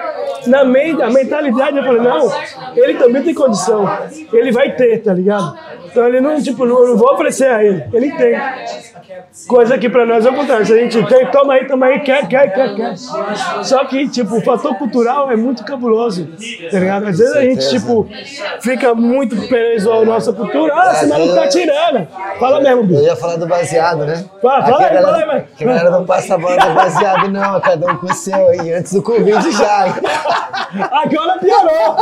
Na 0.47 0.65
mente, 0.65 1.01
a 1.01 1.09
mentalidade, 1.09 1.79
eu 1.79 1.85
falei, 1.85 2.03
não, 2.03 2.31
ele 2.77 2.95
também 2.95 3.23
tem 3.23 3.33
condição. 3.35 3.89
Ele 4.33 4.53
vai 4.53 4.75
ter, 4.75 4.99
tá 5.03 5.15
ligado? 5.15 5.57
Então 5.87 6.07
ele 6.07 6.21
não, 6.21 6.43
tipo, 6.43 6.65
não, 6.67 6.81
eu 6.81 6.89
não 6.89 6.97
vou 6.97 7.13
oferecer 7.15 7.47
a 7.49 7.65
ele. 7.65 7.85
Ele 7.93 8.11
tem. 8.17 8.35
Coisa 9.47 9.79
que 9.79 9.89
pra 9.89 10.05
nós 10.07 10.25
é 10.27 10.31
o 10.31 10.35
contrário. 10.35 10.65
Se 10.67 10.73
a 10.73 10.77
gente 10.77 11.03
tem, 11.07 11.27
toma 11.31 11.55
aí, 11.55 11.67
toma 11.67 11.87
aí, 11.87 12.01
quer, 12.01 12.27
quer, 12.29 12.53
quer, 12.53 12.75
quer. 12.75 12.97
Só 13.63 13.85
que, 13.85 14.09
tipo, 14.09 14.37
o 14.37 14.41
fator 14.41 14.75
cultural 14.77 15.31
é 15.31 15.37
muito 15.37 15.65
cabuloso, 15.65 16.29
tá 16.71 16.79
ligado? 16.79 17.07
Às 17.09 17.19
vezes 17.19 17.37
a 17.37 17.43
gente, 17.43 17.69
tipo, 17.71 18.09
fica 18.61 18.95
muito 18.95 19.37
preso 19.49 19.93
à 19.93 20.05
nossa 20.05 20.33
cultura. 20.33 20.73
Ah, 20.75 20.93
esse 20.93 21.07
maluco 21.07 21.35
tá 21.35 21.47
tirando. 21.49 22.07
Fala 22.39 22.61
mesmo, 22.61 22.81
Eu 22.81 22.87
bicho. 22.87 23.03
ia 23.03 23.17
falar 23.17 23.37
do 23.37 23.47
baseado, 23.47 24.05
né? 24.05 24.25
Fala, 24.41 24.63
fala 24.65 24.87
aí, 24.87 25.03
fala 25.03 25.17
aí, 25.17 25.27
vai. 25.27 25.45
que 25.57 25.65
galera 25.65 25.91
não 25.91 26.05
passa 26.07 26.37
a 26.45 26.57
bola 26.57 26.69
do 26.69 26.75
baseado, 26.75 27.31
não. 27.31 27.61
Cada 27.61 27.93
um 27.93 27.97
com 27.97 28.07
o 28.07 28.15
seu 28.15 28.49
aí. 28.49 28.73
Antes 28.73 28.93
do 28.93 29.03
Covid 29.03 29.51
já. 29.51 29.85
Agora 30.91 31.39
piorou. 31.39 31.97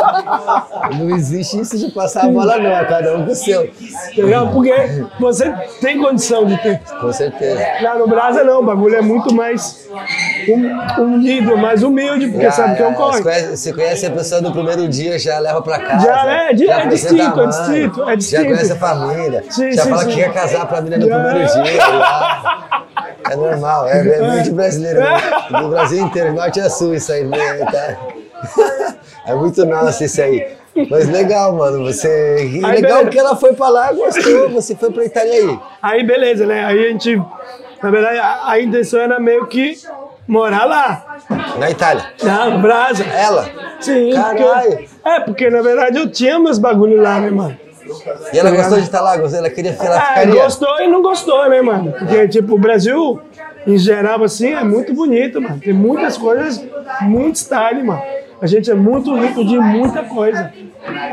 Não 0.99 1.16
existe 1.16 1.61
isso 1.61 1.78
de 1.78 1.91
passar 1.91 2.24
a 2.24 2.28
bola, 2.28 2.59
não. 2.59 2.70
É 2.70 2.84
cada 2.84 3.16
um 3.16 3.24
com 3.24 3.32
o 3.32 3.34
seu. 3.34 3.70
Entendeu? 4.12 4.49
Porque 4.49 5.07
você 5.18 5.51
tem 5.80 5.99
condição 5.99 6.47
de 6.47 6.57
ter. 6.59 6.80
Com 7.01 7.12
certeza. 7.12 7.61
Lá 7.82 7.97
no 7.97 8.09
Brasa 8.09 8.45
não, 8.45 8.61
o 8.61 8.64
bagulho 8.64 8.97
é 8.97 9.03
muito 9.03 9.34
mais 9.34 9.88
um, 10.49 11.03
unido, 11.03 11.57
mais 11.57 11.82
humilde, 11.82 12.28
porque 12.28 12.51
sabe 12.51 12.76
que 12.76 12.82
é 12.82 12.86
um 12.86 12.91
você, 12.91 12.97
corre. 12.97 13.22
conhece, 13.22 13.57
você 13.57 13.72
conhece 13.72 14.07
a 14.07 14.11
pessoa 14.11 14.41
do 14.41 14.53
primeiro 14.53 14.88
dia, 14.88 15.18
já 15.18 15.38
leva 15.38 15.61
pra 15.62 15.78
casa. 15.78 16.07
Já 16.07 16.30
é, 16.30 16.53
é 16.53 16.72
apresenta 16.72 16.88
distinto, 16.88 17.41
a 17.41 17.43
é 17.43 17.47
distinto, 17.47 18.11
é 18.11 18.16
distinto. 18.16 18.43
Já 18.43 18.49
conhece 18.49 18.72
a 18.72 18.76
família. 18.76 19.45
Sim, 19.51 19.72
já 19.72 19.82
sim, 19.82 19.91
fala 19.91 20.03
sim. 20.03 20.11
que 20.11 20.16
quer 20.16 20.32
casar 20.32 20.66
pra 20.66 20.80
menina 20.80 21.05
no 21.05 21.09
Já. 21.09 21.24
primeiro 21.24 21.53
dia. 21.53 22.89
É 23.28 23.36
normal, 23.36 23.86
é, 23.88 24.00
é 24.00 24.22
muito 24.22 24.52
brasileiro. 24.52 25.00
né? 25.00 25.16
Do 25.60 25.68
Brasil 25.68 26.04
inteiro, 26.04 26.32
norte 26.32 26.60
a 26.60 26.70
sul, 26.70 26.94
isso 26.94 27.12
aí. 27.12 27.24
Né? 27.24 27.36
Tá? 27.66 27.96
É 29.26 29.34
muito 29.34 29.64
nosso 29.66 30.04
isso 30.04 30.20
aí. 30.22 30.46
Mas 30.90 31.08
legal, 31.08 31.52
mano. 31.54 31.84
Você. 31.84 32.08
Aí, 32.08 32.60
legal 32.60 32.98
beleza. 32.98 33.10
que 33.10 33.18
ela 33.18 33.36
foi 33.36 33.52
pra 33.52 33.68
lá, 33.68 33.92
gostou. 33.92 34.48
Você 34.50 34.74
foi 34.74 34.90
pra 34.90 35.04
Itália 35.04 35.32
aí. 35.32 35.58
Aí 35.82 36.06
beleza, 36.06 36.46
né? 36.46 36.64
Aí 36.64 36.86
a 36.86 36.88
gente, 36.90 37.16
na 37.82 37.90
verdade, 37.90 38.18
a, 38.18 38.50
a 38.50 38.60
intenção 38.60 39.00
era 39.00 39.18
meio 39.20 39.46
que 39.46 39.74
morar 40.26 40.64
lá, 40.64 41.18
Na 41.58 41.70
Itália. 41.70 42.04
na 42.22 42.50
Brasa. 42.58 43.04
Ela. 43.04 43.48
Sim, 43.80 44.12
Caralho. 44.12 44.70
porque, 44.70 44.88
é, 45.04 45.20
porque 45.20 45.50
na 45.50 45.60
verdade 45.60 45.98
eu 45.98 46.08
tinha 46.10 46.38
meus 46.38 46.58
bagulho 46.58 47.00
lá, 47.02 47.18
né, 47.20 47.30
mano? 47.30 47.58
E 48.32 48.38
ela 48.38 48.50
gostou 48.50 48.78
de 48.78 48.84
estar 48.84 49.00
lá? 49.00 49.14
Ela 49.16 49.50
queria 49.50 49.76
ela 49.80 49.96
Ah, 49.98 50.00
ficaria. 50.00 50.42
gostou 50.42 50.80
e 50.80 50.86
não 50.88 51.02
gostou, 51.02 51.48
né, 51.48 51.60
mano? 51.62 51.92
Porque, 51.92 52.28
tipo, 52.28 52.54
o 52.54 52.58
Brasil, 52.58 53.20
em 53.66 53.76
geral, 53.78 54.22
assim, 54.24 54.52
é 54.52 54.62
muito 54.64 54.92
bonito, 54.94 55.40
mano. 55.40 55.58
Tem 55.60 55.72
muitas 55.72 56.16
coisas, 56.16 56.64
muito 57.02 57.36
style, 57.36 57.82
mano. 57.82 58.02
A 58.40 58.46
gente 58.46 58.70
é 58.70 58.74
muito 58.74 59.14
rico 59.14 59.44
de 59.44 59.58
muita 59.58 60.02
coisa. 60.04 60.52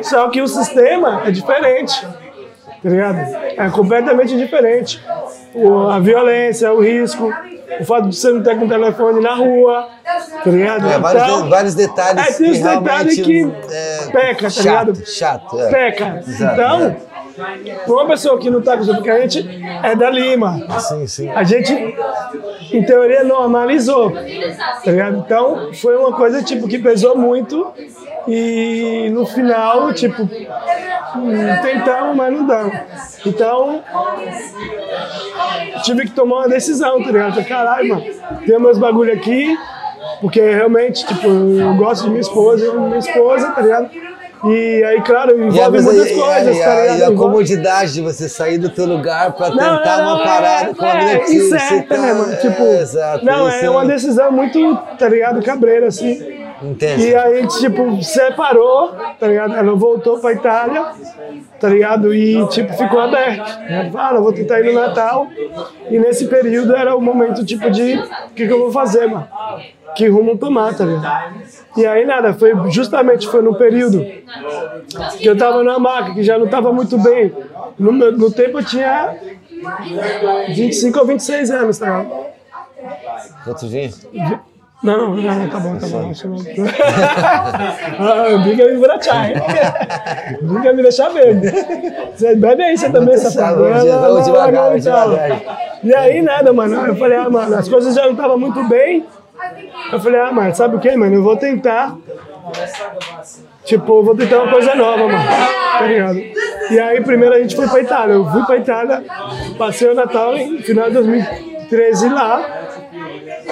Só 0.02 0.30
que 0.30 0.42
o 0.42 0.48
sistema 0.48 1.24
é 1.26 1.32
diferente, 1.32 2.02
tá 2.82 2.90
ligado? 2.90 3.18
É 3.58 3.70
completamente 3.70 4.36
diferente. 4.38 5.04
A 5.92 6.00
violência, 6.00 6.72
o 6.72 6.82
risco, 6.82 7.34
o 7.80 7.86
fato 7.86 8.10
de 8.10 8.16
você 8.16 8.32
não 8.32 8.44
ter 8.44 8.58
com 8.58 8.66
o 8.66 8.70
telefone 8.70 9.22
na 9.22 9.36
rua, 9.36 9.88
tá 10.44 10.50
ligado? 10.50 10.88
É, 10.88 11.00
vários, 11.00 11.44
de- 11.44 11.50
vários 11.50 11.76
detalhes. 11.76 12.28
É, 12.28 12.34
tem 12.34 12.52
os 12.52 12.60
detalhes 12.60 13.16
que 13.22 13.52
é, 13.72 13.98
peca, 14.12 14.44
tá 14.44 14.50
chato, 14.50 14.64
ligado? 14.92 15.06
Chato, 15.06 15.60
é. 15.60 15.70
Peca. 15.70 16.24
Exato, 16.28 16.54
Então, 16.54 16.96
uma 17.88 18.08
pessoa 18.08 18.40
que 18.40 18.50
não 18.50 18.62
tá 18.62 18.78
porque 18.78 19.10
a 19.10 19.22
gente 19.22 19.48
é 19.84 19.96
da 19.96 20.10
Lima. 20.10 20.66
Sim, 20.80 21.08
sim. 21.08 21.30
A 21.30 21.44
gente, 21.44 21.72
em 22.72 22.84
teoria, 22.84 23.24
normalizou. 23.24 24.12
Tá 24.12 24.92
ligado? 24.92 25.18
Então, 25.20 25.74
foi 25.74 25.96
uma 25.96 26.14
coisa 26.14 26.42
tipo, 26.44 26.68
que 26.68 26.80
pesou 26.80 27.18
muito. 27.18 27.74
E 28.28 29.10
no 29.14 29.26
final, 29.26 29.94
tipo, 29.94 30.24
hum, 30.24 31.62
tentamos, 31.62 32.16
mas 32.16 32.34
não 32.34 32.46
damos. 32.46 32.76
Então, 33.26 33.82
tive 35.84 36.04
que 36.04 36.12
tomar 36.12 36.40
uma 36.40 36.50
decisão, 36.50 37.02
tá 37.02 37.12
ligado? 37.12 37.46
Caralho, 37.46 37.90
mano, 37.90 38.06
tem 38.46 38.60
meus 38.60 38.78
bagulho 38.78 39.14
aqui, 39.14 39.58
porque 40.20 40.42
realmente, 40.42 41.06
tipo, 41.06 41.26
eu 41.28 41.74
gosto 41.76 42.04
de 42.04 42.10
minha 42.10 42.22
esposa, 42.22 42.66
eu 42.66 42.82
minha 42.82 42.98
esposa, 42.98 43.52
tá 43.52 43.62
ligado? 43.62 43.90
E 44.46 44.84
aí, 44.84 45.02
claro, 45.02 45.32
E 45.38 45.42
a, 45.42 45.48
envolve 45.48 45.82
muitas 45.82 46.08
aí- 46.08 46.16
coisas, 46.16 46.56
e 46.58 46.62
a- 46.62 46.66
tá 46.66 46.76
e 46.76 46.82
ligado? 46.82 46.92
a 46.92 46.96
Envolve- 47.12 47.16
comodidade 47.18 47.94
de 47.94 48.02
você 48.02 48.30
sair 48.30 48.58
do 48.60 48.70
teu 48.70 48.86
lugar 48.86 49.34
pra 49.34 49.50
tentar 49.50 50.00
uma 50.02 50.24
parada 50.24 50.72
é, 50.72 50.74
com 50.76 50.86
a 50.86 50.94
mina 50.96 51.20
que 51.20 51.24
é, 51.24 51.26
você 51.26 51.56
incerta, 51.56 51.96
tá- 51.96 52.02
né, 52.02 52.14
mano? 52.14 52.34
é, 52.34 52.36
Tipo, 52.36 52.64
exato, 52.64 53.26
não, 53.26 53.50
é 53.50 53.70
uma 53.70 53.86
decisão 53.86 54.32
muito, 54.32 54.76
tá 55.00 55.10
ligado, 55.10 55.42
cabreira, 55.42 55.88
assim. 55.88 56.37
E 57.00 57.16
aí 57.16 57.48
tipo, 57.48 58.02
separou, 58.04 58.94
tá 59.20 59.28
ligado? 59.28 59.56
Ela 59.56 59.76
voltou 59.76 60.20
pra 60.20 60.34
Itália, 60.34 60.86
tá 61.60 61.70
ligado? 61.70 62.14
E, 62.14 62.48
tipo, 62.48 62.74
ficou 62.74 63.00
aberto. 63.00 63.48
Ah, 63.96 64.12
eu 64.16 64.24
vou 64.24 64.34
tentar 64.34 64.60
ir 64.62 64.74
no 64.74 64.80
Natal. 64.80 65.28
E 65.90 66.00
nesse 66.00 66.28
período 66.28 66.76
era 66.76 66.96
o 66.96 67.02
momento, 67.02 67.46
tipo, 67.46 67.70
de 67.70 67.96
o 67.96 68.34
que, 68.34 68.48
que 68.48 68.52
eu 68.54 68.60
vou 68.60 68.72
fazer, 68.72 69.08
mano? 69.08 69.28
Que 69.96 70.08
rumo 70.08 70.38
tomar, 70.38 70.76
tá 70.76 70.84
ligado? 70.86 71.36
E 71.76 71.86
aí 71.86 72.06
nada, 72.06 72.34
foi 72.34 72.54
justamente 72.72 73.28
foi 73.28 73.42
no 73.42 73.56
período 73.56 74.04
que 75.20 75.28
eu 75.28 75.38
tava 75.38 75.64
na 75.64 75.78
maca, 75.80 76.14
que 76.14 76.24
já 76.24 76.38
não 76.38 76.48
tava 76.48 76.72
muito 76.74 76.98
bem. 76.98 77.32
No, 77.78 77.92
meu- 77.94 78.12
no 78.12 78.32
tempo 78.32 78.60
eu 78.60 78.66
tinha 78.66 79.16
25 80.50 81.00
ou 81.00 81.06
26 81.06 81.52
anos, 81.52 81.78
tá 81.78 81.86
ligado? 81.86 82.26
Outro 83.48 83.68
vinho? 83.68 83.92
Não, 84.84 85.16
não, 85.16 85.50
tá 85.50 85.60
bom, 85.60 85.76
tá 85.78 85.88
bom. 85.88 86.12
Eu... 86.56 86.66
ah, 88.00 88.38
briga 88.44 88.66
me 88.66 88.78
brachar, 88.78 89.32
hein? 89.32 89.36
Briga 90.42 90.74
me 90.74 90.84
deixar 90.84 91.10
bêbado. 91.10 91.48
Você 92.16 92.36
bebe 92.36 92.62
aí, 92.64 92.78
você 92.78 92.90
também, 92.92 93.18
safado. 93.18 93.64
Vamos 93.64 94.26
devagar, 94.26 94.80
devagar. 94.80 95.42
E 95.84 95.96
aí, 95.96 96.22
nada, 96.22 96.54
mano. 96.54 96.86
Eu 96.86 96.96
falei, 96.96 97.18
ah, 97.18 97.28
mano, 97.30 97.56
as 97.56 97.68
coisas 97.68 97.96
já 97.96 98.04
não 98.04 98.12
estavam 98.12 98.38
muito 98.38 98.64
bem. 98.66 99.04
Eu 99.92 100.00
falei, 100.00 100.20
ah, 100.20 100.32
mano, 100.32 100.54
sabe 100.54 100.76
o 100.76 100.80
que, 100.80 100.96
mano? 100.96 101.16
Eu 101.16 101.24
vou 101.24 101.36
tentar. 101.38 101.96
Tipo, 103.66 104.00
eu 104.00 104.04
vou 104.04 104.16
tentar 104.16 104.44
uma 104.44 104.52
coisa 104.52 104.76
nova, 104.76 105.08
mano. 105.08 105.24
Tá 105.80 105.88
ligado? 105.88 106.20
E 106.70 106.80
aí, 106.80 107.02
primeiro 107.02 107.34
a 107.34 107.40
gente 107.40 107.56
foi 107.56 107.68
pra 107.68 107.82
Itália. 107.82 108.14
Eu 108.14 108.30
fui 108.30 108.44
pra 108.46 108.58
Itália, 108.58 109.04
passei 109.58 109.90
o 109.90 109.96
Natal 109.96 110.38
em 110.38 110.60
final 110.60 110.86
de 110.86 110.94
2013 110.94 112.10
lá. 112.10 112.46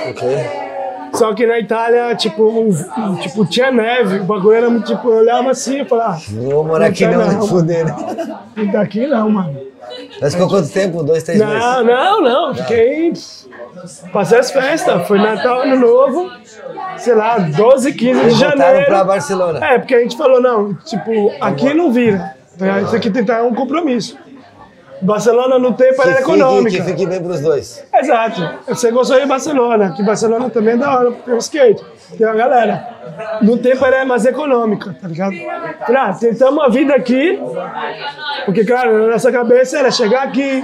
Ok. 0.10 0.65
Só 1.16 1.34
que 1.34 1.46
na 1.46 1.60
Itália, 1.60 2.14
tipo, 2.16 2.66
tipo, 3.22 3.46
tinha 3.46 3.72
neve, 3.72 4.20
o 4.20 4.24
bagulho 4.24 4.56
era 4.56 4.70
muito, 4.70 4.86
tipo, 4.88 5.08
eu 5.10 5.18
olhava 5.18 5.52
assim 5.52 5.82
e 5.82 5.86
falava, 5.86 6.20
Não 6.30 6.50
vou 6.52 6.64
morar 6.66 6.88
aqui 6.88 7.06
não, 7.08 7.20
Não. 7.20 7.40
vai 7.40 7.48
foder, 7.48 7.86
né? 7.86 7.96
ah, 8.58 8.64
daqui 8.72 9.08
não, 9.08 9.30
mano. 9.30 9.60
Mas 10.20 10.34
ficou 10.34 10.50
quanto 10.50 10.70
tempo? 10.70 11.04
Dois, 11.04 11.24
três 11.24 11.40
meses? 11.40 11.54
Não, 11.56 11.84
não, 11.84 12.22
não, 12.22 12.56
fiquei. 12.56 13.14
Passei 14.12 14.40
as 14.40 14.52
festas, 14.52 15.08
foi 15.08 15.20
Natal, 15.20 15.62
Ano 15.62 15.76
Novo, 15.78 16.32
sei 16.98 17.14
lá, 17.14 17.38
12, 17.38 17.94
15 17.94 18.20
de 18.20 18.26
Eles 18.26 18.40
voltaram 18.40 18.58
janeiro. 18.60 18.86
pra 18.88 19.04
Barcelona. 19.04 19.66
É, 19.66 19.78
porque 19.78 19.94
a 19.96 20.00
gente 20.00 20.18
falou, 20.18 20.42
não, 20.42 20.74
tipo, 20.74 21.32
aqui 21.40 21.74
não 21.74 21.92
vira. 21.92 22.36
tá? 22.58 22.82
Isso 22.82 22.96
aqui 22.96 23.12
que 23.12 23.24
ter 23.24 23.42
um 23.44 23.54
compromisso. 23.54 24.18
Barcelona 25.06 25.60
no 25.60 25.74
tempo 25.74 26.02
era 26.02 26.20
econômica. 26.20 26.78
que 26.78 26.84
fique 26.84 27.06
bem 27.06 27.22
pros 27.22 27.40
dois. 27.40 27.84
Exato. 27.94 28.42
Você 28.68 28.92
gostou 28.92 29.20
de 29.20 29.26
Barcelona, 29.26 29.94
que 29.96 30.04
Barcelona 30.04 30.50
também 30.50 30.74
é 30.74 30.78
da 30.78 30.98
hora, 30.98 31.12
porque 31.12 31.24
tem 31.24 31.34
o 31.34 31.38
skate. 31.38 31.84
Tem 32.18 32.26
uma 32.26 32.36
galera. 32.36 32.88
No 33.42 33.58
tempo 33.58 33.86
era 33.86 34.06
mais 34.06 34.26
econômica, 34.26 34.96
tá 35.00 35.08
ligado? 35.08 35.36
Ah, 35.96 36.14
tentamos 36.14 36.64
a 36.64 36.70
vida 36.70 36.94
aqui, 36.96 37.40
porque, 38.46 38.66
claro, 38.66 38.98
na 38.98 39.08
nossa 39.12 39.32
cabeça 39.32 39.80
era 39.80 39.92
chegar 39.92 40.24
aqui, 40.24 40.64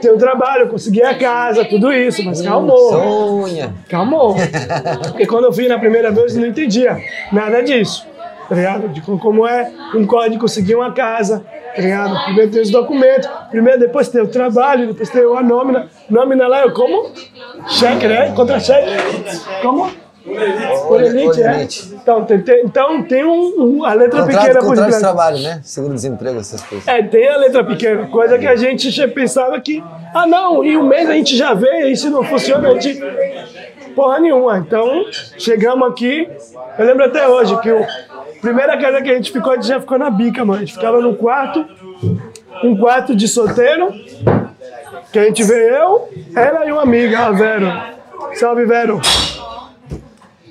ter 0.00 0.12
um 0.12 0.18
trabalho, 0.18 0.68
conseguir 0.68 1.02
a 1.02 1.16
casa, 1.16 1.64
tudo 1.64 1.92
isso, 1.92 2.24
mas 2.24 2.40
calmou. 2.42 2.90
Sonha. 2.90 3.74
Calmou. 3.88 4.34
Porque 5.08 5.26
quando 5.26 5.44
eu 5.44 5.52
fui 5.52 5.68
na 5.68 5.78
primeira 5.78 6.10
vez, 6.10 6.34
eu 6.34 6.40
não 6.40 6.48
entendia 6.48 6.98
nada 7.30 7.62
disso. 7.62 8.06
Tá? 8.50 8.78
De 8.78 9.00
co- 9.00 9.16
como 9.18 9.46
é 9.46 9.70
um 9.94 10.04
código 10.04 10.40
conseguir 10.40 10.74
uma 10.74 10.92
casa, 10.92 11.42
tá? 11.74 12.24
Primeiro 12.24 12.50
tem 12.50 12.60
os 12.62 12.70
documentos, 12.70 13.28
primeiro 13.48 13.78
depois 13.78 14.08
tem 14.08 14.20
o 14.20 14.26
trabalho, 14.26 14.88
depois 14.88 15.08
tem 15.08 15.22
a 15.22 15.40
nómina. 15.42 15.88
Nómina 16.10 16.48
lá 16.48 16.62
eu 16.62 16.72
como? 16.72 17.12
Cheque, 17.68 18.08
né? 18.08 18.32
Contra-cheque. 18.34 18.90
Como? 19.62 19.88
Orelite, 20.88 21.40
é? 21.42 21.48
Orelite. 21.50 21.94
Então 21.94 22.24
tem, 22.24 22.40
tem- 22.42 22.62
então 22.64 23.02
tem 23.04 23.24
um, 23.24 23.54
um- 23.78 23.84
a 23.84 23.94
letra 23.94 24.20
Contrato, 24.22 24.40
pequena 24.42 24.60
por 24.60 24.68
contrato 24.68 24.92
de 24.92 24.98
trabalho, 24.98 25.38
né? 25.38 25.60
Seguro-desemprego, 25.62 26.40
essas 26.40 26.60
coisas. 26.62 26.86
É, 26.88 27.02
tem 27.02 27.28
a 27.28 27.36
letra 27.36 27.64
pequena, 27.64 28.06
coisa 28.08 28.36
que 28.38 28.46
a 28.46 28.56
gente 28.56 28.90
pensava 29.08 29.58
que, 29.60 29.82
ah 30.14 30.26
não, 30.26 30.62
em 30.64 30.76
um 30.76 30.82
mês 30.86 31.08
a 31.08 31.14
gente 31.14 31.36
já 31.36 31.54
vê, 31.54 31.86
e 31.88 31.96
se 31.96 32.10
não 32.10 32.22
funciona, 32.24 32.68
a 32.68 32.78
gente. 32.78 33.00
Porra 33.94 34.18
nenhuma. 34.20 34.58
Então, 34.58 35.04
chegamos 35.38 35.88
aqui, 35.88 36.28
eu 36.78 36.86
lembro 36.86 37.04
até 37.04 37.28
hoje 37.28 37.58
que 37.60 37.70
o 37.70 37.84
primeira 38.40 38.78
casa 38.78 39.02
que 39.02 39.10
a 39.10 39.14
gente 39.14 39.32
ficou, 39.32 39.52
a 39.52 39.56
gente 39.56 39.66
já 39.68 39.80
ficou 39.80 39.98
na 39.98 40.10
bica, 40.10 40.44
mano. 40.44 40.58
A 40.58 40.64
gente 40.64 40.74
ficava 40.74 41.00
no 41.00 41.14
quarto, 41.14 41.66
um 42.64 42.76
quarto 42.76 43.14
de 43.14 43.28
solteiro, 43.28 43.92
que 45.12 45.18
a 45.18 45.24
gente 45.24 45.42
veio 45.42 45.74
eu, 45.74 46.08
ela 46.34 46.64
e 46.66 46.72
uma 46.72 46.82
amiga, 46.82 47.18
a 47.26 47.30
Vero. 47.32 47.66
Salve, 48.34 48.64
Vero. 48.64 49.00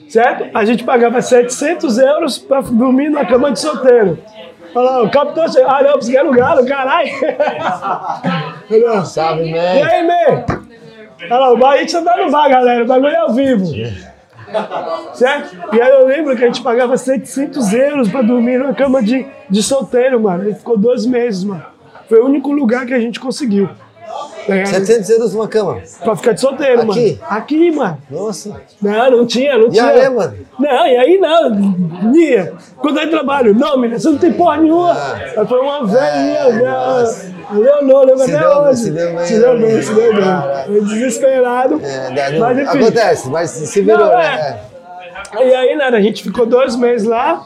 Certo? 0.10 0.46
A 0.56 0.66
gente 0.66 0.84
pagava 0.84 1.22
700 1.22 1.98
euros 2.00 2.38
pra 2.38 2.62
dormir 2.62 3.10
na 3.10 3.26
cama 3.26 3.52
de 3.52 3.60
solteiro. 3.60 4.18
Olha 4.76 4.90
lá, 4.90 5.04
o 5.04 5.10
capitão 5.10 5.48
chegou. 5.48 5.70
Ah, 5.70 5.82
não, 5.84 5.94
você 5.96 6.12
quer 6.12 6.22
lugar, 6.24 6.64
caralho. 6.66 7.10
Salve, 9.06 9.50
E 9.50 9.52
man. 9.52 9.60
aí, 9.60 10.04
Mê? 10.04 10.46
Olha 11.22 11.38
lá, 11.38 11.54
o 11.54 11.58
bar, 11.58 11.74
a 11.74 11.78
gente 11.78 11.92
tá 11.92 12.18
no 12.18 12.32
bar, 12.32 12.50
galera. 12.50 12.84
O 12.84 12.88
bagulho 12.88 13.14
é 13.14 13.18
ao 13.18 13.34
vivo. 13.34 13.66
Certo? 15.14 15.56
E 15.74 15.82
aí 15.82 15.90
eu 15.92 16.08
lembro 16.08 16.36
que 16.36 16.44
a 16.44 16.48
gente 16.48 16.62
pagava 16.62 16.98
700 16.98 17.74
euros 17.74 18.10
pra 18.10 18.22
dormir 18.22 18.58
numa 18.58 18.74
cama 18.74 19.02
de, 19.04 19.26
de 19.50 19.62
solteiro, 19.64 20.20
mano. 20.20 20.44
Ele 20.46 20.56
ficou 20.56 20.78
dois 20.78 21.06
meses, 21.06 21.44
mano. 21.44 21.64
Foi 22.08 22.20
o 22.20 22.26
único 22.26 22.52
lugar 22.52 22.86
que 22.86 22.94
a 22.94 23.00
gente 23.00 23.20
conseguiu. 23.20 23.70
Tá 24.48 24.56
ligado? 24.56 24.70
700 24.74 25.10
euros 25.12 25.34
numa 25.36 25.48
cama. 25.48 25.80
Pra 26.04 26.16
ficar 26.16 26.32
de 26.32 26.42
solteiro, 26.42 26.78
mano. 26.80 26.92
Aqui? 26.94 27.20
Aqui, 27.30 27.72
mano. 27.72 27.98
Nossa. 28.10 28.60
Não, 28.82 29.12
não 29.12 29.26
tinha, 29.28 29.56
não 29.58 29.68
E 29.68 29.72
tinha. 29.72 29.86
aí, 29.86 30.10
mano? 30.10 30.36
Não, 30.58 30.88
e 30.88 30.98
aí 30.98 31.18
não. 31.20 31.50
Nia, 32.12 32.54
quando 32.78 33.00
eu 33.00 33.10
trabalho, 33.12 33.54
não, 33.54 33.78
menina, 33.78 34.00
você 34.00 34.10
não 34.10 34.18
tem 34.18 34.34
porra 34.34 34.58
nenhuma. 34.58 34.98
Ela 35.36 35.46
foi 35.46 35.60
uma 35.60 35.86
velhinha, 35.86 36.50
né? 36.50 37.39
Leonor, 37.52 38.06
lembra 38.06 38.26
Se 38.26 38.36
até 38.36 38.48
deu- 38.48 38.58
hoje. 38.58 38.76
se 38.76 38.92
deu 38.92 39.16
bem, 39.16 39.26
se 39.26 39.40
deu 39.40 39.54
né? 39.58 39.68
bem, 39.68 39.82
se 39.82 39.94
deu 39.94 40.14
bem. 40.14 40.84
Desesperado. 40.84 41.82
É, 41.84 42.12
dá- 42.12 42.30
não- 42.32 42.40
mas 42.40 42.60
enfim. 42.60 42.78
acontece, 42.78 43.30
mas 43.30 43.50
se 43.50 43.82
virou, 43.82 44.00
Não, 44.08 44.18
né? 44.18 44.58
é. 45.36 45.48
E 45.48 45.54
aí, 45.56 45.76
nada, 45.76 45.98
a 45.98 46.02
gente 46.02 46.24
ficou 46.24 46.46
dois 46.46 46.76
meses 46.76 47.08
lá. 47.08 47.44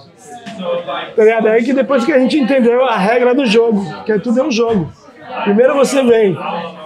Tá 1.16 1.24
ligado? 1.24 1.47
Aí 1.47 1.64
que 1.64 1.74
depois 1.74 2.06
que 2.06 2.12
a 2.12 2.20
gente 2.20 2.38
entendeu 2.39 2.84
a 2.86 2.95
regra 2.97 3.34
do 3.34 3.45
jogo, 3.45 3.84
que 4.06 4.12
é 4.12 4.20
tudo 4.20 4.39
é 4.39 4.43
um 4.43 4.51
jogo. 4.51 4.91
Primeiro 5.43 5.74
você 5.76 6.04
vem, 6.04 6.38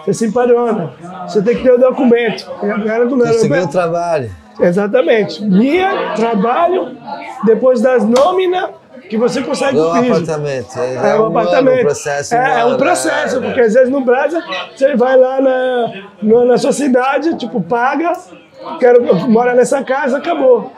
você 0.06 0.14
se 0.14 0.26
empadrona, 0.28 0.94
você 1.28 1.42
tem 1.42 1.56
que 1.56 1.64
ter 1.64 1.72
o 1.74 1.78
documento. 1.78 2.50
Meu- 2.64 3.10
Conseguiu 3.10 3.64
o 3.64 3.68
trabalho. 3.68 4.32
Exatamente. 4.60 5.44
Minha, 5.44 6.14
trabalho, 6.16 6.96
depois 7.46 7.82
das 7.82 8.04
nóminas, 8.06 8.70
que 9.10 9.18
você 9.18 9.42
consegue 9.42 9.76
Do 9.76 9.90
o 9.90 9.94
piso. 10.02 10.14
apartamento. 10.14 10.80
É, 10.80 11.12
É 11.12 11.20
um 11.20 11.26
apartamento. 11.28 11.82
processo. 11.82 12.36
é, 12.36 12.40
um 12.66 12.72
é 12.72 12.74
um 12.74 12.78
processo, 12.78 13.38
é, 13.38 13.40
porque 13.42 13.62
às 13.62 13.74
vezes 13.74 13.90
no 13.90 14.02
Brasil 14.02 14.40
você 14.76 14.96
vai 14.96 15.16
lá 15.18 15.42
na, 15.42 15.94
na, 16.22 16.46
na 16.46 16.58
sua 16.58 16.72
cidade, 16.72 17.36
tipo, 17.38 17.62
paga, 17.62 18.14
quero 18.80 19.04
morar 19.30 19.56
nessa 19.56 19.84
casa, 19.84 20.18
acabou. 20.18 20.72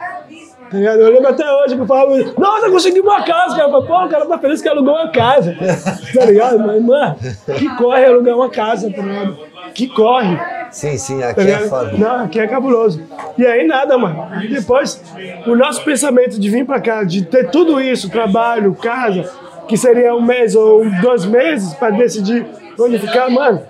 Tá? 0.69 0.77
Eu 0.77 1.11
lembro 1.13 1.27
até 1.29 1.51
hoje 1.51 1.75
que 1.75 1.81
eu 1.81 1.85
falava, 1.87 2.15
nossa, 2.37 2.69
consegui 2.69 2.99
uma 2.99 3.21
casa, 3.23 3.55
cara. 3.55 3.67
Eu 3.67 3.71
falei, 3.71 3.87
Pô, 3.87 4.05
o 4.05 4.09
cara 4.09 4.25
tá 4.25 4.37
feliz 4.37 4.61
que 4.61 4.69
alugou 4.69 4.93
uma 4.93 5.09
casa. 5.11 5.55
tá 6.13 6.25
ligado? 6.25 6.59
Mas, 6.59 6.81
mano, 6.83 7.15
que 7.57 7.75
corre 7.75 8.05
alugar 8.05 8.35
uma 8.35 8.49
casa, 8.49 8.91
tá 8.91 9.01
ligado? 9.01 9.37
Que 9.73 9.87
corre. 9.87 10.37
Sim, 10.71 10.97
sim, 10.97 11.19
Tá 11.19 11.29
aqui 11.29 11.41
é 11.41 11.43
ligado? 11.45 11.69
foda. 11.69 11.91
Não, 11.97 12.25
aqui 12.25 12.39
é 12.39 12.47
cabuloso. 12.47 13.01
E 13.37 13.45
aí 13.45 13.65
nada, 13.65 13.97
mano. 13.97 14.27
Aí 14.31 14.47
depois, 14.47 15.01
o 15.47 15.55
nosso 15.55 15.83
pensamento 15.83 16.39
de 16.39 16.49
vir 16.49 16.65
pra 16.65 16.79
cá, 16.79 17.03
de 17.03 17.25
ter 17.25 17.49
tudo 17.49 17.81
isso, 17.81 18.09
trabalho, 18.09 18.75
casa, 18.75 19.29
que 19.67 19.75
seria 19.77 20.13
um 20.15 20.21
mês 20.21 20.55
ou 20.55 20.83
dois 21.01 21.25
meses 21.25 21.73
pra 21.73 21.89
decidir 21.89 22.45
onde 22.79 22.99
ficar, 22.99 23.29
mano, 23.29 23.61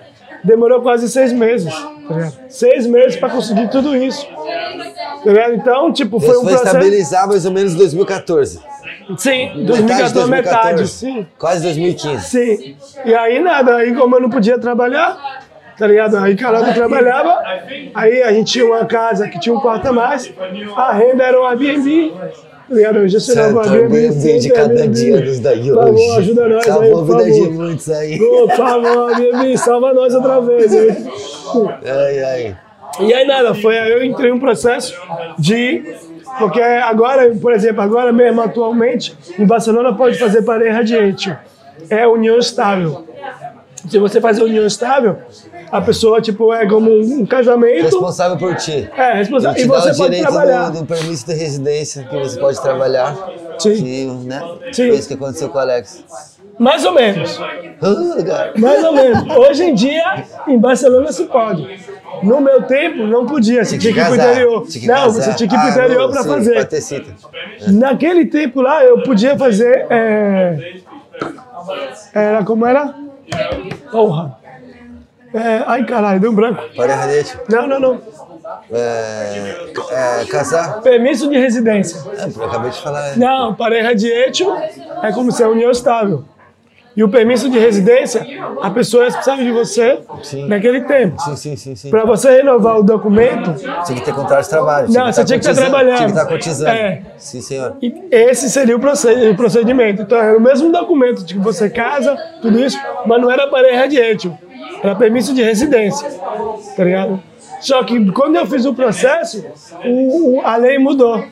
demorou 0.44 0.82
quase 0.82 1.08
seis 1.10 1.32
meses. 1.32 1.74
Tá? 1.74 2.32
Seis 2.50 2.86
meses 2.86 3.16
pra 3.16 3.30
conseguir 3.30 3.70
tudo 3.70 3.96
isso. 3.96 4.28
Tá 5.24 5.32
ligado? 5.32 5.54
Então, 5.56 5.92
tipo, 5.92 6.20
foi 6.20 6.30
Isso 6.30 6.40
um 6.40 6.44
foi 6.44 6.54
processo. 6.54 6.78
estabilizar 6.78 7.28
mais 7.28 7.46
ou 7.46 7.52
menos 7.52 7.74
em 7.74 7.78
2014. 7.78 8.60
Sim, 9.18 9.50
Metade 9.56 9.60
de 9.60 9.66
2014, 9.66 10.30
metade, 10.30 10.88
sim. 10.88 11.28
Quase 11.38 11.64
2015. 11.64 12.26
Sim. 12.26 12.76
E 13.06 13.14
aí 13.14 13.40
nada, 13.42 13.76
aí 13.78 13.94
como 13.96 14.16
eu 14.16 14.22
não 14.22 14.30
podia 14.30 14.58
trabalhar, 14.60 15.44
tá 15.78 15.88
ligado? 15.88 16.16
Aí 16.18 16.36
Carol 16.36 16.62
não 16.64 16.74
trabalhava, 16.74 17.40
aí 17.96 18.22
a 18.24 18.32
gente 18.32 18.52
tinha 18.54 18.66
uma 18.66 18.86
casa 18.86 19.28
que 19.28 19.40
tinha 19.40 19.54
um 19.56 19.60
quarto 19.60 19.88
a 19.88 19.92
mais, 19.94 20.32
a 20.78 20.94
renda 20.94 21.24
era 21.24 21.42
um 21.42 21.46
Airbnb. 21.46 22.12
tá 22.70 22.76
ligado? 22.76 23.00
Eu 23.00 23.08
gestionava 23.10 23.60
o 23.62 23.64
Santo 23.64 23.76
Airbnb 23.76 24.40
de 24.40 24.50
cada 24.52 24.88
dia 24.88 25.20
nos 25.22 25.40
daí 25.40 25.64
Por 25.70 25.76
favor, 25.76 25.94
hoje. 25.94 26.18
ajuda 26.20 26.48
nós 26.50 26.66
aí, 26.68 26.72
Salvou 26.72 26.92
a 27.02 27.06
por 27.06 27.18
vida 27.18 27.32
de 27.32 27.40
favor. 27.40 27.54
muitos 27.54 27.90
aí. 27.90 28.18
Por 28.20 28.52
favor, 28.56 29.14
Airbnb, 29.16 29.58
salva 29.58 29.94
nós 29.94 30.14
outra 30.16 30.40
vez. 30.42 30.74
aí. 30.74 31.08
Ai, 31.86 32.24
ai. 32.24 32.58
E 33.00 33.14
aí 33.14 33.26
nada, 33.26 33.54
foi 33.54 33.78
aí 33.78 33.92
eu 33.92 34.04
entrei 34.04 34.32
um 34.32 34.40
processo 34.40 34.94
de. 35.38 35.96
Porque 36.38 36.62
agora, 36.62 37.34
por 37.36 37.52
exemplo, 37.54 37.82
agora 37.82 38.14
mesmo 38.14 38.42
atualmente, 38.42 39.18
em 39.38 39.46
Barcelona 39.46 39.94
pode 39.96 40.18
fazer 40.18 40.44
pareja 40.44 40.74
radiante. 40.74 41.36
É 41.90 42.08
união 42.08 42.38
estável. 42.38 43.08
Se 43.90 43.98
você 43.98 44.20
fazer 44.20 44.44
união 44.44 44.66
estável, 44.66 45.18
a 45.72 45.82
pessoa, 45.82 46.22
tipo, 46.22 46.54
é 46.54 46.68
como 46.68 46.92
um 46.92 47.26
casamento. 47.26 47.84
Responsável 47.84 48.38
por 48.38 48.56
ti. 48.56 48.90
É, 48.96 49.14
responsável. 49.14 49.64
E 49.64 49.68
dá 49.68 49.80
você 49.80 49.96
pode 49.96 50.20
trabalhar. 50.20 50.70
do, 50.70 50.80
do 50.80 50.86
permisso 50.86 51.26
de 51.26 51.34
residência 51.34 52.04
que 52.04 52.18
você 52.18 52.40
pode 52.40 52.62
trabalhar. 52.62 53.16
Sim. 53.58 53.76
Que, 53.76 54.06
né? 54.28 54.42
Sim. 54.72 54.88
Foi 54.88 54.98
isso 54.98 55.08
que 55.08 55.14
aconteceu 55.14 55.50
com 55.50 55.58
o 55.58 55.62
Alex. 55.62 56.04
Mais 56.60 56.84
ou 56.86 56.92
menos. 56.94 57.40
Mais 58.58 58.84
ou 58.84 58.94
menos. 58.94 59.36
Hoje 59.38 59.64
em 59.64 59.74
dia, 59.74 60.26
em 60.48 60.58
Barcelona 60.60 61.12
se 61.12 61.24
pode. 61.26 61.80
No 62.22 62.42
meu 62.42 62.64
tempo, 62.64 63.04
não 63.08 63.26
podia. 63.26 63.64
Você 63.64 63.78
tinha 63.78 63.94
que 63.94 64.00
ir 64.00 64.06
pro 64.06 64.16
interior. 64.16 64.68
Não, 64.84 65.10
você 65.12 65.34
tinha 65.34 65.50
que 65.50 65.56
ir 65.56 65.60
pro 65.60 65.68
Ah, 65.68 65.72
interior 65.72 66.14
sim, 66.14 66.30
fazer. 66.30 66.68
Naquele 67.70 68.26
tempo 68.26 68.62
lá, 68.62 68.84
eu 68.84 69.02
podia 69.04 69.38
fazer. 69.38 69.88
é, 69.90 70.74
Era 72.14 72.44
como 72.44 72.66
era? 72.66 72.94
Porra. 73.92 74.38
É, 75.34 75.64
Ai, 75.66 75.86
caralho, 75.86 76.20
deu 76.20 76.32
um 76.32 76.36
branco. 76.36 76.62
Não, 77.48 77.68
não, 77.68 77.80
não. 77.80 78.02
É, 78.72 79.68
é, 80.22 80.26
casar. 80.26 80.82
Permisso 80.82 81.30
de 81.30 81.38
residência. 81.38 82.02
É, 82.18 82.46
acabei 82.46 82.72
de 82.72 82.82
falar. 82.82 83.14
é. 83.14 83.16
Não, 83.16 83.54
pareja 83.54 83.96
de 83.96 84.12
é 84.12 85.12
como 85.14 85.32
se 85.32 85.42
é 85.44 85.48
união 85.48 85.72
estável. 85.72 86.26
E 87.00 87.04
o 87.04 87.08
permisso 87.08 87.50
de 87.50 87.58
residência, 87.58 88.28
a 88.62 88.70
pessoa 88.72 89.04
é 89.04 89.06
responsável 89.06 89.46
de 89.46 89.52
você 89.54 90.00
Sim. 90.22 90.46
naquele 90.50 90.82
tempo. 90.82 91.18
Sim, 91.22 91.36
sim, 91.38 91.56
sim, 91.56 91.74
sim. 91.74 91.90
Para 91.90 92.04
você 92.04 92.30
renovar 92.30 92.78
o 92.78 92.84
documento, 92.84 93.54
Tinha 93.86 93.98
que 93.98 94.04
ter 94.04 94.14
contrato 94.14 94.44
de 94.44 94.50
trabalho. 94.50 94.92
Não, 94.92 95.06
você 95.10 95.24
tinha 95.24 95.40
que 95.40 95.48
estar 95.48 95.62
cotizando, 95.64 95.70
trabalhando. 95.70 95.96
Tinha 95.96 96.08
que 96.10 96.14
estar 96.18 96.26
cotizando. 96.26 96.72
É. 96.72 97.02
Sim, 97.18 97.40
senhor. 97.40 97.78
E 97.82 98.04
esse 98.12 98.50
seria 98.50 98.76
o 98.76 98.82
proced- 98.82 99.32
o 99.32 99.34
procedimento. 99.38 100.02
Então, 100.02 100.18
era 100.18 100.38
o 100.38 100.42
mesmo 100.42 100.74
documento 100.74 101.24
de 101.24 101.36
que 101.36 101.40
você 101.40 101.70
casa, 101.70 102.18
tudo 102.42 102.60
isso, 102.60 102.78
mas 103.06 103.22
não 103.22 103.32
era 103.32 103.48
pareja 103.48 103.88
de 103.88 103.98
étimo. 103.98 104.38
Era 104.84 104.94
permisso 104.94 105.34
de 105.34 105.42
residência. 105.42 106.06
Tá 106.76 106.84
ligado? 106.84 107.24
Só 107.62 107.82
que 107.82 108.12
quando 108.12 108.36
eu 108.36 108.46
fiz 108.46 108.66
o 108.66 108.74
processo, 108.74 109.46
o- 109.86 110.36
o- 110.36 110.42
a 110.42 110.58
lei 110.58 110.78
mudou. 110.78 111.24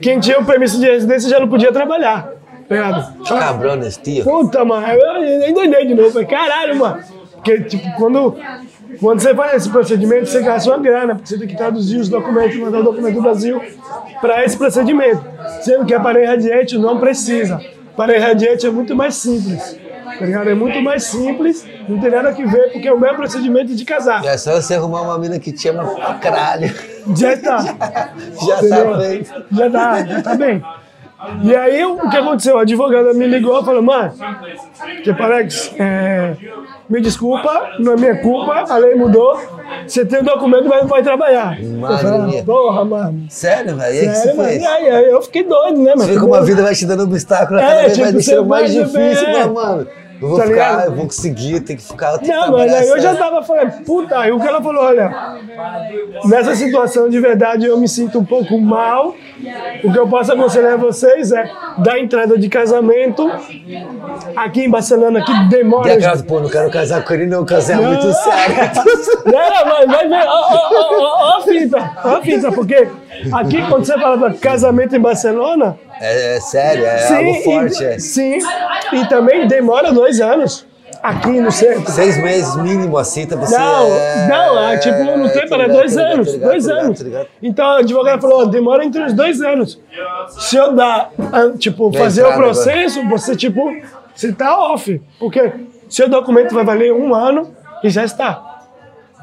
Quem 0.00 0.18
tinha 0.18 0.40
o 0.40 0.44
permisso 0.44 0.80
de 0.80 0.86
residência 0.90 1.30
já 1.30 1.38
não 1.38 1.46
podia 1.48 1.70
trabalhar. 1.72 2.41
Ligado? 2.72 3.24
Cabrones, 3.28 3.96
tio. 3.96 4.24
Puta, 4.24 4.64
mano, 4.64 4.86
eu 4.86 5.48
endoidei 5.48 5.86
de 5.86 5.94
novo. 5.94 6.10
Falei, 6.10 6.26
caralho, 6.26 6.76
mano. 6.76 6.98
Porque, 7.34 7.60
tipo, 7.62 7.92
quando, 7.96 8.36
quando 9.00 9.20
você 9.20 9.34
faz 9.34 9.54
esse 9.54 9.68
procedimento, 9.68 10.26
você 10.26 10.42
gasta 10.42 10.70
uma 10.70 10.78
grana, 10.78 11.14
porque 11.14 11.28
você 11.28 11.38
tem 11.38 11.48
que 11.48 11.56
traduzir 11.56 11.98
os 11.98 12.08
documentos, 12.08 12.56
mandar 12.56 12.80
o 12.80 12.84
documento 12.84 13.14
do 13.14 13.22
Brasil 13.22 13.60
para 14.20 14.44
esse 14.44 14.56
procedimento. 14.56 15.24
Sendo 15.62 15.84
que 15.84 15.92
a 15.94 16.00
parede 16.00 16.26
radiante 16.26 16.78
não 16.78 16.98
precisa. 17.00 17.56
A 17.92 17.96
parede 17.96 18.20
radiante 18.20 18.66
é 18.66 18.70
muito 18.70 18.94
mais 18.94 19.16
simples. 19.16 19.76
Tá 20.18 20.26
ligado? 20.26 20.50
É 20.50 20.54
muito 20.54 20.80
mais 20.82 21.04
simples, 21.04 21.66
não 21.88 21.98
tem 21.98 22.10
nada 22.10 22.32
que 22.34 22.44
ver, 22.44 22.70
porque 22.70 22.86
é 22.86 22.92
o 22.92 23.00
mesmo 23.00 23.16
procedimento 23.16 23.74
de 23.74 23.84
casar. 23.84 24.24
É 24.24 24.36
só 24.36 24.52
você 24.60 24.74
arrumar 24.74 25.00
uma 25.02 25.18
mina 25.18 25.38
que 25.40 25.50
te 25.52 25.68
ama 25.68 25.84
pra 25.86 26.14
caralho. 26.14 26.72
Já 27.16 27.36
tá. 27.38 27.58
Já 28.46 28.56
Entendeu? 28.58 28.92
tá 28.92 29.00
feito. 29.00 29.44
Já 29.50 29.70
tá, 29.70 30.04
já 30.04 30.22
tá 30.22 30.34
bem. 30.36 30.62
E 31.42 31.54
aí, 31.54 31.84
o 31.84 32.08
que 32.10 32.16
aconteceu? 32.16 32.58
A 32.58 32.62
advogada 32.62 33.12
me 33.14 33.26
ligou 33.26 33.60
e 33.60 33.64
falou, 33.64 33.82
mano, 33.82 34.12
tipo, 35.04 35.22
Alex, 35.22 35.72
é, 35.78 36.34
me 36.88 37.00
desculpa, 37.00 37.70
não 37.78 37.92
é 37.92 37.96
minha 37.96 38.16
culpa, 38.20 38.64
a 38.68 38.76
lei 38.76 38.94
mudou, 38.94 39.38
você 39.86 40.04
tem 40.04 40.20
o 40.20 40.24
documento, 40.24 40.68
mas 40.68 40.80
não 40.82 40.88
pode 40.88 41.04
trabalhar. 41.04 41.56
Falei, 42.00 42.18
minha. 42.22 42.44
porra, 42.44 42.84
mano. 42.84 43.26
Sério, 43.28 43.76
velho? 43.76 43.94
E 43.94 44.00
aí, 44.00 44.14
Sério, 44.14 44.36
mano. 44.36 44.50
E 44.50 44.66
aí, 44.66 45.10
eu 45.10 45.22
fiquei 45.22 45.44
doido, 45.44 45.78
né, 45.78 45.90
mano? 45.94 46.02
Você 46.02 46.14
vê 46.14 46.20
como 46.20 46.34
a 46.34 46.40
vida 46.40 46.62
vai 46.62 46.74
te 46.74 46.86
dando 46.86 47.04
obstáculo, 47.04 47.58
É, 47.60 47.62
cada 47.62 47.80
vez 47.80 47.92
tipo, 47.92 48.04
vai 48.04 48.12
deixando 48.12 48.46
mais 48.46 48.72
difícil, 48.72 49.28
né, 49.28 49.46
mano? 49.46 49.86
Eu 50.22 50.28
vou 50.28 50.38
Tá 50.38 50.44
ficar, 50.44 50.54
ligado? 50.70 50.84
eu 50.86 50.92
vou 50.94 51.04
conseguir, 51.06 51.60
tem 51.60 51.76
que 51.76 51.82
ficar, 51.82 52.16
que 52.18 52.28
Não, 52.28 52.52
mas 52.52 52.72
aí 52.72 52.88
eu 52.88 53.00
já 53.00 53.14
tava 53.16 53.42
falando, 53.42 53.84
puta, 53.84 54.18
aí 54.18 54.30
o 54.30 54.38
que 54.40 54.46
ela 54.46 54.62
falou, 54.62 54.84
olha, 54.84 55.10
nessa 56.24 56.54
situação 56.54 57.08
de 57.08 57.18
verdade 57.18 57.66
eu 57.66 57.76
me 57.76 57.88
sinto 57.88 58.18
um 58.20 58.24
pouco 58.24 58.60
mal. 58.60 59.14
O 59.82 59.92
que 59.92 59.98
eu 59.98 60.06
posso 60.06 60.32
aconselhar 60.32 60.74
a 60.74 60.76
vocês 60.76 61.32
é 61.32 61.50
dar 61.78 61.98
entrada 61.98 62.38
de 62.38 62.48
casamento 62.48 63.28
aqui 64.36 64.64
em 64.64 64.70
Barcelona, 64.70 65.24
que 65.24 65.48
demora. 65.48 65.88
E 65.88 65.92
aquela, 65.92 66.22
pô, 66.22 66.40
não 66.40 66.48
quero 66.48 66.70
casar 66.70 67.04
com 67.04 67.12
ele, 67.14 67.26
não, 67.26 67.44
casar 67.44 67.82
é 67.82 67.86
muito 67.86 68.12
sério. 68.12 68.54
Não, 69.26 69.64
vai, 69.72 69.86
vai 69.86 70.08
ver, 70.08 70.24
ó, 70.26 70.40
ó, 70.40 70.68
ó, 70.70 70.94
ó, 71.00 71.34
ó 71.34 71.38
a 71.38 71.40
fita, 71.42 71.90
ó 72.04 72.08
a 72.16 72.22
fita, 72.22 72.52
porque 72.52 72.88
aqui 73.32 73.66
quando 73.68 73.84
você 73.84 73.98
fala 73.98 74.30
de 74.30 74.38
casamento 74.38 74.96
em 74.96 75.00
Barcelona, 75.00 75.78
É, 76.00 76.36
é 76.36 76.40
sério, 76.40 76.84
é 76.84 77.16
algo 77.16 77.34
forte, 77.42 77.82
e, 77.82 77.86
é. 77.86 77.98
sim, 77.98 78.38
e 78.92 79.06
também 79.08 79.46
demora 79.46 79.92
dois 79.92 80.20
anos 80.20 80.66
aqui 81.02 81.40
no 81.40 81.50
centro. 81.50 81.90
Seis 81.90 82.16
meses 82.22 82.54
mínimo 82.56 82.96
assim, 82.96 83.26
tá 83.26 83.34
você. 83.34 83.58
Não, 83.58 83.86
é... 83.86 84.28
não, 84.28 84.58
é, 84.58 84.78
tipo, 84.78 85.04
no 85.16 85.28
tô 85.28 85.34
tempo 85.40 85.54
era 85.54 85.68
dois 85.68 85.92
ligado, 85.92 86.12
anos, 86.12 86.32
ligado, 86.32 86.48
dois 86.50 86.66
ligado, 86.66 86.84
anos. 86.84 87.04
Então 87.42 87.66
a 87.66 87.78
advogada 87.78 88.20
falou, 88.20 88.46
demora 88.46 88.84
entre 88.84 89.02
os 89.02 89.12
dois 89.12 89.40
anos. 89.40 89.80
Se 90.28 90.56
eu 90.56 90.74
dar, 90.74 91.10
ah, 91.18 91.52
tipo, 91.58 91.92
fazer 91.92 92.22
o 92.22 92.26
agora. 92.26 92.42
processo, 92.42 93.06
você, 93.08 93.34
tipo, 93.34 93.74
você 94.14 94.32
tá 94.32 94.56
off. 94.56 95.00
Porque 95.18 95.52
seu 95.88 96.08
documento 96.08 96.54
vai 96.54 96.64
valer 96.64 96.92
um 96.92 97.14
ano 97.14 97.50
e 97.82 97.90
já 97.90 98.04
está. 98.04 98.51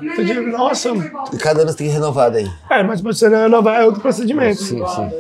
Então, 0.02 0.16
eu 0.18 0.26
digo, 0.26 0.47
nossa, 0.58 0.89
E 1.34 1.38
cada 1.38 1.62
ano 1.62 1.72
você 1.72 1.78
tem 1.78 1.88
que 1.88 1.93
renovar 1.93 2.32
daí. 2.32 2.50
é, 2.70 2.84
mas 2.84 3.02
pra 3.02 3.12
você 3.14 3.28
não 3.30 3.38
renovar 3.43 3.82
é 3.82 3.86
outro 3.86 4.02
procedimento. 4.02 4.62
Sim, 4.62 4.84
sim. 4.86 5.12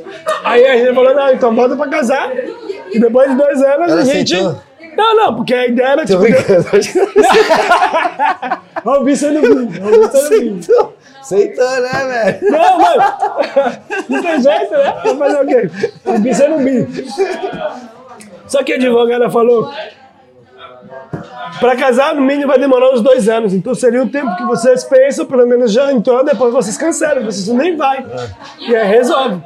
Aí 0.43 0.65
a 0.65 0.77
gente 0.77 0.93
falou, 0.95 1.13
não, 1.13 1.31
então 1.33 1.53
bota 1.55 1.75
pra 1.75 1.87
casar. 1.87 2.31
E 2.91 2.99
depois 2.99 3.29
de 3.29 3.35
dois 3.37 3.61
anos 3.61 3.91
Ela 3.91 4.01
a 4.01 4.05
gente. 4.05 4.33
aceitou? 4.35 4.61
Não, 4.97 5.15
não, 5.15 5.35
porque 5.35 5.53
a 5.53 5.67
ideia 5.67 5.87
era 5.89 6.05
tipo. 6.05 6.23
Ó, 8.85 8.97
o 8.99 9.03
bicho 9.03 9.31
no 9.31 9.41
vídeo. 9.41 9.81
Ó, 9.83 9.87
o 9.87 9.91
bicho 9.91 10.01
no 10.01 10.01
vídeo. 10.01 10.05
aceitou. 10.05 10.93
Aceitou, 11.21 11.69
né, 11.81 12.37
velho? 12.39 12.51
Não, 12.51 12.79
mano. 12.79 13.03
Não 14.09 14.21
tem 14.21 14.41
jeito, 14.41 14.71
né? 14.71 14.93
Vou 15.03 15.17
fazer 15.17 15.41
o 15.41 15.47
quê? 15.47 15.69
O 16.05 16.19
bicho 16.19 16.43
é 16.43 16.47
no 16.47 16.57
bicho. 16.59 17.03
Só 18.47 18.63
que 18.63 18.73
a 18.73 18.75
advogada 18.77 19.29
falou. 19.29 19.71
Para 21.59 21.75
casar, 21.75 22.15
no 22.15 22.21
mínimo, 22.21 22.47
vai 22.47 22.59
demorar 22.59 22.93
uns 22.93 23.01
dois 23.01 23.27
anos. 23.27 23.53
Então 23.53 23.73
seria 23.75 24.01
o 24.01 24.09
tempo 24.09 24.35
que 24.35 24.43
vocês 24.45 24.83
pensam, 24.83 25.25
pelo 25.25 25.45
menos 25.45 25.71
já 25.71 25.91
entrou, 25.91 26.23
depois 26.23 26.53
vocês 26.53 26.77
cancelam, 26.77 27.25
vocês 27.25 27.47
nem 27.47 27.75
vai. 27.75 28.05
E 28.59 28.75
aí 28.75 28.87
resolve. 28.87 29.41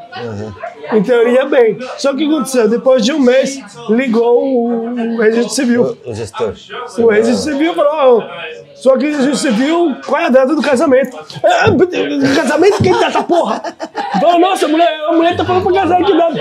Em 0.92 1.02
teoria, 1.02 1.46
bem. 1.46 1.78
Só 1.98 2.10
que 2.10 2.16
o 2.16 2.18
que 2.30 2.36
aconteceu? 2.36 2.70
Depois 2.70 3.04
de 3.04 3.12
um 3.14 3.20
mês, 3.20 3.60
ligou 3.90 4.44
o, 4.44 5.16
o 5.16 5.22
registro 5.22 5.54
civil. 5.54 5.98
O 6.06 6.14
gestor. 6.14 6.54
O 7.00 7.08
registro 7.08 7.52
civil 7.52 7.74
falou, 7.74 7.92
ó, 7.94 8.24
só 8.84 8.98
que 8.98 9.06
o 9.06 9.12
registro 9.12 9.36
civil, 9.38 9.96
qual 10.06 10.22
é 10.22 10.26
a 10.26 10.30
data 10.30 10.54
do 10.54 10.62
casamento? 10.62 11.18
Ah, 11.42 11.68
casamento? 12.36 12.84
Que 12.84 12.90
data, 13.00 13.24
porra? 13.24 13.62
Falou, 14.20 14.40
nossa, 14.40 14.66
a 14.66 14.68
mulher, 14.68 14.90
a 15.08 15.14
mulher 15.14 15.38
tá 15.38 15.46
falando 15.46 15.64
pra 15.64 15.72
casar, 15.74 16.04
que 16.04 16.18
data? 16.18 16.36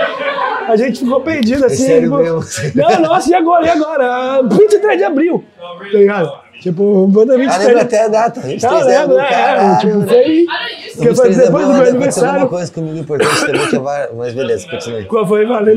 A 0.67 0.75
gente 0.75 0.99
ficou 0.99 1.21
perdido 1.21 1.65
assim. 1.65 1.85
sério 1.85 2.09
tipo? 2.41 2.77
Não, 2.77 2.99
nossa, 2.99 3.29
e 3.29 3.33
agora, 3.33 3.65
e 3.65 3.69
agora? 3.69 4.05
Ah, 4.05 4.41
23 4.43 4.97
de 4.97 5.03
abril, 5.05 5.41
tá 5.57 5.97
ligado? 5.97 6.43
Tipo, 6.59 7.05
Ah, 7.05 7.35
23 7.37 7.65
lembra 7.65 7.81
até 7.81 8.03
a 8.03 8.07
data. 8.09 8.41
23 8.41 8.73
Não, 8.73 8.87
de 8.87 8.95
abril, 8.95 9.19
é, 9.19 9.29
caralho, 9.29 9.79
tipo, 9.79 10.01
foi... 10.07 10.45
Que 10.93 11.15
foi 11.15 11.29
23 11.29 11.35
de 11.37 11.41
depois 11.45 11.65
do 11.67 11.73
meu 11.73 11.81
aniversário. 11.87 12.47
coisa 12.49 12.71
comigo 12.73 12.97
importante 12.97 13.45
também, 13.45 13.67
que 13.67 13.75
é 13.75 13.79
var- 13.79 14.09
mas 14.17 14.33
beleza, 14.33 14.67
continua 14.69 14.99
aí. 14.99 15.05
Qual 15.05 15.25
foi? 15.27 15.45
Vai, 15.45 15.63
vai? 15.63 15.75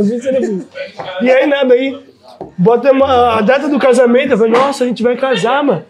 Isso 0.00 0.28
era 0.28 0.40
bom. 0.40 0.60
E 1.22 1.30
aí, 1.30 1.46
nada, 1.46 1.74
aí, 1.74 1.96
botamos 2.58 3.08
a 3.08 3.38
a 3.38 3.40
data 3.40 3.68
do 3.68 3.78
casamento, 3.78 4.32
eu 4.32 4.38
falei, 4.38 4.52
nossa, 4.52 4.84
a 4.84 4.86
gente 4.86 5.02
vai 5.02 5.16
casar, 5.16 5.62
mano. 5.62 5.84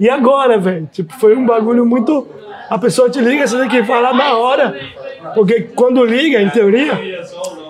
E 0.00 0.08
agora, 0.08 0.58
velho? 0.58 0.88
Tipo, 0.92 1.14
foi 1.14 1.36
um 1.36 1.46
bagulho 1.46 1.84
muito... 1.86 2.26
A 2.68 2.78
pessoa 2.78 3.08
te 3.08 3.20
liga, 3.20 3.46
você 3.46 3.58
tem 3.58 3.68
que 3.68 3.84
falar 3.84 4.12
na 4.12 4.36
hora. 4.36 4.74
Porque 5.34 5.62
quando 5.74 6.04
liga, 6.04 6.40
em 6.40 6.50
teoria, 6.50 6.98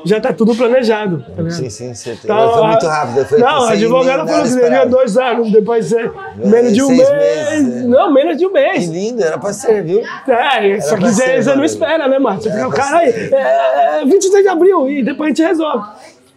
já 0.05 0.21
tá 0.21 0.33
tudo 0.33 0.55
planejado. 0.55 1.25
Tá? 1.37 1.51
Sim, 1.51 1.69
sim, 1.69 1.95
sim. 1.95 2.19
Então, 2.25 2.53
foi 2.53 2.67
muito 2.67 2.87
rápido. 2.87 3.27
Foi 3.27 3.39
não, 3.39 3.65
a 3.65 3.73
advogada 3.73 4.27
falou 4.27 4.43
que 4.43 4.49
seria 4.49 4.85
dois 4.87 5.19
anos, 5.19 5.51
depois 5.53 5.87
ser 5.87 6.11
menos 6.37 6.73
de 6.73 6.83
um 6.83 6.89
mês. 6.89 7.11
meses, 7.11 7.85
é. 7.85 7.87
Não, 7.87 8.13
menos 8.13 8.39
de 8.39 8.47
um 8.47 8.53
Que 8.53 8.55
mês. 8.55 8.89
lindo, 8.89 9.23
era 9.23 9.37
pra 9.37 9.53
ser, 9.53 9.85
viu? 9.85 10.03
É, 10.29 10.81
só 10.81 10.97
que 10.97 11.09
ser, 11.11 11.43
você 11.43 11.55
não 11.55 11.65
espera, 11.65 12.09
né, 12.09 12.19
mano? 12.19 12.41
Você 12.41 12.51
fica, 12.51 12.63
Era 12.63 12.71
cara 12.71 12.99
aí, 12.99 13.11
é, 13.11 14.05
23 14.05 14.43
de 14.43 14.49
abril, 14.49 14.89
e 14.89 15.03
depois 15.03 15.27
a 15.27 15.29
gente 15.31 15.43
resolve. 15.43 15.89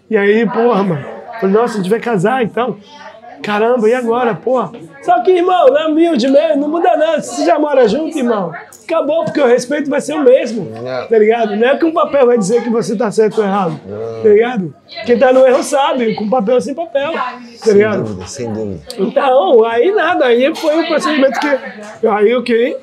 E 0.10 0.18
aí, 0.18 0.46
porra, 0.48 0.84
mano, 0.84 1.06
falei, 1.40 1.56
nossa, 1.56 1.74
a 1.76 1.78
gente 1.78 1.90
vai 1.90 2.00
casar 2.00 2.44
então. 2.44 2.78
Caramba, 3.42 3.88
e 3.88 3.94
agora, 3.94 4.36
porra? 4.36 4.72
Só 5.02 5.24
que, 5.24 5.32
irmão, 5.32 5.68
na 5.68 5.88
humilde 5.88 6.28
mesmo, 6.28 6.58
não 6.62 6.68
muda 6.70 6.98
nada. 6.98 7.22
Você 7.22 7.46
já 7.46 7.58
mora 7.58 7.88
junto, 7.88 8.18
irmão. 8.18 8.52
Acabou, 8.84 9.24
porque 9.24 9.40
o 9.40 9.46
respeito 9.46 9.90
vai 9.90 10.02
ser 10.02 10.16
o 10.16 10.24
mesmo. 10.24 10.70
É. 10.76 11.06
Tá 11.06 11.18
ligado? 11.18 11.56
Não 11.56 11.68
é 11.70 11.78
que 11.78 11.86
um 11.86 11.94
papel 11.94 12.26
vai 12.26 12.38
dizer 12.38 12.64
que 12.64 12.70
você 12.70 12.98
tá 12.98 13.10
certo 13.10 13.38
ou 13.40 13.46
errado. 13.46 13.80
Tá 14.22 14.28
ligado? 14.28 14.76
Quem 15.06 15.18
tá 15.18 15.32
no 15.32 15.48
erro 15.48 15.64
sabe, 15.64 16.16
com 16.16 16.30
papel 16.30 16.56
ou 16.56 16.62
sem 16.62 16.74
papel. 16.74 17.14
Tá 17.14 17.40
Sem 17.56 17.74
ligado? 17.76 18.04
dúvida, 18.04 18.26
sem 18.28 18.52
dúvida. 18.52 18.80
Então, 18.98 19.64
aí 19.64 19.92
nada, 19.92 20.26
aí 20.26 20.54
foi 20.56 20.84
o 20.84 20.88
procedimento 20.88 21.40
que. 21.40 22.08
Aí 22.08 22.36
o 22.36 22.44
que? 22.44 22.78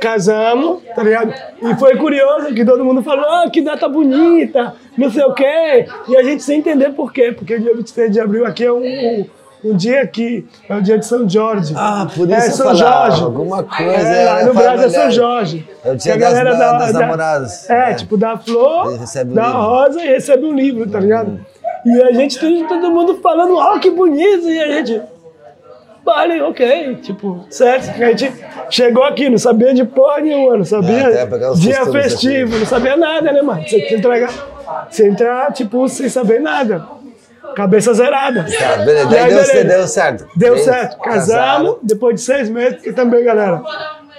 Casamos, 0.00 0.80
tá 0.96 1.02
ligado? 1.02 1.32
E 1.62 1.74
foi 1.76 1.96
curioso 1.96 2.54
que 2.54 2.64
todo 2.64 2.84
mundo 2.84 3.02
falou, 3.02 3.24
ah, 3.24 3.50
que 3.52 3.60
data 3.60 3.88
bonita, 3.88 4.74
não 4.96 5.10
sei 5.10 5.22
o 5.24 5.32
quê. 5.34 5.86
E 6.08 6.16
a 6.16 6.22
gente 6.22 6.42
sem 6.42 6.58
entender 6.58 6.90
por 6.90 7.12
quê, 7.12 7.32
porque 7.32 7.58
dia 7.58 7.74
23 7.74 8.10
de 8.10 8.20
abril 8.20 8.46
aqui 8.46 8.64
é 8.64 8.72
um, 8.72 9.26
um 9.64 9.76
dia 9.76 10.06
que 10.06 10.46
é 10.68 10.74
o 10.74 10.80
dia 10.80 10.98
de 10.98 11.04
São 11.06 11.28
Jorge. 11.28 11.74
Ah, 11.76 12.06
por 12.14 12.30
é 12.30 12.38
isso 12.38 12.48
eu 12.48 12.52
São 12.52 12.66
falava, 12.76 13.06
Jorge. 13.10 13.22
alguma 13.24 13.62
coisa, 13.62 13.92
É, 13.92 14.24
lá 14.24 14.40
é, 14.40 14.44
no 14.46 14.54
Brasil 14.54 14.86
é 14.86 14.90
São. 14.90 15.10
Jorge. 15.10 15.68
É 15.84 15.92
o 15.92 15.96
dia 15.96 16.14
a 16.14 16.16
das 16.16 16.32
galera 16.32 16.54
ba- 16.56 16.72
das 16.78 16.92
namoradas. 16.94 17.70
É, 17.70 17.90
É. 17.90 17.94
tipo, 17.94 18.16
dá 18.16 18.36
flor, 18.38 18.94
E 18.94 18.96
recebe 18.98 19.32
o 19.32 19.34
dá 19.34 19.46
livro. 19.46 19.60
rosa 19.60 20.02
e 20.02 20.06
recebe 20.08 20.44
um 20.46 20.54
livro, 20.54 20.88
tá 20.90 20.98
ligado? 20.98 21.40
E 21.84 22.02
a 22.02 22.12
gente, 22.12 22.38
todo, 22.38 22.68
todo 22.68 22.90
mundo 22.90 23.18
falando, 23.22 23.56
ó, 23.56 23.78
que 23.78 23.90
bonito, 23.90 24.48
e 24.48 24.58
a 24.60 24.68
gente. 24.82 25.00
Vale, 26.10 26.42
ok, 26.42 26.96
tipo, 26.96 27.46
certo? 27.48 27.88
A 28.02 28.06
gente 28.06 28.32
chegou 28.68 29.04
aqui, 29.04 29.30
não 29.30 29.38
sabia 29.38 29.72
de 29.72 29.84
porra 29.84 30.20
nenhuma, 30.20 30.56
não 30.56 30.64
sabia 30.64 31.06
É, 31.06 31.26
dia 31.54 31.86
festivo, 31.86 32.58
não 32.58 32.66
sabia 32.66 32.96
nada, 32.96 33.30
né, 33.30 33.40
mano? 33.40 33.62
Você 33.62 33.94
entrega, 33.94 34.28
você 34.90 35.06
entrar, 35.06 35.52
tipo, 35.52 35.88
sem 35.88 36.08
saber 36.08 36.40
nada. 36.40 36.84
Cabeça 37.54 37.94
zerada. 37.94 38.44
Tá, 38.44 38.76
beleza. 38.78 39.08
Aí, 39.08 39.34
deu, 39.34 39.46
beleza. 39.46 39.64
deu 39.64 39.86
certo. 39.86 40.26
Deu 40.34 40.58
certo. 40.58 40.98
Casamos, 40.98 41.76
depois 41.80 42.16
de 42.16 42.22
seis 42.22 42.48
meses, 42.50 42.74
porque 42.74 42.92
também, 42.92 43.22
galera, 43.22 43.62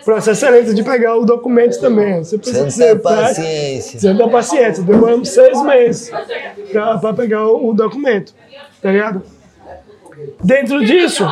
processo 0.05 0.45
é 0.45 0.49
lento 0.49 0.73
de 0.73 0.83
pegar 0.83 1.17
o 1.17 1.25
documento 1.25 1.77
também. 1.81 2.23
Você 2.23 2.37
precisa 2.37 2.69
ser 2.69 3.01
prático. 3.01 3.35
paciência. 3.35 3.99
Santa 3.99 4.29
paciência. 4.29 4.83
Demoramos 4.83 5.27
seis 5.27 5.61
meses 5.61 6.09
pra, 6.71 6.97
pra 6.99 7.13
pegar 7.13 7.47
o, 7.47 7.69
o 7.69 7.73
documento, 7.73 8.33
tá 8.81 8.91
ligado? 8.91 9.21
Dentro 10.43 10.83
disso, 10.85 11.25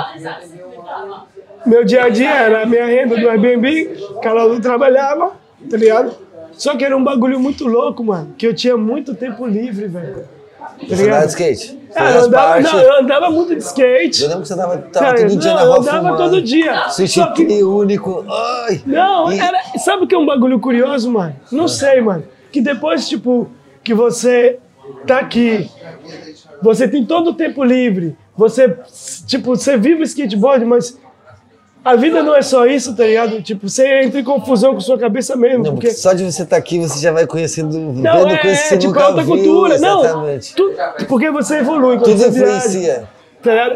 meu 1.65 1.83
dia 1.83 2.03
a 2.05 2.09
dia 2.09 2.29
era 2.33 2.63
a 2.63 2.65
minha 2.65 2.85
renda 2.85 3.15
do 3.17 3.29
Airbnb, 3.29 3.97
Carol 4.21 4.59
trabalhava, 4.59 5.33
tá 5.69 5.77
ligado? 5.77 6.13
Só 6.53 6.75
que 6.75 6.83
era 6.83 6.95
um 6.95 7.03
bagulho 7.03 7.39
muito 7.39 7.67
louco, 7.67 8.03
mano, 8.03 8.33
que 8.37 8.45
eu 8.45 8.53
tinha 8.53 8.75
muito 8.75 9.13
tempo 9.15 9.45
livre, 9.45 9.87
velho. 9.87 10.23
Tá 10.59 10.95
Você 10.95 11.03
andava 11.05 11.21
de 11.25 11.29
skate? 11.31 11.79
Ah, 11.95 12.11
eu, 12.11 12.21
andava, 12.25 12.59
não, 12.61 12.79
eu 12.79 12.99
andava 13.01 13.29
muito 13.31 13.55
de 13.55 13.61
skate. 13.63 14.21
Eu 14.23 14.27
lembro 14.29 14.43
que 14.43 14.47
você 14.49 14.55
tava, 14.55 14.77
tava 14.77 15.15
todo 15.15 15.37
dia 15.37 15.49
não, 15.51 15.55
na 15.57 15.61
eu 15.63 15.67
rua 15.67 15.79
andava 15.79 15.97
fumando. 15.97 16.17
todo 16.17 16.41
dia. 16.41 16.89
Só 16.89 17.27
que- 17.33 17.63
único. 17.63 18.25
Ai. 18.29 18.81
Não, 18.85 19.31
E- 19.31 19.39
era, 19.39 19.57
sabe 19.77 20.03
o 20.03 20.07
que 20.07 20.13
é 20.15 20.17
um 20.17 20.25
bagulho 20.25 20.59
curioso, 20.59 21.11
mano? 21.11 21.35
Não 21.51 21.67
sei, 21.67 21.99
mano. 22.01 22.23
Que 22.51 22.61
depois, 22.61 23.07
tipo, 23.09 23.49
que 23.83 23.93
você 23.93 24.59
tá 25.07 25.19
aqui, 25.19 25.69
você 26.61 26.87
tem 26.87 27.03
todo 27.05 27.31
o 27.31 27.33
tempo 27.33 27.63
livre, 27.63 28.15
você, 28.39 28.73
tipo, 29.27 29.55
você 29.55 29.77
vive 29.77 30.01
o 30.01 30.03
skateboard, 30.03 30.65
mas 30.65 30.97
a 31.83 31.95
vida 31.95 32.21
não 32.23 32.35
é 32.35 32.41
só 32.41 32.65
isso, 32.65 32.95
tá 32.95 33.03
ligado? 33.05 33.41
Tipo, 33.41 33.69
você 33.69 34.01
entra 34.03 34.19
em 34.19 34.23
confusão 34.23 34.73
com 34.73 34.79
sua 34.81 34.97
cabeça 34.97 35.35
mesmo, 35.35 35.63
Não, 35.63 35.71
porque... 35.73 35.87
porque 35.87 35.99
só 35.99 36.13
de 36.13 36.23
você 36.23 36.43
estar 36.43 36.57
aqui, 36.57 36.79
você 36.79 36.99
já 36.99 37.11
vai 37.11 37.25
conhecendo, 37.27 37.77
Não, 37.77 37.91
vendo 38.19 38.29
é, 38.31 38.37
coisas 38.37 38.59
que 38.59 38.65
é 38.65 38.69
você 38.69 38.77
tipo, 38.77 38.93
nunca 38.93 39.01
é 39.03 39.07
outra 39.07 39.23
viu, 39.23 39.35
cultura. 39.35 39.77
Não, 39.79 40.03
Exatamente. 40.03 40.55
tu- 40.55 40.73
porque 41.07 41.29
você 41.31 41.57
evolui. 41.57 41.97
Tudo 41.99 42.17
você 42.17 42.29
viaja. 42.31 42.55
influencia. 42.55 42.93
Tá 42.93 42.99
ligado? 42.99 43.18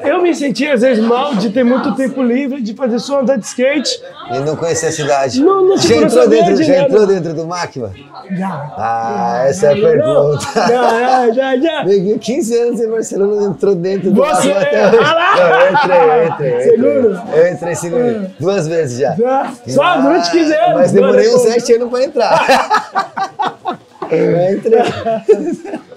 Eu 0.03 0.22
me 0.22 0.35
sentia 0.35 0.73
às 0.73 0.81
vezes 0.81 1.02
mal 1.02 1.35
de 1.35 1.49
ter 1.49 1.64
muito 1.64 1.95
tempo 1.95 2.22
livre, 2.22 2.61
de 2.61 2.73
fazer 2.73 2.99
só 2.99 3.22
andar 3.22 3.38
de 3.38 3.45
skate. 3.45 3.98
E 4.31 4.40
não 4.40 4.57
conhecer 4.57 4.88
a 4.88 4.91
cidade. 4.91 5.41
Não, 5.41 5.65
não, 5.65 5.77
tipo, 5.77 5.88
já 5.94 6.02
entrou 6.02 6.27
dentro, 6.27 6.56
de 6.56 6.64
já 6.64 6.73
nada. 6.73 6.85
entrou 6.88 7.07
dentro 7.07 7.34
do 7.34 7.48
Máquina? 7.48 7.91
Já. 8.31 8.73
Ah, 8.77 9.45
essa 9.48 9.68
é 9.68 9.72
a 9.72 9.76
pergunta. 9.76 10.45
Já, 10.68 11.31
já, 11.31 11.57
já. 11.57 11.84
Neguinho, 11.85 12.19
15 12.19 12.57
anos 12.57 12.81
em 12.81 12.90
Barcelona, 12.90 13.48
entrou 13.48 13.73
dentro 13.76 14.11
do 14.11 14.15
Você- 14.22 14.49
Máquina 14.53 14.61
até 14.61 14.88
hoje. 14.88 14.98
Ah 15.02 15.34
eu 15.40 15.72
entrei, 15.73 15.98
eu 15.98 16.27
entrei. 16.27 16.52
eu 16.52 16.57
entrei. 16.57 16.61
Seguro? 16.69 17.22
Eu 17.34 17.48
entrei 17.53 17.76
seguro. 17.76 18.26
Duas 18.40 18.68
vezes 18.68 18.99
já. 18.99 19.15
Já. 19.15 19.53
Só 19.68 19.98
durante 20.02 20.30
15 20.31 20.53
anos. 20.53 20.73
Mas 20.76 20.91
demorei 20.91 21.27
uns 21.30 21.41
Durante- 21.41 21.60
7 21.61 21.73
anos 21.76 21.90
pra 21.90 22.03
entrar. 22.03 22.88
eu 24.11 24.53
entrei. 24.57 24.81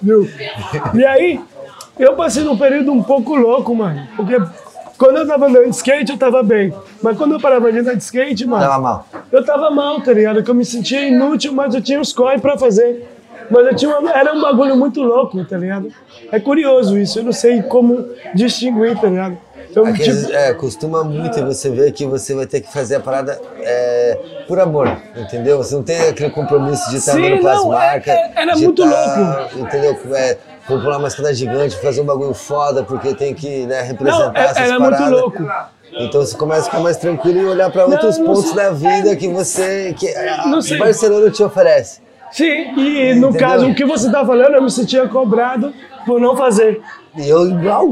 Viu? 0.03 0.29
E 0.95 1.05
aí, 1.05 1.41
eu 1.99 2.15
passei 2.15 2.43
num 2.43 2.57
período 2.57 2.93
um 2.93 3.03
pouco 3.03 3.35
louco, 3.35 3.75
mano. 3.75 4.07
Porque 4.17 4.37
quando 4.99 5.19
eu 5.19 5.27
tava 5.27 5.47
andando 5.47 5.65
de 5.65 5.71
skate, 5.77 6.13
eu 6.13 6.19
tava 6.19 6.43
bem. 6.43 6.73
Mas 7.03 7.17
quando 7.17 7.33
eu 7.35 7.41
parava 7.41 7.71
de 7.73 7.79
andar 7.79 7.95
de 7.95 8.03
skate, 8.03 8.47
mano, 8.47 8.63
Tava 8.65 8.79
mal. 8.79 9.07
eu 9.31 9.45
tava 9.45 9.71
mal, 9.71 10.01
tá 10.01 10.13
ligado? 10.13 10.43
Que 10.43 10.51
eu 10.51 10.55
me 10.55 10.65
sentia 10.65 11.07
inútil, 11.07 11.53
mas 11.53 11.75
eu 11.75 11.81
tinha 11.83 12.01
os 12.01 12.13
corre 12.13 12.39
pra 12.39 12.57
fazer. 12.59 13.09
Mas 13.51 13.67
eu 13.67 13.77
tinha 13.77 13.99
uma, 13.99 14.11
era 14.11 14.33
um 14.35 14.41
bagulho 14.41 14.77
muito 14.77 15.01
louco, 15.03 15.45
tá 15.45 15.57
ligado? 15.57 15.89
É 16.33 16.41
curioso 16.41 16.99
isso, 16.99 17.21
eu 17.21 17.25
não 17.25 17.33
sei 17.33 17.63
como 17.63 18.05
distinguir, 18.35 18.99
tá 18.99 19.07
ligado? 19.07 19.39
Então, 19.71 19.85
Aqueles, 19.87 20.23
tipo, 20.23 20.33
é, 20.33 20.55
costuma 20.55 21.05
muito 21.05 21.39
e 21.39 21.43
você 21.45 21.69
vê 21.71 21.93
que 21.93 22.07
você 22.07 22.35
vai 22.35 22.47
ter 22.47 22.63
que 22.63 22.73
fazer 22.73 22.97
a 22.97 23.01
parada 23.01 23.39
é, 23.61 24.19
por 24.49 24.59
amor, 24.59 24.91
entendeu? 25.15 25.59
Você 25.59 25.75
não 25.75 25.83
tem 25.83 26.01
aquele 26.09 26.31
compromisso 26.31 26.89
de 26.91 26.97
estar 26.97 27.13
Sim, 27.13 27.27
andando 27.27 27.41
com 27.43 27.49
as 27.49 27.63
é- 27.63 27.69
marcas. 27.69 28.15
é- 28.15 28.33
era 28.37 28.57
muito 28.57 28.83
tá, 28.83 29.49
Entendeu? 29.55 29.97
É, 30.15 30.39
popular 30.67 30.99
uma 30.99 31.09
escada 31.09 31.33
gigante, 31.35 31.77
fazer 31.77 32.01
um 32.01 32.05
bagulho 32.05 32.35
foda, 32.35 32.83
porque 32.83 33.15
tem 33.15 33.35
que 33.35 33.67
né, 33.67 33.83
representar 33.83 34.33
Não, 34.33 34.41
é- 34.41 34.45
essas 34.45 34.57
era 34.59 34.79
muito 34.79 34.93
paradas. 34.97 35.21
louco. 35.21 35.43
Então 35.99 36.21
você 36.21 36.37
começa 36.37 36.63
a 36.63 36.65
ficar 36.65 36.81
mais 36.81 36.97
tranquilo 36.97 37.39
e 37.41 37.45
olhar 37.47 37.71
para 37.71 37.87
outros 37.87 38.19
não 38.19 38.27
pontos 38.27 38.53
da 38.53 38.71
vida 38.71 39.15
que 39.17 39.29
você. 39.29 39.95
que. 39.99 40.13
Barcelona 40.79 41.31
te 41.31 41.43
oferece. 41.43 42.01
sim, 42.33 42.45
e 42.77 43.15
no 43.15 43.29
Entendeu? 43.29 43.49
caso, 43.49 43.67
o 43.71 43.75
que 43.75 43.85
você 43.85 44.11
tá 44.11 44.25
falando, 44.27 44.55
eu 44.55 44.63
me 44.63 44.71
sentia 44.71 45.09
cobrado 45.09 45.73
por 46.05 46.21
não 46.21 46.37
fazer. 46.37 46.83
Eu 47.19 47.49
igual. 47.49 47.91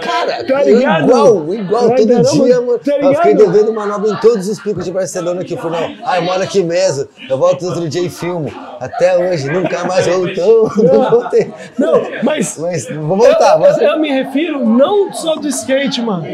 Cara, 0.00 0.44
Tá 0.46 0.64
eu 0.64 0.78
ligado? 0.78 1.04
igual, 1.04 1.54
igual. 1.54 1.88
Tá 1.88 1.96
todo 1.96 2.06
ligado? 2.06 2.30
dia, 2.30 2.60
mano. 2.60 2.78
Tá 2.78 2.96
eu 2.98 3.14
fiquei 3.14 3.34
devendo 3.34 3.72
manobra 3.72 4.10
em 4.10 4.16
todos 4.16 4.48
os 4.48 4.60
picos 4.60 4.84
de 4.84 4.92
Barcelona 4.92 5.44
que 5.44 5.56
fui, 5.56 5.70
não. 5.70 5.94
Ah, 6.04 6.16
eu 6.18 6.22
moro 6.22 6.42
aqui 6.42 6.62
mesmo. 6.62 7.06
Eu 7.28 7.38
volto 7.38 7.66
outro 7.66 7.88
dia 7.88 8.02
e 8.02 8.08
filmo. 8.10 8.50
Até 8.80 9.16
hoje, 9.18 9.48
nunca 9.50 9.84
mais 9.84 10.06
voltou. 10.06 10.70
Não 10.82 11.10
voltei. 11.10 11.52
Não, 11.78 12.02
mas. 12.22 12.58
Mas 12.58 12.88
vou 12.88 13.16
voltar. 13.16 13.54
eu, 13.54 13.58
vou 13.58 13.68
eu, 13.68 13.88
eu 13.92 13.98
me 14.00 14.10
refiro 14.10 14.64
não 14.64 15.12
só 15.12 15.36
do 15.36 15.48
skate, 15.48 16.00
mano. 16.02 16.24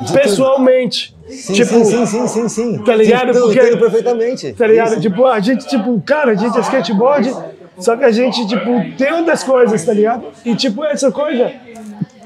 De 0.00 0.12
Pessoalmente. 0.12 1.14
Sim, 1.28 1.52
tipo, 1.54 1.66
sim, 1.66 1.84
sim, 1.84 2.06
sim, 2.06 2.28
sim, 2.28 2.48
sim. 2.48 2.78
Tá 2.84 2.94
ligado? 2.94 3.32
Sim, 3.32 3.40
Porque- 3.40 3.58
Entendo 3.60 3.78
perfeitamente. 3.78 4.52
Tá 4.52 4.66
ligado? 4.66 4.92
Isso. 4.92 5.00
Tipo, 5.00 5.24
a 5.26 5.40
gente, 5.40 5.66
tipo, 5.66 6.00
cara, 6.04 6.32
a 6.32 6.34
gente 6.34 6.56
é 6.56 6.60
skateboard, 6.60 7.34
só 7.78 7.96
que 7.96 8.04
a 8.04 8.10
gente, 8.12 8.46
tipo, 8.46 8.96
tem 8.96 9.12
outras 9.12 9.42
coisas, 9.42 9.84
tá 9.84 9.92
ligado? 9.92 10.24
E, 10.44 10.54
tipo, 10.54 10.84
essa 10.84 11.10
coisa. 11.10 11.50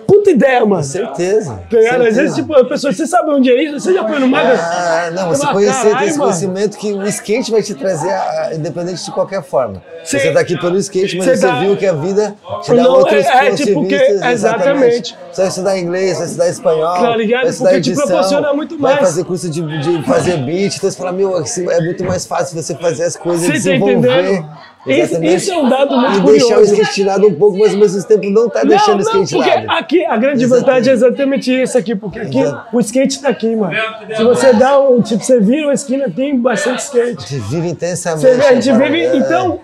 Puta 0.06 0.30
ideia, 0.30 0.64
mano. 0.64 0.82
Certeza. 0.82 1.60
Tá 1.70 1.76
ligado? 1.76 2.02
Às 2.06 2.16
vezes, 2.16 2.34
tipo, 2.34 2.54
a 2.54 2.64
pessoa, 2.64 2.90
você 2.90 3.06
sabe 3.06 3.30
onde 3.30 3.50
é 3.50 3.62
isso? 3.64 3.78
Você 3.78 3.92
já 3.92 4.08
foi 4.08 4.18
no 4.18 4.26
Magas? 4.26 4.58
Ah, 4.58 5.10
não, 5.14 5.28
você 5.28 5.46
conhecer, 5.48 5.90
"Caralho, 5.90 6.08
esse 6.08 6.18
mano." 6.18 6.30
conhecimento 6.30 6.78
que 6.78 6.92
o 6.94 7.06
skate 7.08 7.50
vai 7.50 7.62
te 7.62 7.74
trazer, 7.74 8.08
a- 8.10 8.50
independente 8.54 9.04
de 9.04 9.10
qualquer 9.10 9.42
forma. 9.42 9.82
Sim. 10.04 10.18
Você 10.18 10.32
tá 10.32 10.40
aqui 10.40 10.58
pelo 10.58 10.78
skate, 10.78 11.18
mas 11.18 11.26
Você 11.26 11.46
tá- 11.46 11.60
viu 11.60 11.76
que 11.76 11.84
a 11.84 11.92
vida 11.92 12.34
te 12.62 12.74
dá 12.74 12.82
Não, 12.84 12.90
outros 12.92 13.22
é- 13.22 13.48
é, 13.48 13.54
tipo 13.54 13.86
que- 13.86 13.98
vista. 13.98 14.32
exatamente. 14.32 15.14
Você 15.30 15.40
vai 15.42 15.48
estudar 15.50 15.78
inglês, 15.78 16.16
vai 16.16 16.26
estudar 16.26 16.48
espanhol, 16.48 16.94
Tá 17.02 17.16
ligado? 17.16 17.40
vai 17.42 17.50
estudar 17.50 17.70
Porque 17.70 17.82
te 17.82 17.90
edição, 17.90 18.06
proporciona 18.06 18.54
muito 18.54 18.78
vai 18.78 18.94
mais. 18.94 19.06
fazer 19.08 19.24
curso 19.24 19.50
de, 19.50 19.60
de 19.60 20.02
fazer 20.04 20.38
beat, 20.38 20.74
então 20.78 20.90
você 20.90 20.96
fala, 20.96 21.12
meu, 21.12 21.36
assim, 21.36 21.70
é 21.70 21.80
muito 21.82 22.02
mais 22.04 22.24
fácil 22.26 22.60
você 22.60 22.74
fazer 22.74 23.04
as 23.04 23.14
coisas, 23.16 23.42
Você 23.42 23.48
tá 23.48 23.52
desenvolver. 23.58 23.96
entendendo? 23.98 24.48
Isso- 24.88 25.00
Exatamente. 25.02 25.34
isso 25.36 25.52
é 25.52 25.56
um 25.58 25.68
dado 25.68 25.96
muito 25.96 26.18
E 26.18 26.20
deixar 26.32 26.44
o 26.46 26.48
curioso. 26.58 26.72
skate 26.74 26.94
de 26.94 27.04
lado 27.04 27.26
um 27.28 27.34
pouco, 27.34 27.58
mas 27.58 27.72
ao 27.74 27.78
mesmo 27.80 28.02
tempo 28.04 28.30
não 28.30 28.48
tá 28.48 28.62
deixando 28.64 29.00
o 29.00 29.04
não, 29.04 29.22
skate 29.22 29.26
de 29.26 29.34
porque 29.36 29.50
lado. 29.50 29.70
aqui 29.78 30.04
a 30.04 30.16
grande 30.16 30.44
Exatamente. 30.44 30.66
vantagem 30.66 30.90
é 30.90 30.94
exatamente 30.94 31.62
isso 31.62 31.78
aqui, 31.78 31.94
porque 31.94 32.18
aqui 32.20 32.38
Exato. 32.40 32.76
o 32.76 32.80
skate 32.80 33.20
tá 33.22 33.28
aqui, 33.28 33.54
mano. 33.56 33.74
Se 34.16 34.22
você 34.24 34.52
dá 34.52 34.80
um, 34.80 35.00
tipo, 35.02 35.22
você 35.22 35.40
vira 35.40 35.66
uma 35.66 35.74
esquina, 35.74 36.10
tem 36.10 36.38
bastante 36.38 36.78
skate. 36.80 37.16
A 37.24 37.26
gente 37.28 37.38
vive 37.48 37.68
intensamente. 37.68 38.20
Você 38.20 38.28
a 38.46 38.54
gente 38.54 38.70
cara. 38.70 38.84
vive, 38.84 39.00
É. 39.04 39.16
então, 39.16 39.60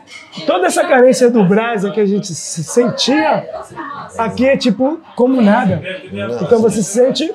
toda 0.47 0.67
essa 0.67 0.85
carência 0.85 1.31
do 1.31 1.45
Brasa 1.45 1.91
que 1.91 2.01
a 2.01 2.07
gente 2.07 2.27
se 2.35 2.63
sentia, 2.65 3.47
aqui 4.19 4.47
é 4.47 4.57
tipo 4.57 5.01
como 5.17 5.41
nada. 5.41 5.83
Então 6.43 6.61
você 6.61 6.83
se 6.83 6.93
sente 6.93 7.33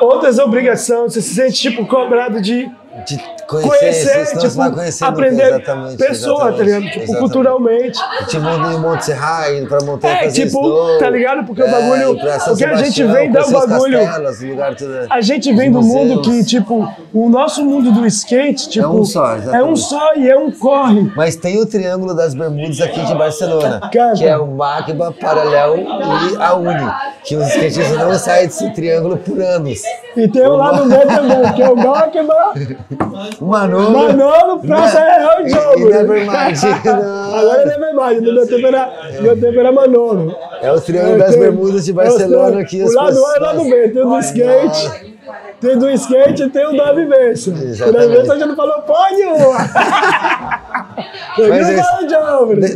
outras 0.00 0.38
obrigações, 0.38 1.12
você 1.12 1.20
se 1.22 1.34
sente 1.34 1.54
tipo 1.60 1.86
cobrado 1.86 2.40
de 2.40 2.68
de 3.06 3.16
conhecer, 3.48 4.34
conhecer, 4.34 4.38
tipo, 4.38 5.04
aprender 5.04 5.42
exatamente, 5.48 5.96
pessoa, 5.96 6.52
tá 6.52 6.62
ligado? 6.62 6.82
Tipo, 6.82 6.96
exatamente. 6.98 7.18
culturalmente. 7.18 7.98
Tipo, 8.28 8.48
indo 8.48 8.72
em 8.72 8.78
Monte 8.78 9.04
Serra, 9.06 9.52
indo 9.52 9.66
pra 9.68 9.78
montanha 9.84 10.14
É, 10.14 10.24
fazer 10.24 10.46
tipo, 10.46 10.60
snow, 10.60 10.98
tá 10.98 11.10
ligado? 11.10 11.44
Porque 11.46 11.62
o 11.62 11.70
bagulho- 11.70 12.16
porque 12.46 12.64
a 12.64 12.76
gente 12.76 13.02
vem 13.04 13.30
os 13.30 13.50
bagulho- 13.50 13.98
castelos, 14.04 14.40
lugar 14.42 14.74
tudo, 14.74 15.06
A 15.10 15.20
gente 15.20 15.52
vem 15.54 15.70
do 15.72 15.80
mundo 15.82 16.16
museus. 16.16 16.26
que, 16.26 16.44
tipo, 16.44 16.88
o 17.14 17.28
nosso 17.28 17.64
mundo 17.64 17.90
do 17.90 18.06
skate, 18.06 18.68
tipo, 18.68 18.86
um 18.88 19.04
só, 19.04 19.36
exatamente. 19.36 19.56
é 19.56 19.64
um 19.64 19.76
só 19.76 20.14
e 20.14 20.28
é 20.28 20.36
um 20.38 20.50
corre. 20.50 21.10
Mas 21.16 21.34
tem 21.36 21.60
o 21.60 21.66
Triângulo 21.66 22.14
das 22.14 22.34
Bermudas 22.34 22.80
aqui 22.80 23.00
de 23.04 23.14
Barcelona, 23.14 23.80
Cara. 23.92 24.14
que 24.14 24.24
é 24.24 24.36
o 24.36 24.46
Magba, 24.46 25.12
Paralel 25.18 25.76
e 25.78 26.36
a 26.38 26.54
Uni, 26.54 26.92
que 27.24 27.36
os 27.36 27.46
skatistas 27.48 27.96
não 27.98 28.12
saem 28.18 28.46
desse 28.46 28.68
triângulo 28.74 29.16
por 29.16 29.40
anos. 29.40 29.80
E 30.16 30.26
tem 30.28 30.42
o 30.46 30.54
lado 30.56 30.84
B 30.88 30.96
também, 30.96 31.52
que 31.54 31.62
é 31.62 31.68
o 31.68 31.76
Gokba, 31.76 32.54
Manolo, 33.40 33.90
Manolo, 33.92 34.60
Praça 34.60 34.98
é 35.00 35.42
o 35.42 35.48
jogo. 35.48 35.88
Nevermind. 35.90 36.58
Agora 36.86 37.62
é 37.62 37.66
Nevermind, 37.66 38.20
no 38.26 38.34
meu 38.34 38.46
tempo 38.46 38.66
era, 38.66 38.92
meu 39.20 39.40
tempo 39.40 39.60
era 39.60 39.72
Manolo. 39.72 40.36
é 40.60 40.72
o 40.72 40.80
Triângulo 40.80 41.18
das 41.18 41.30
Tem- 41.30 41.40
Bermudas 41.40 41.84
de 41.84 41.90
é 41.90 41.94
o 41.94 41.96
Barcelona, 41.96 42.64
que 42.64 42.82
O 42.82 42.92
lado 42.92 43.06
A 43.06 43.10
e 43.10 43.12
o 43.12 43.14
pessoas- 43.22 43.40
lado 43.40 43.64
B, 43.64 43.88
tem 43.90 44.02
o 44.02 44.08
do 44.08 44.18
skate, 44.18 45.14
tem 45.60 45.78
do 45.78 45.90
skate 45.90 46.42
e 46.44 46.50
tem 46.50 46.66
o 46.66 46.76
da 46.76 46.92
vivência. 46.92 47.52
O 47.52 47.92
da 47.92 48.00
vivência 48.06 48.32
a 48.32 48.38
gente 48.38 48.48
não 48.48 48.56
falou 48.56 48.82
pô 48.82 48.94
nenhuma. 49.10 49.58
Mas 51.48 51.68
é- 51.68 51.82
fala 51.82 52.06
de 52.06 52.14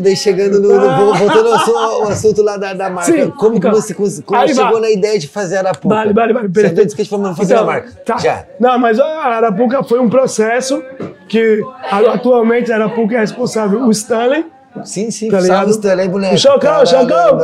Daí 0.00 0.16
chegando 0.16 0.60
no. 0.60 0.68
no- 0.80 1.14
voltando 1.14 1.48
ao, 1.48 1.54
assu- 1.54 1.76
ao 1.76 2.08
assunto 2.08 2.42
lá 2.42 2.56
da, 2.56 2.72
da 2.74 2.90
marca. 2.90 3.10
Sim, 3.12 3.30
como 3.30 3.52
que 3.52 3.58
então, 3.58 3.72
você 3.72 3.94
como 3.94 4.08
chegou 4.54 4.72
vai. 4.72 4.80
na 4.82 4.90
ideia 4.90 5.18
de 5.18 5.28
fazer 5.28 5.56
Arapuca? 5.58 5.94
Vale, 5.94 6.12
vale, 6.12 6.32
vale. 6.32 6.48
Você 6.48 6.68
de 6.84 6.86
skate 6.92 7.08
falando 7.10 7.36
fazer 7.36 7.54
Então, 7.54 7.64
a 7.64 7.66
marca. 7.66 7.90
tá. 8.04 8.18
Já. 8.18 8.44
Não, 8.60 8.78
mas 8.78 8.98
a 9.00 9.06
Arapuca 9.06 9.82
foi 9.82 9.98
um 10.00 10.08
processo 10.08 10.82
que 11.28 11.62
a- 11.90 12.12
atualmente 12.14 12.70
a 12.72 12.76
Arapuca 12.76 13.16
é 13.16 13.20
responsável. 13.20 13.80
O 13.86 13.90
Stanley, 13.90 14.46
Sim, 14.84 15.10
sim. 15.10 15.28
tá 15.30 15.38
ligado? 15.40 15.70
Stanley, 15.70 16.08
boneco. 16.08 16.34
O 16.34 16.38
Chocão, 16.38 16.84
Chocão. 16.86 17.38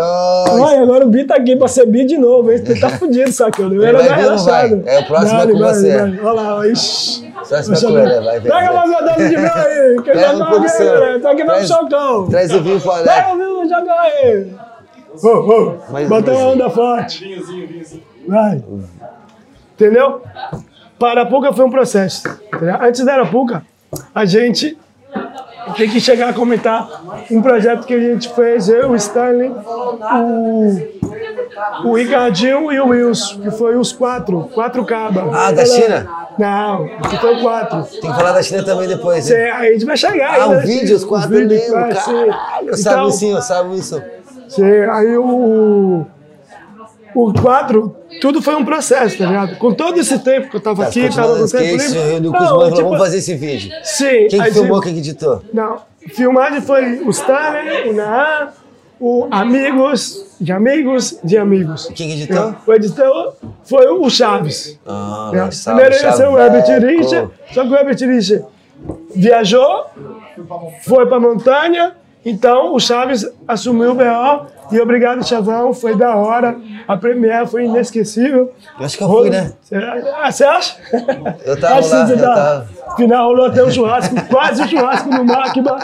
Ai, 0.66 0.78
agora 0.78 1.04
o 1.04 1.08
Bi 1.10 1.24
tá 1.24 1.36
aqui 1.36 1.54
pra 1.56 1.68
ser 1.68 1.84
Bi 1.86 2.04
de 2.04 2.16
novo. 2.16 2.50
hein? 2.50 2.62
Ele 2.64 2.80
tá 2.80 2.88
fudido, 2.98 3.30
sacando. 3.32 3.74
Ele 3.74 3.84
era 3.84 3.98
vai 3.98 4.08
mais 4.08 4.10
vai? 4.44 4.68
relaxado. 4.68 4.82
É, 4.88 4.98
o 5.00 5.06
próximo 5.06 5.30
é 5.30 5.36
Vale, 5.38 5.52
com 5.52 5.58
vale, 5.58 5.74
você. 5.74 5.98
vale. 5.98 6.20
Olha 6.22 6.40
lá, 6.40 6.66
ixi. 6.68 7.28
É 7.50 7.62
Chocão. 7.62 7.98
ele, 7.98 8.08
vai, 8.08 8.20
vai, 8.22 8.40
Pega 8.40 8.54
vai. 8.54 8.74
mais 8.76 8.90
uma 8.90 9.02
dose 9.02 9.28
de 9.28 9.36
mel 9.36 9.52
aí. 9.54 9.96
Que 10.02 10.10
Traz 10.12 10.20
já 10.20 10.38
tá 10.38 10.50
pouco, 10.50 10.66
aqui, 10.66 10.78
galera. 10.84 11.20
Tá 11.20 11.30
aqui 11.30 11.44
Traz- 11.44 11.68
Chocão. 11.68 12.26
Traz 12.28 12.52
o 12.54 12.62
vinho 12.62 12.80
pro 12.80 12.92
Pega 12.92 13.12
Alex. 13.12 13.32
o 13.32 13.36
vinho, 13.36 13.68
Chocão 13.68 13.98
aí. 13.98 14.52
Ô, 15.22 16.08
uma 16.08 16.46
onda 16.52 16.70
forte. 16.70 17.42
Vai. 18.26 18.62
Entendeu? 19.74 20.22
Para 20.98 21.08
a 21.08 21.22
Arapuca 21.22 21.52
foi 21.52 21.64
um 21.64 21.70
processo. 21.70 22.22
Antes 22.80 23.04
da 23.04 23.14
Arapuca, 23.14 23.62
a 24.14 24.24
gente 24.24 24.76
tem 25.76 25.88
que 25.88 26.00
chegar 26.00 26.28
a 26.30 26.32
comentar 26.32 26.88
um 27.30 27.40
projeto 27.42 27.86
que 27.86 27.94
a 27.94 28.00
gente 28.00 28.28
fez, 28.34 28.68
eu, 28.68 28.90
o 28.90 28.96
Stanley, 28.96 29.50
o, 29.50 30.78
o 31.84 31.94
Ricardinho 31.94 32.72
e 32.72 32.80
o 32.80 32.88
Wilson, 32.88 33.40
que 33.40 33.50
foi 33.50 33.76
os 33.76 33.92
quatro, 33.92 34.48
quatro 34.54 34.84
cabas. 34.84 35.24
Ah, 35.32 35.52
da 35.52 35.64
China? 35.64 36.08
Não, 36.38 36.86
que 37.08 37.16
foi 37.16 37.40
quatro. 37.40 37.82
Tem 38.00 38.10
que 38.10 38.16
falar 38.16 38.32
da 38.32 38.42
China 38.42 38.62
também 38.62 38.86
depois, 38.88 39.28
hein? 39.28 39.36
Cê, 39.36 39.50
aí 39.50 39.68
a 39.68 39.72
gente 39.72 39.84
vai 39.84 39.96
chegar 39.96 40.30
Ah, 40.30 40.44
ainda, 40.44 40.58
o 40.58 40.60
vídeo, 40.60 40.96
os 40.96 41.04
quatro 41.04 41.30
vídeo, 41.30 41.48
mesmo, 41.48 41.72
vai, 41.74 41.94
sim. 41.94 42.12
caralho. 42.12 42.76
Sabe 42.76 42.96
Então, 42.96 43.10
sim, 43.10 43.32
eu 43.32 43.42
sabe 43.42 43.76
isso. 43.76 44.02
Sim, 44.48 44.64
aí 44.64 45.16
o. 45.16 46.06
O 47.14 47.32
4, 47.32 47.96
tudo 48.20 48.40
foi 48.42 48.54
um 48.54 48.64
processo, 48.64 49.18
tá 49.18 49.26
ligado? 49.26 49.56
Com 49.56 49.72
todo 49.72 49.98
esse 49.98 50.18
tempo 50.18 50.50
que 50.50 50.56
eu 50.56 50.60
tava 50.60 50.82
Tá, 50.82 50.88
aqui, 50.88 51.08
tava 51.14 51.38
com 51.38 51.46
tempo 51.46 51.80
se 51.80 51.88
livre. 51.88 51.98
reuniu 52.10 52.32
com 52.32 52.38
os 52.38 52.44
Não, 52.50 52.56
manos 52.58 52.74
tipo, 52.74 52.82
vamos 52.84 52.98
fazer 52.98 53.18
esse 53.18 53.34
vídeo. 53.34 53.70
Sim. 53.82 54.26
Quem 54.28 54.42
que 54.42 54.50
filmou, 54.52 54.80
quem 54.80 54.92
que 54.92 54.98
editou? 55.00 55.42
Não, 55.52 55.78
filmagem 56.14 56.60
foi 56.60 56.98
o 57.02 57.10
Stanley, 57.10 57.90
o 57.90 57.94
Naan, 57.94 58.48
o 59.00 59.26
Amigos 59.30 60.24
de 60.40 60.52
Amigos 60.52 61.18
de 61.24 61.36
Amigos. 61.38 61.86
Quem 61.94 62.08
que 62.08 62.14
editou? 62.22 62.54
O 62.66 62.72
editor 62.74 63.34
foi 63.64 63.86
o 63.88 64.08
Chaves. 64.10 64.78
Ah, 64.86 65.30
É, 65.34 65.50
salve, 65.50 65.80
Primeiro 65.82 66.04
ia 66.06 66.12
ser 66.12 66.28
o 66.28 66.38
Herbert. 66.38 66.64
Richard, 66.80 67.30
só 67.52 67.62
que 67.62 67.68
o 67.70 67.74
Herbert 67.74 67.98
Richard 68.00 68.44
viajou, 69.14 69.86
foi 70.84 71.06
pra 71.06 71.18
montanha, 71.18 71.92
então 72.24 72.74
o 72.74 72.80
Chaves 72.80 73.26
assumiu 73.46 73.92
o 73.92 73.94
BO 73.94 74.46
e 74.70 74.80
obrigado, 74.80 75.26
Chavão, 75.26 75.72
foi 75.72 75.96
da 75.96 76.14
hora. 76.14 76.56
A 76.86 76.96
Premiere 76.96 77.46
foi 77.46 77.64
inesquecível. 77.64 78.52
Eu 78.78 78.84
acho 78.84 78.96
que 78.96 79.02
eu 79.04 79.08
fui, 79.08 79.30
né? 79.30 79.52
Ah, 80.20 80.30
você 80.30 80.44
acha? 80.44 80.76
Eu 81.44 81.58
tava 81.58 81.78
Acho 81.78 81.90
lá, 81.90 82.10
eu 82.10 82.18
tá. 82.18 82.34
tava. 82.34 82.68
Final 82.96 83.26
rolou 83.28 83.46
até 83.46 83.64
um 83.64 83.70
churrasco, 83.70 84.14
quase 84.28 84.62
um 84.62 84.68
churrasco 84.68 85.08
no 85.10 85.24
Máquina. 85.24 85.78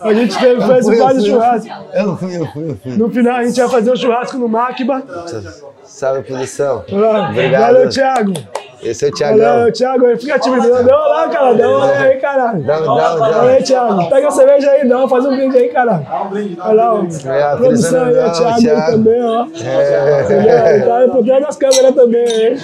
A 0.00 0.14
gente 0.14 0.38
teve, 0.38 0.64
fez 0.64 0.86
fui, 0.86 0.96
quase 0.96 1.18
um 1.18 1.22
fui, 1.22 1.30
churrasco. 1.30 1.68
Eu 1.92 2.16
fui, 2.16 2.36
eu 2.36 2.46
fui, 2.46 2.70
eu 2.70 2.76
fui. 2.76 2.92
No 2.92 3.10
final 3.10 3.36
a 3.36 3.44
gente 3.44 3.56
ia 3.56 3.68
fazer 3.68 3.90
um 3.90 3.96
churrasco 3.96 4.38
no 4.38 4.48
Máquina. 4.48 5.02
Salve, 5.84 6.22
produção. 6.22 6.84
Valeu, 6.88 7.30
Obrigado. 7.30 7.88
Thiago. 7.88 8.32
Esse 8.82 9.06
é 9.06 9.08
o 9.08 9.12
Thiagão. 9.12 9.72
Thiago, 9.72 10.06
aí 10.06 10.16
fica 10.18 10.38
tímido. 10.38 10.68
Dá 10.70 10.96
uma 10.98 11.06
lá, 11.08 11.28
cara. 11.28 11.54
Dá 11.54 11.68
uma 11.68 11.84
olhada 11.86 12.04
aí, 12.04 12.16
caralho. 12.18 12.62
Dá, 12.62 12.78
dá, 12.80 12.92
Olha 12.92 13.32
dá. 13.34 13.42
aí, 13.42 13.62
Thiago. 13.62 14.08
Pega 14.10 14.28
a 14.28 14.30
cerveja 14.30 14.70
aí, 14.70 14.88
dá, 14.88 15.08
faz 15.08 15.24
um 15.26 15.36
brinde 15.36 15.56
aí, 15.56 15.68
caralho. 15.68 16.06
Olha 16.60 16.72
lá, 16.74 16.94
ó. 16.94 17.02
É, 17.32 17.56
Produção 17.56 18.04
aí, 18.04 18.18
o 18.18 18.32
Thiago, 18.32 18.58
Thiago. 18.60 18.92
também, 18.92 19.22
ó. 19.24 19.46
É. 19.64 20.22
Entendeu? 20.22 20.86
Tá 20.88 20.96
aí 20.98 21.10
por 21.10 21.24
trás 21.24 21.42
das 21.46 21.56
câmeras 21.56 21.94
também, 21.94 22.24
hein? 22.44 22.56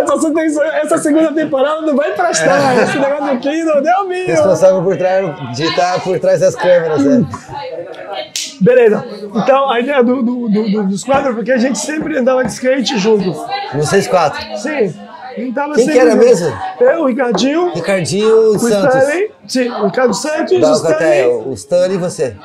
Essa, 0.00 0.18
segunda- 0.18 0.66
essa 0.76 0.98
segunda 0.98 1.32
temporada 1.32 1.80
não 1.82 1.96
vai 1.96 2.12
prestar. 2.12 2.82
Esse 2.82 2.98
negócio 2.98 3.32
aqui 3.34 3.64
não 3.64 3.82
deu 3.82 4.04
mil. 4.08 4.26
Responsável 4.26 4.82
por 4.82 4.96
trás, 4.96 5.56
de 5.56 5.64
estar 5.64 6.00
por 6.02 6.18
trás 6.18 6.40
das 6.40 6.54
câmeras, 6.56 7.04
né? 7.04 7.24
Beleza. 8.62 9.04
Então, 9.34 9.70
a 9.70 9.80
ideia 9.80 10.02
do, 10.02 10.22
do- 10.22 10.48
do- 10.48 10.70
do- 10.70 10.82
dos 10.88 11.04
quadros, 11.04 11.34
porque 11.34 11.52
a 11.52 11.58
gente 11.58 11.78
sempre 11.78 12.16
andava 12.16 12.44
de 12.44 12.52
skate 12.52 12.98
junto. 12.98 13.28
No 13.74 13.82
6-4. 13.82 14.56
Sim. 14.56 14.94
Tava 15.54 15.74
Quem 15.74 15.88
que 15.88 15.98
era 15.98 16.10
junto. 16.12 16.24
mesmo? 16.24 16.52
Eu, 16.78 17.02
o 17.02 17.06
Ricardinho, 17.06 17.72
Ricardinho 17.74 18.36
o 18.50 18.58
Santos. 18.58 18.94
Stanley, 18.94 19.30
sim, 19.48 19.68
o 19.70 19.86
Ricardo 19.86 20.14
Santos, 20.14 20.60
Da 20.60 20.70
o 20.70 20.74
Stanley 20.74 21.26
o 21.46 21.52
Stanley 21.54 21.94
e 21.94 21.98
você. 21.98 22.36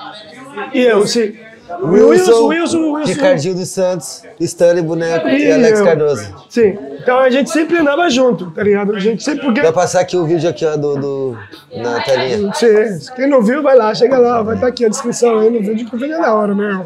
e 0.73 0.81
eu, 0.84 1.06
sim. 1.06 1.35
Wilson, 1.81 2.48
Wilson, 2.48 2.77
o 2.80 2.94
Wilson. 2.94 3.14
Ricardinho 3.14 3.56
dos 3.56 3.69
Santos, 3.69 4.23
Stanley 4.39 4.84
Boneco 4.84 5.27
e, 5.27 5.45
E 5.45 5.52
Alex 5.52 5.80
eu. 5.80 5.85
Cardoso. 5.85 6.45
Sim. 6.49 6.77
Então 7.02 7.19
a 7.19 7.30
gente 7.30 7.49
sempre 7.49 7.77
andava 7.77 8.10
junto, 8.10 8.52
tá 8.52 8.64
ligado? 8.64 8.95
A 8.95 8.99
gente 8.99 9.23
sempre 9.23 9.45
porque. 9.45 9.61
Vai 9.61 9.73
passar 9.73 10.02
aqui 10.02 10.15
o 10.15 10.26
vídeo 10.26 10.49
aqui, 10.49 10.65
ó, 10.65 10.77
do, 10.77 10.95
do, 10.95 11.38
na 11.76 12.02
telinha. 12.02 12.53
Sim, 12.53 13.14
quem 13.15 13.27
não 13.27 13.41
viu, 13.41 13.61
vai 13.61 13.76
lá, 13.76 13.94
chega 13.94 14.18
lá, 14.18 14.41
vai 14.41 14.56
estar 14.56 14.68
aqui 14.68 14.85
a 14.85 14.89
descrição 14.89 15.39
aí 15.39 15.49
no 15.49 15.60
vídeo 15.60 15.89
que 15.89 15.95
o 15.95 15.99
vídeo 15.99 16.15
é 16.15 16.22
da 16.22 16.34
hora 16.34 16.56
mesmo. 16.56 16.85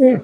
Hum. 0.00 0.20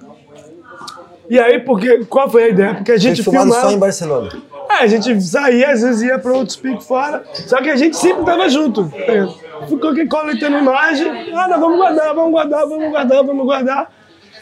E 1.29 1.39
aí, 1.41 1.59
porque, 1.61 2.05
qual 2.05 2.31
foi 2.31 2.45
a 2.45 2.49
ideia? 2.49 2.75
Porque 2.75 2.93
a 2.93 2.99
gente 2.99 3.23
filmava. 3.23 3.51
só 3.51 3.71
em 3.71 3.79
Barcelona. 3.79 4.31
É, 4.71 4.85
a 4.85 4.87
gente 4.87 5.21
saía, 5.23 5.71
às 5.71 5.83
vezes 5.83 6.03
ia 6.03 6.19
para 6.19 6.33
outros 6.33 6.57
picos 6.57 6.87
fora, 6.87 7.25
só 7.33 7.59
que 7.63 7.71
a 7.71 7.77
gente 7.77 7.97
sempre 7.97 8.25
tava 8.25 8.49
junto. 8.49 8.89
tá 8.89 9.46
aqui 9.63 10.07
coletando 10.07 10.59
imagem, 10.59 11.33
ah, 11.35 11.49
não, 11.49 11.61
vamos 11.61 11.77
guardar, 11.79 12.15
vamos 12.15 12.31
guardar, 12.31 12.67
vamos 12.67 12.91
guardar, 12.91 13.25
vamos 13.25 13.45
guardar. 13.45 13.91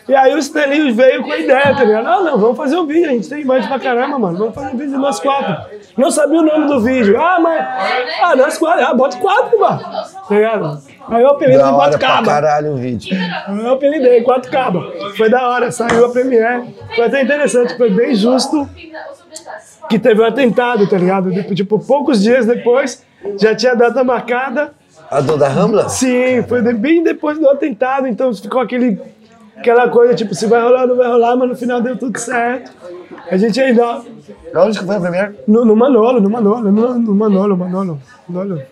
E 0.07 0.15
aí 0.15 0.35
o 0.35 0.39
Stanley 0.39 0.93
veio 0.93 1.23
com 1.23 1.33
a 1.33 1.39
ideia, 1.39 1.75
tá 1.75 1.83
ligado? 1.83 2.07
Ah, 2.07 2.23
não, 2.23 2.39
vamos 2.39 2.57
fazer 2.59 2.77
um 2.77 2.85
vídeo, 2.85 3.09
a 3.09 3.13
gente 3.13 3.27
tem 3.27 3.41
imagem 3.41 3.67
pra 3.67 3.79
caramba, 3.79 4.19
mano, 4.19 4.37
vamos 4.37 4.55
fazer 4.55 4.69
um 4.69 4.77
vídeo 4.77 4.91
de 4.91 4.99
nós 4.99 5.19
quatro. 5.19 5.57
Não 5.97 6.11
sabia 6.11 6.41
o 6.41 6.43
nome 6.43 6.67
do 6.67 6.81
vídeo. 6.81 7.19
Ah, 7.19 7.39
mas, 7.41 7.67
ah, 8.23 8.37
nós 8.37 8.59
quatro, 8.59 8.85
ah, 8.85 8.93
bota 8.93 9.17
quatro, 9.17 9.59
mano, 9.59 9.81
tá 9.81 10.35
ligado? 10.35 10.83
Aí 11.09 11.23
eu 11.23 11.31
apelido 11.31 11.59
Da 11.59 11.71
de 11.71 11.75
quatro 11.77 11.99
cabas. 11.99 12.27
caralho 12.27 12.73
o 12.73 12.77
vídeo. 12.77 13.17
Eu 13.49 13.73
apelidei, 13.73 14.23
quatro 14.23 14.51
cabas. 14.51 14.85
Foi 15.17 15.31
da 15.31 15.49
hora, 15.49 15.71
saiu 15.71 16.07
a 16.07 16.11
Premiere. 16.11 16.75
Foi 16.95 17.07
até 17.07 17.23
interessante, 17.23 17.77
foi 17.77 17.91
bem 17.91 18.15
justo 18.15 18.69
que 19.89 19.99
teve 19.99 20.21
um 20.21 20.25
atentado, 20.25 20.87
tá 20.89 20.97
ligado? 20.97 21.31
Tipo, 21.33 21.55
tipo, 21.55 21.79
poucos 21.79 22.23
dias 22.23 22.47
depois, 22.47 23.05
já 23.39 23.55
tinha 23.55 23.75
data 23.75 24.03
marcada. 24.05 24.73
A 25.11 25.21
do 25.21 25.37
da 25.37 25.49
Rambla? 25.49 25.89
Sim, 25.89 26.43
foi 26.49 26.61
bem 26.75 27.03
depois 27.03 27.39
do 27.39 27.49
atentado, 27.49 28.07
então 28.07 28.33
ficou 28.35 28.61
aquele, 28.61 29.01
aquela 29.57 29.89
coisa, 29.89 30.15
tipo, 30.15 30.35
se 30.35 30.47
vai 30.47 30.61
rolar, 30.61 30.87
não 30.87 30.97
vai 30.97 31.07
rolar, 31.09 31.37
mas 31.37 31.49
no 31.49 31.57
final 31.57 31.81
deu 31.81 31.97
tudo 31.97 32.19
certo. 32.19 32.73
A 33.31 33.37
gente 33.37 33.61
ainda. 33.61 34.01
Onde 34.57 34.79
que 34.79 34.85
foi 34.85 34.97
a 34.97 35.01
primeira? 35.01 35.35
No, 35.47 35.65
no 35.65 35.77
Manolo, 35.77 36.21
no 36.21 36.31
Manolo, 36.31 36.71
no, 36.71 36.95
no 36.99 37.15
Manolo, 37.15 37.57
Manolo. 37.57 38.01
Manolo. 38.29 38.63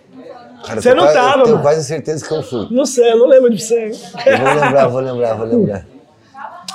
Cara, 0.65 0.81
Você 0.81 0.93
não 0.93 1.03
quase- 1.03 1.13
tava, 1.15 1.37
Eu 1.39 1.43
tenho 1.43 1.55
mano. 1.55 1.61
quase 1.61 1.83
certeza 1.83 2.25
que 2.27 2.33
eu 2.33 2.41
fui. 2.43 2.67
Não 2.71 2.85
sei, 2.85 3.11
eu 3.11 3.17
não 3.19 3.27
lembro 3.27 3.49
de 3.49 3.61
você. 3.61 3.91
Eu 4.25 4.37
vou 4.37 4.53
lembrar, 4.53 4.87
vou 4.87 5.01
lembrar, 5.01 5.33
vou 5.35 5.45
lembrar. 5.47 5.85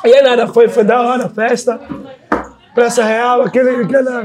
E 0.05 0.14
aí 0.14 0.22
nada, 0.22 0.47
foi, 0.48 0.68
foi 0.68 0.85
da 0.85 1.01
hora 1.01 1.28
festa. 1.28 1.80
Praça 2.74 3.02
Real, 3.02 3.43
aquele, 3.43 3.82
aquela, 3.85 4.24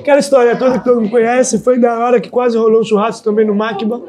aquela 0.00 0.18
história 0.18 0.56
toda 0.56 0.78
que 0.78 0.84
todo 0.84 1.00
mundo 1.00 1.10
conhece. 1.10 1.58
Foi 1.58 1.78
da 1.78 1.98
hora 1.98 2.20
que 2.20 2.28
quase 2.28 2.56
rolou 2.56 2.80
um 2.80 2.84
churrasco 2.84 3.22
também 3.24 3.46
no 3.46 3.54
Máquina. 3.54 4.00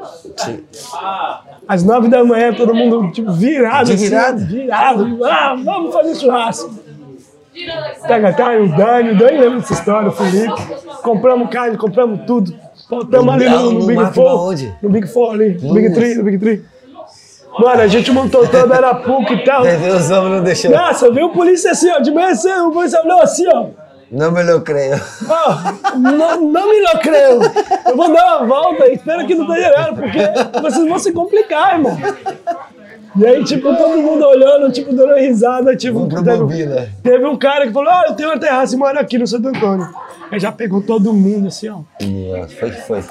Às 1.68 1.84
nove 1.84 2.08
da 2.08 2.24
manhã, 2.24 2.52
todo 2.52 2.74
mundo 2.74 3.10
tipo, 3.12 3.32
virado. 3.32 3.86
De 3.86 4.14
assim, 4.14 4.46
virado. 4.46 5.24
Ah, 5.24 5.54
vamos 5.62 5.92
fazer 5.92 6.14
churrasco. 6.16 6.70
Pega, 8.06 8.32
tá, 8.32 8.52
o 8.56 8.68
Dani, 8.68 9.10
o 9.10 9.18
Dani 9.18 9.38
lembra 9.38 9.60
dessa 9.60 9.74
história, 9.74 10.08
o 10.08 10.12
Felipe. 10.12 10.54
Compramos 11.02 11.50
carne, 11.50 11.76
compramos 11.76 12.20
tudo. 12.26 12.54
Voltamos 12.88 13.34
ali 13.34 13.48
no, 13.48 13.72
no 13.72 13.80
No 13.80 13.86
Big 13.86 14.14
Four. 14.14 14.48
onde? 14.48 14.74
No 14.82 14.88
Big 14.88 15.06
Four 15.06 15.34
ali, 15.34 15.58
no 15.62 15.74
Big. 15.74 15.92
Tree, 15.92 16.14
no 16.14 16.24
Big 16.24 16.38
Tree. 16.38 16.64
Mano, 17.58 17.82
a 17.82 17.86
gente 17.88 18.10
montou 18.12 18.46
toda 18.46 18.74
a 18.74 18.76
Arapuca 18.76 19.34
e 19.34 19.44
tal. 19.44 19.62
Meus 19.62 20.10
homens 20.10 20.36
não 20.36 20.42
deixou. 20.44 20.70
Nossa, 20.70 21.10
viu 21.10 21.26
o 21.26 21.30
polícia 21.30 21.72
assim, 21.72 21.90
ó, 21.90 21.98
de 21.98 22.10
manhã 22.10 22.34
cedo, 22.34 22.68
o 22.68 22.72
polícia 22.72 23.00
olhou 23.02 23.20
assim, 23.20 23.46
ó. 23.48 23.66
Não 24.10 24.32
me 24.32 24.42
lo 24.42 24.60
creio. 24.62 25.00
Ó, 25.28 25.96
não, 25.96 26.40
não 26.40 26.68
me 26.68 26.80
lo 26.80 26.98
creio. 27.00 27.40
Eu 27.86 27.96
vou 27.96 28.12
dar 28.12 28.38
uma 28.38 28.46
volta 28.46 28.86
e 28.86 28.94
espero 28.94 29.26
que 29.26 29.34
não 29.34 29.48
esteja 29.48 29.68
errado, 29.68 29.94
porque 29.96 30.60
vocês 30.60 30.88
vão 30.88 30.98
se 30.98 31.12
complicar, 31.12 31.74
irmão. 31.74 31.96
E 33.16 33.26
aí, 33.26 33.44
tipo, 33.44 33.74
todo 33.76 33.98
mundo 33.98 34.24
olhando, 34.24 34.70
tipo, 34.72 34.92
dando 34.92 35.14
risada, 35.14 35.76
tipo... 35.76 36.08
Teve, 36.08 36.88
teve 37.02 37.24
um 37.24 37.36
cara 37.36 37.66
que 37.66 37.72
falou, 37.72 37.90
ah, 37.90 38.04
eu 38.08 38.14
tenho 38.14 38.30
uma 38.30 38.38
terraça 38.38 38.74
e 38.74 38.78
moro 38.78 38.98
aqui 38.98 39.18
no 39.18 39.26
Santo 39.26 39.48
Antônio. 39.48 39.88
Aí 40.30 40.38
já 40.38 40.52
pegou 40.52 40.80
todo 40.80 41.12
mundo, 41.12 41.48
assim, 41.48 41.68
ó. 41.68 41.80
Nossa, 42.00 42.54
foi 42.54 42.70
que 42.70 42.80
foi. 42.82 43.02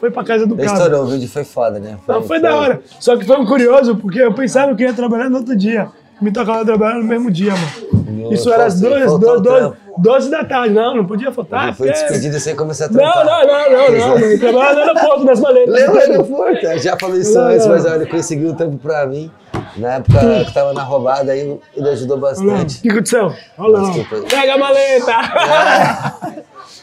Foi 0.00 0.10
pra 0.10 0.24
casa 0.24 0.46
do 0.46 0.56
cara. 0.56 0.68
Estourou, 0.68 1.04
o 1.04 1.06
vídeo 1.06 1.28
foi 1.28 1.44
foda, 1.44 1.78
né? 1.78 1.98
Não, 2.08 2.22
foi 2.22 2.40
da 2.40 2.54
hora. 2.54 2.80
Só 2.98 3.16
que 3.16 3.26
foi 3.26 3.36
um 3.38 3.44
curioso, 3.44 3.96
porque 3.96 4.20
eu 4.20 4.32
pensava 4.32 4.74
que 4.74 4.82
ia 4.82 4.92
trabalhar 4.94 5.28
no 5.28 5.38
outro 5.38 5.56
dia. 5.56 5.88
Me 6.22 6.30
tocava 6.32 6.64
trabalhar 6.64 6.94
no 6.98 7.04
mesmo 7.04 7.30
dia, 7.30 7.52
mano. 7.52 8.32
Isso 8.32 8.50
era 8.52 8.66
às 8.66 8.74
faltou- 8.80 8.90
duas, 8.98 9.10
faltou 9.10 9.18
duas, 9.28 9.38
o 9.38 9.42
duas, 9.42 9.58
trampo. 9.58 9.76
12 9.98 10.30
da 10.30 10.44
tarde. 10.44 10.72
Não, 10.74 10.96
não 10.96 11.04
podia 11.06 11.32
faltar. 11.32 11.64
Ele 11.64 11.72
foi 11.74 11.88
porque- 11.88 12.02
despedido 12.02 12.38
sem 12.40 12.54
começar 12.56 12.86
a 12.86 12.88
Não, 12.88 12.94
trampar. 12.98 13.24
não, 13.26 13.46
não, 13.46 13.70
não, 13.70 13.98
não. 13.98 14.08
não. 14.08 14.18
Eu 14.18 14.38
trabalhava 14.40 14.74
no 14.74 14.80
aeroporto, 14.80 15.24
nas 15.24 15.40
maletas. 15.40 15.74
Lembra 15.74 15.92
do 16.06 16.12
aeroporto? 16.12 16.78
Já 16.78 16.96
falou 16.98 17.16
isso 17.16 17.34
Não, 17.34 17.46
antes, 17.48 17.66
não. 17.66 17.72
mas 17.74 17.84
olha, 17.84 17.94
ele 17.96 18.06
conseguiu 18.06 18.50
um 18.50 18.54
tempo 18.54 18.76
pra 18.78 19.06
mim. 19.06 19.30
Na 19.76 19.94
época 19.94 20.18
que 20.18 20.26
eu 20.48 20.52
tava 20.54 20.72
na 20.72 20.82
roubada, 20.82 21.32
aí 21.32 21.58
ele 21.76 21.88
ajudou 21.90 22.16
O 22.16 22.20
bastante. 22.20 22.80
que 22.80 22.90
aconteceu? 22.90 23.32
Olha 23.58 23.78
lá. 23.78 23.90
Pega 24.30 24.54
a 24.54 24.58
maleta. 24.58 25.12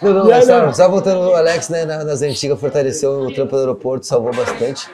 Não, 0.02 0.14
não, 0.14 0.42
só, 0.42 0.62
não? 0.66 0.74
só 0.74 0.90
voltando 0.90 1.24
no 1.24 1.34
Alex, 1.36 1.68
né, 1.70 1.84
na- 1.86 2.04
nas 2.06 2.22
antigas, 2.22 2.60
fortaleceu 2.60 3.12
o 3.22 3.34
trampo 3.34 3.52
do 3.52 3.60
aeroporto, 3.60 4.06
salvou 4.06 4.34
bastante. 4.34 4.88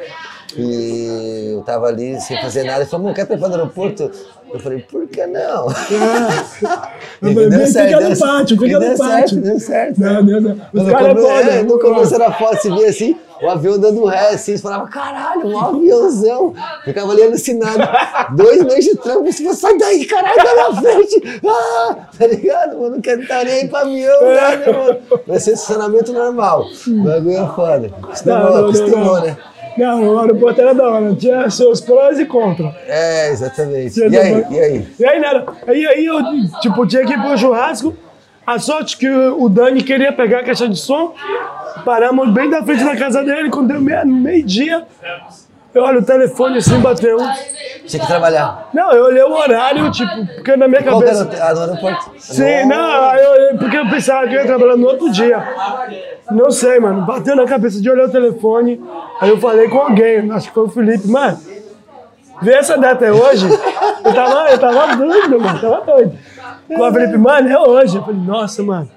E 0.58 1.52
eu 1.54 1.62
tava 1.64 1.88
ali 1.88 2.20
sem 2.22 2.40
fazer 2.42 2.64
nada. 2.64 2.82
Ele 2.82 2.90
falou, 2.90 3.14
quer 3.14 3.26
trampar 3.26 3.50
no 3.50 3.56
aeroporto? 3.56 4.10
Eu 4.54 4.60
falei, 4.60 4.80
por 4.90 5.08
que 5.08 5.26
não? 5.26 5.68
Eu 5.68 5.72
E 7.30 7.34
falei, 7.34 7.50
deu 7.50 7.60
"Bem, 7.60 7.68
certo, 7.68 7.88
fica 7.88 8.00
deu 8.00 8.10
no 8.10 8.16
certo. 8.16 8.30
pátio, 8.32 8.58
fica 8.60 8.80
deu 8.80 8.90
no 8.92 8.98
certo, 8.98 9.10
pátio. 9.12 9.42
deu 9.42 9.60
certo. 9.60 10.00
Não, 10.02 10.24
Deus, 10.26 10.44
Deus. 10.44 10.58
Os 10.74 10.92
caras 10.92 11.24
é, 11.48 11.64
no 11.64 11.80
começo 11.80 12.18
da 12.20 12.32
foto, 12.32 12.56
você 12.62 12.70
via 12.72 12.90
assim, 12.90 13.18
o 13.42 13.50
avião 13.50 13.78
dando 13.80 14.06
ré, 14.06 14.30
assim, 14.30 14.56
você 14.56 14.62
falava, 14.64 14.88
caralho, 14.88 15.48
um 15.48 15.60
aviãozão. 15.60 16.54
Ficava 16.86 17.12
ali 17.12 17.24
alucinado. 17.24 17.80
Dois 18.36 18.64
meses 18.64 18.86
de 18.86 18.96
trampo, 18.98 19.26
você 19.32 19.44
falou, 19.44 19.54
sai 19.58 19.78
daí, 19.78 20.06
caralho, 20.06 20.36
tá 20.36 20.72
na 20.72 20.82
frente. 20.82 21.42
Ah, 21.48 21.96
tá 22.18 22.28
ligado, 22.28 22.78
mano? 22.80 22.96
Não 22.96 23.02
quero 23.02 23.22
estar 23.22 23.44
nem 23.44 23.54
aí 23.62 23.68
pra 23.68 23.82
avião, 23.82 24.22
É. 24.26 24.56
né, 24.58 24.72
mano? 24.72 25.00
Vai 25.28 25.40
ser 25.40 25.52
estacionamento 25.54 26.14
normal. 26.14 26.66
O 26.88 27.04
bagulho 27.04 27.38
é 27.38 27.48
foda. 27.56 27.90
Não, 27.90 27.98
Acostumou, 28.08 28.40
não, 28.40 28.52
não, 28.54 28.66
acostumou, 28.70 29.16
não. 29.16 29.22
né? 29.24 29.38
Não, 29.78 30.16
o 30.16 30.20
aeroporto 30.20 30.62
era 30.62 30.74
da 30.74 30.90
hora. 30.90 31.16
Tinha 31.16 31.50
seus 31.50 31.82
prós 31.82 32.18
e 32.20 32.26
contras. 32.26 32.74
É, 32.88 33.30
exatamente. 33.30 34.00
E 34.00 34.18
aí, 34.18 34.46
e 34.50 34.60
aí? 34.60 34.88
E 35.00 35.06
aí, 35.06 35.20
nada. 35.20 35.46
Aí, 35.68 35.86
aí 35.86 36.06
eu, 36.06 36.20
tipo, 36.62 36.86
tinha 36.88 37.06
que 37.06 37.14
ir 37.14 37.22
pro 37.22 37.38
churrasco. 37.38 37.96
A 38.46 38.60
sorte 38.60 38.98
que 38.98 39.10
o 39.10 39.50
Dani 39.50 39.84
queria 39.84 40.14
pegar 40.14 40.40
a 40.40 40.44
caixa 40.44 40.70
de 40.70 40.78
som. 40.78 41.14
Paramos 41.84 42.32
bem 42.32 42.50
da 42.50 42.64
frente 42.64 42.84
da 42.84 42.96
casa 42.96 43.24
dele. 43.24 43.50
Quando 43.50 43.70
deu 43.70 44.06
meio-dia, 44.06 44.86
eu 45.76 45.84
olho 45.84 46.00
o 46.00 46.06
telefone 46.06 46.58
assim, 46.58 46.80
bateu. 46.80 47.18
Tinha 47.86 48.02
que 48.02 48.08
trabalhar. 48.08 48.70
Não, 48.74 48.92
eu 48.94 49.04
olhei 49.06 49.24
o 49.24 49.32
horário, 49.32 49.92
tipo, 49.92 50.26
porque 50.36 50.56
na 50.56 50.68
minha 50.68 50.82
Qual 50.82 51.00
que 51.00 51.08
era 51.10 51.18
cabeça. 51.26 51.56
o... 51.56 51.60
Aeroporto? 51.60 52.12
Sim, 52.18 52.66
não, 52.66 53.16
eu 53.16 53.32
olhei, 53.32 53.58
porque 53.58 53.78
eu 53.78 53.90
pensava 53.90 54.28
que 54.28 54.34
eu 54.34 54.40
ia 54.40 54.46
trabalhar 54.48 54.78
no 54.78 54.88
outro 54.88 55.12
dia. 55.12 55.44
Não 56.32 56.50
sei, 56.50 56.80
mano. 56.80 57.02
Bateu 57.02 57.36
na 57.36 57.46
cabeça 57.46 57.80
de 57.80 57.90
olhar 57.90 58.06
o 58.06 58.12
telefone. 58.12 58.82
Aí 59.22 59.30
eu 59.30 59.38
falei 59.38 59.68
com 59.70 59.80
alguém, 59.80 60.32
acho 60.32 60.48
que 60.48 60.54
foi 60.54 60.64
o 60.64 60.70
Felipe, 60.70 61.08
mano. 61.08 61.38
Vê 62.42 62.54
essa 62.54 62.78
data 62.78 63.06
é 63.06 63.12
hoje? 63.12 63.48
Eu 64.04 64.14
tava, 64.14 64.50
eu 64.50 64.58
tava 64.60 64.96
doido, 64.96 65.40
mano. 65.40 65.60
Tava 65.60 65.82
doido. 65.82 66.18
Com 66.68 66.82
o 66.82 66.94
Felipe, 66.94 67.18
mano, 67.18 67.50
é 67.50 67.60
hoje. 67.60 67.98
Eu 67.98 68.04
falei, 68.04 68.22
nossa, 68.22 68.64
mano. 68.64 68.90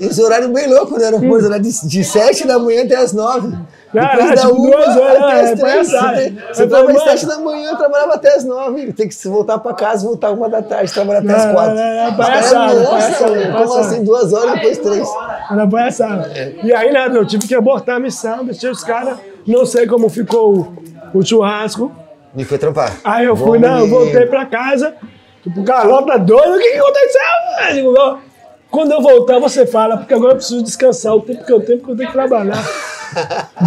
Esse 0.00 0.22
horário 0.22 0.48
bem 0.48 0.66
louco 0.68 0.96
no 0.98 1.04
aeroporto, 1.04 1.48
né? 1.48 1.58
De, 1.58 1.86
de 1.86 2.04
7 2.04 2.46
da 2.46 2.58
manhã 2.58 2.84
até 2.84 2.96
as 2.96 3.12
9. 3.12 3.48
Não, 3.48 4.02
Depois 4.02 4.30
da 4.30 4.36
tipo, 4.36 4.52
uma 4.54 4.70
duas 4.70 4.96
horas, 4.96 5.22
até 5.22 5.32
é, 5.32 5.40
as 5.40 5.50
3. 5.50 5.60
palhaçada. 5.60 6.32
Você, 6.52 6.66
tava 6.66 6.90
às. 6.92 7.02
7 7.02 7.26
da 7.26 7.38
manhã, 7.38 7.70
eu 7.70 7.76
trabalhava 7.76 8.14
até 8.14 8.34
as 8.34 8.44
9. 8.44 8.92
Tem 8.94 9.08
que 9.08 9.28
voltar 9.28 9.58
pra 9.58 9.74
casa, 9.74 10.06
voltar 10.06 10.30
uma 10.30 10.48
da 10.48 10.62
tarde, 10.62 10.92
trabalhar 10.92 11.18
até 11.20 11.32
as 11.34 11.44
Não, 11.44 11.52
4. 11.52 11.74
não, 11.74 11.96
não, 11.96 12.10
Os 12.10 12.16
palhaçada, 12.16 12.80
Nossa, 12.80 13.24
como 13.52 13.74
assim? 13.78 14.04
Duas 14.04 14.32
horas, 14.32 14.54
depois 14.54 14.78
três. 14.78 15.08
Era 15.50 15.66
palhaçada. 15.68 16.32
E 16.64 16.72
aí, 16.72 16.90
nada, 16.90 17.18
eu 17.18 17.26
tive 17.26 17.46
que 17.46 17.54
abortar 17.54 17.96
a 17.96 18.00
missão, 18.00 18.44
deixei 18.44 18.70
os 18.70 18.82
caras. 18.82 19.18
Não 19.46 19.66
sei 19.66 19.86
como 19.86 20.08
ficou 20.08 20.56
o, 21.14 21.18
o 21.18 21.22
churrasco. 21.24 21.92
E 22.34 22.44
foi 22.44 22.56
trampar. 22.56 22.92
Aí 23.04 23.26
eu 23.26 23.36
fui, 23.36 23.58
não, 23.58 23.86
voltei 23.86 24.24
pra 24.26 24.46
casa. 24.46 24.94
Tipo, 25.42 25.64
tá 25.64 26.16
doido, 26.16 26.54
o 26.54 26.58
que, 26.58 26.70
que 26.70 26.78
aconteceu? 26.78 27.20
Eu 27.68 27.74
digo, 27.74 27.92
"Não, 27.92 28.18
Quando 28.72 28.90
eu 28.90 29.02
voltar, 29.02 29.38
você 29.38 29.66
fala, 29.66 29.98
porque 29.98 30.14
agora 30.14 30.32
eu 30.32 30.36
preciso 30.36 30.62
descansar 30.62 31.14
o 31.14 31.20
tempo 31.20 31.44
que 31.44 31.52
eu 31.52 31.60
tenho, 31.60 31.78
porque 31.78 31.92
eu 31.92 31.96
tenho 31.98 32.08
que 32.08 32.14
trabalhar. 32.14 32.56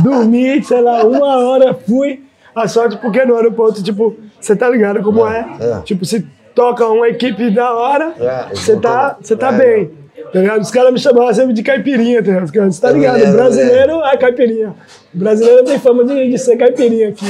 Dormi, 0.03 0.63
sei 0.63 0.81
lá, 0.81 1.03
uma 1.05 1.37
hora, 1.47 1.75
fui. 1.75 2.23
A 2.55 2.67
sorte, 2.67 2.97
porque 2.97 3.23
no 3.23 3.35
aeroporto, 3.35 3.83
tipo, 3.83 4.15
você 4.41 4.55
tá 4.55 4.67
ligado 4.67 5.03
como 5.03 5.27
é. 5.27 5.45
é. 5.59 5.81
Tipo, 5.81 6.05
se 6.05 6.25
toca 6.55 6.87
uma 6.87 7.07
equipe 7.07 7.51
da 7.51 7.71
hora, 7.73 8.13
É, 8.19 8.55
você 8.55 8.77
tá, 8.77 9.17
você 9.21 9.35
tá 9.35 9.53
é. 9.53 9.57
bem. 9.57 9.91
Tá 10.33 10.39
ligado? 10.39 10.61
Os 10.61 10.71
caras 10.71 10.91
me 10.91 10.97
chamavam 10.97 11.33
sempre 11.33 11.53
de 11.53 11.61
caipirinha, 11.61 12.23
tá 12.23 12.31
ligado? 12.31 12.71
Você 12.71 12.81
tá 12.81 12.91
ligado? 12.91 13.31
Brasileiro 13.33 14.01
é 14.03 14.17
caipirinha. 14.17 14.73
O 15.15 15.17
brasileiro 15.17 15.63
tem 15.63 15.79
fama 15.79 16.03
de, 16.03 16.29
de 16.29 16.37
ser 16.37 16.57
caipirinha 16.57 17.09
aqui. 17.09 17.25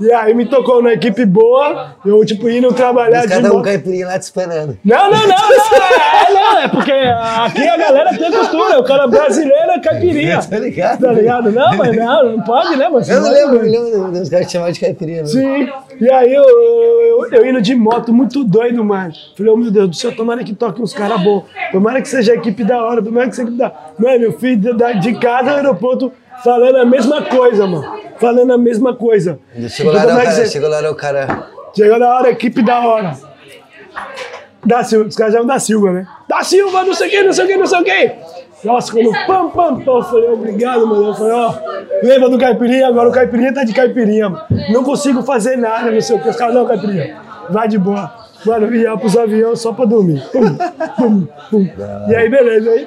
E 0.00 0.12
aí 0.12 0.32
me 0.32 0.46
tocou 0.46 0.80
na 0.82 0.92
equipe 0.92 1.24
boa, 1.24 1.96
eu, 2.04 2.24
tipo, 2.24 2.48
indo 2.48 2.72
trabalhar 2.72 3.20
Os 3.24 3.26
de 3.28 3.34
estavam 3.34 3.58
um 3.58 3.62
caipirinha 3.62 4.06
lá 4.06 4.18
te 4.18 4.22
esperando. 4.22 4.78
Não, 4.84 5.10
não, 5.10 5.18
não, 5.18 5.26
não, 5.28 5.36
é, 5.36 6.32
não, 6.32 6.58
é 6.58 6.68
porque 6.68 6.92
aqui 6.92 7.68
a 7.68 7.76
galera 7.76 8.16
tem 8.16 8.30
cultura, 8.30 8.78
o 8.78 8.84
cara 8.84 9.06
brasileiro 9.08 9.70
é 9.70 9.80
caipirinha. 9.80 10.38
Tá 10.48 10.58
ligado? 10.58 11.00
Tá 11.00 11.12
ligado? 11.12 11.52
Não, 11.52 11.76
mas 11.76 11.96
não, 11.96 12.36
não 12.36 12.42
pode, 12.42 12.76
né, 12.76 12.88
mano? 12.88 13.04
Eu 13.06 13.20
não 13.20 13.30
lembro, 13.30 13.62
me 13.62 13.68
lembro 13.70 14.12
dos 14.12 14.28
caras 14.28 14.46
que 14.46 14.52
chamavam 14.52 14.72
de 14.72 14.80
caipirinha. 14.80 15.22
né? 15.22 15.26
Sim, 15.26 15.68
e 16.00 16.10
aí 16.10 16.32
eu, 16.32 16.44
eu, 16.44 17.28
eu 17.32 17.46
indo 17.46 17.60
de 17.60 17.74
moto 17.74 18.12
muito 18.12 18.44
doido, 18.44 18.84
mano. 18.84 19.12
Falei, 19.36 19.52
oh 19.52 19.56
meu 19.56 19.70
Deus 19.70 19.88
do 19.90 19.96
céu, 19.96 20.14
tomara 20.14 20.42
que 20.44 20.54
toque 20.54 20.80
uns 20.80 20.92
caras 20.92 21.20
bons. 21.22 21.44
Tomara 21.72 22.00
que 22.00 22.08
seja 22.08 22.32
a 22.32 22.36
equipe 22.36 22.64
da 22.64 22.82
hora, 22.82 23.02
tomara 23.02 23.28
que 23.28 23.36
seja 23.36 23.48
a 23.48 23.50
equipe 23.50 23.58
da. 23.58 23.72
Mano, 23.98 24.24
eu 24.24 24.32
fui 24.38 24.56
de, 24.56 24.72
de 25.00 25.14
casa 25.18 25.50
ao 25.50 25.56
aeroporto 25.56 26.12
falando 26.42 26.76
a 26.76 26.84
mesma 26.84 27.22
coisa, 27.22 27.66
mano. 27.66 27.98
Falando 28.18 28.52
a 28.52 28.58
mesma 28.58 28.94
coisa. 28.94 29.38
Chegou 29.68 29.92
lá, 29.92 30.02
era 30.02 30.08
o 30.08 30.10
como 30.10 30.18
é 30.20 30.24
que 30.24 30.30
cara, 30.32 30.44
você- 30.44 30.52
chegou 30.52 30.68
lá, 30.68 30.90
o 30.90 30.94
cara. 30.94 31.46
Chegou 31.76 31.98
na 31.98 32.08
hora, 32.14 32.30
equipe 32.30 32.62
da 32.62 32.80
hora. 32.80 33.12
Da 34.64 34.82
Silva, 34.82 35.08
os 35.08 35.14
caras 35.16 35.32
chamam 35.34 35.46
da 35.46 35.58
Silva, 35.58 35.92
né? 35.92 36.06
Da 36.28 36.42
Silva, 36.42 36.84
não 36.84 36.92
sei 36.94 37.06
o 37.08 37.10
que, 37.10 37.22
não 37.22 37.32
sei 37.32 37.44
o 37.44 37.48
que, 37.48 37.56
não 37.56 37.66
sei 37.66 37.80
o 37.80 37.84
que. 37.84 38.12
Nossa, 38.64 38.92
quando 38.92 39.12
pam, 39.26 39.50
pam, 39.50 39.80
pam, 39.80 39.92
eu 39.98 40.02
falei, 40.02 40.28
obrigado, 40.30 40.84
mano. 40.86 41.08
Eu 41.08 41.14
falei, 41.14 41.32
ó, 41.32 41.54
lembra 42.02 42.28
do 42.28 42.38
caipirinha? 42.38 42.88
Agora 42.88 43.08
o 43.08 43.12
caipirinha 43.12 43.54
tá 43.54 43.62
de 43.62 43.72
caipirinha, 43.72 44.28
mano. 44.28 44.44
Não 44.70 44.82
consigo 44.82 45.22
fazer 45.22 45.56
nada, 45.56 45.90
não 45.92 46.00
sei 46.00 46.16
o 46.16 46.20
que. 46.20 46.28
Os 46.28 46.36
caras, 46.36 46.54
não, 46.54 46.66
caipirinha, 46.66 47.16
vai 47.50 47.68
de 47.68 47.78
boa. 47.78 48.12
Mano, 48.44 48.74
ia 48.74 48.96
pros 48.96 49.16
aviões 49.16 49.60
só 49.60 49.72
pra 49.72 49.84
dormir. 49.84 50.22
Pum, 50.32 50.56
pum, 50.96 51.26
pum. 51.50 51.68
E 52.08 52.14
aí, 52.16 52.28
beleza, 52.28 52.70
aí. 52.70 52.86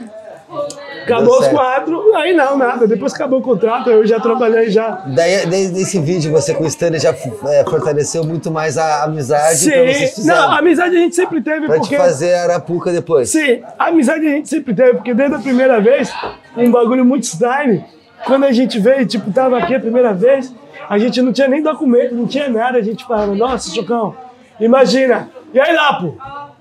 Acabou 1.04 1.40
os 1.40 1.48
quatro, 1.48 2.16
aí 2.16 2.34
não, 2.34 2.58
nada. 2.58 2.88
Depois 2.88 3.14
acabou 3.14 3.40
o 3.40 3.42
contrato, 3.42 3.90
eu 3.90 4.06
já 4.06 4.20
trabalhei 4.20 4.70
já. 4.70 5.02
Daí, 5.08 5.46
desde 5.48 5.82
esse 5.82 6.00
vídeo, 6.00 6.32
você 6.32 6.54
com 6.54 6.64
o 6.64 6.68
Stanley 6.68 7.00
já 7.00 7.10
é, 7.10 7.64
fortaleceu 7.64 8.24
muito 8.24 8.52
mais 8.52 8.78
a 8.78 9.04
amizade 9.04 9.58
vocês 9.58 9.98
Sim, 9.98 10.16
fizeram. 10.16 10.42
não, 10.42 10.52
a 10.52 10.60
amizade 10.60 10.96
a 10.96 11.00
gente 11.00 11.16
sempre 11.16 11.42
teve, 11.42 11.66
Pra 11.66 11.78
porque... 11.80 11.96
te 11.96 12.02
fazer 12.02 12.36
Arapuca 12.36 12.92
depois. 12.92 13.30
Sim, 13.30 13.62
a 13.80 13.88
amizade 13.88 14.26
a 14.26 14.30
gente 14.30 14.48
sempre 14.50 14.74
teve, 14.74 14.94
porque 14.94 15.14
desde 15.14 15.36
a 15.36 15.40
primeira 15.40 15.82
vez, 15.82 16.14
um 16.56 16.70
bagulho 16.70 17.04
muito 17.04 17.24
style, 17.26 17.84
quando 18.26 18.46
a 18.46 18.52
gente 18.52 18.80
veio, 18.80 19.06
tipo, 19.06 19.32
tava 19.32 19.58
aqui 19.58 19.74
a 19.74 19.80
primeira 19.80 20.14
vez, 20.14 20.54
a 20.88 20.98
gente 20.98 21.22
não 21.22 21.34
tinha 21.34 21.48
nem 21.48 21.64
documento, 21.64 22.14
não 22.14 22.28
tinha 22.28 22.48
nada, 22.48 22.78
a 22.78 22.82
gente 22.82 23.04
falava, 23.06 23.34
nossa, 23.34 23.74
Chocão, 23.74 24.16
imagina, 24.60 25.30
e 25.54 25.60
aí, 25.60 25.74
Lapo, 25.74 26.16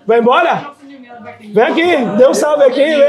vai 0.07 0.19
embora? 0.19 0.73
Vem 1.53 1.65
aqui, 1.65 1.97
dê 2.17 2.27
um 2.27 2.35
salve 2.35 2.65
aqui, 2.65 2.83
vem! 2.83 3.05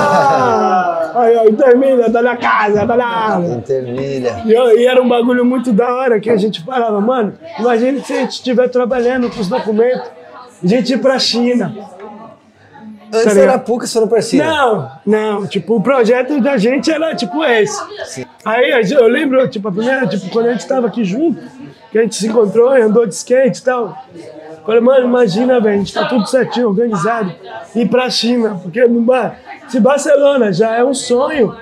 Ah! 0.00 1.12
Aí, 1.14 1.36
ó, 1.36 1.44
termina, 1.52 2.10
tá 2.10 2.22
na 2.22 2.36
casa, 2.36 2.86
tá 2.86 2.96
na 2.96 3.06
área. 3.06 3.46
Intermilha. 3.54 4.42
E, 4.44 4.52
eu- 4.52 4.78
e 4.78 4.86
era 4.86 5.02
um 5.02 5.08
bagulho 5.08 5.44
muito 5.44 5.72
da 5.72 5.92
hora 5.92 6.20
que 6.20 6.30
a 6.30 6.36
gente 6.36 6.62
falava, 6.64 7.00
mano, 7.00 7.34
imagina 7.58 8.00
se 8.00 8.12
a 8.12 8.16
gente 8.20 8.30
estiver 8.32 8.68
trabalhando 8.68 9.28
com 9.30 9.40
os 9.40 9.48
documentos, 9.48 10.08
a 10.62 10.66
gente 10.66 10.92
ir 10.92 10.98
pra 10.98 11.18
China. 11.18 11.74
Antes 13.12 13.24
Tá 13.34 13.40
era 13.40 13.58
você 13.58 13.92
foi 13.92 14.02
no 14.02 14.08
Parceiro. 14.08 14.46
Não, 14.46 14.90
não, 15.04 15.46
tipo, 15.46 15.74
o 15.76 15.82
projeto 15.82 16.40
da 16.40 16.56
gente 16.56 16.92
era 16.92 17.12
tipo 17.16 17.42
esse. 17.44 18.24
Aí 18.44 18.72
a 18.72 18.82
gente- 18.82 18.94
eu 19.00 19.08
lembro, 19.08 19.48
tipo, 19.48 19.66
a 19.68 19.72
primeira, 19.72 20.06
tipo, 20.06 20.30
quando 20.30 20.46
a 20.46 20.52
gente 20.52 20.64
tava 20.68 20.86
aqui 20.86 21.02
junto, 21.04 21.40
que 21.90 21.98
a 21.98 22.02
gente 22.02 22.14
se 22.14 22.28
encontrou 22.28 22.78
e 22.78 22.82
andou 22.82 23.04
de 23.04 23.12
skate 23.14 23.58
e 23.58 23.64
tal. 23.64 23.96
Falei, 24.64 24.80
mano, 24.80 25.06
imagina, 25.06 25.60
velho, 25.60 25.74
a 25.74 25.78
gente 25.78 25.92
tá 25.92 26.04
tudo 26.06 26.26
certinho, 26.26 26.68
organizado, 26.68 27.32
ir 27.74 27.88
pra 27.88 28.08
China, 28.10 28.60
porque 28.62 28.82
se 29.68 29.80
Barcelona 29.80 30.52
já 30.52 30.74
é 30.76 30.84
um 30.84 30.94
sonho 30.94 31.54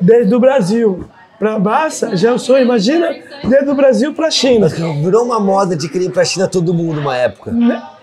desde 0.00 0.34
o 0.34 0.38
Brasil. 0.40 1.04
Pra 1.38 1.58
Barça 1.58 2.16
já 2.16 2.30
é 2.30 2.32
um 2.32 2.38
sonho, 2.38 2.62
imagina, 2.64 3.10
desde 3.42 3.68
o 3.68 3.74
Brasil 3.74 4.14
pra 4.14 4.30
China. 4.30 4.68
Virou 4.68 5.24
uma 5.24 5.40
moda 5.40 5.74
de 5.76 5.88
querer 5.88 6.04
ir 6.06 6.10
pra 6.12 6.24
China 6.24 6.46
todo 6.46 6.72
mundo 6.72 7.00
uma 7.00 7.16
época. 7.16 7.50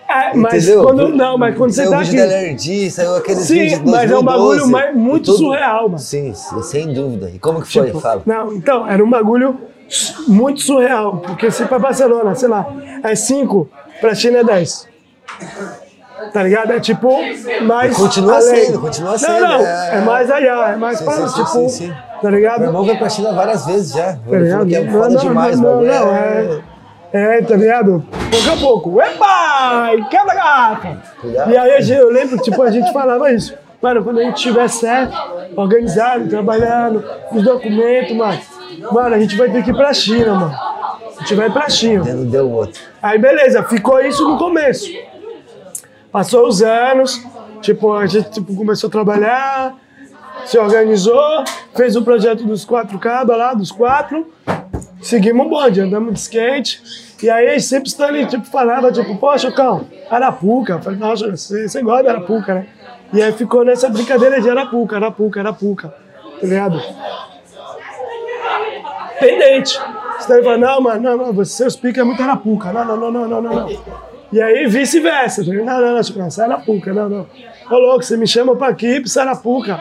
É, 0.08 0.36
mas 0.36 0.64
Entendeu? 0.64 0.82
quando, 0.84 1.08
não, 1.08 1.38
mas 1.38 1.56
quando 1.56 1.70
você 1.70 1.76
saiu 1.86 1.90
tá 1.90 1.96
o 1.96 2.00
vídeo 2.00 2.20
aqui... 2.22 2.28
da 2.30 2.36
LRD, 2.36 2.90
saiu 2.90 3.16
aqueles 3.16 3.44
Sim, 3.44 3.54
vídeos 3.60 3.80
mas 3.90 4.10
é 4.10 4.18
um 4.18 4.22
2012, 4.22 4.24
bagulho 4.24 4.66
mais- 4.68 4.94
muito 4.94 5.32
surreal, 5.32 5.84
mano. 5.84 5.98
Sim, 5.98 6.34
sim, 6.34 6.62
sem 6.62 6.92
dúvida. 6.92 7.30
E 7.34 7.38
como 7.38 7.62
que 7.62 7.72
foi? 7.72 7.86
Tipo, 7.86 8.00
Fala. 8.00 8.20
Não, 8.26 8.52
então, 8.52 8.86
era 8.86 9.02
um 9.02 9.08
bagulho 9.08 9.58
muito 10.28 10.60
surreal. 10.60 11.16
Porque 11.26 11.50
se 11.50 11.64
pra 11.64 11.78
Barcelona, 11.78 12.34
sei 12.34 12.48
lá, 12.50 12.66
é 13.02 13.14
5, 13.14 13.66
pra 14.02 14.14
China 14.14 14.38
é 14.40 14.44
10. 14.44 14.88
Tá 16.32 16.42
ligado? 16.42 16.72
É 16.72 16.80
tipo, 16.80 17.18
mais. 17.62 17.96
Continua 17.96 18.36
além. 18.36 18.66
sendo, 18.66 18.80
continua 18.80 19.12
Não, 19.12 19.18
sendo, 19.18 19.40
não, 19.40 19.66
é. 19.66 19.90
é, 19.96 20.00
mais 20.02 20.30
allá, 20.30 20.72
é 20.72 20.76
mais 20.76 20.98
Sim, 20.98 21.04
para, 21.04 21.26
sim, 21.28 21.34
tipo, 21.34 21.46
sim, 21.48 21.68
sim. 21.68 21.88
tá 21.90 22.30
Meu 22.30 22.30
ligado? 22.30 22.64
irmão 22.64 22.84
foi 22.84 22.96
pra 22.96 23.08
China 23.08 23.32
várias 23.32 23.66
vezes 23.66 23.92
já. 23.94 24.12
Tá 24.30 24.38
ligado? 24.38 24.66
que 24.66 24.76
é 24.76 24.84
Não, 24.84 24.92
foda 24.92 25.08
não, 25.14 25.20
demais, 25.20 25.58
não, 25.60 25.70
mano. 25.76 25.86
não, 25.86 26.14
é... 26.14 26.60
é- 27.12 27.38
É, 27.38 27.42
tá 27.42 27.56
ligado? 27.56 28.04
Pouco 28.30 28.50
a 28.50 28.56
pouco. 28.56 29.02
Epa! 29.02 29.90
E 29.98 30.04
quebra 30.04 30.34
garrafa! 30.34 30.96
E 31.24 31.56
aí 31.56 31.90
eu 31.90 32.10
lembro, 32.10 32.38
tipo, 32.38 32.62
a 32.62 32.70
gente 32.70 32.92
falava 32.92 33.30
isso. 33.32 33.54
Mano, 33.82 34.04
quando 34.04 34.20
a 34.20 34.22
gente 34.22 34.36
estiver 34.36 34.68
certo, 34.68 35.14
organizado, 35.56 36.28
trabalhando, 36.28 37.04
os 37.32 37.42
documentos, 37.42 38.16
mano. 38.16 38.38
Mano, 38.92 39.14
a 39.14 39.18
gente 39.18 39.36
vai 39.36 39.50
ter 39.50 39.62
que 39.64 39.70
ir 39.70 39.74
pra 39.74 39.92
China, 39.92 40.34
mano. 40.34 40.54
A 41.22 41.24
gente 41.24 41.34
vai 41.36 41.48
pra 41.48 41.70
China. 41.70 42.04
Não 42.04 42.26
deu 42.26 42.50
outro. 42.50 42.82
Aí 43.00 43.16
beleza, 43.16 43.62
ficou 43.62 44.00
isso 44.00 44.28
no 44.28 44.36
começo. 44.36 44.90
Passou 46.10 46.48
os 46.48 46.60
anos, 46.60 47.24
tipo, 47.60 47.92
a 47.92 48.04
gente 48.06 48.28
tipo, 48.30 48.52
começou 48.56 48.88
a 48.88 48.90
trabalhar, 48.90 49.76
se 50.44 50.58
organizou, 50.58 51.44
fez 51.76 51.94
o 51.94 52.02
projeto 52.02 52.42
dos 52.42 52.64
quatro 52.64 52.98
cabas 52.98 53.38
lá, 53.38 53.54
dos 53.54 53.70
quatro, 53.70 54.32
seguimos 55.00 55.46
o 55.46 55.48
bonde, 55.48 55.80
andamos 55.80 56.12
de 56.12 56.18
skate. 56.18 56.82
E 57.22 57.30
aí 57.30 57.60
sempre 57.60 57.88
Stanley 57.88 58.26
tipo, 58.26 58.44
falava, 58.46 58.90
tipo, 58.90 59.16
poxa, 59.16 59.52
Cão, 59.52 59.86
Arapuca. 60.10 60.72
Eu 60.72 60.82
falei, 60.82 60.98
nossa, 60.98 61.30
você, 61.30 61.68
você 61.68 61.82
gosta 61.82 62.02
de 62.02 62.08
Arapuca, 62.08 62.52
né? 62.52 62.66
E 63.12 63.22
aí 63.22 63.32
ficou 63.32 63.64
nessa 63.64 63.88
brincadeira 63.88 64.40
de 64.40 64.50
Arapuca, 64.50 64.96
Arapuca, 64.96 65.38
Arapuca, 65.38 65.94
tá 66.40 66.46
ligado? 66.46 66.82
pendente. 69.22 69.78
Você 70.22 70.36
tá 70.36 70.42
falando, 70.42 70.60
não, 70.60 70.80
mano, 70.80 71.00
não, 71.00 71.16
não, 71.16 71.32
você, 71.32 71.52
seus 71.54 71.76
piques 71.76 72.00
é 72.00 72.04
muito 72.04 72.22
arapuca. 72.22 72.72
Não, 72.72 72.84
não, 72.84 72.96
não, 72.96 73.10
não, 73.10 73.28
não, 73.28 73.42
não, 73.42 73.54
não. 73.54 73.68
E 74.32 74.40
aí 74.40 74.66
vice-versa. 74.66 75.42
Não, 75.44 75.64
não, 75.64 75.94
não, 75.94 76.02
Chico, 76.02 76.30
sai 76.30 76.46
arapuca, 76.46 76.92
não, 76.92 77.08
não. 77.08 77.26
Ô 77.70 77.74
louco, 77.78 78.02
você 78.02 78.16
me 78.16 78.26
chama 78.26 78.56
pra 78.56 78.68
aqui, 78.68 79.00
pra 79.00 79.08
ser 79.08 79.20
arapuca. 79.20 79.78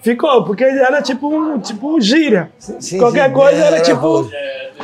Ficou, 0.00 0.44
porque 0.44 0.62
era 0.62 1.02
tipo 1.02 1.28
um, 1.34 1.58
tipo 1.58 2.00
gíria. 2.00 2.50
sim, 2.58 2.98
Qualquer 2.98 3.28
sim, 3.28 3.34
coisa 3.34 3.56
é, 3.56 3.66
era 3.66 3.76
era 3.76 3.84
tipo. 3.84 4.30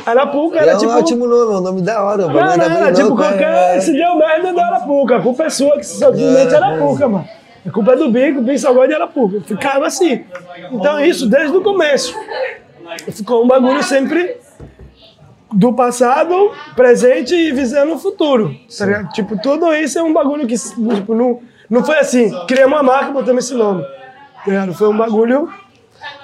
Arapuca 0.05 0.59
era 0.59 0.71
é 0.71 0.75
um 0.75 0.79
tipo. 0.79 0.91
ótimo 0.91 1.27
nome, 1.27 1.53
é 1.53 1.57
um 1.57 1.61
nome 1.61 1.81
da 1.81 2.03
hora. 2.03 2.27
Não, 2.27 2.33
não, 2.33 2.57
tá 2.57 2.63
era 2.65 2.91
tipo 2.91 3.15
qualquer. 3.15 3.77
é. 3.77 3.79
Se 3.79 3.93
deu 3.93 4.17
merda, 4.17 4.51
deu 4.51 4.59
arapuca. 4.63 5.17
A 5.17 5.21
culpa 5.21 5.43
é 5.43 5.49
sua, 5.49 5.77
que 5.77 5.85
simplesmente 5.85 6.53
É, 6.53 6.57
era 6.57 6.65
arapuca, 6.65 7.07
mano. 7.07 7.29
A 7.65 7.71
culpa 7.71 7.93
é 7.93 7.95
do 7.95 8.09
bico, 8.11 8.39
o 8.39 8.41
bico 8.41 8.59
só 8.59 8.73
gosta 8.73 8.89
de 8.89 8.95
arapuca. 8.95 9.39
Ficava 9.45 9.85
assim. 9.87 10.25
Então, 10.71 10.99
isso 10.99 11.27
desde 11.29 11.55
o 11.55 11.61
começo. 11.61 12.13
Ficou 13.11 13.43
um 13.45 13.47
bagulho 13.47 13.81
sempre 13.83 14.35
do 15.53 15.73
passado, 15.73 16.51
presente 16.75 17.33
e 17.35 17.51
visando 17.51 17.93
o 17.93 17.97
futuro. 17.99 18.55
Tá? 18.77 19.05
Tipo, 19.13 19.39
tudo 19.41 19.73
isso 19.73 19.99
é 19.99 20.03
um 20.03 20.11
bagulho 20.13 20.47
que 20.47 20.55
tipo, 20.57 21.13
não, 21.13 21.39
não 21.69 21.83
foi 21.83 21.99
assim, 21.99 22.31
criamos 22.47 22.75
uma 22.77 22.83
marca 22.83 23.09
e 23.09 23.13
botamos 23.13 23.45
esse 23.45 23.53
nome. 23.53 23.83
Tá? 24.45 24.73
Foi 24.73 24.89
um 24.89 24.97
bagulho 24.97 25.49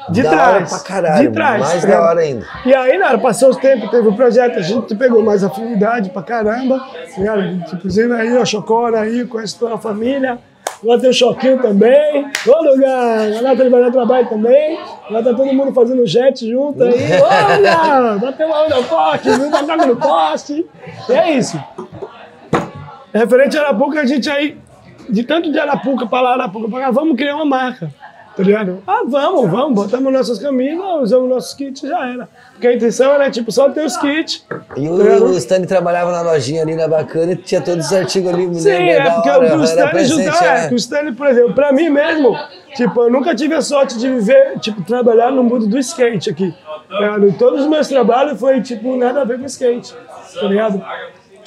de 0.10 0.24
Da 0.24 0.32
hora 0.32 0.40
trás. 0.40 0.70
pra 0.70 0.80
caralho, 0.80 1.28
de 1.28 1.34
trás. 1.34 1.60
mais 1.62 1.82
tá 1.82 1.88
da 1.88 2.02
hora 2.02 2.20
ainda. 2.22 2.46
E 2.66 2.74
aí, 2.74 2.98
na 2.98 3.08
hora, 3.08 3.18
passou 3.20 3.50
os 3.50 3.58
tempos, 3.58 3.90
teve 3.92 4.08
o 4.08 4.14
projeto, 4.16 4.58
a 4.58 4.62
gente 4.62 4.96
pegou 4.96 5.24
mais 5.24 5.44
afinidade 5.44 6.10
pra 6.10 6.22
caramba. 6.24 6.80
tá? 6.80 7.78
Tipo, 7.78 8.14
aí, 8.14 8.38
o 8.38 8.46
Chocona 8.46 9.00
aí, 9.02 9.26
conhece 9.26 9.58
toda 9.58 9.76
a 9.76 9.78
família. 9.78 10.40
Lá 10.84 10.98
tem 10.98 11.10
o 11.10 11.14
Choquinho 11.14 11.62
também. 11.62 12.26
Ô 12.48 12.64
lugar, 12.64 13.42
lá 13.42 13.56
tem 13.56 13.68
o 13.68 13.92
trabalho 13.92 14.30
também. 14.30 14.80
Lá 15.10 15.22
tá 15.22 15.34
todo 15.34 15.54
mundo 15.54 15.74
fazendo 15.74 16.06
jet 16.08 16.50
junto 16.50 16.84
aí. 16.84 16.94
Olha, 17.22 18.18
bateu 18.18 18.48
uma 18.48 18.66
onda 18.66 18.84
forte, 18.84 19.30
viu? 19.30 19.52
Tá 19.52 19.62
no 19.86 19.96
poste. 19.98 20.66
E 21.10 21.12
é 21.12 21.32
isso. 21.32 21.62
Referente 23.14 23.58
a 23.58 23.62
Arapuca, 23.62 24.02
a 24.02 24.06
gente 24.06 24.30
aí, 24.30 24.58
de 25.10 25.24
tanto 25.24 25.52
de 25.52 25.60
Arapuca 25.60 26.06
pra 26.06 26.22
lá, 26.22 26.34
Arapuca 26.34 26.70
pra 26.70 26.80
cá, 26.80 26.92
vamos 26.92 27.18
criar 27.18 27.36
uma 27.36 27.46
marca. 27.46 27.92
Tá 28.40 28.46
ligado? 28.46 28.82
Ah, 28.88 29.02
vamos, 29.06 29.52
vamos, 29.52 29.74
botamos 29.74 30.14
nossas 30.14 30.40
camisas, 30.40 30.82
usamos 31.02 31.30
nossos 31.30 31.54
kits 31.54 31.82
já 31.82 32.08
era. 32.08 32.30
Porque 32.54 32.68
a 32.68 32.74
intenção 32.74 33.12
era, 33.12 33.30
tipo, 33.30 33.52
só 33.52 33.70
ter 33.70 33.84
os 33.84 33.98
kits. 33.98 34.46
E 34.78 34.86
tá 34.86 34.94
o, 34.94 34.98
ligado? 34.98 35.26
o 35.26 35.38
Stanley 35.38 35.68
trabalhava 35.68 36.10
na 36.14 36.22
lojinha 36.22 36.62
ali 36.62 36.74
na 36.74 36.88
bacana 36.88 37.34
e 37.34 37.36
tinha 37.36 37.60
todos 37.60 37.88
os 37.88 37.92
artigos 37.92 38.34
ali. 38.34 38.56
Sim, 38.56 38.70
é 38.70 39.12
porque 39.12 39.30
hora, 39.30 39.42
o 39.42 39.44
era 39.46 39.64
Stanley 39.66 40.04
ajudar, 40.04 40.70
é. 40.70 40.72
o 40.72 40.76
Stanley, 40.78 41.12
por 41.16 41.28
exemplo, 41.28 41.54
pra 41.54 41.74
mim 41.74 41.90
mesmo, 41.90 42.34
tipo, 42.78 43.02
eu 43.02 43.12
nunca 43.12 43.36
tive 43.36 43.56
a 43.56 43.62
sorte 43.62 43.98
de 44.00 44.08
viver, 44.08 44.58
tipo, 44.62 44.82
trabalhar 44.84 45.34
no 45.34 45.44
mundo 45.44 45.68
do 45.68 45.78
skate 45.78 46.30
aqui. 46.30 46.56
tá 46.88 46.96
ligado? 46.98 47.34
Todos 47.38 47.64
os 47.64 47.68
meus 47.68 47.90
trabalhos 47.90 48.40
foi, 48.40 48.62
tipo, 48.62 48.96
nada 48.96 49.20
a 49.20 49.26
ver 49.26 49.38
com 49.38 49.46
skate, 49.48 49.94
tá 50.40 50.48
ligado? 50.48 50.82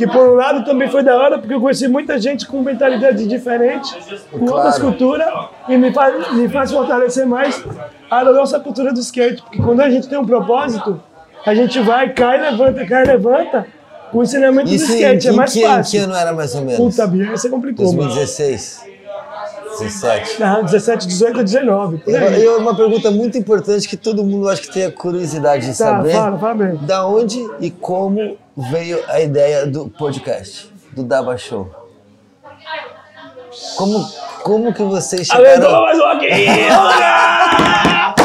Que 0.05 0.07
por 0.13 0.29
um 0.31 0.35
lado 0.35 0.65
também 0.65 0.89
foi 0.91 1.03
da 1.05 1.17
hora, 1.17 1.39
porque 1.39 1.55
eu 1.55 1.61
conheci 1.61 1.87
muita 1.87 2.19
gente 2.21 2.45
com 2.47 2.61
mentalidade 2.61 3.25
diferente, 3.27 3.89
com 4.33 4.45
outras 4.51 4.77
culturas, 4.79 5.29
e 5.69 5.77
me 5.79 5.93
faz, 5.93 6.33
me 6.33 6.49
faz 6.49 6.73
fortalecer 6.73 7.25
mais 7.25 7.63
a 8.11 8.25
nossa 8.25 8.59
cultura 8.59 8.93
do 8.93 8.99
skate. 8.99 9.41
Porque 9.43 9.63
quando 9.63 9.81
a 9.81 9.89
gente 9.89 10.09
tem 10.09 10.19
um 10.19 10.27
propósito, 10.27 11.01
a 11.47 11.55
gente 11.55 11.79
vai, 11.81 12.13
cai, 12.13 12.41
levanta, 12.41 12.85
cai, 12.85 13.05
levanta. 13.05 13.65
O 14.13 14.23
ensinamento 14.25 14.69
do 14.69 14.73
em, 14.73 14.77
skate 14.77 15.29
é 15.29 15.31
em 15.31 15.37
mais 15.37 15.53
que, 15.53 15.63
ano- 15.63 15.73
que 15.75 15.77
fácil. 15.79 16.03
ano 16.05 16.15
era 16.17 16.33
mais 16.33 16.53
ou 16.57 16.63
menos? 16.63 16.77
Puta, 16.97 17.07
Bia, 17.07 17.31
você 17.31 17.49
complicou, 17.49 17.87
mano. 17.87 17.99
2016. 18.09 18.83
17. 19.79 20.41
Não, 20.41 20.65
17, 20.65 21.07
18, 21.07 21.43
19. 21.45 21.99
Por 21.99 22.11
E 22.13 22.17
aí. 22.17 22.47
uma 22.49 22.75
pergunta 22.77 23.11
muito 23.11 23.39
importante 23.39 23.89
que 23.89 23.97
todo 23.97 24.23
mundo 24.23 24.49
acho 24.49 24.63
que 24.63 24.71
tem 24.73 24.85
a 24.85 24.93
curiosidade 24.93 25.63
de 25.71 25.79
Tá, 25.79 25.87
saber. 25.97 26.13
fala, 26.13 26.39
fala 26.39 26.55
mesmo. 26.55 26.79
Da 26.87 27.07
onde 27.07 27.39
e 27.61 27.71
como 27.71 28.37
veio 28.57 29.03
a 29.09 29.21
ideia 29.21 29.67
do 29.67 29.89
podcast, 29.89 30.73
do 30.93 31.03
Daba 31.03 31.37
Show? 31.37 31.71
Como, 33.77 34.09
como 34.43 34.75
que 34.75 34.83
vocês 34.83 35.27
chegaram... 35.27 35.71
mais! 35.81 35.99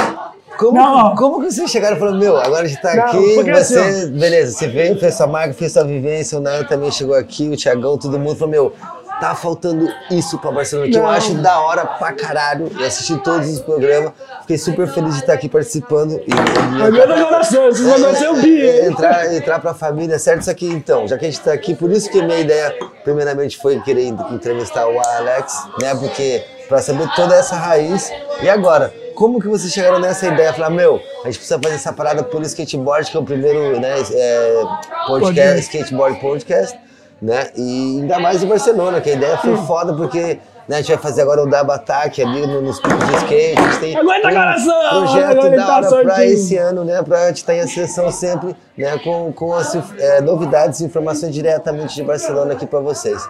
Como, 0.58 0.82
Não. 0.82 1.16
como 1.16 1.40
que 1.40 1.52
vocês 1.52 1.70
chegaram 1.70 1.96
e 1.96 2.00
falaram, 2.00 2.18
meu, 2.18 2.36
agora 2.36 2.66
a 2.66 2.68
gente 2.68 2.82
tá 2.82 2.96
Não, 2.96 3.04
aqui, 3.04 3.44
você, 3.44 3.78
assim, 3.78 4.12
beleza, 4.18 4.54
você 4.54 4.68
veio, 4.68 5.00
fez 5.00 5.14
sua 5.14 5.28
marca, 5.28 5.54
fez 5.54 5.72
sua 5.72 5.84
vivência, 5.84 6.36
o 6.36 6.42
Nayan 6.42 6.64
também 6.64 6.92
chegou 6.92 7.14
aqui, 7.14 7.48
o 7.48 7.56
Thiagão, 7.56 7.96
todo 7.96 8.18
mundo 8.18 8.36
falou, 8.36 8.50
meu, 8.50 8.74
tá 9.20 9.34
faltando 9.36 9.88
isso 10.12 10.38
pra 10.40 10.52
Barcelona, 10.52 10.90
que 10.90 10.98
eu 10.98 11.02
Não. 11.04 11.10
acho 11.10 11.34
da 11.36 11.60
hora 11.60 11.86
pra 11.86 12.12
caralho, 12.14 12.72
eu 12.80 12.86
assisti 12.86 13.18
todos 13.24 13.48
os 13.50 13.60
programas, 13.60 14.12
fiquei 14.42 14.58
super 14.58 14.88
feliz 14.88 15.14
de 15.16 15.20
estar 15.22 15.34
aqui 15.34 15.50
participando 15.50 16.12
e, 16.12 16.30
e- 16.30 16.82
A 16.82 16.92
minha 16.92 17.08
coração, 17.26 17.68
esse 17.70 17.84
negócio 17.84 18.26
é 18.26 18.30
o 18.32 18.36
Bia, 18.36 18.82
hein? 18.84 18.86
entrar, 18.92 19.34
entrar 19.34 19.60
pra 19.60 19.74
família, 19.74 20.18
certo? 20.20 20.42
Isso 20.42 20.52
aqui 20.52 20.68
então, 20.68 21.08
já 21.08 21.18
que 21.18 21.26
a 21.26 21.30
gente 21.30 21.42
tá 21.42 21.52
aqui, 21.54 21.74
por 21.76 21.92
isso 21.92 22.10
que 22.10 22.22
minha 22.22 22.40
ideia, 22.40 22.74
primeiramente, 23.04 23.58
foi 23.58 23.80
querer 23.82 24.06
entrevistar 24.32 24.88
o 24.88 25.00
Alex, 25.00 25.54
né? 25.82 25.96
Porque 25.96 26.44
pra 26.68 26.82
saber 26.82 27.08
toda 27.16 27.34
essa 27.36 27.56
raiz. 27.56 28.12
E 28.42 28.50
agora, 28.50 28.94
como 29.16 29.40
que 29.40 29.48
vocês 29.48 29.72
chegaram 29.72 30.00
nessa 30.00 30.28
ideia? 30.28 30.52
Falar, 30.54 30.70
meu, 30.70 31.02
a 31.24 31.28
gente 31.28 31.38
precisa 31.40 31.58
fazer 31.64 31.76
essa 31.76 31.94
parada 31.94 32.24
pelo 32.24 32.44
skateboard, 32.44 33.10
que 33.10 33.16
é 33.16 33.20
o 33.20 33.24
primeiro, 33.24 33.80
né? 33.80 33.96
é, 34.14 34.62
Podcast. 35.08 35.60
skateboard 35.62 36.20
podcast, 36.20 36.78
né? 37.22 37.50
E 37.56 38.00
ainda 38.02 38.20
mais 38.20 38.44
em 38.44 38.48
Barcelona, 38.48 39.02
que 39.02 39.10
a 39.10 39.14
ideia 39.14 39.38
foi 39.38 39.56
foda, 39.58 39.94
porque. 39.94 40.40
Né, 40.68 40.76
a 40.76 40.82
gente 40.82 40.90
vai 40.90 40.98
fazer 40.98 41.22
agora 41.22 41.42
o 41.44 41.50
Daba 41.50 41.76
Ataque 41.76 42.22
ali 42.22 42.46
no- 42.46 42.62
nos 42.62 42.78
picos 42.82 43.00
de 43.08 43.16
skate. 43.16 43.58
A 43.58 43.62
gente 43.62 43.80
tem 43.80 43.96
Aguenta, 43.96 44.30
coração! 44.30 44.90
projeto 44.90 45.50
da 45.50 45.66
tá 45.66 45.76
hora 45.76 45.88
pra 45.88 45.90
soltinho. 45.90 46.24
esse 46.34 46.58
ano, 46.58 46.84
né? 46.84 47.02
Pra 47.04 47.28
gente 47.28 47.38
estar 47.38 47.56
em 47.56 47.62
ascensão 47.62 48.12
sempre, 48.12 48.54
né? 48.78 48.98
Com, 49.02 49.32
com 49.32 49.54
as 49.56 49.74
é, 49.98 50.20
novidades 50.20 50.82
e 50.82 50.84
informações 50.84 51.34
diretamente 51.34 51.96
de 51.96 52.04
Barcelona 52.04 52.52
aqui 52.52 52.66
pra 52.66 52.82
vocês. 52.82 53.30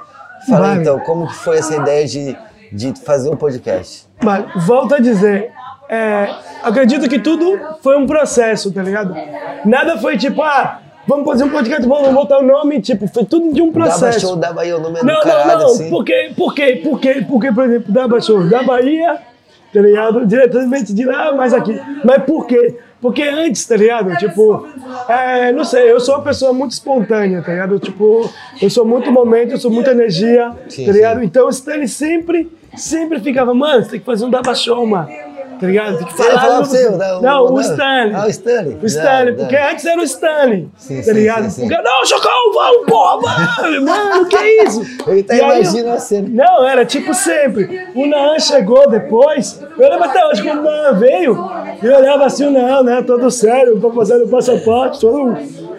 Fala 0.49 0.69
Vai. 0.69 0.77
então, 0.77 0.99
como 1.01 1.27
que 1.27 1.35
foi 1.35 1.59
essa 1.59 1.75
ideia 1.75 2.07
de, 2.07 2.35
de 2.73 2.93
fazer 3.05 3.29
um 3.29 3.35
podcast? 3.35 4.07
Mas, 4.23 4.43
volto 4.65 4.95
a 4.95 4.99
dizer, 4.99 5.51
é, 5.87 6.29
acredito 6.63 7.07
que 7.07 7.19
tudo 7.19 7.59
foi 7.83 7.95
um 7.99 8.07
processo, 8.07 8.71
tá 8.73 8.81
ligado? 8.81 9.13
Nada 9.63 9.95
foi 9.99 10.17
tipo, 10.17 10.41
ah, 10.41 10.79
vamos 11.07 11.25
fazer 11.25 11.43
um 11.45 11.49
podcast, 11.49 11.87
vamos 11.87 12.13
botar 12.13 12.39
o 12.39 12.43
nome, 12.43 12.81
tipo, 12.81 13.07
foi 13.07 13.25
tudo 13.25 13.53
de 13.53 13.61
um 13.61 13.71
Daba 13.71 13.85
processo. 13.85 14.19
show 14.19 14.35
da 14.35 14.51
Bahia, 14.53 14.77
o 14.77 14.79
nome 14.79 14.99
é 14.99 15.03
Não, 15.03 15.15
do 15.15 15.21
caralho, 15.21 15.47
não, 15.51 15.59
não. 15.59 15.65
assim. 15.67 15.89
Por 15.89 16.03
quê? 16.03 16.31
Por 16.35 16.53
quê? 16.53 16.81
Por 16.83 16.99
quê? 16.99 17.25
Porque, 17.27 17.51
por 17.51 17.63
exemplo, 17.65 17.91
da 17.91 18.07
Bahia, 18.07 18.43
da 18.49 18.63
Bahia, 18.63 19.17
tá 19.73 19.81
ligado? 19.81 20.25
Diretamente 20.25 20.93
de 20.93 21.05
lá, 21.05 21.33
mas 21.33 21.53
aqui. 21.53 21.79
Mas 22.03 22.23
por 22.23 22.45
quê? 22.45 22.77
Porque 22.99 23.21
antes, 23.21 23.63
tá 23.65 23.77
ligado? 23.77 24.15
Tipo, 24.17 24.65
é, 25.07 25.51
não 25.51 25.63
sei, 25.63 25.91
eu 25.91 25.99
sou 25.99 26.15
uma 26.15 26.23
pessoa 26.23 26.51
muito 26.51 26.71
espontânea, 26.71 27.43
tá 27.43 27.51
ligado? 27.51 27.77
Tipo, 27.79 28.27
eu 28.59 28.69
sou 28.71 28.83
muito 28.85 29.11
momento, 29.11 29.51
eu 29.51 29.57
sou 29.59 29.69
muita 29.69 29.91
energia, 29.91 30.51
Sim, 30.67 30.85
tá 30.87 30.91
ligado? 30.91 31.19
sim. 31.19 31.25
Então 31.25 31.45
o 31.45 31.49
Stanley 31.49 31.87
sempre, 31.87 32.51
sempre 32.75 33.19
ficava, 33.19 33.53
mano, 33.53 33.83
você 33.83 33.91
tem 33.91 33.99
que 33.99 34.05
fazer 34.05 34.25
um 34.25 34.31
Daba 34.31 34.55
Show, 34.55 34.83
mano. 34.87 35.07
Tá 35.59 35.65
ligado? 35.67 35.97
Tem 35.97 36.05
que 36.07 36.17
falar. 36.17 36.39
falar 36.41 36.59
você, 36.59 36.87
o 36.87 36.97
da- 36.97 37.21
não, 37.21 37.45
o 37.45 37.53
o 37.53 37.61
Stanley. 37.61 38.13
Ah, 38.15 38.25
o 38.25 38.29
Stanley. 38.29 38.77
O 38.81 38.85
Stanley, 38.85 39.31
Não, 39.31 39.37
porque 39.39 39.57
não. 39.59 39.69
antes 39.69 39.85
era 39.85 39.99
o 39.99 40.03
Stanley. 40.03 40.69
Sim, 40.77 41.01
tá 41.01 41.13
ligado? 41.13 41.43
sim, 41.45 41.49
sim. 41.49 41.67
Porque, 41.67 41.81
não, 41.81 42.05
Chocão, 42.05 42.53
vamos, 42.53 42.85
porra, 42.87 43.21
mano, 43.21 43.81
mano, 43.85 44.25
que 44.27 44.37
isso? 44.63 44.81
Ele 45.07 45.23
tá 45.23 45.35
imaginando 45.35 45.95
a 45.95 45.99
cena. 45.99 46.27
Não, 46.31 46.67
era 46.67 46.85
tipo 46.85 47.13
sempre. 47.13 47.87
O 47.95 48.05
Naan 48.05 48.39
chegou 48.39 48.89
depois. 48.89 49.59
Eu 49.77 49.89
lembro 49.89 50.05
até 50.05 50.25
hoje 50.27 50.43
quando 50.43 50.59
o 50.59 50.63
Naan 50.63 50.93
veio. 50.93 51.49
E 51.81 51.85
eu 51.85 51.95
olhava 51.97 52.25
assim, 52.25 52.45
o 52.45 52.51
Naan, 52.51 52.83
né? 52.83 53.01
Todo 53.01 53.29
sério, 53.31 53.79
fazer 53.95 54.21
o 54.23 54.27
passaporte, 54.27 54.99
todo. 54.99 55.37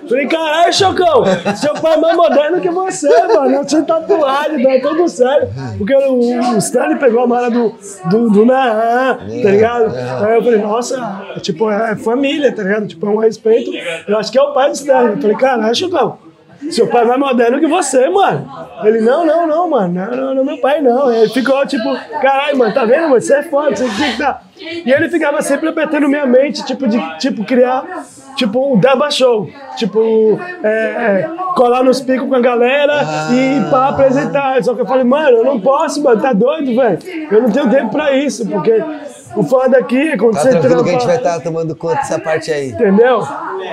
Falei, 0.08 0.26
caralho, 0.26 0.72
Chocão, 0.72 1.22
seu 1.54 1.74
pai 1.74 1.92
é 1.92 1.96
mais 1.98 2.16
moderno 2.16 2.60
que 2.62 2.70
você, 2.70 3.08
mano. 3.26 3.68
Sem 3.68 3.84
tatuagem, 3.84 4.80
tá 4.80 4.88
tudo 4.88 5.06
sério. 5.06 5.48
Porque 5.76 5.94
o, 5.94 6.54
o 6.54 6.56
Stanley 6.56 6.96
pegou 6.96 7.24
a 7.24 7.26
mala 7.26 7.50
do, 7.50 7.74
do, 8.06 8.30
do 8.30 8.46
Naan, 8.46 9.18
tá 9.18 9.50
ligado? 9.50 9.67
Aí 9.76 10.34
eu 10.36 10.42
falei, 10.42 10.60
nossa, 10.60 11.22
tipo, 11.40 11.70
é 11.70 11.94
família, 11.96 12.52
tá 12.54 12.62
ligado? 12.62 12.86
Tipo, 12.86 13.06
é 13.06 13.10
um 13.10 13.18
respeito. 13.18 13.70
Eu 14.06 14.18
acho 14.18 14.30
que 14.32 14.38
é 14.38 14.42
o 14.42 14.52
pai 14.52 14.70
do 14.70 14.74
Stanley. 14.74 15.12
Eu 15.14 15.20
falei, 15.20 15.36
caralho, 15.36 15.74
Chocão. 15.74 16.18
seu 16.70 16.86
pai 16.88 17.02
é 17.02 17.06
mais 17.06 17.20
moderno 17.20 17.60
que 17.60 17.66
você, 17.66 18.08
mano. 18.08 18.50
Ele, 18.84 19.00
não, 19.00 19.24
não, 19.24 19.46
não, 19.46 19.70
mano, 19.70 19.94
não, 19.94 20.16
não, 20.16 20.34
não 20.34 20.44
meu 20.44 20.58
pai 20.60 20.80
não. 20.80 21.12
Ele 21.12 21.28
ficou 21.30 21.64
tipo, 21.66 21.96
caralho, 22.20 22.58
mano, 22.58 22.74
tá 22.74 22.84
vendo, 22.84 23.08
mano, 23.08 23.20
você 23.20 23.34
é 23.34 23.42
foda, 23.44 23.74
você 23.74 23.84
tem 23.84 24.12
que 24.12 24.18
tá. 24.18 24.42
E 24.60 24.90
ele 24.92 25.08
ficava 25.08 25.40
sempre 25.40 25.68
apertando 25.68 26.08
minha 26.08 26.26
mente, 26.26 26.64
tipo, 26.64 26.88
de 26.88 26.98
tipo, 27.18 27.44
criar, 27.44 28.04
tipo, 28.34 28.74
um 28.74 28.78
Daba 28.78 29.08
Show. 29.08 29.48
Tipo, 29.76 30.38
é, 30.62 30.68
é, 30.68 31.30
colar 31.54 31.84
nos 31.84 32.00
picos 32.00 32.28
com 32.28 32.34
a 32.34 32.40
galera 32.40 33.04
e 33.30 33.58
ir 33.58 33.70
pra 33.70 33.90
apresentar. 33.90 34.62
Só 34.64 34.74
que 34.74 34.80
eu 34.80 34.86
falei, 34.86 35.04
mano, 35.04 35.38
eu 35.38 35.44
não 35.44 35.60
posso, 35.60 36.02
mano, 36.02 36.20
tá 36.20 36.32
doido, 36.32 36.74
velho. 36.74 36.98
Eu 37.30 37.42
não 37.42 37.50
tenho 37.50 37.70
tempo 37.70 37.90
pra 37.90 38.16
isso, 38.16 38.44
porque 38.48 38.82
o 39.36 39.42
foda 39.42 39.78
aqui 39.78 39.96
é 40.12 40.16
quando 40.16 40.34
Tá 40.34 40.40
você 40.42 40.50
tranquilo 40.50 40.84
que 40.84 40.90
a 40.90 40.92
gente 40.94 41.06
vai 41.06 41.18
trampa. 41.18 41.36
estar 41.36 41.44
tomando 41.50 41.76
conta 41.76 41.96
dessa 41.96 42.18
parte 42.18 42.50
aí. 42.52 42.70
Entendeu? 42.70 43.20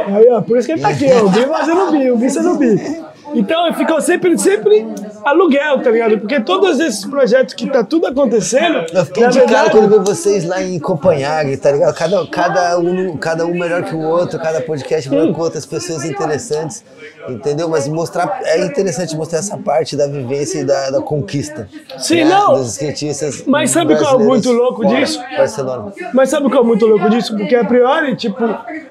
Aí, 0.08 0.28
ó, 0.32 0.42
por 0.42 0.58
isso 0.58 0.68
que 0.68 0.74
ele 0.74 0.82
tá 0.82 0.90
aqui, 0.90 1.08
ó. 1.12 1.26
O 1.26 1.30
Bi 1.30 1.46
fazendo 1.46 1.92
bi, 1.92 2.12
o 2.12 2.18
Bi 2.18 2.30
sendo 2.30 2.56
bi. 2.56 3.06
Então 3.36 3.72
ficou 3.74 4.02
sempre, 4.02 4.38
sempre 4.38 4.88
aluguel, 5.24 5.82
tá 5.82 5.92
ligado? 5.92 6.18
Porque 6.20 6.40
todos 6.40 6.80
esses 6.80 7.06
projetos 7.06 7.54
que 7.54 7.70
tá 7.70 7.84
tudo 7.84 8.08
acontecendo. 8.08 8.86
Eu 8.94 9.06
fiquei 9.06 9.28
de 9.28 9.42
cara 9.42 9.70
quando 9.70 9.90
vi 9.90 10.06
vocês 10.06 10.46
lá 10.46 10.64
em 10.64 10.80
Copenhague, 10.80 11.58
tá 11.58 11.72
ligado? 11.72 11.94
Cada, 11.94 12.26
cada, 12.28 12.80
um, 12.80 13.18
cada 13.18 13.46
um 13.46 13.54
melhor 13.54 13.84
que 13.84 13.94
o 13.94 14.00
outro, 14.00 14.40
cada 14.40 14.62
podcast 14.62 15.10
melhor 15.10 15.34
com 15.34 15.42
outras 15.42 15.66
pessoas 15.66 16.06
interessantes, 16.06 16.84
entendeu? 17.28 17.68
Mas 17.68 17.88
mostrar, 17.88 18.40
é 18.46 18.66
interessante 18.66 19.16
mostrar 19.16 19.40
essa 19.40 19.58
parte 19.58 19.98
da 19.98 20.08
vivência 20.08 20.60
e 20.60 20.64
da, 20.64 20.92
da 20.92 21.02
conquista. 21.02 21.68
Sim, 21.98 22.24
né? 22.24 22.30
não. 22.30 22.54
Dos 22.54 22.78
skatistas 22.78 23.44
Mas 23.46 23.72
sabe 23.72 23.98
qual 23.98 24.20
é 24.20 24.24
muito 24.24 24.52
louco 24.52 24.84
fora 24.84 25.00
disso? 25.00 25.22
Barcelona. 25.38 25.92
Mas 26.14 26.30
sabe 26.30 26.48
o 26.48 26.50
que 26.50 26.58
é 26.58 26.64
muito 26.64 26.86
louco 26.86 27.10
disso? 27.10 27.36
Porque 27.36 27.56
a 27.56 27.66
priori, 27.66 28.16
tipo, 28.16 28.44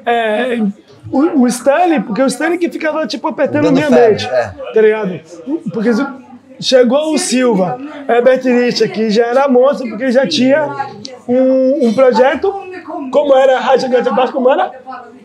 é, 0.04 0.58
o, 1.10 1.42
o 1.42 1.46
Stanley, 1.46 2.00
porque 2.00 2.22
o 2.22 2.26
Stanley 2.26 2.58
que 2.58 2.70
ficava, 2.70 3.06
tipo, 3.06 3.26
apertando 3.28 3.70
minha 3.72 3.88
ferro, 3.88 4.10
mente, 4.10 4.26
é. 4.26 4.52
tá 4.72 4.80
ligado? 4.80 5.20
Porque 5.72 5.90
chegou 6.60 7.14
o 7.14 7.18
Silva, 7.18 7.78
Herbert 8.08 8.42
Richa, 8.42 8.88
que 8.88 9.10
já 9.10 9.26
era 9.26 9.48
monstro, 9.48 9.88
porque 9.88 10.10
já 10.10 10.26
tinha 10.26 10.66
um, 11.28 11.88
um 11.88 11.94
projeto, 11.94 12.52
como 13.10 13.34
era 13.34 13.58
a 13.58 13.60
Rádio 13.60 13.90
Gata 13.90 14.10
era? 14.50 14.72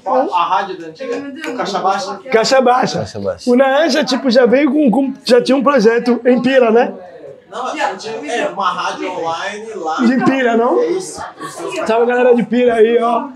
A 0.05 0.43
rádio 0.45 0.79
da 0.79 0.87
antiga? 0.87 1.55
Caixa 1.55 1.79
Baixa? 1.79 2.19
Caixa 2.31 2.61
Baixa. 2.61 2.99
Caixa 2.99 3.19
Baixa. 3.19 3.49
O 3.49 3.55
Naan 3.55 3.89
já, 3.89 4.03
tipo, 4.03 4.29
já 4.29 4.45
veio 4.45 4.71
com, 4.71 4.89
com- 4.89 5.13
já 5.23 5.41
tinha 5.41 5.55
um 5.55 5.63
projeto 5.63 6.19
em 6.25 6.41
Pira, 6.41 6.71
né? 6.71 6.93
Não, 7.49 7.65
a 7.65 7.95
gente 7.97 8.29
é 8.29 8.47
uma 8.49 8.69
rádio 8.69 9.11
online 9.11 9.73
lá. 9.75 9.95
De 9.97 10.23
Pira, 10.23 10.55
não? 10.55 10.83
Isso. 10.83 11.21
Salve 11.85 12.05
galera 12.05 12.35
de 12.35 12.43
Pira 12.43 12.75
aí, 12.75 13.01
ó. 13.01 13.27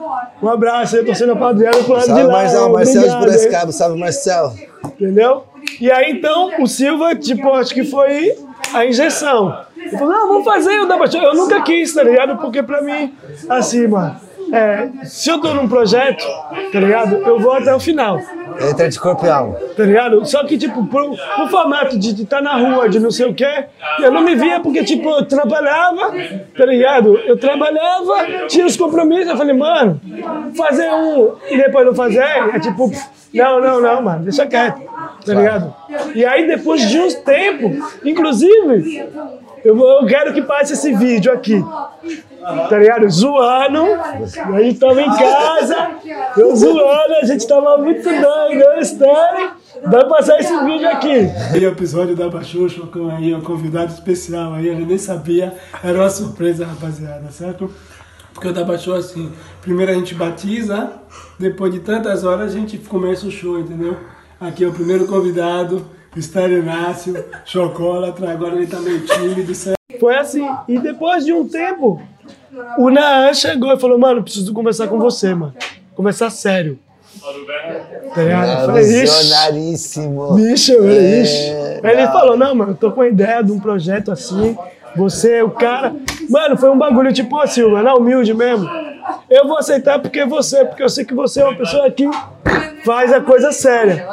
Um 0.41 0.49
abraço 0.49 0.98
aí, 0.98 1.06
torcendo 1.06 1.35
pra 1.35 1.49
Adriano 1.49 1.84
pro 1.84 1.94
lado 1.94 2.02
de 2.02 2.07
Salve 2.07 2.23
lá. 2.23 2.34
Marcelo. 2.34 2.73
Marcelo 2.73 3.06
de 3.06 3.11
Obrigado, 3.11 3.23
hein? 3.23 3.38
Piracicaba, 3.38 3.72
salve 3.72 3.99
Marcelo. 3.99 4.53
Entendeu? 4.85 5.44
E 5.80 5.91
aí 5.91 6.11
então 6.11 6.61
o 6.61 6.68
Silva, 6.68 7.15
tipo, 7.15 7.49
acho 7.53 7.73
que 7.73 7.84
foi 7.84 8.38
a 8.73 8.85
injeção. 8.85 9.65
Ele 9.76 9.90
falou, 9.98 10.14
não, 10.14 10.27
vamos 10.27 10.45
fazer 10.45 10.80
o 10.80 11.11
Show. 11.11 11.22
Eu 11.22 11.35
nunca 11.35 11.61
quis, 11.61 11.94
tá 11.94 12.03
ligado? 12.03 12.38
Porque 12.38 12.61
pra 12.61 12.81
mim, 12.81 13.14
assim, 13.49 13.88
mano, 13.88 14.15
é, 14.53 14.88
se 15.03 15.31
eu 15.31 15.41
tô 15.41 15.51
num 15.53 15.67
projeto, 15.67 16.23
tá 16.71 16.80
ligado? 16.80 17.15
Eu 17.15 17.39
vou 17.39 17.53
até 17.53 17.73
o 17.73 17.80
final. 17.80 18.19
Entra 18.61 18.88
de 18.88 18.99
corpo 18.99 19.25
e 19.25 19.30
alma. 19.30 19.55
Tá 19.75 19.84
ligado? 19.84 20.23
Só 20.27 20.43
que, 20.43 20.59
tipo, 20.59 20.85
pro, 20.85 21.15
pro 21.35 21.47
formato 21.47 21.97
de 21.97 22.21
estar 22.21 22.39
na 22.39 22.55
rua, 22.55 22.88
de 22.88 22.99
não 22.99 23.09
sei 23.09 23.25
o 23.25 23.34
quê, 23.34 23.65
eu 23.99 24.11
não 24.11 24.21
me 24.21 24.35
via 24.35 24.59
porque, 24.59 24.84
tipo, 24.84 25.09
eu 25.09 25.25
trabalhava, 25.25 26.13
tá 26.55 26.65
ligado? 26.65 27.17
Eu 27.25 27.35
trabalhava, 27.35 28.47
tinha 28.47 28.65
os 28.67 28.77
compromissos, 28.77 29.30
eu 29.30 29.38
falei, 29.38 29.55
mano, 29.55 29.99
fazer 30.55 30.89
um 30.91 31.34
e 31.49 31.57
depois 31.57 31.85
não 31.85 31.95
fazer, 31.95 32.21
é 32.21 32.59
tipo, 32.59 32.91
não, 33.34 33.59
não, 33.59 33.81
não, 33.81 34.01
mano, 34.03 34.23
deixa 34.23 34.45
quieto, 34.45 34.81
tá 35.25 35.34
ligado? 35.34 35.73
E 36.13 36.23
aí, 36.23 36.45
depois 36.45 36.88
de 36.88 36.99
uns 36.99 37.15
tempos, 37.15 37.97
inclusive, 38.05 39.09
eu, 39.64 39.80
eu 39.80 40.06
quero 40.06 40.34
que 40.34 40.41
passe 40.41 40.73
esse 40.73 40.94
vídeo 40.94 41.31
aqui. 41.31 41.64
Tá 42.69 42.77
ligado? 42.77 43.10
Zoando. 43.10 43.84
A 43.94 44.61
gente 44.61 44.80
tava 44.80 45.02
em 45.02 45.10
casa, 45.10 45.91
eu 46.35 46.56
zoando, 46.56 47.14
a 47.22 47.26
gente 47.26 47.48
tava 47.48 47.77
muito 47.77 48.03
doido, 48.03 48.61
eu 48.61 48.80
Stanley. 48.81 49.49
Vai 49.85 50.07
passar 50.07 50.40
esse 50.40 50.56
vídeo 50.65 50.88
aqui. 50.88 51.30
Aí 51.53 51.65
o 51.65 51.69
episódio 51.69 52.15
da 52.15 52.30
Baixoxo 52.30 52.88
com 52.88 53.10
aí 53.10 53.34
um 53.34 53.41
convidado 53.41 53.91
especial 53.91 54.53
aí, 54.53 54.69
gente 54.73 54.85
nem 54.85 54.98
sabia, 54.98 55.53
era 55.84 55.98
uma 55.98 56.10
surpresa, 56.10 56.65
rapaziada, 56.65 57.31
certo? 57.31 57.72
Porque 58.34 58.48
o 58.48 58.65
Baixoxo, 58.65 59.11
assim, 59.11 59.31
primeiro 59.61 59.91
a 59.91 59.95
gente 59.95 60.14
batiza, 60.14 60.91
depois 61.40 61.72
de 61.72 61.80
tantas 61.80 62.23
horas 62.23 62.53
a 62.53 62.57
gente 62.57 62.77
começa 62.77 63.26
o 63.26 63.31
show, 63.31 63.60
entendeu? 63.60 63.98
Aqui 64.40 64.64
é 64.64 64.68
o 64.68 64.73
primeiro 64.73 65.07
convidado, 65.07 65.85
Estéreo 66.15 66.60
Inácio, 66.60 67.23
Chocólatra, 67.45 68.31
agora 68.31 68.56
ele 68.56 68.68
tá 68.68 68.80
meio 68.80 69.02
tímido, 69.06 69.53
certo? 69.56 69.77
Foi 69.99 70.15
assim. 70.15 70.48
E 70.68 70.80
depois 70.80 71.26
de 71.26 71.34
um 71.34 71.48
tempo, 71.48 72.02
o 72.77 72.90
Naan 72.90 73.34
chegou 73.34 73.73
e 73.73 73.80
falou, 73.80 73.98
mano, 73.98 74.23
preciso 74.23 74.53
conversar 74.53 74.88
com 74.88 74.99
você, 74.99 75.34
mano. 75.34 75.53
Conversar 75.95 76.30
sério. 76.30 76.77
Tá. 78.14 78.73
Visionaríssimo. 78.73 80.34
Bicho, 80.35 80.73
É, 80.84 81.22
ixi. 81.22 81.52
Aí 81.84 81.94
ele 81.94 82.07
falou, 82.07 82.38
não, 82.38 82.53
mano, 82.56 82.72
eu 82.72 82.76
tô 82.76 82.91
com 82.91 83.02
a 83.02 83.07
ideia 83.07 83.41
de 83.44 83.52
um 83.52 83.60
projeto 83.60 84.11
assim, 84.11 84.57
você 84.95 85.38
é 85.38 85.44
o 85.44 85.49
cara. 85.52 85.95
Mano, 86.30 86.57
foi 86.57 86.69
um 86.69 86.77
bagulho 86.77 87.14
tipo 87.14 87.38
assim, 87.40 87.64
mano, 87.64 87.84
na 87.84 87.95
humilde 87.95 88.34
mesmo. 88.34 88.69
Eu 89.30 89.47
vou 89.47 89.57
aceitar 89.57 89.99
porque 89.99 90.19
é 90.19 90.25
você, 90.25 90.63
porque 90.65 90.84
eu 90.84 90.89
sei 90.89 91.05
que 91.05 91.13
você 91.13 91.41
é 91.41 91.45
uma 91.45 91.55
pessoa 91.57 91.89
que 91.91 92.07
faz 92.85 93.11
a 93.13 93.21
coisa 93.21 93.51
séria. 93.51 94.05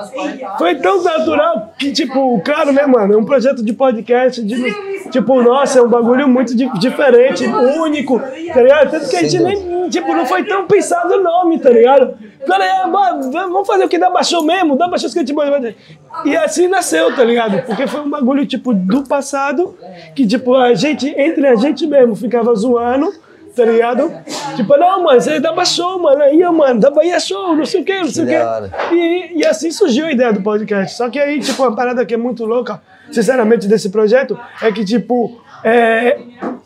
Foi 0.59 0.75
tão 0.77 1.03
natural 1.03 1.75
que, 1.79 1.93
tipo, 1.93 2.41
claro, 2.45 2.73
né, 2.73 2.87
mano, 2.87 3.15
é 3.15 3.17
um 3.17 3.25
projeto 3.25 3.63
de 3.65 3.73
podcast, 3.73 4.43
de, 4.43 5.11
tipo, 5.11 5.43
nossa, 5.43 5.79
é 5.79 5.83
um 5.83 5.89
bagulho 5.89 6.29
muito 6.29 6.55
di- 6.57 6.71
diferente, 6.79 7.45
único, 7.47 8.21
tá 8.21 8.63
ligado? 8.63 8.91
Tanto 8.91 9.09
que 9.09 9.17
a 9.17 9.23
gente 9.23 9.39
nem, 9.43 9.89
tipo, 9.91 10.15
não 10.15 10.25
foi 10.25 10.45
tão 10.45 10.67
pensado 10.67 11.15
o 11.15 11.23
nome, 11.23 11.59
tá 11.59 11.71
ligado? 11.71 12.15
Falei, 12.47 12.69
é, 12.69 12.87
mano, 12.87 13.31
vamos 13.31 13.67
fazer 13.67 13.85
o 13.85 13.89
que 13.89 13.99
dá 13.99 14.09
baixou 14.09 14.43
mesmo, 14.45 14.77
dá 14.77 14.89
baixou 14.89 15.11
que 15.11 15.19
a 15.19 15.25
gente. 15.25 15.77
E 16.25 16.37
assim 16.37 16.69
nasceu, 16.69 17.15
tá 17.15 17.25
ligado? 17.25 17.63
Porque 17.67 17.87
foi 17.87 18.01
um 18.01 18.09
bagulho, 18.09 18.47
tipo, 18.47 18.73
do 18.73 19.03
passado, 19.03 19.77
que, 20.15 20.27
tipo, 20.27 20.55
a 20.55 20.73
gente, 20.75 21.09
entre 21.09 21.47
a 21.47 21.57
gente 21.57 21.87
mesmo, 21.87 22.15
ficava 22.17 22.55
zoando, 22.55 23.13
tá 23.55 23.65
ligado? 23.65 24.13
Tipo, 24.57 24.77
não, 24.77 25.03
mano, 25.03 25.21
você 25.21 25.41
dá 25.41 25.65
show, 25.65 25.99
mano, 26.01 26.23
aí, 26.23 26.43
mano, 26.51 26.81
dá 26.81 26.91
Bahia 26.91 27.19
show, 27.21 27.55
não 27.57 27.65
sei 27.65 27.83
o 27.83 27.85
quê, 27.85 28.01
não 28.01 28.09
sei 28.09 28.25
o 28.25 28.29
quê. 28.29 28.95
E, 28.95 29.39
e 29.39 29.47
assim 29.47 29.71
surgiu 29.71 30.07
a 30.07 30.13
ideia 30.13 30.33
do 30.33 30.43
podcast. 30.43 30.97
Só 30.97 31.09
que 31.09 31.19
aí, 31.19 31.41
tipo, 31.41 31.63
uma 31.63 31.75
parada 31.75 32.05
que 32.05 32.15
é 32.15 32.17
muito 32.17 32.45
louca, 32.45 32.81
sinceramente, 33.11 33.67
desse 33.67 33.91
projeto, 33.91 34.39
é 34.63 34.71
que, 34.73 34.85
tipo, 34.85 35.41
é, 35.65 36.19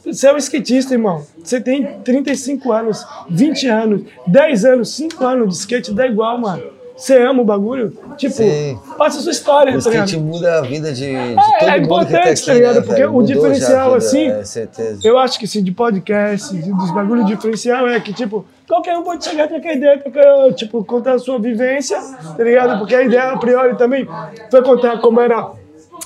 você 0.04 0.28
é 0.28 0.32
um 0.32 0.36
skatista, 0.36 0.94
irmão. 0.94 1.24
Você 1.42 1.60
tem 1.60 2.00
35 2.00 2.72
anos, 2.72 3.04
20 3.30 3.66
anos, 3.68 4.02
10 4.26 4.64
anos, 4.64 4.88
5 4.90 5.24
anos 5.24 5.48
de 5.48 5.54
skate, 5.54 5.92
dá 5.92 6.06
igual, 6.06 6.38
mano. 6.38 6.73
Você 6.96 7.18
ama 7.18 7.42
o 7.42 7.44
bagulho? 7.44 7.92
Tipo, 8.16 8.34
Sim. 8.34 8.78
passa 8.96 9.18
a 9.18 9.22
sua 9.22 9.32
história, 9.32 9.76
O 9.76 9.82
tá 9.82 9.90
ligado? 9.90 10.20
muda 10.20 10.58
a 10.58 10.60
vida 10.60 10.92
de, 10.92 11.00
de 11.00 11.12
É, 11.12 11.34
todo 11.34 11.40
é 11.40 11.40
mundo 11.40 11.58
que 11.58 11.68
tá 11.68 11.76
importante, 11.78 12.28
aqui, 12.28 12.46
tá 12.46 12.54
ligado? 12.54 12.74
né, 12.76 12.80
Porque 12.82 13.04
o 13.04 13.22
diferencial, 13.22 13.84
vida, 13.86 13.96
assim, 13.96 14.28
É, 14.30 14.44
certeza. 14.44 15.00
Eu 15.02 15.18
acho 15.18 15.38
que 15.38 15.46
sim, 15.48 15.62
de 15.62 15.72
podcast, 15.72 16.54
de- 16.56 16.72
dos 16.72 16.90
bagulhos 16.94 17.26
diferencial 17.26 17.88
é 17.88 17.98
que, 17.98 18.12
tipo, 18.12 18.44
qualquer 18.68 18.96
um 18.96 19.02
pode 19.02 19.24
chegar, 19.24 19.48
trocar 19.48 19.74
ideia, 19.74 19.98
trocar, 19.98 20.52
tipo, 20.54 20.84
contar 20.84 21.14
a 21.14 21.18
sua 21.18 21.38
vivência, 21.38 21.98
tá 22.36 22.44
ligado? 22.44 22.78
Porque 22.78 22.94
a 22.94 23.02
ideia, 23.02 23.32
a 23.32 23.38
priori, 23.38 23.76
também 23.76 24.06
foi 24.50 24.62
contar 24.62 24.98
como 25.00 25.20
era 25.20 25.50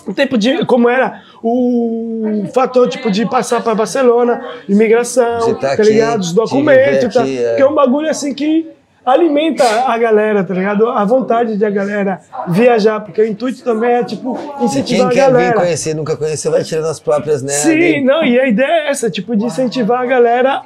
o 0.06 0.14
tempo 0.14 0.38
de, 0.38 0.64
como 0.64 0.88
era 0.88 1.22
o 1.42 2.44
fator, 2.54 2.88
tipo, 2.88 3.10
de 3.10 3.26
passar 3.28 3.62
para 3.62 3.74
Barcelona, 3.74 4.42
imigração, 4.66 5.40
De 5.40 5.54
tá 5.54 5.68
tá 5.68 5.72
aqui, 5.74 5.82
ligado? 5.82 6.20
Os 6.20 6.32
documentos, 6.32 7.12
tá? 7.14 7.20
aqui, 7.22 7.38
é. 7.38 7.56
Que 7.56 7.62
é 7.62 7.66
um 7.68 7.74
bagulho, 7.74 8.08
assim, 8.08 8.32
que 8.32 8.66
alimenta 9.08 9.64
a 9.86 9.96
galera, 9.98 10.44
tá 10.44 10.54
ligado? 10.54 10.88
A 10.88 11.04
vontade 11.04 11.56
de 11.56 11.64
a 11.64 11.70
galera 11.70 12.20
viajar, 12.48 13.00
porque 13.00 13.20
o 13.20 13.26
intuito 13.26 13.62
também 13.62 13.90
é, 13.90 14.04
tipo, 14.04 14.36
Quem 14.56 14.66
incentivar 14.66 15.06
a 15.06 15.10
quer 15.10 15.26
vir 15.26 15.32
galera. 15.32 15.54
conhecer, 15.60 15.94
nunca 15.94 16.16
conheceu, 16.16 16.50
vai 16.50 16.62
tirando 16.62 16.86
as 16.86 17.00
próprias, 17.00 17.42
né? 17.42 17.52
Sim, 17.52 18.04
não, 18.04 18.24
e 18.24 18.38
a 18.38 18.46
ideia 18.46 18.86
é 18.86 18.90
essa, 18.90 19.10
tipo, 19.10 19.36
de 19.36 19.44
incentivar 19.44 20.02
a 20.02 20.06
galera 20.06 20.62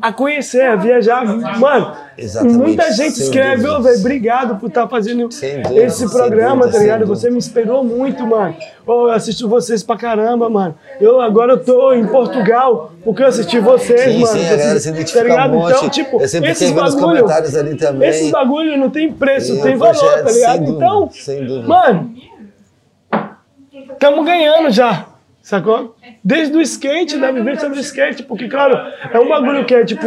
a 0.00 0.12
conhecer, 0.12 0.62
a 0.62 0.76
viajar. 0.76 1.24
Mano, 1.58 1.96
Exatamente, 2.18 2.56
muita 2.58 2.90
gente 2.92 3.20
escreve, 3.20 3.68
ô, 3.68 3.80
velho, 3.82 3.98
obrigado 3.98 4.56
por 4.58 4.68
estar 4.68 4.88
fazendo 4.88 5.30
Sem 5.30 5.62
dúvida, 5.62 5.82
esse 5.84 6.10
programa, 6.10 6.68
tá 6.68 6.78
ligado? 6.78 7.06
Você 7.06 7.30
me 7.30 7.38
inspirou 7.38 7.84
muito, 7.84 8.26
mano. 8.26 8.56
Ô, 8.86 9.08
eu 9.08 9.12
assisto 9.12 9.48
vocês 9.48 9.82
pra 9.82 9.96
caramba, 9.96 10.48
mano. 10.48 10.74
Eu 11.00 11.20
agora 11.20 11.52
eu 11.52 11.64
tô 11.64 11.92
em 11.92 12.06
Portugal 12.06 12.92
porque 13.04 13.22
eu 13.22 13.26
assisti 13.26 13.58
vocês, 13.58 14.00
Sim, 14.00 14.20
mano. 14.20 14.38
sim, 14.38 14.46
a 14.46 14.56
galera 14.56 14.80
se 14.80 15.12
tá 15.12 15.22
ligado? 15.22 15.56
um. 15.56 15.68
Então, 15.70 15.88
tipo, 15.88 16.20
Eu 16.20 16.28
sempre 16.28 16.50
esses 16.50 16.70
bagulho, 16.70 16.98
comentários 16.98 17.54
ali 17.56 17.74
também. 17.76 18.08
Esses 18.08 18.30
bagulho 18.30 18.76
não 18.78 18.90
tem 18.90 19.12
preço, 19.12 19.54
E 19.54 19.62
tem 19.62 19.76
valor, 19.76 20.22
tá 20.22 20.30
ligado? 20.30 20.64
dúvida, 20.64 20.76
então, 20.76 21.10
mano, 21.66 22.14
estamos 23.92 24.24
ganhando 24.24 24.70
já, 24.70 25.06
sacou? 25.46 25.94
Desde 26.24 26.56
o 26.56 26.60
skate, 26.60 27.18
da 27.18 27.30
vivência 27.30 27.68
do 27.68 27.78
skate, 27.78 28.24
porque, 28.24 28.48
claro, 28.48 28.76
é 29.12 29.20
um 29.20 29.28
bagulho 29.28 29.64
que 29.64 29.76
é 29.76 29.84
tipo 29.84 30.04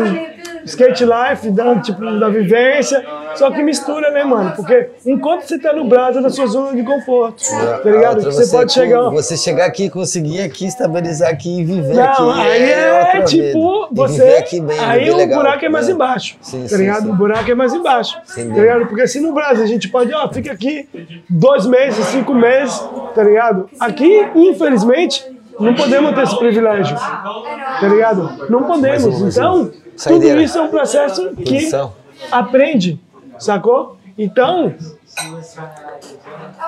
skate 0.66 1.06
life, 1.06 1.50
da, 1.50 1.80
tipo, 1.80 2.20
da 2.20 2.28
vivência, 2.28 3.06
Só 3.36 3.52
que 3.52 3.62
mistura, 3.62 4.12
né, 4.12 4.24
mano? 4.24 4.54
Porque 4.56 4.90
enquanto 5.06 5.44
você 5.44 5.58
tá 5.60 5.72
no 5.72 5.86
Brasil, 5.86 6.22
na 6.22 6.30
sua 6.30 6.48
zona 6.48 6.76
de 6.76 6.84
conforto, 6.84 7.44
tá 7.50 7.90
ligado? 7.90 8.18
Outra, 8.18 8.32
Você, 8.32 8.52
pode 8.52 8.74
chegar. 8.74 9.10
Você 9.10 9.38
chegar 9.38 9.66
aqui, 9.66 9.90
conseguir 9.90 10.42
aqui, 10.42 10.66
estabilizar 10.66 11.30
aqui 11.30 11.62
e 11.62 11.64
viver 11.64 11.94
Não, 11.94 12.32
aqui. 12.32 12.42
aí 12.42 12.72
é, 12.72 13.00
outra 13.00 13.24
tipo, 13.24 13.88
você. 13.92 14.44
bem, 14.62 14.80
aí 14.80 15.10
o 15.10 15.16
legal, 15.16 15.40
buraco 15.40 15.66
é 15.66 15.70
mais 15.70 15.88
né? 15.88 15.94
embaixo. 15.94 16.38
Sim, 16.42 16.64
tá 16.64 16.70
sim, 16.70 16.78
ligado? 16.78 17.04
sim. 17.04 17.10
O 17.10 17.16
buraco 17.16 17.52
é 17.52 17.56
mais 17.56 17.74
embaixo. 17.74 18.18
Sem 18.26 18.50
tá 18.50 18.56
ligado? 18.56 18.88
Porque 18.88 19.08
se 19.08 19.20
no 19.20 19.34
Brasil 19.34 19.64
a 19.64 19.68
gente 19.68 19.88
pode, 19.90 20.14
ó, 20.14 20.28
fica 20.30 20.52
aqui 20.52 20.88
dois 21.30 21.66
meses, 21.66 22.04
cinco 22.08 22.34
meses, 22.34 22.78
tá 23.16 23.24
ligado? 23.24 23.70
Aqui, 23.80 24.28
infelizmente, 24.36 25.24
não 25.60 25.74
podemos 25.74 26.14
ter 26.16 26.24
esse 26.24 26.38
privilégio. 26.38 26.96
Tá 26.98 27.88
ligado? 27.88 28.48
Não 28.50 28.64
podemos. 28.64 29.36
Então, 29.36 29.72
tudo 30.04 30.42
isso 30.42 30.58
é 30.58 30.62
um 30.62 30.68
processo 30.68 31.30
que 31.36 31.70
aprende, 32.32 33.00
sacou? 33.38 33.98
Então, 34.18 34.74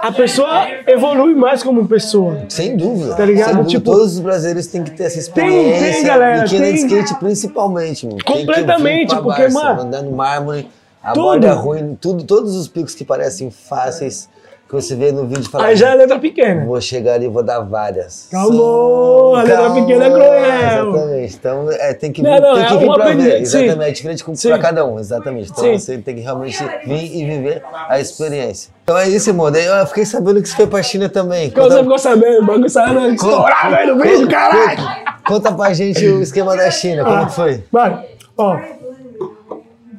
a 0.01 0.11
pessoa 0.11 0.68
evolui 0.88 1.35
mais 1.35 1.63
como 1.63 1.88
pessoa. 1.88 2.45
Sem 2.49 2.76
dúvida. 2.76 3.15
Tá 3.15 3.26
ligado? 3.26 3.51
Dúvida. 3.57 3.69
Tipo- 3.69 3.91
Todos 3.91 4.13
os 4.13 4.19
brasileiros 4.19 4.68
têm 4.68 4.84
que 4.84 4.91
ter 4.91 5.03
essa 5.03 5.15
Tem, 5.15 5.22
experiência. 5.47 5.93
tem, 5.93 6.03
galera, 6.03 6.45
quem 6.47 6.57
anda 6.59 6.73
de 6.73 6.80
tem. 6.80 6.85
skate 7.03 7.15
principalmente, 7.19 8.05
mano. 8.05 8.18
Tem 8.23 8.38
Completamente, 8.38 9.15
porque, 9.15 9.41
Barça, 9.43 9.59
mano, 9.63 9.81
Andando 9.81 10.11
mármore, 10.11 10.69
a 11.03 11.13
tudo. 11.13 11.23
borda 11.23 11.53
ruim, 11.53 11.97
tudo, 11.99 12.23
todos 12.23 12.55
os 12.55 12.68
picos 12.68 12.95
que 12.95 13.03
parecem 13.05 13.51
fáceis, 13.51 14.30
que 14.72 14.81
você 14.81 14.95
vê 14.95 15.11
no 15.11 15.26
vídeo 15.27 15.43
e 15.43 15.49
fala, 15.49 15.65
Aí 15.65 15.76
já 15.76 15.89
é 15.91 15.95
letra 15.95 16.18
pequena. 16.18 16.65
vou 16.65 16.80
chegar 16.80 17.15
ali 17.15 17.26
e 17.26 17.27
vou 17.27 17.43
dar 17.43 17.60
várias. 17.60 18.30
Calma, 18.31 19.39
a 19.39 19.43
letra 19.43 19.69
pequena 19.72 20.06
é 20.06 20.10
cruel. 20.10 20.89
Exatamente. 20.95 21.35
Então 21.35 21.72
é, 21.72 21.93
tem 21.93 22.11
que 22.11 22.22
vir, 22.22 22.30
Não, 22.30 22.39
não, 22.39 22.56
tem 22.56 22.65
que 22.68 22.73
é 22.73 22.77
vir 22.77 22.85
uma 22.85 22.95
pra 22.95 23.06
ver. 23.14 23.45
sim. 23.45 23.64
Exatamente, 23.65 23.84
é 23.84 23.91
diferente 23.91 24.23
com- 24.23 24.34
Sim. 24.35 24.48
pra 24.48 24.60
cada 24.60 24.85
um, 24.85 24.98
exatamente. 24.98 25.52
Então 25.52 25.64
Sim. 25.65 25.77
você 25.77 25.98
tem 25.98 26.15
que 26.15 26.22
realmente 26.22 26.57
vir 26.85 27.15
e 27.18 27.26
viver 27.26 27.61
a 27.89 27.99
experiência. 27.99 28.72
Então 28.84 28.98
é 28.98 29.10
isso, 29.10 29.30
irmão. 29.30 29.52
Daí 29.52 29.65
eu 29.65 29.85
fiquei 29.88 30.06
sabendo 30.06 30.41
que 30.41 30.48
você 30.48 30.56
foi 30.56 30.68
pra 30.68 30.81
China 30.81 31.10
também. 31.10 31.49
Quando 31.49 31.72
você 31.73 31.80
ficou 31.84 31.99
sabendo, 31.99 32.41
o 32.41 32.45
bagulho 32.45 32.69
saiu 32.69 33.14
estourado 33.14 33.76
aí 33.76 33.88
no 33.88 34.02
vídeo, 34.02 34.30
caralho. 34.30 34.77
Conta, 34.77 35.22
conta 35.27 35.52
pra 35.52 35.73
gente 35.73 36.06
o 36.07 36.22
esquema 36.22 36.56
da 36.56 36.72
China, 36.72 37.03
como 37.03 37.26
que 37.27 37.34
foi? 37.35 37.64
Mano, 37.72 37.99
ó. 38.38 38.57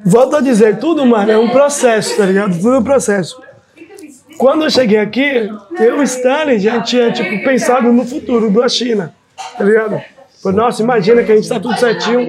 Volto 0.05 0.35
a 0.35 0.41
dizer, 0.41 0.79
tudo, 0.79 1.05
mano, 1.05 1.31
é 1.31 1.37
um 1.37 1.49
processo, 1.49 2.17
tá 2.17 2.25
ligado? 2.25 2.55
Tudo 2.57 2.73
é 2.73 2.79
um 2.79 2.83
processo. 2.83 3.41
Quando 4.37 4.63
eu 4.63 4.69
cheguei 4.69 4.97
aqui, 4.99 5.49
eu 5.79 5.97
e 5.97 5.99
o 5.99 6.03
Stanley 6.03 6.59
já 6.59 6.81
tinha, 6.81 7.11
tipo, 7.11 7.43
pensado 7.43 7.91
no 7.91 8.05
futuro 8.05 8.49
da 8.49 8.67
China, 8.67 9.13
tá 9.57 9.63
ligado? 9.63 10.01
Falei, 10.41 10.57
nossa, 10.57 10.83
imagina 10.83 11.23
que 11.23 11.31
a 11.31 11.35
gente 11.35 11.47
tá 11.47 11.59
tudo 11.59 11.77
certinho 11.79 12.19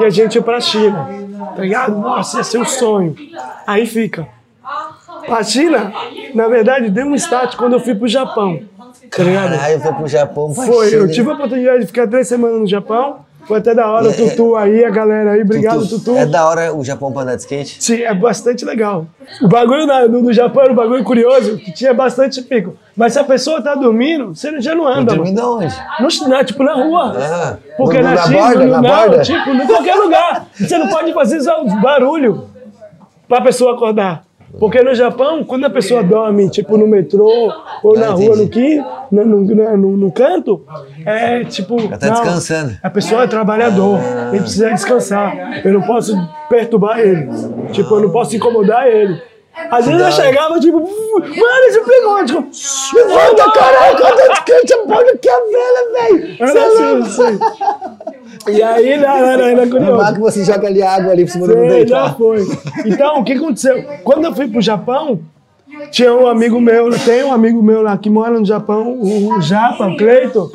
e 0.00 0.04
a 0.04 0.10
gente 0.10 0.36
ir 0.36 0.42
pra 0.42 0.60
China, 0.60 1.08
tá 1.56 1.62
ligado? 1.62 1.96
Nossa, 1.98 2.38
ia 2.38 2.44
ser 2.44 2.58
um 2.58 2.64
sonho. 2.64 3.16
Aí 3.66 3.86
fica. 3.86 4.26
A 5.28 5.42
China, 5.42 5.92
na 6.34 6.48
verdade, 6.48 6.90
deu 6.90 7.06
um 7.06 7.14
start 7.14 7.56
quando 7.56 7.74
eu 7.74 7.80
fui 7.80 7.94
pro 7.94 8.08
Japão, 8.08 8.60
tá 9.10 9.22
ligado? 9.22 9.52
Caralho, 9.52 9.80
foi 9.80 9.92
pro 9.92 10.06
Japão, 10.08 10.52
pra 10.52 10.64
Foi, 10.66 10.86
eu 10.86 10.90
China. 10.90 11.08
tive 11.08 11.30
a 11.30 11.34
oportunidade 11.34 11.80
de 11.80 11.86
ficar 11.86 12.06
três 12.08 12.28
semanas 12.28 12.60
no 12.60 12.66
Japão. 12.66 13.24
Foi 13.46 13.58
até 13.58 13.74
da 13.74 13.90
hora, 13.90 14.08
o 14.08 14.12
Tutu 14.12 14.54
aí, 14.56 14.84
a 14.84 14.90
galera 14.90 15.32
aí, 15.32 15.42
obrigado, 15.42 15.86
Tutu. 15.88 16.16
É 16.16 16.24
da 16.24 16.46
hora 16.48 16.72
o 16.74 16.84
Japão 16.84 17.12
pra 17.12 17.22
andar 17.22 17.34
de 17.34 17.42
skate? 17.42 17.82
Sim, 17.82 18.02
é 18.02 18.14
bastante 18.14 18.64
legal. 18.64 19.06
O 19.42 19.48
bagulho 19.48 19.84
na- 19.86 20.06
do, 20.06 20.22
do 20.22 20.32
Japão 20.32 20.62
era 20.62 20.72
um 20.72 20.76
bagulho 20.76 21.02
curioso, 21.02 21.56
que 21.58 21.72
tinha 21.72 21.92
bastante 21.92 22.40
pico. 22.42 22.76
Mas 22.96 23.14
se 23.14 23.18
a 23.18 23.24
pessoa 23.24 23.60
tá 23.60 23.74
dormindo, 23.74 24.34
você 24.34 24.60
já 24.60 24.74
não 24.74 24.86
anda. 24.86 25.14
Dormindo 25.16 25.40
aonde? 25.40 25.74
No, 26.00 26.28
na, 26.28 26.44
tipo, 26.44 26.62
na 26.62 26.74
rua. 26.74 27.14
Ah, 27.18 27.56
Porque 27.76 27.98
no- 27.98 28.04
na, 28.04 28.14
na 28.14 28.22
China, 28.22 28.38
borda, 28.38 28.64
no, 28.64 28.70
na 28.70 28.80
não, 28.82 28.88
borda? 29.08 29.22
tipo, 29.22 29.50
em 29.50 29.66
qualquer 29.66 29.94
lugar. 29.96 30.46
Você 30.54 30.78
não 30.78 30.88
pode 30.88 31.12
fazer 31.12 31.40
só 31.40 31.64
barulho 31.80 32.48
pra 33.28 33.40
pessoa 33.40 33.74
acordar. 33.74 34.24
Porque 34.58 34.82
no 34.82 34.94
Japão, 34.94 35.42
quando 35.44 35.64
a 35.64 35.70
pessoa 35.70 36.02
dorme, 36.02 36.48
tipo, 36.50 36.76
no 36.76 36.86
metrô 36.86 37.52
ou 37.82 37.98
na 37.98 38.08
rua, 38.08 38.36
no, 38.36 38.48
qui, 38.48 38.82
no, 39.10 39.24
no, 39.24 39.76
no, 39.76 39.96
no 39.96 40.12
canto, 40.12 40.64
é 41.04 41.44
tipo. 41.44 41.80
Já 41.80 41.98
tá 41.98 42.06
não, 42.06 42.14
descansando. 42.14 42.76
A 42.82 42.90
pessoa 42.90 43.24
é 43.24 43.26
trabalhador, 43.26 43.98
ele 44.30 44.40
precisa 44.40 44.70
descansar. 44.70 45.64
Eu 45.64 45.72
não 45.72 45.82
posso 45.82 46.16
perturbar 46.48 47.00
ele. 47.00 47.28
Tipo, 47.72 47.96
eu 47.96 48.02
não 48.02 48.10
posso 48.10 48.36
incomodar 48.36 48.86
ele. 48.86 49.20
Às 49.70 49.86
vezes 49.86 50.00
eu 50.00 50.12
chegava, 50.12 50.58
tipo, 50.58 50.80
mano, 50.80 51.64
esse 51.66 51.80
pegou, 51.80 52.24
tipo, 52.24 52.48
levanta, 52.94 53.52
caralho, 53.52 53.96
quando 53.98 54.44
quente 54.44 54.72
a 54.72 54.78
porta 54.78 55.18
que 55.18 55.28
a 55.28 55.38
vela, 55.38 55.92
velho. 55.92 56.36
Era 56.40 56.66
assim, 56.66 57.02
assim. 57.02 57.38
E 58.48 58.62
aí, 58.62 58.96
não, 58.96 59.20
não, 59.20 59.38
não, 59.38 59.44
era 59.44 59.66
curioso. 59.66 60.14
Que 60.14 60.20
você 60.20 60.44
joga 60.44 60.66
ali 60.66 60.82
água 60.82 61.12
ali 61.12 61.24
por 61.24 61.30
cima 61.30 61.46
do 61.46 61.86
já 61.86 62.12
foi. 62.14 62.46
Então, 62.84 63.20
o 63.20 63.24
que 63.24 63.32
aconteceu? 63.32 63.84
Quando 64.02 64.24
eu 64.24 64.34
fui 64.34 64.48
pro 64.48 64.60
Japão, 64.60 65.20
tinha 65.90 66.12
um 66.12 66.26
amigo 66.26 66.60
meu, 66.60 66.90
tem 66.98 67.24
um 67.24 67.32
amigo 67.32 67.62
meu 67.62 67.82
lá 67.82 67.96
que 67.96 68.10
mora 68.10 68.38
no 68.38 68.44
Japão, 68.44 68.98
o 69.00 69.40
Japa, 69.40 69.86
o 69.86 69.96
Cleiton. 69.96 70.50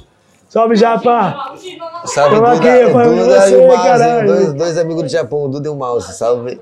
Salve, 0.50 0.76
Japa! 0.76 1.56
Salve, 2.06 2.36
Tamo 2.36 2.48
Duda, 2.48 2.70
aqui, 2.70 2.86
Duda 2.86 2.92
com 2.92 3.50
e 3.50 3.56
o 3.56 3.68
Mouse, 3.68 4.26
dois, 4.26 4.54
dois 4.54 4.78
amigos 4.78 5.04
do 5.04 5.10
Japão, 5.10 5.44
o 5.44 5.48
Duda 5.50 5.68
e 5.68 5.72
o 5.72 5.76
Mouse. 5.76 6.14
Salve. 6.14 6.60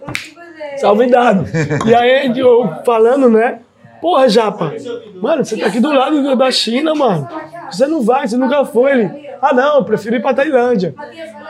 Salve 0.77 1.07
dado. 1.07 1.45
E 1.85 1.93
aí, 1.93 2.37
eu 2.37 2.73
falando, 2.83 3.29
né? 3.29 3.59
Porra, 4.01 4.27
Japa, 4.27 4.73
mano, 5.21 5.45
você 5.45 5.57
tá 5.57 5.67
aqui 5.67 5.79
do 5.79 5.91
lado 5.91 6.35
da 6.35 6.51
China, 6.51 6.93
mano. 6.93 7.27
Você 7.71 7.87
não 7.87 8.01
vai, 8.01 8.27
você 8.27 8.37
nunca 8.37 8.65
foi. 8.65 8.91
Ele, 8.91 9.24
ah, 9.41 9.53
não, 9.53 9.77
eu 9.77 9.83
prefiro 9.83 10.15
ir 10.15 10.21
pra 10.21 10.33
Tailândia. 10.33 10.93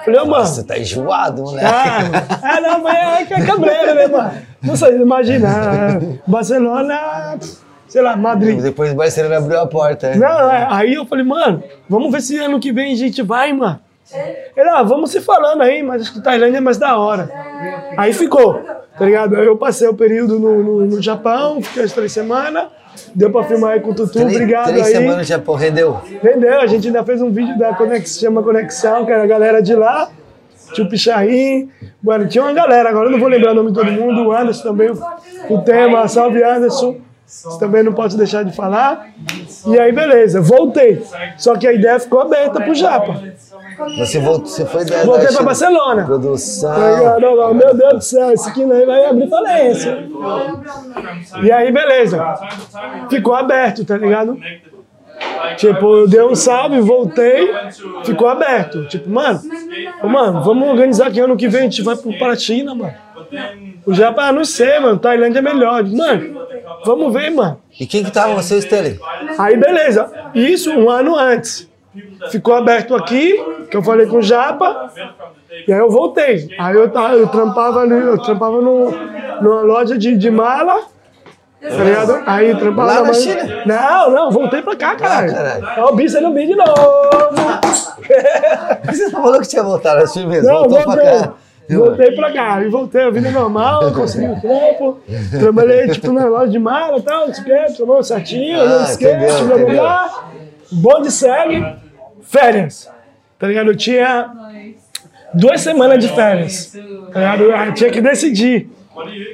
Falei, 0.03 0.19
ô, 0.19 0.25
mano. 0.25 0.45
Você 0.45 0.63
tá 0.63 0.77
enjoado, 0.77 1.41
moleque. 1.43 1.65
Ah, 1.67 2.57
é, 2.57 2.61
não, 2.61 2.81
mas 2.81 3.29
é, 3.29 3.33
é 3.33 3.45
cabreiro, 3.45 3.95
né, 3.95 4.07
mano? 4.07 4.31
Não 4.61 4.75
sei, 4.75 4.95
imagina. 4.97 5.47
é, 5.47 6.19
Barcelona, 6.27 7.37
sei 7.87 8.01
lá, 8.01 8.15
Madrid. 8.15 8.61
Depois 8.61 8.91
o 8.91 8.95
Barcelona 8.95 9.37
abriu 9.37 9.59
a 9.59 9.67
porta. 9.67 10.09
né? 10.09 10.15
Não, 10.17 10.51
é, 10.51 10.67
aí 10.69 10.93
eu 10.93 11.05
falei, 11.05 11.25
mano, 11.25 11.63
vamos 11.89 12.11
ver 12.11 12.21
se 12.21 12.37
ano 12.37 12.59
que 12.59 12.71
vem 12.71 12.93
a 12.93 12.97
gente 12.97 13.21
vai, 13.21 13.51
mano. 13.53 13.79
Ele, 14.55 14.69
ah, 14.69 14.83
vamos 14.83 15.09
se 15.09 15.19
falando 15.19 15.61
aí, 15.63 15.81
mas 15.81 16.03
acho 16.03 16.13
que 16.13 16.21
Tailândia 16.21 16.57
é 16.59 16.61
mais 16.61 16.77
da 16.77 16.95
hora. 16.97 17.27
Aí 17.97 18.13
ficou, 18.13 18.53
tá 18.97 19.03
ligado? 19.03 19.35
Aí 19.35 19.45
eu 19.45 19.57
passei 19.57 19.87
o 19.87 19.95
período 19.95 20.37
no, 20.39 20.61
no, 20.63 20.85
no 20.85 21.01
Japão, 21.01 21.59
fiquei 21.61 21.83
as 21.83 21.91
três 21.91 22.11
semanas, 22.11 22.65
deu 23.13 23.31
pra 23.31 23.43
filmar 23.43 23.73
aí 23.73 23.79
com 23.79 23.91
o 23.91 23.95
Tutu, 23.95 24.13
Três, 24.13 24.31
obrigado 24.33 24.67
três 24.67 24.87
aí. 24.87 24.93
semanas 24.93 25.17
no 25.17 25.23
Japão, 25.23 25.55
rendeu. 25.55 25.99
Entendeu? 26.11 26.59
A 26.59 26.67
gente 26.67 26.87
ainda 26.87 27.03
fez 27.03 27.21
um 27.21 27.31
vídeo 27.31 27.57
da 27.57 27.73
Conexão, 27.73 28.21
chama 28.21 28.43
Conexão, 28.43 29.05
que 29.05 29.11
era 29.11 29.23
a 29.23 29.27
galera 29.27 29.61
de 29.61 29.75
lá. 29.75 30.09
Tinha 30.73 30.85
o 30.85 30.89
Picharim, 30.89 31.69
mano, 32.03 32.27
tinha 32.27 32.43
uma 32.43 32.51
galera, 32.51 32.89
agora 32.89 33.07
eu 33.07 33.11
não 33.11 33.19
vou 33.19 33.27
lembrar 33.29 33.51
o 33.51 33.55
nome 33.55 33.69
de 33.71 33.75
todo 33.75 33.91
mundo, 33.91 34.27
o 34.27 34.31
Anderson 34.31 34.63
também, 34.63 34.89
o 35.49 35.61
tema, 35.61 36.07
salve 36.07 36.43
Anderson, 36.43 36.97
também 37.59 37.83
não 37.83 37.93
pode 37.93 38.17
deixar 38.17 38.43
de 38.43 38.53
falar. 38.53 39.07
E 39.67 39.79
aí, 39.79 39.91
beleza, 39.91 40.41
voltei. 40.41 41.01
Só 41.37 41.55
que 41.55 41.67
a 41.67 41.71
ideia 41.73 41.99
ficou 41.99 42.21
aberta 42.21 42.59
pro 42.61 42.73
Japa. 42.73 43.21
Você, 43.97 44.19
voltou, 44.19 44.45
você 44.47 44.65
foi 44.65 44.85
da, 44.85 45.03
Voltei 45.03 45.27
China. 45.27 45.43
Barcelona. 45.43 46.05
Produção. 46.05 46.73
ligado? 46.97 47.19
Não, 47.21 47.35
não, 47.35 47.53
meu 47.53 47.73
Deus 47.75 47.93
do 47.93 48.01
céu, 48.01 48.31
esse 48.31 48.49
aqui 48.49 48.63
aí 48.63 48.85
vai 48.85 49.05
abrir 49.05 49.29
falência. 49.29 50.07
E 51.43 51.51
aí, 51.51 51.71
beleza. 51.71 52.23
Ficou 53.09 53.33
aberto, 53.33 53.83
tá 53.85 53.97
ligado? 53.97 54.37
Tipo, 55.57 55.95
eu 55.97 56.07
dei 56.07 56.21
um 56.21 56.35
salve, 56.35 56.79
voltei, 56.81 57.49
ficou 58.03 58.27
aberto. 58.27 58.85
Tipo, 58.87 59.09
mano, 59.09 59.41
mano, 60.03 60.43
vamos 60.43 60.67
organizar 60.69 61.11
que 61.11 61.19
ano 61.19 61.37
que 61.37 61.47
vem 61.47 61.61
a 61.61 61.63
gente 61.63 61.81
vai 61.81 61.95
pro- 61.95 62.17
para 62.17 62.33
a 62.33 62.35
China, 62.35 62.75
mano. 62.75 62.93
O 63.85 63.93
Japão, 63.93 64.25
ah, 64.25 64.31
não 64.31 64.43
sei, 64.45 64.79
mano, 64.79 64.97
Tailândia 64.99 65.39
é 65.39 65.41
melhor. 65.41 65.83
Mano, 65.85 66.45
vamos 66.85 67.13
ver, 67.13 67.29
mano. 67.31 67.59
E 67.79 67.85
quem 67.85 68.03
que 68.03 68.11
tava 68.11 68.33
você, 68.33 68.57
Stanley? 68.57 68.99
Aí, 69.37 69.55
beleza. 69.57 70.11
Isso 70.33 70.71
um 70.71 70.89
ano 70.89 71.15
antes. 71.15 71.69
Ficou 72.31 72.53
aberto 72.55 72.95
aqui, 72.95 73.33
que 73.69 73.77
eu 73.77 73.83
falei 73.83 74.05
com 74.07 74.17
o 74.17 74.21
Japa, 74.21 74.91
e 75.67 75.71
aí 75.71 75.79
eu 75.79 75.89
voltei. 75.89 76.49
Aí 76.59 76.75
eu, 76.75 76.89
tava, 76.89 77.13
eu 77.15 77.27
trampava 77.27 77.81
ali, 77.81 77.93
eu 77.95 78.17
trampava 78.17 78.61
no, 78.61 78.91
numa 79.41 79.61
loja 79.61 79.97
de, 79.97 80.17
de 80.17 80.29
mala, 80.31 80.81
tá 81.61 81.83
ligado? 81.83 82.23
Aí 82.25 82.49
eu 82.49 82.57
trampava 82.57 82.87
Lá 82.87 82.93
na 82.95 83.01
mala- 83.01 83.13
China? 83.13 83.63
Não, 83.65 84.11
não, 84.11 84.31
voltei 84.31 84.61
pra 84.61 84.75
cá, 84.75 84.95
caralho. 84.95 85.33
caralho. 85.33 85.67
Ó, 85.77 85.91
o 85.91 85.95
bicho 85.95 86.17
aí 86.17 86.23
no 86.23 86.33
vídeo 86.33 86.49
de 86.49 86.55
novo. 86.57 86.75
Você 88.85 89.09
falou 89.09 89.39
que 89.39 89.47
tinha 89.47 89.63
voltado 89.63 90.03
assim 90.03 90.27
mesmo. 90.27 90.47
Não, 90.47 90.59
Voltou 90.67 90.83
voltei. 90.83 91.03
pra 91.03 91.19
cá. 91.21 91.33
Voltei 91.67 92.11
pra 92.11 92.31
cá, 92.31 92.61
e 92.61 92.69
voltei 92.69 93.01
a 93.01 93.09
vida 93.09 93.31
normal, 93.31 93.89
consegui 93.95 94.27
um 94.27 94.39
trampo, 94.39 94.99
trabalhei 95.39 95.87
tipo 95.89 96.11
na 96.11 96.25
loja 96.25 96.51
de 96.51 96.59
mala 96.59 96.99
e 96.99 97.01
tal, 97.01 97.25
não 97.27 97.33
sei 97.33 97.43
o 97.43 97.45
que, 97.97 98.03
certinho, 98.03 98.61
Ah, 98.61 98.65
não 98.65 98.83
esquece, 98.83 99.43
entendeu, 99.43 99.65
blá 99.65 99.81
blá. 99.81 100.23
Bonde 100.71 101.09
segue, 101.11 101.65
férias. 102.25 102.89
Tá 103.37 103.47
ligado? 103.47 103.71
Eu 103.71 103.75
tinha 103.75 104.31
duas 105.33 105.61
semanas 105.61 105.99
de 105.99 106.13
férias. 106.13 106.75
Tá 107.11 107.19
ligado? 107.19 107.43
Eu 107.43 107.73
tinha 107.73 107.89
que 107.89 108.01
decidir. 108.01 108.69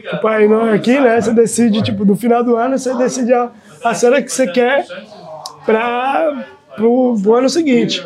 Tipo, 0.10 0.28
aí 0.28 0.48
não, 0.48 0.74
aqui, 0.74 1.00
né? 1.00 1.22
Você 1.22 1.34
decide, 1.34 1.84
tipo, 1.84 2.04
no 2.04 2.16
final 2.16 2.44
do 2.44 2.56
ano, 2.56 2.78
você 2.78 2.96
decide 2.96 3.34
a, 3.34 3.52
a 3.84 3.94
série 3.94 4.24
que 4.24 4.32
você 4.32 4.48
quer 4.48 4.86
para 5.66 6.46
pro, 6.76 7.16
pro 7.22 7.36
ano 7.36 7.50
seguinte. 7.50 8.04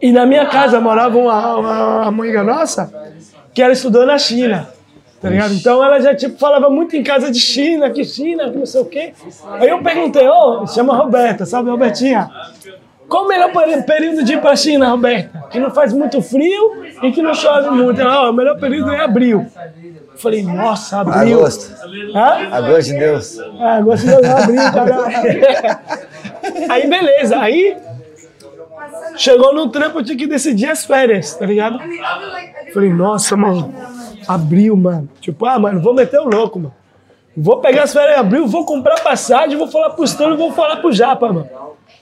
E 0.00 0.10
na 0.12 0.26
minha 0.26 0.46
casa 0.46 0.80
morava 0.80 1.16
uma, 1.16 1.56
uma 1.56 2.06
amiga 2.06 2.42
nossa 2.42 2.92
que 3.54 3.62
ela 3.62 3.72
estudou 3.72 4.06
na 4.06 4.18
China. 4.18 4.68
Tá 5.20 5.28
ligado? 5.30 5.52
Então 5.52 5.82
ela 5.82 6.00
já, 6.00 6.14
tipo, 6.14 6.38
falava 6.38 6.70
muito 6.70 6.94
em 6.94 7.02
casa 7.02 7.30
de 7.30 7.40
China, 7.40 7.90
que 7.90 8.04
China, 8.04 8.50
que 8.50 8.56
não 8.56 8.66
sei 8.66 8.80
o 8.80 8.84
quê. 8.84 9.12
Aí 9.52 9.68
eu 9.68 9.82
perguntei, 9.82 10.28
ô, 10.28 10.64
chama 10.66 10.94
Roberta, 10.96 11.44
sabe, 11.44 11.70
Robertinha? 11.70 12.30
Qual 13.08 13.24
o 13.24 13.28
melhor 13.28 13.50
período 13.86 14.22
de 14.22 14.34
ir 14.34 14.40
pra 14.40 14.54
China, 14.54 14.90
Roberta? 14.90 15.44
Que 15.50 15.58
não 15.58 15.70
faz 15.70 15.92
muito 15.92 16.20
frio 16.20 16.84
e 17.02 17.10
que 17.10 17.22
não 17.22 17.32
chove 17.32 17.70
muito. 17.70 18.00
Ela, 18.00 18.26
ó, 18.26 18.30
o 18.30 18.32
melhor 18.32 18.58
período 18.58 18.90
é 18.92 19.00
abril. 19.00 19.46
Eu 20.12 20.18
falei, 20.18 20.42
nossa, 20.42 20.98
abril. 21.00 21.38
Agosto. 21.38 21.74
Hã? 22.14 22.54
Agosto 22.54 22.92
de 22.92 22.98
Deus. 22.98 23.38
Ah, 23.58 23.80
gosto 23.80 24.06
de 24.06 24.14
abril, 24.14 24.72
caralho. 24.72 25.78
Aí, 26.68 26.86
beleza. 26.86 27.38
Aí, 27.38 27.76
chegou 29.16 29.54
no 29.54 29.68
trampo, 29.68 30.00
eu 30.00 30.04
tinha 30.04 30.18
que 30.18 30.26
decidir 30.26 30.68
as 30.68 30.84
férias, 30.84 31.34
tá 31.34 31.46
ligado? 31.46 31.78
Falei, 32.74 32.92
nossa, 32.92 33.36
mano, 33.36 33.74
abril, 34.26 34.76
mano. 34.76 35.08
Tipo, 35.20 35.46
ah, 35.46 35.58
mano, 35.58 35.80
vou 35.80 35.94
meter 35.94 36.20
o 36.20 36.28
louco, 36.28 36.58
mano. 36.58 36.74
Vou 37.34 37.58
pegar 37.60 37.84
as 37.84 37.92
férias 37.92 38.16
em 38.16 38.20
abril, 38.20 38.46
vou 38.46 38.66
comprar 38.66 39.00
passagem, 39.00 39.56
vou 39.56 39.68
falar 39.68 39.90
pro 39.90 40.04
Stano, 40.06 40.36
vou 40.36 40.52
falar 40.52 40.76
pro 40.76 40.92
Japa, 40.92 41.32
mano. 41.32 41.48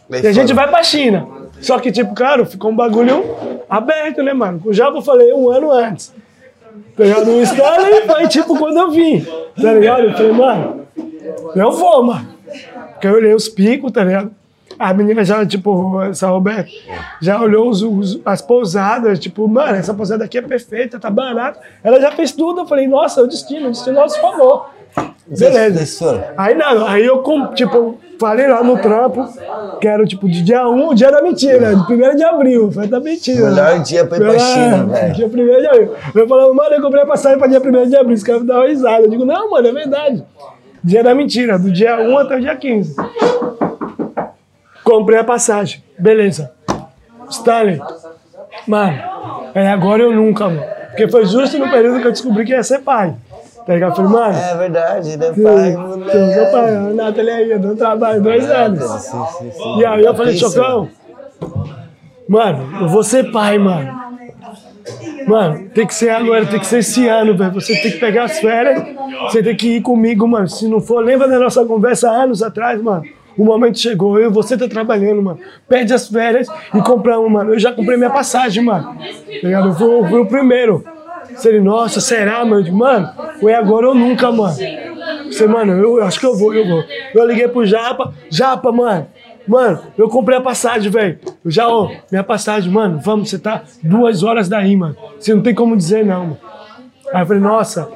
Bem 0.09 0.23
E 0.23 0.27
a 0.27 0.33
gente 0.33 0.53
vai 0.53 0.69
pra 0.69 0.83
China. 0.83 1.27
Só 1.61 1.79
que, 1.79 1.91
tipo, 1.91 2.15
claro, 2.15 2.45
ficou 2.47 2.71
um 2.71 2.77
bagulho 2.77 3.25
aberto, 3.69 4.23
né, 4.23 4.33
mano? 4.33 4.61
Com 4.61 4.69
o 4.71 4.73
Japa 4.73 4.99
eu 4.99 5.03
falei 5.03 5.33
um 5.33 5.51
ano 5.51 5.71
antes. 5.73 6.15
Tá 6.97 7.05
ligado? 7.05 7.31
O 7.31 7.43
Stanley 7.43 8.03
foi, 8.07 8.29
tipo, 8.29 8.59
quando 8.59 8.77
eu 8.79 8.91
vim. 8.91 9.25
Tá 9.61 9.73
ligado? 9.73 10.05
Eu 10.05 10.13
falei, 10.13 10.33
mano, 10.33 10.87
eu 11.55 11.73
vou, 11.73 12.03
mano. 12.05 12.29
Porque 12.93 13.07
eu 13.07 13.13
olhei 13.15 13.35
os 13.35 13.49
picos, 13.49 13.91
tá 13.93 14.05
ligado? 14.05 14.31
A 14.79 14.93
menina 14.93 15.25
já, 15.25 15.45
tipo, 15.47 16.03
essa 16.03 16.29
Roberta, 16.29 16.71
já 17.23 17.41
olhou 17.41 17.69
os, 17.71 17.83
os- 17.83 18.21
as 18.27 18.43
pousadas, 18.43 19.19
tipo, 19.19 19.49
mano, 19.49 19.75
essa 19.77 19.95
pousada 19.95 20.25
aqui 20.25 20.37
é 20.37 20.43
perfeita, 20.43 20.99
tá 21.01 21.09
barata. 21.11 21.59
Ela 21.83 21.99
já 21.99 22.13
fez 22.13 22.33
tudo, 22.33 22.61
eu 22.61 22.67
falei, 22.67 22.87
nossa, 22.87 23.21
é 23.21 23.25
o 23.25 23.27
destino, 23.27 23.69
o 23.69 23.71
destino 23.71 23.97
é 23.97 24.01
nosso 24.03 24.21
favor. 24.21 24.69
Beleza. 25.27 25.79
Vocês 25.79 25.99
foram? 25.99 26.25
Aí 26.37 26.55
não, 26.55 26.87
aí 26.87 27.07
eu, 27.07 27.23
tipo, 27.55 27.99
falei 28.19 28.49
lá 28.49 28.63
no 28.63 28.79
trampo, 28.79 29.27
que 29.81 29.87
era, 29.87 30.05
tipo, 30.05 30.29
de 30.29 30.43
dia 30.43 30.69
1, 30.69 30.89
o 30.89 30.95
dia 30.95 31.11
da 31.11 31.23
mentira, 31.23 31.75
de 31.75 31.93
1 31.93 32.17
de 32.17 32.25
abril, 32.25 32.71
foi 32.73 32.87
da 32.87 33.01
mentira. 33.01 33.51
Melhor 33.51 33.81
dia 33.81 34.05
pra 34.07 34.17
ir 34.19 34.21
pra 34.21 34.39
China, 34.39 34.87
velho. 34.93 35.15
Dia 35.15 35.27
1 35.27 35.31
de 35.31 35.67
abril. 35.67 35.95
Eu 36.15 36.29
falava, 36.29 36.55
mano, 36.55 36.75
eu 36.75 36.83
comprei 36.83 37.03
a 37.03 37.07
passagem 37.07 37.39
pra 37.39 37.47
dia 37.47 37.61
1 37.61 37.89
de 37.89 37.97
abril, 37.97 38.15
os 38.15 38.23
caras 38.23 38.43
me 38.43 38.49
davam 38.49 38.67
risada. 38.67 39.05
Eu 39.05 39.11
digo, 39.11 39.25
não, 39.25 39.51
mano, 39.51 39.69
é 39.69 39.73
verdade. 39.73 40.25
Dia 40.83 41.03
da 41.03 41.15
mentira, 41.15 41.59
do 41.59 41.71
dia 41.71 41.99
1 41.99 42.19
até 42.19 42.37
o 42.37 42.41
dia 42.41 42.57
15. 42.57 42.97
Comprei 44.85 45.19
a 45.19 45.25
passagem, 45.25 45.83
beleza. 45.99 46.53
Stanley, 47.29 47.81
mano, 48.69 48.97
é 49.53 49.69
agora 49.69 50.05
ou 50.07 50.13
nunca, 50.13 50.45
mano. 50.45 50.63
Porque 50.89 51.09
foi 51.09 51.27
justo 51.27 51.59
no 51.59 51.69
período 51.69 52.01
que 52.01 52.07
eu 52.07 52.13
descobri 52.13 52.45
que 52.45 52.53
ia 52.53 52.63
ser 52.63 52.79
pai. 52.79 53.15
Tá 53.67 53.75
ligado? 53.75 53.91
Eu 53.91 53.97
falei, 53.97 54.13
mano, 54.13 54.39
É 54.39 54.57
verdade, 54.57 55.17
né, 55.17 55.27
pai? 55.33 55.77
Meu 55.77 56.51
pai, 56.53 56.77
a 56.77 56.81
Nathalie 56.95 57.31
aí, 57.31 57.51
eu 57.51 57.59
dou 57.59 57.73
um 57.73 57.77
trabalho 57.77 58.23
dois 58.23 58.49
anos. 58.49 58.85
Sim, 58.85 59.25
sim, 59.39 59.51
sim. 59.51 59.79
E 59.79 59.85
aí 59.85 60.05
eu 60.05 60.15
falei, 60.15 60.37
Chocão, 60.37 60.89
mano, 62.29 62.69
eu 62.81 62.89
vou 62.89 63.03
ser 63.03 63.33
pai, 63.33 63.59
mano. 63.59 64.07
Mano, 65.27 65.69
tem 65.75 65.85
que 65.85 65.95
ser 65.95 66.11
agora, 66.11 66.47
tem 66.47 66.61
que 66.61 66.67
ser 66.67 66.79
esse 66.79 67.09
ano, 67.09 67.37
velho. 67.37 67.53
Você 67.55 67.75
tem 67.81 67.91
que 67.91 67.99
pegar 67.99 68.25
as 68.25 68.39
férias, 68.39 68.85
você 69.23 69.43
tem 69.43 69.57
que 69.57 69.77
ir 69.77 69.83
comigo, 69.83 70.29
mano. 70.29 70.49
Se 70.49 70.69
não 70.69 70.81
for, 70.81 71.05
lembra 71.05 71.27
da 71.27 71.37
nossa 71.39 71.65
conversa 71.65 72.09
anos 72.09 72.45
atrás, 72.45 72.81
mano? 72.81 73.03
O 73.37 73.45
momento 73.45 73.79
chegou, 73.79 74.19
eu 74.19 74.31
e 74.31 74.33
você 74.33 74.57
tá 74.57 74.69
trabalhando, 74.69 75.21
mano. 75.21 75.41
Perde 75.69 75.93
as 75.93 76.09
férias 76.09 76.47
e 76.73 76.81
compramos, 76.81 77.31
mano. 77.31 77.53
Eu 77.55 77.59
já 77.59 77.73
comprei 77.73 77.97
minha 77.97 78.11
passagem, 78.11 78.63
mano. 78.63 78.95
Tá 78.95 79.03
ligado? 79.43 79.69
Eu 79.69 79.75
fui, 79.75 79.99
eu 79.99 80.09
fui 80.09 80.21
o 80.21 80.27
primeiro. 80.27 80.85
Se 81.37 81.61
nossa, 81.61 82.01
será, 82.01 82.45
mano? 82.45 82.63
Digo, 82.63 82.77
mano, 82.77 83.11
ou 83.41 83.49
é 83.49 83.55
agora 83.55 83.89
ou 83.89 83.95
nunca, 83.95 84.31
mano. 84.33 84.57
Você, 85.27 85.47
mano, 85.47 85.73
eu, 85.73 85.99
eu 85.99 86.05
acho 86.05 86.19
que 86.19 86.27
eu 86.27 86.37
vou, 86.37 86.55
eu 86.55 86.67
vou. 86.67 86.85
Eu 87.15 87.27
liguei 87.27 87.49
pro 87.49 87.65
Japa, 87.65 88.13
Japa, 88.31 88.73
mano. 88.73 89.07
Mano, 89.47 89.81
eu 89.97 90.09
comprei 90.09 90.39
a 90.39 90.41
passagem, 90.41 90.91
velho. 90.91 91.19
Eu 91.45 91.51
já, 91.51 91.69
ó, 91.69 91.91
minha 92.11 92.25
passagem, 92.25 92.71
mano, 92.71 92.99
vamos, 92.99 93.31
você 93.31 93.39
tá 93.39 93.63
duas 93.83 94.23
horas 94.23 94.49
daí, 94.49 94.77
mano. 94.77 94.97
Você 95.19 95.35
não 95.35 95.43
tem 95.43 95.55
como 95.55 95.77
dizer 95.77 96.05
não, 96.05 96.23
mano. 96.23 96.39
Aí 97.13 97.23
eu 97.23 97.27
falei, 97.27 97.43
nossa, 97.43 97.89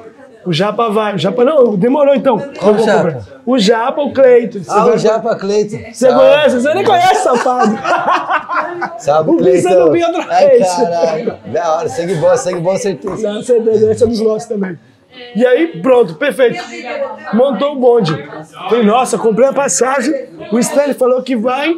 o 0.45 0.51
Japa 0.53 0.89
vai. 0.89 1.15
O 1.15 1.17
Japa, 1.17 1.43
não, 1.43 1.75
demorou 1.75 2.13
então. 2.15 2.37
Qual 2.37 2.71
Eu 2.71 2.77
vou 2.77 2.85
Japa? 2.85 3.03
comprar. 3.11 3.41
O 3.45 3.59
Japa, 3.59 4.01
o 4.01 4.13
Cleito. 4.13 4.63
Você 4.63 4.71
Ah, 4.71 4.83
vai- 4.85 4.95
o 4.95 4.97
Japa 4.97 5.35
Cleiton. 5.35 5.77
Você 5.93 6.07
conhece? 6.13 6.59
Você 6.61 6.73
nem 6.73 6.83
conhece, 6.83 7.23
safado. 7.23 7.77
Salve, 8.97 9.31
O 9.31 9.37
Vincent 9.37 9.61
Cleiton. 9.63 9.79
não 9.85 9.91
vinha 9.91 10.07
outra 10.07 10.25
Ai, 10.29 10.59
caralho. 10.59 11.37
Da 11.47 11.75
hora, 11.75 11.89
segue 11.89 12.15
bom, 12.15 12.35
segue 12.37 12.59
bom, 12.59 12.75
certeza. 12.77 13.33
Não, 13.33 13.41
certeza, 13.41 13.91
esse 13.91 14.03
é 14.03 14.07
dos 14.07 14.21
nossos 14.21 14.47
também. 14.47 14.77
E 15.35 15.45
aí, 15.45 15.67
pronto, 15.81 16.15
perfeito. 16.15 16.63
Montou 17.33 17.73
o 17.73 17.75
bonde. 17.79 18.15
Falei, 18.69 18.83
nossa, 18.85 19.17
comprei 19.17 19.47
a 19.49 19.53
passagem, 19.53 20.13
o 20.51 20.57
Stanley 20.59 20.93
falou 20.93 21.21
que 21.21 21.35
vai, 21.35 21.75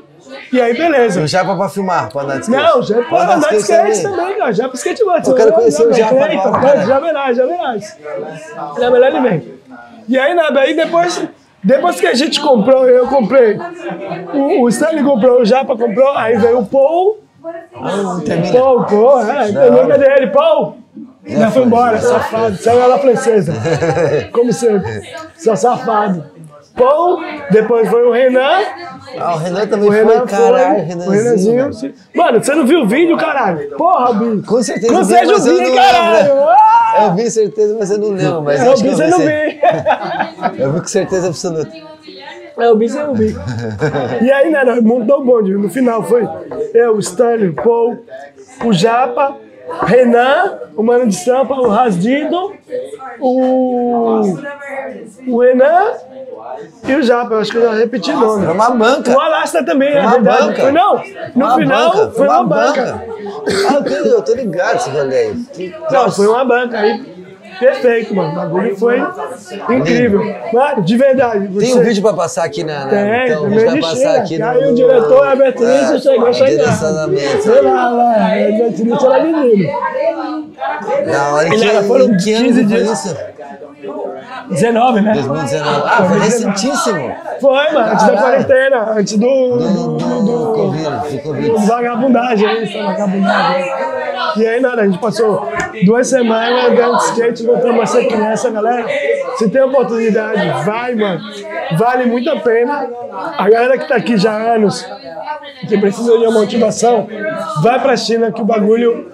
e 0.51 0.61
aí 0.61 0.73
beleza. 0.77 1.21
o 1.21 1.27
Japa 1.27 1.55
pra 1.55 1.69
filmar, 1.69 2.09
pra 2.11 2.23
andar 2.23 2.35
de 2.39 2.41
skate. 2.41 2.63
Não, 2.63 2.81
já 2.83 2.95
Pra 2.95 3.03
pode 3.05 3.31
andar 3.31 3.49
de 3.49 3.55
skate 3.57 4.01
também. 4.03 4.17
também, 4.17 4.37
cara. 4.37 4.53
Já 4.53 4.67
pro 4.67 4.77
skateboard. 4.77 5.27
Eu 5.29 5.35
quero 5.35 5.53
conhecer 5.53 5.87
o 5.87 5.93
Japa 5.93 6.11
agora, 6.11 6.27
Cleiton, 6.27 6.51
cara. 6.51 6.85
Já 6.85 6.99
verás, 6.99 7.37
já 7.37 7.45
verás. 7.45 7.97
Já 8.79 8.89
verás 8.89 9.15
ele 9.15 9.29
vem. 9.29 9.53
E 10.07 10.19
aí 10.19 10.33
nada, 10.33 10.59
aí 10.59 10.75
depois, 10.75 11.23
depois 11.63 11.99
que 11.99 12.07
a 12.07 12.13
gente 12.13 12.39
comprou, 12.41 12.87
eu 12.89 13.07
comprei. 13.07 13.57
O, 14.33 14.63
o 14.63 14.69
Stanley 14.69 15.03
comprou, 15.03 15.41
o 15.41 15.45
Japa 15.45 15.75
comprou, 15.77 16.09
aí 16.17 16.37
veio 16.37 16.59
o 16.59 16.65
Paul. 16.65 17.19
termina. 18.25 18.53
Paul, 18.59 18.83
Paul, 18.85 19.21
é, 19.31 19.49
entendeu? 19.49 19.87
Cadê 19.87 20.05
ele? 20.11 20.27
Paul? 20.27 20.77
Já 21.25 21.49
foi 21.51 21.63
embora, 21.63 21.97
safado. 21.99 22.57
Saiu 22.57 22.85
lá 22.87 22.99
francesa. 22.99 23.53
Como 24.33 24.51
sempre. 24.51 25.01
Seu 25.37 25.55
safado. 25.55 26.25
Paul, 26.75 27.21
depois 27.49 27.87
foi 27.87 28.03
o 28.03 28.11
Renan. 28.11 28.59
Ah, 29.19 29.35
o 29.35 29.37
Renan 29.37 29.67
também 29.67 29.87
O 29.87 29.91
Renan 29.91 30.17
foi, 30.19 30.27
caralho, 30.27 30.75
foi. 30.75 30.83
Renanzinho. 30.85 31.53
O 31.53 31.55
Renanzinho. 31.55 31.93
Mano, 32.15 32.43
você 32.43 32.55
não 32.55 32.65
viu 32.65 32.81
o 32.81 32.87
vídeo, 32.87 33.17
caralho? 33.17 33.69
Porra, 33.77 34.13
Bi. 34.13 34.41
Com 34.43 34.61
certeza 34.63 34.93
Com 34.93 35.03
vi, 35.03 35.05
certeza 35.13 35.31
eu 35.31 35.37
mas 35.37 35.45
eu 35.47 35.57
vi, 35.57 35.63
não 35.69 35.75
caralho. 35.75 36.33
Ah! 36.49 37.03
Eu 37.05 37.15
vi 37.15 37.31
certeza, 37.31 37.75
mas 37.79 37.91
eu 37.91 37.97
não 37.97 38.09
lembro. 38.09 38.41
Mas 38.43 38.59
É, 38.61 38.63
o 38.63 38.71
eu 38.71 38.77
você 38.77 38.83
vi, 39.05 39.11
não 39.11 39.17
sim. 39.19 39.25
vi. 39.25 40.61
Eu 40.61 40.73
vi 40.73 40.79
com 40.79 40.87
certeza 40.87 41.27
absoluta. 41.27 41.71
É, 42.57 42.69
o 42.69 42.75
Bi 42.75 42.87
você 42.89 43.01
não 43.03 43.13
vi. 43.15 43.35
E 44.21 44.31
aí, 44.31 44.51
né, 44.51 44.63
montou 44.81 45.21
o 45.21 45.25
bonde. 45.25 45.53
No 45.53 45.69
final 45.69 46.03
foi 46.03 46.27
eu, 46.73 46.95
o 46.95 46.99
Stanley, 46.99 47.49
o 47.49 47.53
Paul, 47.55 47.97
o 48.63 48.71
Japa, 48.73 49.35
Renan, 49.85 50.59
o 50.75 50.83
Mano 50.83 51.07
de 51.07 51.15
Sampa, 51.15 51.53
o 51.53 51.67
Rasdido, 51.67 52.53
o, 53.19 54.21
o 55.27 55.39
Renan 55.39 55.91
e 56.87 56.95
o 56.95 57.01
Japa. 57.03 57.33
Eu 57.35 57.39
acho 57.39 57.51
que 57.51 57.57
eu 57.57 57.61
já 57.63 57.73
repeti 57.73 58.11
o 58.11 58.19
nome. 58.19 58.43
Era 58.43 58.53
uma 58.53 58.69
banca. 58.71 59.11
O 59.15 59.19
Alastra 59.19 59.63
também, 59.65 59.93
é 59.93 60.01
Uma 60.01 60.11
verdade. 60.11 60.47
banca. 60.47 60.61
Foi 60.61 60.71
não. 60.71 60.95
No 61.35 61.45
Uma 61.45 61.55
final, 61.55 61.91
banca, 61.91 62.11
foi 62.11 62.27
uma, 62.27 62.43
banca. 62.43 63.03
Ah, 63.69 63.73
eu 63.75 63.83
tô, 63.83 63.93
eu 64.09 64.21
tô 64.21 64.33
ligado 64.35 64.75
esse 64.75 64.89
rolê 64.89 65.17
aí. 65.17 65.73
Não, 65.91 66.11
foi 66.11 66.27
uma 66.27 66.45
banca 66.45 66.79
aí. 66.79 67.12
Perfeito, 67.59 68.15
mano. 68.15 68.31
O 68.31 68.35
bagulho 68.35 68.75
foi 68.77 69.01
incrível. 69.69 70.21
Mano, 70.53 70.81
de 70.81 70.97
verdade. 70.97 71.47
Tem 71.47 71.49
você- 71.71 71.79
um 71.79 71.83
vídeo 71.83 72.01
pra 72.03 72.13
passar 72.13 72.43
aqui 72.45 72.63
na. 72.63 72.85
na 72.85 72.89
Tem, 72.89 73.25
então, 73.25 73.45
a 73.45 73.49
gente 73.49 73.65
vai 73.65 73.79
passar 73.81 73.95
China. 73.95 74.17
aqui 74.17 74.35
E 74.35 74.39
no. 74.39 74.45
aí 74.49 74.71
o 74.71 74.75
diretor, 74.75 75.27
a 75.27 75.35
Beatriz, 75.35 75.91
É, 75.91 75.99
chegou 75.99 76.27
a 76.27 76.33
chegar. 76.33 76.71
Sei 76.73 77.61
lá, 77.61 77.89
lá. 77.89 78.13
A 78.13 78.35
Beatriz 78.35 79.03
era 79.03 79.23
menino. 79.23 79.73
Da 81.05 81.33
hora 81.33 81.49
que. 81.49 81.55
Ele 81.55 81.69
era- 81.69 81.83
foram 81.83 82.05
em 82.05 82.17
que 82.17 82.33
ano 82.33 82.45
15 82.45 82.63
que 82.63 82.69
foi 82.69 82.77
dias. 82.83 83.05
isso? 83.05 83.17
19, 84.49 85.01
né? 85.01 85.13
2019. 85.13 85.81
Ah, 85.85 86.05
foi 86.07 86.19
recentíssimo. 86.19 87.15
Foi, 87.39 87.71
mano. 87.71 87.91
Antes 87.91 88.07
da 88.07 88.17
quarentena. 88.17 88.91
Antes 88.97 89.13
do. 89.17 89.57
Do, 89.57 89.57
do, 89.57 89.97
do, 89.97 90.21
do, 90.25 90.53
Covid, 90.53 90.83
do 91.11 91.19
Covid. 91.23 91.49
do 91.49 91.57
vagabundagem, 91.59 92.47
né? 92.47 92.63
Essa 92.63 92.83
vagabundagem. 92.83 93.65
E 94.37 94.47
aí, 94.47 94.59
nada, 94.59 94.81
a 94.81 94.85
gente 94.85 94.99
passou 94.99 95.47
duas 95.85 96.07
semanas 96.07 96.71
andando 96.71 96.97
de 96.97 97.03
skate, 97.05 97.45
voltamos 97.45 97.81
a 97.81 97.85
ser 97.85 98.05
criança, 98.07 98.49
galera. 98.49 98.85
Se 99.37 99.49
tem 99.49 99.61
oportunidade, 99.61 100.65
vai, 100.65 100.95
mano. 100.95 101.21
Vale 101.77 102.05
muito 102.05 102.29
a 102.29 102.39
pena. 102.39 102.87
A 103.37 103.49
galera 103.49 103.77
que 103.77 103.87
tá 103.87 103.95
aqui 103.95 104.17
já 104.17 104.31
há 104.31 104.53
anos, 104.55 104.87
que 105.67 105.77
precisa 105.77 106.17
de 106.17 106.25
uma 106.25 106.39
motivação, 106.39 107.07
vai 107.61 107.79
pra 107.81 107.95
China 107.97 108.31
que 108.31 108.41
o 108.41 108.45
bagulho 108.45 109.09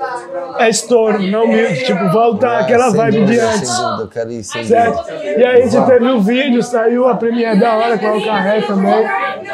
é 0.57 0.69
estouro, 0.69 1.21
não 1.21 1.45
humilde. 1.45 1.85
Tipo, 1.85 2.09
volta 2.09 2.59
aquela 2.59 2.89
vibe 2.89 3.25
de 3.25 3.39
antes. 3.39 3.71
Certo? 4.43 5.03
E 5.11 5.43
aí 5.43 5.61
a 5.63 5.67
gente 5.67 5.85
teve 5.85 6.07
o 6.07 6.19
vídeo, 6.21 6.61
saiu 6.61 7.07
a 7.07 7.15
premiere 7.15 7.59
da 7.59 7.75
hora 7.75 7.97
com 7.97 8.07
a 8.07 8.09
Alcarré 8.09 8.61
também, 8.61 9.07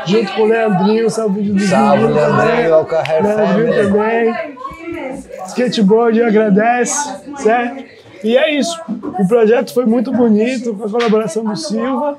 junto 0.05 0.33
com 0.33 0.41
o 0.41 0.45
Leandrinho, 0.45 1.09
saiu 1.09 1.27
o 1.27 1.33
vídeo 1.33 1.53
do 1.53 1.61
Salve, 1.61 2.07
Leandrinho. 2.07 2.73
Alcarré 2.73 3.19
Leandrinho 3.21 3.83
também. 3.83 4.55
Skateboard 5.47 6.21
agradece, 6.23 7.09
certo? 7.37 7.83
E 8.23 8.37
é 8.37 8.51
isso. 8.57 8.79
O 9.19 9.27
projeto 9.27 9.73
foi 9.73 9.85
muito 9.85 10.11
bonito, 10.11 10.73
com 10.73 10.85
a 10.85 10.89
colaboração 10.89 11.43
do 11.43 11.55
Silva, 11.55 12.17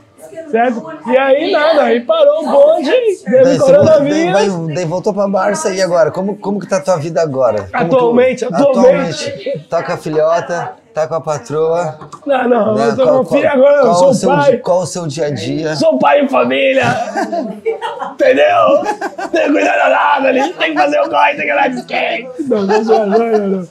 certo? 0.50 0.86
E 1.10 1.16
aí 1.16 1.50
nada, 1.50 1.82
aí 1.84 2.00
parou 2.00 2.44
o 2.44 2.50
bonde, 2.50 2.90
teve 2.90 3.16
você 3.44 3.44
daí 3.44 3.58
coronavírus. 3.58 4.74
daí 4.74 4.84
voltou 4.84 5.12
pra 5.12 5.26
Barça 5.26 5.72
e 5.74 5.82
agora? 5.82 6.10
Como, 6.12 6.36
como 6.36 6.60
que 6.60 6.68
tá 6.68 6.76
a 6.76 6.80
tua 6.80 6.96
vida 6.98 7.20
agora? 7.20 7.68
Atualmente, 7.72 8.46
tu- 8.46 8.54
atualmente. 8.54 9.66
Toca 9.68 9.94
a 9.94 9.96
filhota, 9.96 10.72
tá 10.96 11.06
com 11.06 11.14
a 11.16 11.20
patroa. 11.20 11.98
Não, 12.24 12.48
não, 12.48 12.74
né? 12.74 12.88
eu 12.88 12.96
tô 12.96 13.06
com 13.06 13.24
filho 13.26 13.50
agora, 13.50 13.76
eu 13.76 13.82
qual 13.82 13.94
sou 13.96 14.08
o 14.08 14.14
seu, 14.14 14.28
pai. 14.30 14.56
Qual 14.56 14.80
o 14.80 14.86
seu 14.86 15.06
dia 15.06 15.26
a 15.26 15.30
dia? 15.30 15.76
Sou 15.76 15.98
pai 15.98 16.24
e 16.24 16.28
família. 16.28 16.84
Entendeu? 18.12 18.82
Tem 19.30 19.42
que 19.46 19.52
cuidar 19.52 19.76
da 19.76 19.90
nada 19.90 20.28
ali. 20.28 20.52
Tem 20.54 20.72
que 20.72 20.78
fazer 20.80 20.98
o 21.02 21.10
corre, 21.10 21.34
tem 21.34 21.44
que 21.44 21.50
andar 21.50 21.68
de 21.68 21.76
skate. 21.80 22.28
Não, 22.48 22.62
não, 22.62 22.82
não, 22.82 23.06
não, 23.06 23.18
não. 23.18 23.68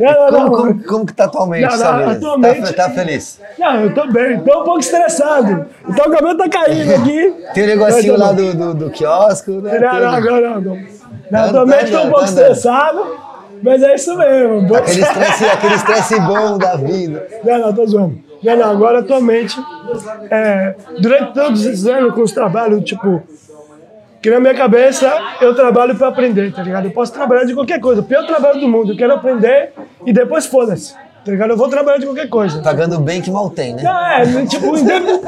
Não, 0.00 0.30
não, 0.30 0.30
Como, 0.30 0.40
não. 0.40 0.50
como, 0.50 0.84
como 0.84 1.06
que 1.06 1.12
tá 1.12 1.26
atualmente, 1.26 1.62
Não, 1.62 1.70
não, 1.70 1.78
Samir? 1.78 2.08
atualmente- 2.08 2.72
Tá, 2.74 2.88
tá 2.88 2.90
feliz? 2.90 3.40
Não, 3.56 3.80
eu 3.80 3.94
tô 3.94 4.06
bem. 4.08 4.40
Tô 4.40 4.60
um 4.60 4.64
pouco 4.64 4.80
estressado. 4.80 5.66
Então 5.88 6.06
o 6.06 6.10
cabelo 6.10 6.36
tá 6.36 6.48
caindo 6.48 6.92
aqui. 6.92 7.34
Tem 7.54 7.62
o 7.62 7.66
negocinho 7.68 8.18
tá 8.18 8.24
lá 8.24 8.32
do, 8.32 8.52
do, 8.54 8.74
do 8.74 8.90
quiosco, 8.90 9.52
né? 9.52 9.78
Não, 9.78 10.20
não, 10.20 10.40
não. 10.40 10.60
não. 10.60 10.74
Não, 11.30 11.40
Tá 11.40 11.44
atualmente 11.46 11.90
tô 11.92 11.98
um 11.98 12.10
pouco 12.10 12.18
tá 12.20 12.24
estressado. 12.26 13.33
Mas 13.64 13.82
é 13.82 13.94
isso 13.94 14.16
mesmo. 14.16 14.62
Bom- 14.62 14.76
Aquele 14.76 15.00
estresse, 15.00 15.44
aquele 15.46 15.74
estresse 15.74 16.20
bom 16.20 16.58
da 16.58 16.76
vida. 16.76 17.26
Não, 17.42 17.58
não, 17.58 17.72
tô 17.72 17.86
zoando. 17.86 18.18
Não, 18.42 18.56
não, 18.56 18.70
agora 18.70 18.98
atualmente, 19.00 19.56
é, 20.30 20.74
durante 21.00 21.32
todos 21.32 21.64
esses 21.64 21.86
anos 21.86 22.14
com 22.14 22.20
os 22.20 22.30
trabalhos, 22.30 22.84
tipo, 22.84 23.22
que 24.20 24.30
na 24.30 24.38
minha 24.38 24.54
cabeça 24.54 25.10
eu 25.40 25.54
trabalho 25.54 25.94
pra 25.96 26.08
aprender, 26.08 26.52
tá 26.52 26.62
ligado? 26.62 26.84
Eu 26.86 26.90
posso 26.90 27.10
trabalhar 27.12 27.44
de 27.44 27.54
qualquer 27.54 27.80
coisa, 27.80 28.02
o 28.02 28.04
pior 28.04 28.26
trabalho 28.26 28.60
do 28.60 28.68
mundo, 28.68 28.92
eu 28.92 28.96
quero 28.98 29.14
aprender 29.14 29.72
e 30.04 30.12
depois 30.12 30.44
foda-se, 30.44 30.92
tá 30.92 31.30
ligado? 31.32 31.50
Eu 31.52 31.56
vou 31.56 31.68
trabalhar 31.70 31.96
de 31.96 32.04
qualquer 32.04 32.28
coisa. 32.28 32.60
Pagando 32.60 33.00
bem 33.00 33.22
que 33.22 33.30
mal 33.30 33.48
tem, 33.48 33.74
né? 33.76 33.82
Não, 33.82 34.06
é, 34.06 34.44
tipo, 34.46 34.72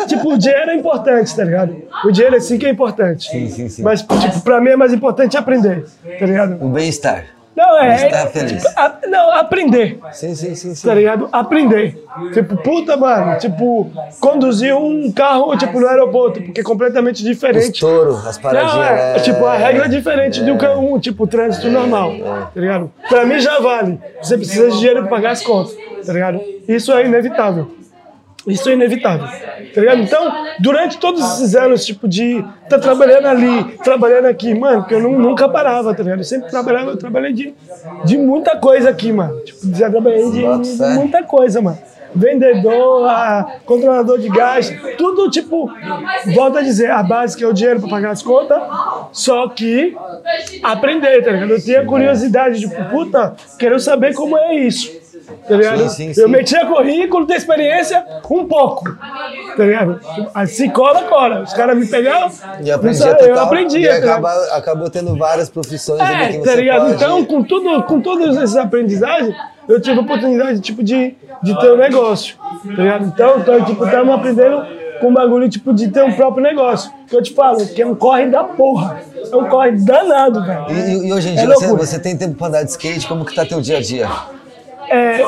tipo, 0.07 0.35
o 0.35 0.39
dinheiro 0.39 0.71
é 0.73 0.75
importante, 0.77 1.35
tá 1.35 1.43
ligado? 1.43 1.75
O 2.05 2.11
dinheiro 2.13 2.39
sim 2.43 2.59
que 2.59 2.67
é 2.67 2.71
importante. 2.71 3.31
Sim, 3.31 3.49
sim, 3.49 3.69
sim. 3.71 3.83
Mas, 3.83 4.03
tipo, 4.03 4.41
pra 4.43 4.61
mim 4.61 4.71
é 4.71 4.77
mais 4.77 4.93
importante 4.93 5.39
aprender, 5.39 5.87
tá 6.19 6.27
ligado? 6.27 6.63
O 6.63 6.69
bem-estar. 6.69 7.25
Não, 7.57 7.79
é. 7.79 7.89
Mas 7.89 8.13
tá 8.13 8.27
feliz. 8.27 8.67
a- 8.77 8.99
não, 9.09 9.31
aprender. 9.33 9.99
Sim, 10.13 10.35
sim, 10.35 10.55
sim, 10.55 10.75
sim. 10.75 10.87
tá 10.87 10.95
ligado? 10.95 11.29
Aprender. 11.33 11.97
Tipo, 12.35 12.57
puta, 12.59 12.97
mano, 12.97 13.39
tipo, 13.39 13.91
conduzir 14.21 14.77
um 14.77 15.11
carro, 15.11 15.57
tipo, 15.57 15.81
no 15.81 15.87
aeroporto, 15.89 16.43
porque 16.43 16.61
é 16.61 16.65
completamente 16.65 17.17
Os 17.17 17.23
diferente. 17.23 17.81
touros, 17.81 18.27
as 18.27 18.37
paradinhas. 18.37 18.75
Não, 18.75 18.83
é, 18.83 19.13
né? 19.15 19.19
tipo, 19.21 19.45
a 19.47 19.57
regra 19.57 19.87
é 19.87 19.89
diferente 19.89 20.43
do 20.43 20.59
que 20.59 20.67
um, 20.67 20.99
tipo, 20.99 21.27
trânsito 21.27 21.69
normal, 21.71 22.13
tá 22.55 22.61
ligado? 22.61 22.93
Pra 23.09 23.25
mim 23.25 23.39
já 23.41 23.59
vale. 23.59 23.99
Você 24.23 24.37
precisa 24.37 24.71
de 24.71 24.77
dinheiro 24.79 25.01
pra 25.01 25.09
pagar 25.11 25.31
as 25.31 25.43
contas, 25.43 25.75
tá 26.05 26.13
ligado? 26.13 26.41
Isso 26.69 26.93
é 26.93 27.07
inevitável. 27.07 27.71
Isso 28.47 28.69
é 28.69 28.75
inevitável, 28.75 29.27
tá 29.75 29.81
ligado? 29.81 30.01
Então, 30.03 30.33
durante 30.61 30.99
todos 30.99 31.21
esses 31.21 31.57
anos, 31.57 31.85
tipo, 31.85 32.07
de 32.07 32.45
tá 32.69 32.79
trabalhando 32.79 33.27
ali, 33.27 33.65
trabalhando 33.83 34.27
aqui, 34.27 34.55
mano, 34.55 34.85
que 34.85 34.95
eu 34.95 35.01
nu- 35.03 35.19
nunca 35.19 35.49
parava, 35.49 35.93
tá 35.95 36.03
ligado? 36.03 36.21
Eu 36.21 36.25
sempre 36.25 36.49
trabalhava, 36.49 36.91
eu 36.93 36.97
trabalhei 36.97 37.33
de, 37.33 37.53
de 38.05 38.17
muita 38.17 38.57
coisa 38.57 38.91
aqui, 38.91 39.11
mano. 39.11 39.37
Tipo, 39.41 39.75
já 39.75 39.91
trabalhei 39.91 40.31
de, 40.31 40.59
de 40.63 40.79
fé. 40.79 40.89
muita 40.95 41.23
coisa, 41.25 41.61
mano. 41.61 41.79
Vendedor, 42.15 43.07
controlador 43.67 44.19
de 44.19 44.29
gás, 44.31 44.73
tudo 44.97 45.29
tipo, 45.29 45.71
volta 46.35 46.61
a 46.61 46.63
dizer, 46.63 46.91
a 46.91 47.03
base 47.03 47.37
que 47.37 47.45
é 47.45 47.47
o 47.47 47.53
dinheiro 47.53 47.81
pra 47.81 47.91
pagar 47.91 48.11
as 48.13 48.23
contas, 48.23 48.63
só 49.13 49.49
que 49.49 49.95
aprender, 50.63 51.23
tá 51.25 51.33
ligado? 51.33 51.51
Eu 51.51 51.61
tinha 51.63 51.85
curiosidade, 51.85 52.61
tipo, 52.61 52.85
puta, 52.87 53.35
quero 53.59 53.79
saber 53.79 54.15
como 54.15 54.37
é 54.39 54.55
isso. 54.55 54.96
Tá 55.49 55.57
ligado? 55.57 55.89
Sim, 55.91 56.13
sim, 56.13 56.21
Eu 56.21 56.27
sim. 56.27 56.33
metia 56.33 56.67
currículo, 56.67 57.27
tenho 57.27 57.37
experiência, 57.39 58.05
um 58.31 58.45
pouco. 58.47 58.85
Tá 59.57 59.65
ligado? 59.65 60.01
Assim, 60.35 60.69
cola, 60.71 61.03
cola. 61.03 61.43
Os 61.43 61.53
caras 61.53 61.77
me 61.77 61.87
pegavam, 61.87 62.31
E 62.63 62.71
aprendia 62.71 63.07
não 63.07 63.13
sei, 63.19 63.29
total. 63.29 63.37
eu 63.37 63.41
aprendia. 63.43 63.99
E 63.99 64.01
tá 64.03 64.47
acabou 64.57 64.91
tendo 64.91 65.17
várias 65.17 65.49
profissões 65.51 66.01
que 66.01 66.07
É, 66.15 66.33
você 66.33 66.41
tá 66.43 66.55
ligado? 66.55 66.81
pode... 66.83 66.95
Então, 66.95 67.25
com, 67.25 67.43
tudo, 67.43 67.83
com 67.85 68.01
todas 68.01 68.37
essas 68.37 68.57
aprendizagens, 68.57 69.35
eu 69.69 69.81
tive 69.81 69.99
a 69.99 70.03
oportunidade, 70.03 70.61
tipo, 70.61 70.83
de, 70.83 71.15
de 71.43 71.59
ter 71.61 71.73
um 71.73 71.77
negócio, 71.77 72.37
tá 72.77 72.83
ligado? 72.83 73.07
Então, 73.07 73.39
então 73.41 73.65
tipo, 73.65 73.85
estamos 73.85 74.15
aprendendo 74.15 74.65
com 75.01 75.09
o 75.09 75.13
bagulho, 75.13 75.49
tipo, 75.49 75.75
de 75.75 75.89
ter 75.89 76.03
um 76.05 76.13
próprio 76.13 76.43
negócio. 76.43 76.91
Que 77.07 77.15
eu 77.17 77.23
te 77.23 77.35
falo, 77.35 77.65
que 77.67 77.83
é 77.83 77.87
um 77.87 77.95
corre 77.95 78.27
da 78.27 78.43
porra. 78.45 79.01
É 79.31 79.37
um 79.37 79.45
corre 79.49 79.73
danado, 79.73 80.43
velho. 80.45 80.67
E, 80.71 81.07
e- 81.09 81.13
hoje 81.13 81.29
em 81.29 81.33
É 81.33 81.37
dia 81.37 81.47
você, 81.47 81.67
loucura. 81.67 81.87
você 81.87 81.99
tem 81.99 82.17
tempo 82.17 82.35
pra 82.37 82.47
andar 82.47 82.63
de 82.63 82.71
skate? 82.71 83.07
Como 83.07 83.25
que 83.25 83.35
tá 83.35 83.45
teu 83.45 83.61
dia 83.61 83.79
a 83.79 83.83
dia? 83.83 84.09
É, 84.89 85.21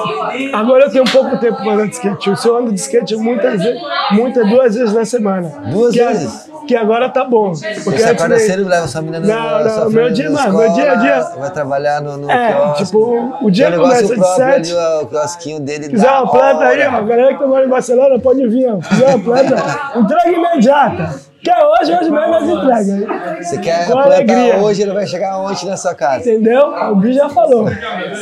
agora 0.52 0.84
eu 0.84 0.90
tenho 0.90 1.04
pouco 1.04 1.36
tempo 1.38 1.56
para 1.56 1.72
andar 1.72 1.86
de 1.86 1.94
skate. 1.94 2.28
Eu 2.30 2.36
só 2.36 2.58
ando 2.58 2.72
de 2.72 2.80
skate 2.80 3.16
muitas 3.16 3.62
vezes, 3.62 3.80
muitas, 4.12 4.48
duas 4.48 4.74
vezes 4.74 4.94
na 4.94 5.04
semana. 5.04 5.50
Duas 5.70 5.92
que 5.94 6.00
a- 6.00 6.08
vezes? 6.08 6.48
que 6.66 6.76
agora 6.76 7.08
tá 7.08 7.24
bom. 7.24 7.52
Porque 7.82 7.98
Você 7.98 8.10
acorda 8.10 8.38
cedo, 8.38 8.68
leva 8.68 8.86
sua 8.86 9.00
menina 9.00 9.26
Não, 9.26 9.34
na 9.58 9.64
não, 9.64 9.70
sua 9.70 9.90
meu 9.90 10.10
dia, 10.12 10.30
mano, 10.30 10.58
meu 10.58 10.72
dia 10.74 10.92
a 10.92 10.94
dia- 10.96 11.20
Vai 11.38 11.50
trabalhar 11.50 12.02
no, 12.02 12.18
no 12.18 12.30
É, 12.30 12.52
quiosque. 12.52 12.84
tipo, 12.84 13.38
o 13.42 13.50
dia 13.50 13.72
começa 13.72 14.14
de 14.14 14.26
sete. 14.36 14.76
ali, 14.76 15.02
o 15.02 15.06
quiosquinho 15.06 15.60
dele 15.60 15.88
quiser 15.88 16.10
uma 16.10 16.30
planta 16.30 16.64
aí, 16.64 16.80
hora. 16.82 16.90
ó, 16.92 16.96
a 16.98 17.00
galera 17.02 17.38
que 17.38 17.44
morando 17.46 17.66
em 17.66 17.70
Barcelona 17.70 18.18
pode 18.18 18.46
vir, 18.48 18.68
ó. 18.70 18.76
Quiser 18.86 19.08
uma 19.14 19.18
planta, 19.24 19.56
entrega 19.96 20.28
imediata. 20.30 21.28
Quer 21.42 21.56
hoje, 21.64 21.94
hoje 21.94 22.10
mesmo 22.10 22.28
nós 22.28 22.42
entrega. 22.44 23.42
Você 23.42 23.58
quer 23.58 23.86
Com 23.86 23.92
plantar 23.92 24.14
alegria. 24.16 24.56
hoje, 24.56 24.82
ele 24.82 24.92
vai 24.92 25.06
chegar 25.06 25.38
ontem 25.38 25.66
na 25.66 25.76
sua 25.76 25.94
casa. 25.94 26.18
Entendeu? 26.28 26.66
O 26.90 26.96
Bi 26.96 27.12
já 27.14 27.28
falou. 27.30 27.66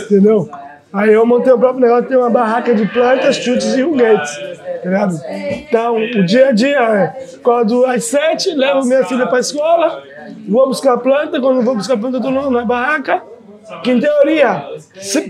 Entendeu? 0.04 0.48
Aí 0.96 1.12
eu 1.12 1.26
montei 1.26 1.52
o 1.52 1.58
próprio 1.58 1.82
negócio, 1.82 2.08
tem 2.08 2.16
uma 2.16 2.30
barraca 2.30 2.74
de 2.74 2.86
plantas, 2.88 3.36
chutes 3.36 3.74
e 3.74 3.82
foguetes. 3.82 4.34
Tá 4.82 4.90
ligado? 4.90 5.20
Então, 5.28 5.96
o 5.96 6.24
dia 6.24 6.48
a 6.48 6.52
dia 6.52 6.78
é, 6.78 7.36
acordo 7.36 7.84
às 7.84 8.04
sete, 8.04 8.54
levo 8.54 8.86
minha 8.86 9.04
filha 9.04 9.26
pra 9.26 9.40
escola, 9.40 10.02
vou 10.48 10.68
buscar 10.68 10.96
planta, 10.96 11.38
quando 11.40 11.60
vou 11.62 11.74
buscar 11.74 11.98
planta, 11.98 12.16
eu 12.16 12.22
tô 12.22 12.30
na 12.30 12.64
barraca. 12.64 13.22
Que 13.82 13.90
em 13.90 14.00
teoria 14.00 14.64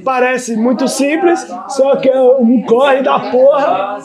parece 0.05 0.57
muito 0.57 0.87
simples, 0.89 1.41
só 1.71 1.97
que 1.97 2.09
é 2.09 2.21
um 2.21 2.63
corre 2.63 3.01
da 3.03 3.19
porra. 3.19 3.99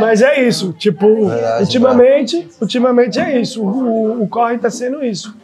Mas 0.00 0.22
é 0.22 0.40
isso, 0.40 0.72
tipo, 0.72 1.26
Verdade, 1.26 1.62
ultimamente, 1.62 2.48
ultimamente 2.58 3.20
é 3.20 3.38
isso. 3.38 3.62
O, 3.62 4.22
o 4.22 4.28
corre 4.28 4.56
tá 4.56 4.70
sendo 4.70 5.04
isso. 5.04 5.36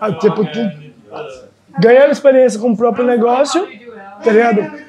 Ah, 0.00 0.12
Tipo, 0.12 0.46
ganhando 1.80 2.12
experiência 2.12 2.60
com 2.60 2.70
o 2.70 2.76
próprio 2.76 3.04
negócio, 3.04 3.66
tá 4.22 4.30
ligado? 4.30 4.83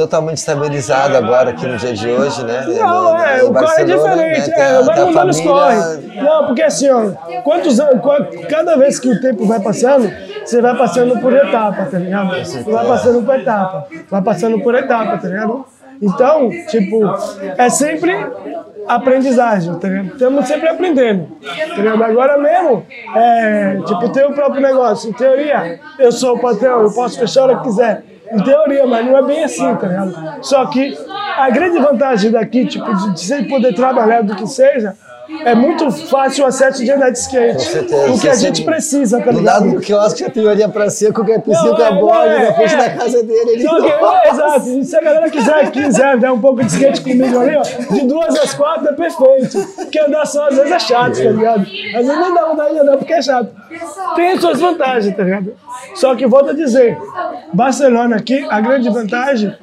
Totalmente 0.00 0.38
estabilizado 0.38 1.14
agora 1.14 1.50
aqui 1.50 1.66
no 1.66 1.76
dia 1.76 1.92
de 1.92 2.08
hoje, 2.08 2.42
né? 2.44 2.64
Não, 2.66 3.12
No- 3.12 3.18
é, 3.22 3.44
o 3.44 3.52
corre 3.52 3.82
é 3.82 3.84
né? 3.84 3.94
diferente, 3.94 4.50
Tem 4.50 4.54
é, 4.62 4.76
a- 4.76 4.80
vai 4.80 4.94
tem 4.94 5.04
mudando 5.04 5.28
os 5.28 5.40
família- 5.40 5.76
corre. 5.76 6.22
Não, 6.22 6.46
porque 6.46 6.62
assim, 6.62 6.88
ó, 6.88 7.10
quantos 7.42 7.78
anos, 7.78 8.00
cada 8.48 8.76
vez 8.76 8.98
que 8.98 9.10
o 9.10 9.20
tempo 9.20 9.44
vai 9.44 9.60
passando, 9.60 10.10
você 10.42 10.62
vai 10.62 10.74
passando 10.74 11.20
por 11.20 11.34
etapa, 11.34 11.84
tá 11.84 11.98
ligado? 11.98 12.30
Você 12.42 12.62
vai 12.62 12.86
passando 12.86 13.22
por 13.22 13.34
etapa, 13.38 13.86
vai 14.10 14.22
passando 14.22 14.60
por 14.62 14.74
etapa, 14.74 15.18
tá 15.18 15.28
ligado? 15.28 15.66
Então, 16.00 16.48
tipo, 16.68 16.98
é 17.58 17.68
sempre 17.68 18.16
aprendizagem, 18.88 19.74
tá 19.74 19.86
ligado? 19.86 20.06
Estamos 20.14 20.46
sempre 20.48 20.68
aprendendo, 20.68 21.28
tá 21.44 21.76
ligado? 21.76 22.02
Agora 22.04 22.38
mesmo, 22.38 22.86
é, 23.14 23.78
tipo, 23.84 24.08
ter 24.08 24.24
o 24.26 24.32
próprio 24.32 24.62
negócio. 24.62 25.10
Em 25.10 25.12
teoria, 25.12 25.78
eu 25.98 26.10
sou 26.10 26.36
o 26.36 26.40
patrão, 26.40 26.82
eu 26.84 26.90
posso 26.90 27.18
fechar 27.18 27.42
a 27.42 27.44
hora 27.44 27.56
que 27.58 27.64
quiser. 27.64 28.02
Em 28.32 28.42
teoria, 28.42 28.86
mas 28.86 29.04
não 29.04 29.16
é 29.16 29.22
bem 29.22 29.44
assim, 29.44 29.74
tá 29.76 29.86
ligado? 29.86 30.44
Só 30.44 30.66
que 30.66 30.96
a 31.36 31.50
grande 31.50 31.78
vantagem 31.78 32.30
daqui, 32.30 32.66
tipo, 32.66 32.94
de, 32.94 33.14
de 33.14 33.20
você 33.20 33.42
poder 33.42 33.74
trabalhar 33.74 34.22
do 34.22 34.36
que 34.36 34.46
seja, 34.46 34.94
é 35.44 35.54
muito 35.54 35.90
fácil 35.90 36.44
o 36.44 36.46
acesso 36.46 36.84
de 36.84 36.90
andar 36.90 37.10
de 37.10 37.18
skate. 37.18 37.62
Certeza. 37.62 38.12
O 38.12 38.20
que 38.20 38.28
a 38.28 38.34
gente 38.34 38.64
precisa, 38.64 39.18
tá 39.18 39.30
Do 39.30 39.38
ligado? 39.38 39.64
lado 39.64 39.74
do 39.74 39.80
quiosque 39.80 40.20
já 40.20 40.30
tem 40.30 40.46
olhinha 40.46 40.68
pra 40.68 40.90
cima, 40.90 41.12
qualquer 41.12 41.40
piscina 41.40 41.70
Não, 41.70 41.76
com 41.76 41.82
a 41.82 41.86
é, 41.86 42.00
bola 42.00 42.26
é, 42.26 42.44
na 42.46 42.54
frente 42.54 42.74
é. 42.74 42.76
da 42.76 42.90
casa 42.90 43.22
dele. 43.22 43.50
Ele... 43.50 43.68
Que, 43.68 43.86
é, 43.86 44.30
exato. 44.30 44.84
Se 44.84 44.96
a 44.96 45.00
galera 45.00 45.30
quiser, 45.30 45.70
quiser 45.70 46.18
dar 46.18 46.32
um 46.32 46.40
pouco 46.40 46.62
de 46.62 46.66
skate 46.66 47.00
comigo 47.00 47.38
ali, 47.38 47.56
ó, 47.56 47.62
de 47.94 48.06
duas 48.06 48.36
às 48.36 48.54
quatro 48.54 48.88
é 48.88 48.92
perfeito. 48.92 49.66
Porque 49.76 49.98
andar 49.98 50.26
só 50.26 50.48
às 50.48 50.56
vezes 50.56 50.72
é 50.72 50.78
chato, 50.78 51.16
tá 51.16 51.30
ligado? 51.30 51.60
Às 51.60 52.06
vezes 52.06 52.20
nem 52.20 52.34
dá 52.34 52.44
vontade 52.46 52.74
de 52.74 52.80
andar 52.80 52.96
porque 52.96 53.12
é 53.12 53.22
chato. 53.22 53.50
Tem 54.16 54.32
as 54.32 54.40
suas 54.40 54.60
vantagens, 54.60 55.16
tá 55.16 55.22
ligado? 55.22 55.54
Só 55.94 56.14
que 56.14 56.26
volto 56.26 56.50
a 56.50 56.54
dizer, 56.54 56.96
Barcelona 57.52 58.16
aqui, 58.16 58.46
a 58.48 58.60
grande 58.60 58.88
vantagem 58.90 59.54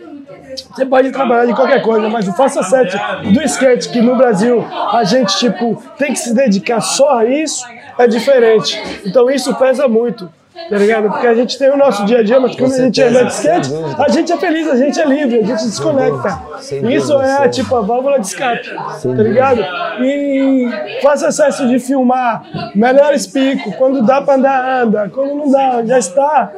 você 0.64 0.86
pode 0.86 1.12
trabalhar 1.12 1.46
de 1.46 1.54
qualquer 1.54 1.82
coisa, 1.82 2.10
mas 2.10 2.28
o 2.28 2.34
faça 2.34 2.64
sete 2.64 2.98
do 3.34 3.42
skate, 3.44 3.90
que 3.90 4.02
no 4.02 4.16
Brasil 4.16 4.66
a 4.94 5.04
gente 5.04 5.38
tipo 5.38 5.82
tem 5.98 6.14
que 6.14 6.20
se 6.20 6.34
dedicar 6.34 6.82
só 6.82 7.20
a 7.20 7.26
isso, 7.26 7.66
é 7.98 8.08
diferente. 8.08 8.82
Então 9.06 9.30
isso 9.30 9.54
pesa 9.56 9.88
muito. 9.88 10.30
Tá 10.70 10.78
ligado? 10.78 11.10
Porque 11.10 11.28
a 11.28 11.34
gente 11.36 11.58
tem 11.58 11.70
o 11.70 11.78
nosso 11.78 12.04
dia 12.06 12.20
a 12.20 12.24
dia, 12.24 12.40
mas 12.40 12.56
quando 12.56 12.74
a 12.74 12.78
gente 12.78 13.02
anda 13.02 13.26
de 13.26 13.32
skate, 13.32 13.70
a 13.98 14.10
gente 14.10 14.34
é 14.34 14.38
feliz, 14.38 14.68
a 14.68 14.76
gente 14.76 15.00
é 15.00 15.06
livre, 15.06 15.40
a 15.40 15.46
gente 15.46 15.64
desconecta. 15.64 16.42
Isso 16.90 17.22
é 17.22 17.48
tipo 17.48 17.76
a 17.76 17.82
válvula 17.82 18.20
de 18.20 18.28
escape, 18.28 18.70
tá 18.74 19.10
ligado? 19.24 19.64
E 20.02 20.68
faça 21.02 21.28
acesso 21.28 21.68
de 21.68 21.80
filmar, 21.80 22.44
melhores 22.76 23.28
pico, 23.28 23.72
quando 23.74 24.02
dá 24.02 24.22
pra 24.22 24.36
andar, 24.36 24.82
anda, 24.82 25.10
quando 25.14 25.36
não 25.36 25.52
dá, 25.52 25.84
já 25.86 26.00
está, 26.00 26.52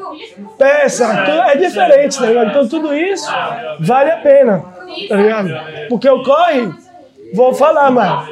peça, 0.58 1.06
é 1.52 1.56
diferente, 1.58 2.18
tá 2.20 2.26
ligado? 2.26 2.50
Então 2.50 2.68
tudo 2.68 2.96
isso 2.96 3.30
vale 3.80 4.12
a 4.12 4.18
pena, 4.18 4.64
tá 5.08 5.16
ligado? 5.16 5.50
Porque 5.90 6.10
o 6.10 6.24
corre, 6.24 6.72
vou 7.34 7.54
falar, 7.54 7.90
mano, 7.92 8.24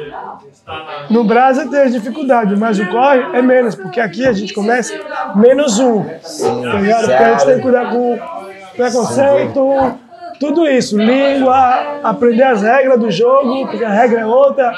no 1.10 1.24
Brasil 1.24 1.70
tem 1.70 1.80
as 1.80 1.92
dificuldades, 1.92 2.58
mas 2.58 2.78
o 2.78 2.86
corre 2.88 3.20
é 3.34 3.42
menos, 3.42 3.74
porque 3.74 4.00
aqui 4.00 4.26
a 4.26 4.32
gente 4.32 4.52
começa 4.52 4.92
menos 5.34 5.78
um, 5.78 6.02
tá 6.04 6.78
ligado? 6.80 7.06
Porque 7.06 7.12
a 7.22 7.30
gente 7.32 7.44
tem 7.46 7.56
que 7.56 7.62
cuidar 7.62 7.90
com 7.90 8.18
preconceito, 8.76 9.94
tudo 10.40 10.68
isso, 10.68 10.96
língua, 10.96 11.98
aprender 12.04 12.44
as 12.44 12.62
regras 12.62 12.98
do 13.00 13.10
jogo, 13.10 13.66
porque 13.66 13.84
a 13.84 13.88
regra 13.90 14.20
é 14.20 14.26
outra, 14.26 14.72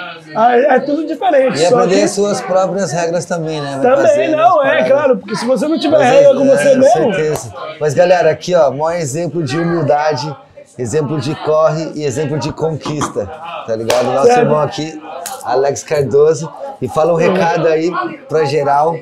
é 0.69 0.81
tudo 0.81 1.07
diferente. 1.07 1.61
E 1.61 1.67
aprender 1.67 1.97
que- 1.97 2.03
as 2.05 2.11
suas 2.13 2.41
próprias 2.41 2.91
regras 2.93 3.27
também, 3.27 3.61
né? 3.61 3.79
Vai 3.83 3.97
também, 3.97 4.31
não, 4.31 4.65
é 4.65 4.85
claro, 4.85 5.19
porque 5.19 5.37
se 5.37 5.45
você 5.45 5.69
não 5.69 5.79
tiver 5.79 5.99
Mas 5.99 6.09
regra 6.09 6.31
é- 6.31 6.35
com 6.35 6.47
você 6.47 6.69
é, 6.69 6.77
mesmo, 6.77 7.13
certeza. 7.15 7.53
Mas 7.79 7.93
galera, 7.93 8.31
aqui 8.31 8.55
ó, 8.55 8.71
maior 8.71 8.99
exemplo 8.99 9.43
de 9.43 9.59
humildade, 9.59 10.35
exemplo 10.79 11.21
de 11.21 11.35
corre 11.45 11.93
e 11.95 12.05
exemplo 12.05 12.39
de 12.39 12.53
conquista, 12.53 13.27
tá 13.67 13.77
ligado? 13.77 14.07
Nosso 14.07 14.27
Sério? 14.27 14.43
irmão 14.45 14.61
aqui, 14.61 15.01
Alex 15.45 15.83
Cardoso, 15.83 16.51
e 16.81 16.89
fala 16.89 17.13
um 17.13 17.17
recado 17.17 17.67
aí 17.67 17.91
pra 18.29 18.45
geral. 18.45 18.97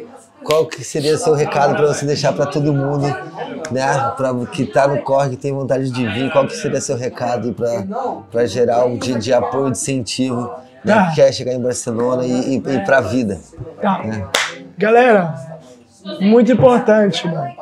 Qual 0.44 0.66
que 0.66 0.84
seria 0.84 1.18
seu 1.18 1.34
recado 1.34 1.74
para 1.74 1.88
você 1.88 2.06
deixar 2.06 2.32
para 2.32 2.46
todo 2.46 2.72
mundo, 2.72 3.06
né? 3.70 4.12
Para 4.16 4.32
que 4.46 4.64
tá 4.64 4.86
no 4.86 5.02
corre, 5.02 5.30
que 5.30 5.36
tem 5.36 5.52
vontade 5.52 5.90
de 5.90 6.06
vir, 6.06 6.32
qual 6.32 6.46
que 6.46 6.56
seria 6.56 6.80
seu 6.80 6.96
recado 6.96 7.52
para 7.52 7.84
para 8.30 8.46
geral 8.46 8.96
de, 8.96 9.14
de 9.18 9.32
apoio, 9.32 9.64
de 9.64 9.72
incentivo, 9.72 10.50
né? 10.84 10.94
Ah. 10.94 11.08
Que 11.10 11.16
quer 11.16 11.32
chegar 11.32 11.52
em 11.52 11.60
Barcelona 11.60 12.24
e, 12.24 12.54
e, 12.54 12.56
e 12.56 12.84
para 12.84 12.98
a 12.98 13.00
vida. 13.00 13.38
Tá. 13.82 14.00
Galera, 14.78 15.57
muito 16.20 16.52
importante, 16.52 17.26
mano. 17.26 17.52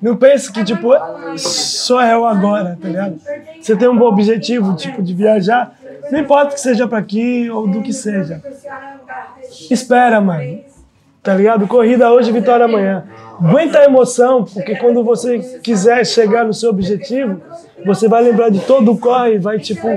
Não 0.00 0.16
pense 0.16 0.52
que, 0.52 0.64
tipo, 0.64 0.90
só 1.36 2.00
é 2.00 2.16
o 2.16 2.24
agora, 2.26 2.78
tá 2.80 2.88
ligado? 2.88 3.20
Você 3.60 3.76
tem 3.76 3.88
um 3.88 3.96
bom 3.96 4.06
objetivo, 4.06 4.74
tipo, 4.76 5.02
de 5.02 5.14
viajar, 5.14 5.76
não 6.10 6.18
importa 6.20 6.54
que 6.54 6.60
seja 6.60 6.86
pra 6.86 6.98
aqui 6.98 7.50
ou 7.50 7.66
do 7.66 7.82
que 7.82 7.92
seja. 7.92 8.42
Espera, 9.70 10.20
mano. 10.20 10.60
Tá 11.24 11.34
ligado? 11.34 11.66
Corrida 11.66 12.12
hoje, 12.12 12.30
vitória 12.30 12.66
amanhã. 12.66 13.04
Aguenta 13.40 13.78
a 13.78 13.84
emoção, 13.84 14.44
porque 14.44 14.76
quando 14.76 15.02
você 15.02 15.38
quiser 15.62 16.04
chegar 16.04 16.44
no 16.44 16.52
seu 16.52 16.68
objetivo, 16.68 17.40
você 17.84 18.06
vai 18.06 18.22
lembrar 18.22 18.50
de 18.50 18.60
todo 18.60 18.92
o 18.92 18.98
corre 18.98 19.38
vai 19.38 19.58
tipo, 19.58 19.88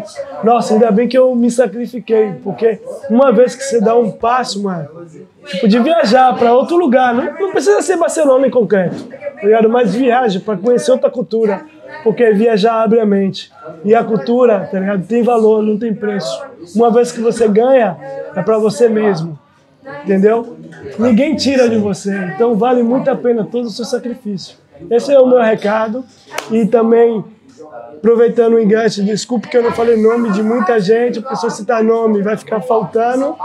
nossa, 0.42 0.74
ainda 0.74 0.90
bem 0.90 1.06
que 1.06 1.18
eu 1.18 1.36
me 1.36 1.52
sacrifiquei, 1.52 2.34
porque 2.44 2.80
uma 3.10 3.32
vez 3.34 3.56
que 3.56 3.64
você 3.64 3.82
dá 3.82 3.94
um 3.96 4.10
passo, 4.10 4.64
mano, 4.64 4.88
tipo 5.46 5.68
de 5.68 5.80
viajar 5.80 6.34
para 6.38 6.54
outro 6.54 6.78
lugar, 6.78 7.14
não, 7.14 7.26
não 7.38 7.52
precisa 7.52 7.82
ser 7.82 7.98
Barcelona 7.98 8.48
em 8.48 8.52
concreto, 8.52 9.04
tá 9.04 9.44
ligado? 9.44 9.70
Mas 9.70 9.94
viaja 9.94 10.40
para 10.40 10.58
conhecer 10.58 10.92
outra 10.92 11.10
cultura, 11.10 11.66
porque 12.04 12.32
viajar 12.32 12.82
abre 12.82 13.02
a 13.02 13.06
mente. 13.06 13.52
E 13.84 13.94
a 13.94 14.04
cultura, 14.04 14.68
tá 14.72 14.80
ligado? 14.80 15.06
Tem 15.06 15.24
valor, 15.24 15.62
não 15.62 15.78
tem 15.78 15.94
preço. 15.94 16.42
Uma 16.74 16.90
vez 16.90 17.12
que 17.12 17.20
você 17.20 17.48
ganha, 17.50 17.98
é 18.34 18.42
para 18.42 18.58
você 18.58 18.88
mesmo. 18.88 19.38
Entendeu? 20.04 20.57
Ninguém 21.00 21.36
tira 21.36 21.70
de 21.70 21.78
você. 21.78 22.16
Então 22.36 22.56
vale 22.56 22.84
muito 22.84 23.10
a 23.10 23.16
pena 23.16 23.46
todo 23.46 23.66
o 23.66 23.70
seu 23.70 23.86
sacrifício. 23.86 24.58
Esse 24.90 25.14
é 25.14 25.20
o 25.20 25.28
meu 25.28 25.42
recado. 25.42 26.04
E 26.52 26.66
também, 26.66 27.24
aproveitando 27.96 28.54
o 28.54 28.60
enganche, 28.60 29.02
desculpe 29.02 29.48
que 29.48 29.58
eu 29.58 29.64
não 29.64 29.72
falei 29.72 30.02
nome 30.02 30.32
de 30.32 30.44
muita 30.44 30.80
gente, 30.80 31.20
porque 31.20 31.36
se 31.36 31.46
eu 31.46 31.50
citar 31.50 31.84
nome 31.84 32.22
vai 32.22 32.38
ficar 32.38 32.62
faltando. 32.62 33.36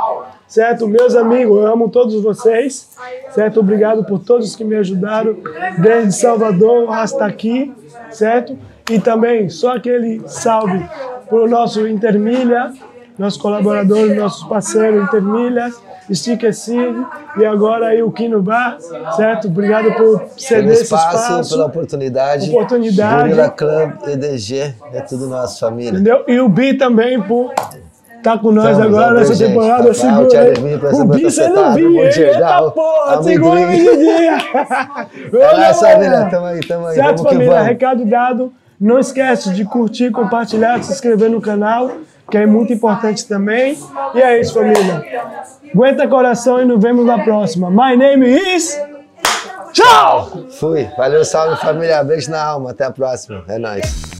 Certo? 0.46 0.86
Meus 0.86 1.14
amigos, 1.14 1.56
eu 1.56 1.66
amo 1.66 1.88
todos 1.88 2.22
vocês. 2.22 2.90
Certo? 3.30 3.60
Obrigado 3.60 4.04
por 4.04 4.18
todos 4.18 4.54
que 4.54 4.64
me 4.64 4.76
ajudaram, 4.76 5.36
desde 5.78 6.12
Salvador 6.12 6.92
hasta 6.92 7.24
aqui. 7.24 7.72
Certo? 8.10 8.58
E 8.90 8.98
também, 8.98 9.48
só 9.48 9.76
aquele 9.76 10.22
salve 10.26 10.84
para 11.28 11.38
o 11.38 11.48
nosso 11.48 11.86
Intermilha, 11.86 12.72
nossos 13.18 13.40
colaboradores, 13.40 14.16
nossos 14.16 14.44
parceiros 14.44 15.04
Intermilhas, 15.04 15.80
Sticker 16.12 16.54
City 16.54 17.04
e 17.38 17.44
agora 17.44 17.88
aí 17.88 18.02
o 18.02 18.10
Kino 18.10 18.42
Bar, 18.42 18.78
certo? 19.16 19.48
Obrigado 19.48 19.92
por 19.94 20.18
Pelo 20.20 20.30
ceder 20.36 20.72
esse 20.72 20.82
espaço, 20.84 21.16
espaço, 21.16 21.50
pela 21.50 21.66
oportunidade. 21.66 22.50
Oportunidade. 22.50 23.22
Gorilla 23.28 23.50
Club, 23.50 23.92
EDG, 24.08 24.74
é 24.92 25.00
tudo 25.00 25.26
nosso, 25.26 25.60
família. 25.60 25.90
entendeu? 25.90 26.24
E 26.26 26.40
o 26.40 26.48
Bi 26.48 26.74
também 26.74 27.20
por 27.22 27.52
estar 28.16 28.38
com 28.38 28.52
nós 28.52 28.76
Tamo 28.76 28.84
agora 28.84 29.14
nessa 29.20 29.34
gente. 29.34 29.48
temporada. 29.48 29.88
Tá, 29.88 29.94
segura 29.94 30.28
Thiago. 30.28 30.50
Edmir, 30.50 30.78
pra 30.78 30.90
O 30.94 31.04
Bi 31.04 31.22
você 31.24 31.48
não 31.48 31.74
viu, 31.74 31.90
hein? 31.92 32.10
Eita 32.16 32.70
porra, 32.70 33.22
segura 33.22 33.60
o. 33.60 33.64
É 35.42 35.56
nóis, 35.56 35.80
família. 35.80 36.28
Tamo 36.30 36.46
aí, 36.46 36.60
tamo 36.60 36.86
aí. 36.86 36.94
Certo, 36.94 37.22
família? 37.22 37.62
Recado 37.62 38.04
dado. 38.04 38.52
Não 38.82 38.98
esquece 38.98 39.52
de 39.52 39.64
curtir, 39.64 40.10
compartilhar, 40.10 40.82
se 40.82 40.90
inscrever 40.92 41.30
no 41.30 41.40
canal, 41.40 41.88
que 42.28 42.36
é 42.36 42.44
muito 42.44 42.72
importante 42.72 43.24
também. 43.28 43.78
E 44.12 44.20
é 44.20 44.40
isso, 44.40 44.54
família. 44.54 45.04
Aguenta 45.72 46.08
coração 46.08 46.60
e 46.60 46.64
nos 46.64 46.82
vemos 46.82 47.06
na 47.06 47.22
próxima. 47.22 47.70
My 47.70 47.96
name 47.96 48.26
is... 48.26 48.76
Tchau! 49.72 50.48
Fui. 50.58 50.88
Valeu, 50.98 51.24
salve, 51.24 51.60
família. 51.60 52.02
Beijo 52.02 52.28
na 52.28 52.42
alma. 52.44 52.72
Até 52.72 52.84
a 52.84 52.90
próxima. 52.90 53.44
É 53.46 53.56
nóis. 53.56 54.11